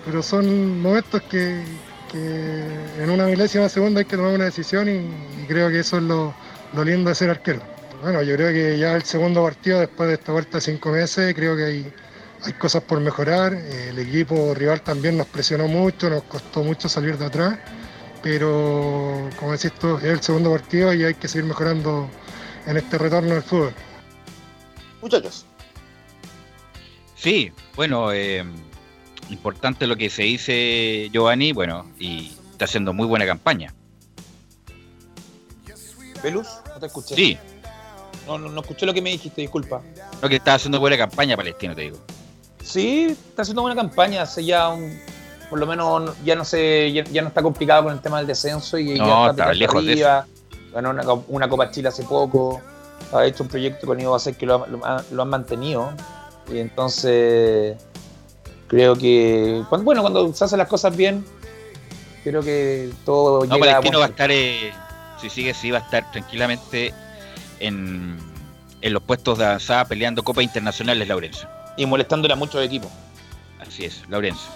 pero 0.04 0.22
son 0.22 0.80
momentos 0.80 1.22
que, 1.22 1.62
en 2.98 3.08
una 3.08 3.24
milésima 3.26 3.68
segunda 3.68 4.00
hay 4.00 4.04
que 4.04 4.16
tomar 4.16 4.34
una 4.34 4.44
decisión 4.44 4.88
y, 4.88 4.96
y 5.42 5.46
creo 5.46 5.70
que 5.70 5.78
eso 5.78 5.96
es 5.96 6.02
lo, 6.02 6.34
lo 6.74 6.84
lindo 6.84 7.08
de 7.08 7.14
ser 7.14 7.30
arquero. 7.30 7.60
Bueno, 8.02 8.20
yo 8.22 8.34
creo 8.34 8.52
que 8.52 8.78
ya 8.78 8.96
el 8.96 9.04
segundo 9.04 9.44
partido, 9.44 9.78
después 9.78 10.08
de 10.08 10.14
esta 10.14 10.32
vuelta 10.32 10.58
de 10.58 10.60
cinco 10.60 10.90
meses, 10.90 11.32
creo 11.34 11.56
que 11.56 11.64
hay, 11.64 11.92
hay 12.44 12.52
cosas 12.54 12.82
por 12.82 13.00
mejorar. 13.00 13.54
Eh, 13.54 13.88
El 13.90 13.98
equipo 13.98 14.54
rival 14.54 14.80
también 14.82 15.16
nos 15.16 15.26
presionó 15.26 15.68
mucho, 15.68 16.08
nos 16.10 16.22
costó 16.24 16.62
mucho 16.62 16.88
salir 16.88 17.16
de 17.18 17.26
atrás, 17.26 17.58
pero 18.22 19.28
como 19.38 19.52
decís 19.52 19.72
tú, 19.78 19.96
es 19.98 20.04
el 20.04 20.20
segundo 20.22 20.50
partido 20.50 20.92
y 20.92 21.04
hay 21.04 21.14
que 21.14 21.28
seguir 21.28 21.44
mejorando 21.46 22.08
en 22.66 22.76
este 22.76 22.98
retorno 22.98 23.34
del 23.34 23.42
fútbol. 23.42 23.72
Muchachos. 25.00 25.44
Sí, 27.16 27.52
bueno, 27.76 28.12
eh, 28.12 28.44
importante 29.30 29.86
lo 29.86 29.96
que 29.96 30.10
se 30.10 30.22
dice 30.24 31.08
Giovanni, 31.12 31.52
bueno, 31.52 31.90
y 31.98 32.36
está 32.52 32.64
haciendo 32.64 32.92
muy 32.92 33.06
buena 33.06 33.26
campaña. 33.26 33.72
¿Velus? 36.22 36.46
¿No 36.68 36.78
te 36.80 36.86
escuché? 36.86 37.14
Sí, 37.16 37.38
No, 38.26 38.38
no, 38.38 38.48
no 38.48 38.60
escuché 38.60 38.86
lo 38.86 38.94
que 38.94 39.02
me 39.02 39.10
dijiste, 39.10 39.40
disculpa. 39.40 39.82
lo 40.20 40.28
que 40.28 40.36
está 40.36 40.54
haciendo 40.54 40.78
buena 40.78 40.96
campaña 40.96 41.36
Palestino, 41.36 41.74
te 41.74 41.82
digo. 41.82 41.98
Sí, 42.62 43.16
está 43.28 43.42
haciendo 43.42 43.62
buena 43.62 43.76
campaña. 43.76 44.22
Hace 44.22 44.44
ya 44.44 44.68
un. 44.68 44.98
Por 45.50 45.58
lo 45.58 45.66
menos 45.66 46.12
ya 46.24 46.34
no 46.34 46.44
sé, 46.46 46.90
ya, 46.92 47.04
ya 47.04 47.20
no 47.22 47.28
está 47.28 47.42
complicado 47.42 47.84
con 47.84 47.92
el 47.92 48.00
tema 48.00 48.18
del 48.18 48.26
descenso 48.26 48.78
y 48.78 48.98
No, 48.98 49.26
ya 49.26 49.30
está 49.32 49.52
lejos 49.52 49.84
de 49.84 49.92
arriba. 49.92 50.26
Ganó 50.72 50.90
una, 50.90 51.02
una 51.28 51.48
Copa 51.48 51.70
Chile 51.70 51.88
hace 51.88 52.04
poco. 52.04 52.60
Ha 53.12 53.26
hecho 53.26 53.42
un 53.42 53.48
proyecto 53.50 53.86
con 53.86 54.00
Ivo 54.00 54.12
Basel 54.12 54.36
que 54.36 54.46
lo, 54.46 54.66
lo 54.66 54.80
lo 55.10 55.22
han 55.22 55.28
mantenido. 55.28 55.92
Y 56.50 56.58
entonces 56.58 57.76
creo 58.68 58.96
que. 58.96 59.62
cuando- 59.68 59.84
bueno, 59.84 60.00
cuando 60.00 60.32
se 60.32 60.44
hacen 60.44 60.58
las 60.58 60.68
cosas 60.68 60.96
bien, 60.96 61.22
creo 62.24 62.42
que 62.42 62.90
todo 63.04 63.44
No, 63.44 63.54
llega 63.56 63.72
a 63.72 63.74
Palestino 63.74 63.98
va 63.98 64.06
a 64.06 64.08
estar, 64.08 64.30
eh, 64.30 64.72
si 65.20 65.28
sigue 65.28 65.50
así, 65.50 65.70
va 65.70 65.78
a 65.78 65.82
estar 65.82 66.10
tranquilamente 66.12 66.94
en, 67.60 68.16
en 68.80 68.92
los 68.94 69.02
puestos 69.02 69.36
de 69.38 69.44
avanzada 69.44 69.84
peleando 69.84 70.22
Copas 70.22 70.44
Internacionales, 70.44 71.06
Laurencio. 71.06 71.48
Y 71.76 71.86
molestándole 71.86 72.34
a 72.34 72.36
muchos 72.36 72.62
equipos. 72.64 72.90
Así 73.60 73.84
es, 73.84 74.02
Laurencio. 74.08 74.50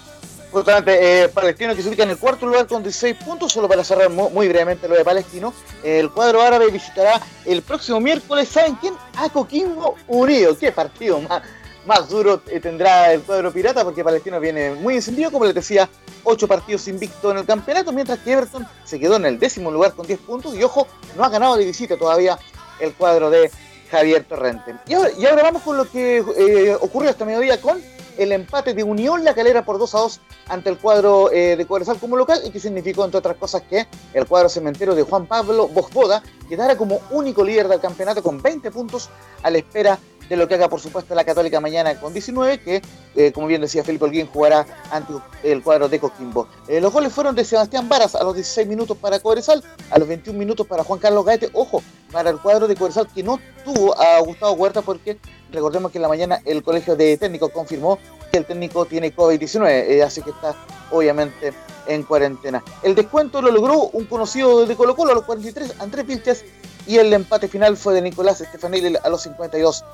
Justamente, 0.52 1.24
eh, 1.24 1.28
Palestino 1.28 1.74
que 1.74 1.82
se 1.82 1.88
ubica 1.88 2.04
en 2.04 2.10
el 2.10 2.18
cuarto 2.18 2.46
lugar 2.46 2.66
con 2.66 2.82
16 2.82 3.16
puntos, 3.24 3.52
solo 3.52 3.68
para 3.68 3.82
cerrar 3.84 4.08
mu- 4.10 4.30
muy, 4.30 4.48
brevemente 4.48 4.88
lo 4.88 4.94
de 4.94 5.04
Palestino, 5.04 5.52
el 5.82 6.10
cuadro 6.10 6.40
árabe 6.40 6.70
visitará 6.70 7.20
el 7.44 7.62
próximo 7.62 8.00
miércoles, 8.00 8.48
¿saben 8.48 8.76
quién? 8.76 8.94
A 9.16 9.28
Coquimbo 9.28 9.96
Unido. 10.06 10.56
¿Qué 10.56 10.72
partido 10.72 11.20
más, 11.20 11.42
más 11.84 12.08
duro 12.08 12.40
eh, 12.48 12.60
tendrá 12.60 13.12
el 13.12 13.22
cuadro 13.22 13.52
pirata? 13.52 13.84
Porque 13.84 14.02
Palestino 14.04 14.40
viene 14.40 14.70
muy 14.70 14.94
encendido, 14.94 15.30
como 15.30 15.44
les 15.44 15.54
decía, 15.54 15.88
8 16.24 16.48
partidos 16.48 16.86
invicto 16.88 17.30
en 17.32 17.38
el 17.38 17.44
campeonato, 17.44 17.92
mientras 17.92 18.18
que 18.20 18.32
Everton 18.32 18.66
se 18.84 18.98
quedó 18.98 19.16
en 19.16 19.26
el 19.26 19.38
décimo 19.38 19.70
lugar 19.70 19.92
con 19.94 20.06
10 20.06 20.20
puntos 20.20 20.54
y 20.54 20.62
ojo, 20.62 20.86
no 21.16 21.24
ha 21.24 21.28
ganado 21.28 21.56
de 21.56 21.64
visita 21.66 21.96
todavía 21.98 22.38
el 22.80 22.94
cuadro 22.94 23.30
de 23.30 23.50
Javier 23.90 24.24
Torrente. 24.24 24.74
Y 24.86 24.94
ahora, 24.94 25.42
vamos 25.42 25.62
con 25.62 25.76
lo 25.76 25.90
que 25.90 26.18
eh, 26.18 26.76
ocurrió 26.80 27.10
este 27.10 27.24
mediodía 27.24 27.60
con 27.60 27.80
el 28.18 28.32
empate 28.32 28.74
de 28.74 28.82
Unión 28.82 29.24
La 29.24 29.34
Calera 29.34 29.64
por 29.64 29.78
2 29.78 29.94
a 29.94 29.98
2 29.98 30.20
ante 30.48 30.70
el 30.70 30.78
cuadro 30.78 31.30
eh, 31.30 31.56
de 31.56 31.66
Cobresal 31.66 31.98
como 31.98 32.16
local 32.16 32.40
y 32.44 32.50
que 32.50 32.60
significó, 32.60 33.04
entre 33.04 33.18
otras 33.18 33.36
cosas, 33.36 33.62
que 33.62 33.86
el 34.14 34.26
cuadro 34.26 34.48
cementero 34.48 34.94
de 34.94 35.02
Juan 35.02 35.26
Pablo 35.26 35.68
Bosboda 35.68 36.22
quedara 36.48 36.76
como 36.76 37.00
único 37.10 37.44
líder 37.44 37.68
del 37.68 37.80
campeonato 37.80 38.22
con 38.22 38.40
20 38.40 38.70
puntos 38.70 39.10
a 39.42 39.50
la 39.50 39.58
espera 39.58 39.98
de 40.28 40.36
lo 40.36 40.48
que 40.48 40.54
haga, 40.54 40.68
por 40.68 40.80
supuesto, 40.80 41.14
la 41.14 41.24
Católica 41.24 41.60
mañana 41.60 41.98
con 42.00 42.12
19, 42.12 42.58
que, 42.60 42.82
eh, 43.14 43.32
como 43.32 43.46
bien 43.46 43.60
decía 43.60 43.84
Felipe 43.84 44.04
Holguín, 44.04 44.26
jugará 44.26 44.66
ante 44.90 45.14
el 45.42 45.62
cuadro 45.62 45.88
de 45.88 45.98
Coquimbo. 45.98 46.48
Eh, 46.68 46.80
los 46.80 46.92
goles 46.92 47.12
fueron 47.12 47.34
de 47.34 47.44
Sebastián 47.44 47.88
Varas 47.88 48.14
a 48.14 48.24
los 48.24 48.34
16 48.34 48.66
minutos 48.66 48.96
para 48.96 49.20
Cobresal, 49.20 49.62
a 49.90 49.98
los 49.98 50.08
21 50.08 50.38
minutos 50.38 50.66
para 50.66 50.84
Juan 50.84 50.98
Carlos 50.98 51.24
Gaete, 51.24 51.50
ojo, 51.52 51.82
para 52.12 52.30
el 52.30 52.38
cuadro 52.38 52.66
de 52.66 52.74
Cobresal 52.74 53.08
que 53.12 53.22
no 53.22 53.38
tuvo 53.64 53.98
a 53.98 54.20
Gustavo 54.20 54.52
Huerta 54.52 54.82
porque 54.82 55.18
recordemos 55.52 55.90
que 55.92 55.98
en 55.98 56.02
la 56.02 56.08
mañana 56.08 56.40
el 56.44 56.62
colegio 56.62 56.96
de 56.96 57.16
técnicos 57.16 57.50
confirmó 57.50 57.98
que 58.30 58.38
el 58.38 58.44
técnico 58.44 58.84
tiene 58.84 59.14
COVID-19, 59.14 59.68
eh, 59.68 60.02
así 60.02 60.22
que 60.22 60.30
está 60.30 60.54
obviamente 60.90 61.52
en 61.86 62.02
cuarentena. 62.02 62.62
El 62.82 62.94
descuento 62.94 63.40
lo 63.40 63.50
logró 63.50 63.90
un 63.92 64.04
conocido 64.06 64.66
de 64.66 64.76
Colo 64.76 64.96
Colo 64.96 65.12
a 65.12 65.14
los 65.14 65.24
43, 65.24 65.74
Andrés 65.80 66.06
Vilches, 66.06 66.44
y 66.86 66.98
el 66.98 67.12
empate 67.12 67.48
final 67.48 67.76
fue 67.76 67.94
de 67.94 68.02
Nicolás 68.02 68.38
Stefanelli 68.38 68.96
a 69.02 69.08
los 69.08 69.22
52 69.22 69.84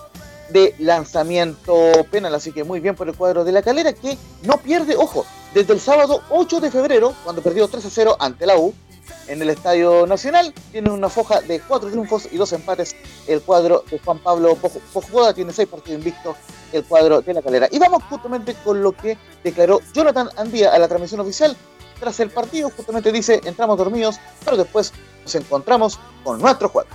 de 0.51 0.74
lanzamiento 0.78 1.74
penal, 2.10 2.35
así 2.35 2.52
que 2.52 2.64
muy 2.64 2.81
bien 2.81 2.94
por 2.94 3.09
el 3.09 3.16
cuadro 3.16 3.44
de 3.44 3.52
la 3.52 3.62
calera 3.62 3.93
que 3.93 4.19
no 4.43 4.59
pierde, 4.59 4.97
ojo, 4.97 5.24
desde 5.55 5.73
el 5.73 5.81
sábado 5.81 6.23
8 6.31 6.60
de 6.60 6.70
febrero, 6.70 7.14
cuando 7.24 7.43
perdió 7.43 7.69
3 7.69 7.85
a 7.85 7.90
0 7.90 8.16
ante 8.20 8.47
la 8.47 8.56
U 8.56 8.74
en 9.28 9.40
el 9.40 9.51
Estadio 9.51 10.06
Nacional, 10.06 10.52
tiene 10.70 10.90
una 10.90 11.09
foja 11.09 11.40
de 11.40 11.60
4 11.60 11.90
triunfos 11.90 12.28
y 12.31 12.36
2 12.36 12.52
empates 12.52 12.94
el 13.27 13.40
cuadro 13.40 13.85
de 13.90 13.98
Juan 13.98 14.19
Pablo 14.19 14.56
Pojugoda, 14.93 15.32
tiene 15.32 15.52
6 15.52 15.69
partidos 15.69 15.98
invictos 15.98 16.36
el 16.73 16.85
cuadro 16.85 17.20
de 17.20 17.35
la 17.35 17.43
calera. 17.43 17.69
Y 17.70 17.78
vamos 17.78 18.02
justamente 18.09 18.55
con 18.64 18.82
lo 18.82 18.93
que 18.93 19.16
declaró 19.44 19.81
Jonathan 19.93 20.28
Andía 20.36 20.73
a 20.73 20.78
la 20.78 20.89
transmisión 20.89 21.20
oficial. 21.20 21.56
Tras 22.01 22.19
el 22.20 22.31
partido, 22.31 22.70
justamente 22.70 23.12
dice, 23.12 23.40
entramos 23.44 23.78
dormidos, 23.78 24.19
pero 24.44 24.56
después 24.56 24.93
nos 25.23 25.35
encontramos 25.35 25.99
con 26.24 26.40
nuestro 26.40 26.69
juego. 26.69 26.89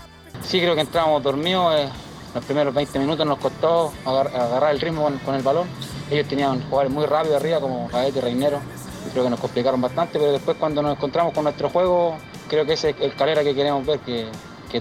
Sí, 0.43 0.59
creo 0.59 0.75
que 0.75 0.81
entramos 0.81 1.21
dormidos. 1.23 1.73
eh, 1.75 1.89
los 2.35 2.45
primeros 2.45 2.73
20 2.73 2.99
minutos 2.99 3.25
nos 3.25 3.39
costó 3.39 3.91
agar- 4.05 4.27
agarrar 4.27 4.71
el 4.71 4.79
ritmo 4.79 5.09
con, 5.25 5.35
el 5.35 5.41
balón. 5.41 5.67
Ellos 6.11 6.27
tenían 6.27 6.61
jugadores 6.69 6.91
muy 6.91 7.05
rápido 7.05 7.35
arriba, 7.37 7.59
como 7.59 7.87
Gaete 7.87 8.21
Reinero. 8.21 8.59
Y 9.07 9.09
creo 9.09 9.23
que 9.23 9.29
nos 9.29 9.39
complicaron 9.39 9.81
bastante, 9.81 10.19
pero 10.19 10.33
después 10.33 10.57
cuando 10.57 10.81
nos 10.81 10.95
encontramos 10.97 11.33
con 11.33 11.45
nuestro 11.45 11.69
juego, 11.69 12.15
creo 12.47 12.65
que 12.65 12.73
ese 12.73 12.91
es 12.91 12.95
el 13.01 13.15
calera 13.15 13.43
que 13.43 13.55
queremos 13.55 13.85
ver, 13.85 13.99
que, 14.01 14.29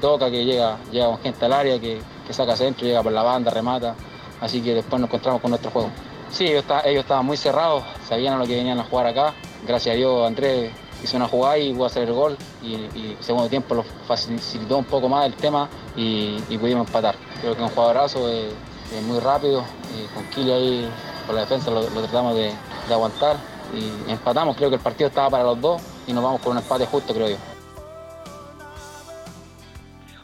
toca, 0.00 0.30
que 0.30 0.44
llega, 0.44 0.76
llega 0.90 1.06
con 1.06 1.18
gente 1.20 1.44
al 1.44 1.52
área, 1.52 1.80
que, 1.80 2.02
saca 2.30 2.56
centro, 2.56 2.84
llega 2.86 3.02
por 3.02 3.12
la 3.12 3.22
banda, 3.22 3.50
remata. 3.50 3.94
Así 4.40 4.60
que 4.60 4.74
después 4.74 5.00
nos 5.00 5.08
encontramos 5.08 5.40
con 5.40 5.50
nuestro 5.50 5.70
juego. 5.70 5.88
Sí, 6.30 6.44
ellos, 6.48 6.64
ellos 6.84 7.02
estaban 7.04 7.24
muy 7.24 7.36
cerrados, 7.36 7.84
sabían 8.06 8.34
a 8.34 8.38
lo 8.38 8.46
que 8.46 8.56
venían 8.56 8.78
a 8.80 8.84
jugar 8.84 9.06
acá. 9.06 9.32
Gracias 9.66 9.94
a 9.94 9.96
Dios 9.96 10.26
Andrés 10.26 10.72
hizo 11.02 11.16
una 11.16 11.28
jugada 11.28 11.58
y 11.58 11.72
pudo 11.72 11.86
hacer 11.86 12.04
el 12.08 12.14
gol. 12.14 12.36
Y, 12.62 12.74
y 12.74 13.16
segundo 13.20 13.48
tiempo 13.48 13.74
lo 13.74 13.84
facilitó 14.06 14.78
un 14.78 14.84
poco 14.84 15.08
más 15.08 15.26
el 15.26 15.34
tema 15.34 15.68
y, 15.96 16.36
y 16.48 16.58
pudimos 16.58 16.86
empatar. 16.86 17.16
Creo 17.40 17.56
que 17.56 17.62
un 17.62 17.68
jugadorazo, 17.68 18.28
eh, 18.30 18.48
eh, 18.92 19.00
muy 19.02 19.18
rápido, 19.20 19.60
eh, 19.60 20.06
con 20.14 20.24
Kili 20.30 20.52
ahí 20.52 20.90
por 21.26 21.34
la 21.34 21.42
defensa 21.42 21.70
lo, 21.70 21.82
lo 21.82 22.02
tratamos 22.02 22.34
de, 22.34 22.52
de 22.88 22.94
aguantar 22.94 23.36
y 23.74 24.10
empatamos. 24.10 24.56
Creo 24.56 24.68
que 24.68 24.76
el 24.76 24.82
partido 24.82 25.08
estaba 25.08 25.30
para 25.30 25.44
los 25.44 25.60
dos 25.60 25.82
y 26.06 26.12
nos 26.12 26.22
vamos 26.22 26.40
con 26.40 26.52
un 26.52 26.58
empate 26.58 26.86
justo, 26.86 27.12
creo 27.12 27.28
yo. 27.30 27.36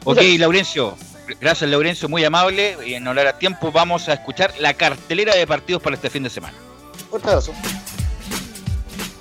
Ok, 0.05 0.19
Laurencio. 0.37 0.95
Gracias, 1.39 1.69
Laurencio, 1.69 2.09
muy 2.09 2.25
amable. 2.25 2.77
Y 2.85 2.95
en 2.95 3.07
honor 3.07 3.27
a 3.27 3.39
tiempo 3.39 3.71
vamos 3.71 4.09
a 4.09 4.13
escuchar 4.13 4.53
la 4.59 4.73
cartelera 4.73 5.33
de 5.35 5.47
partidos 5.47 5.81
para 5.81 5.95
este 5.95 6.09
fin 6.09 6.23
de 6.23 6.29
semana. 6.29 6.53
Fuerte 7.09 7.29
abrazo. 7.29 7.53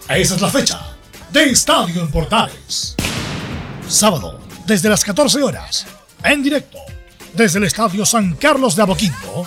Esa 0.08 0.34
es 0.34 0.40
la 0.40 0.48
fecha 0.48 0.91
de 1.32 1.44
Estadio 1.44 2.02
en 2.02 2.10
Portales. 2.10 2.94
Sábado, 3.88 4.38
desde 4.66 4.90
las 4.90 5.02
14 5.02 5.42
horas, 5.42 5.86
en 6.22 6.42
directo, 6.42 6.76
desde 7.32 7.58
el 7.58 7.64
Estadio 7.64 8.04
San 8.04 8.34
Carlos 8.34 8.76
de 8.76 8.82
Apoquindo, 8.82 9.46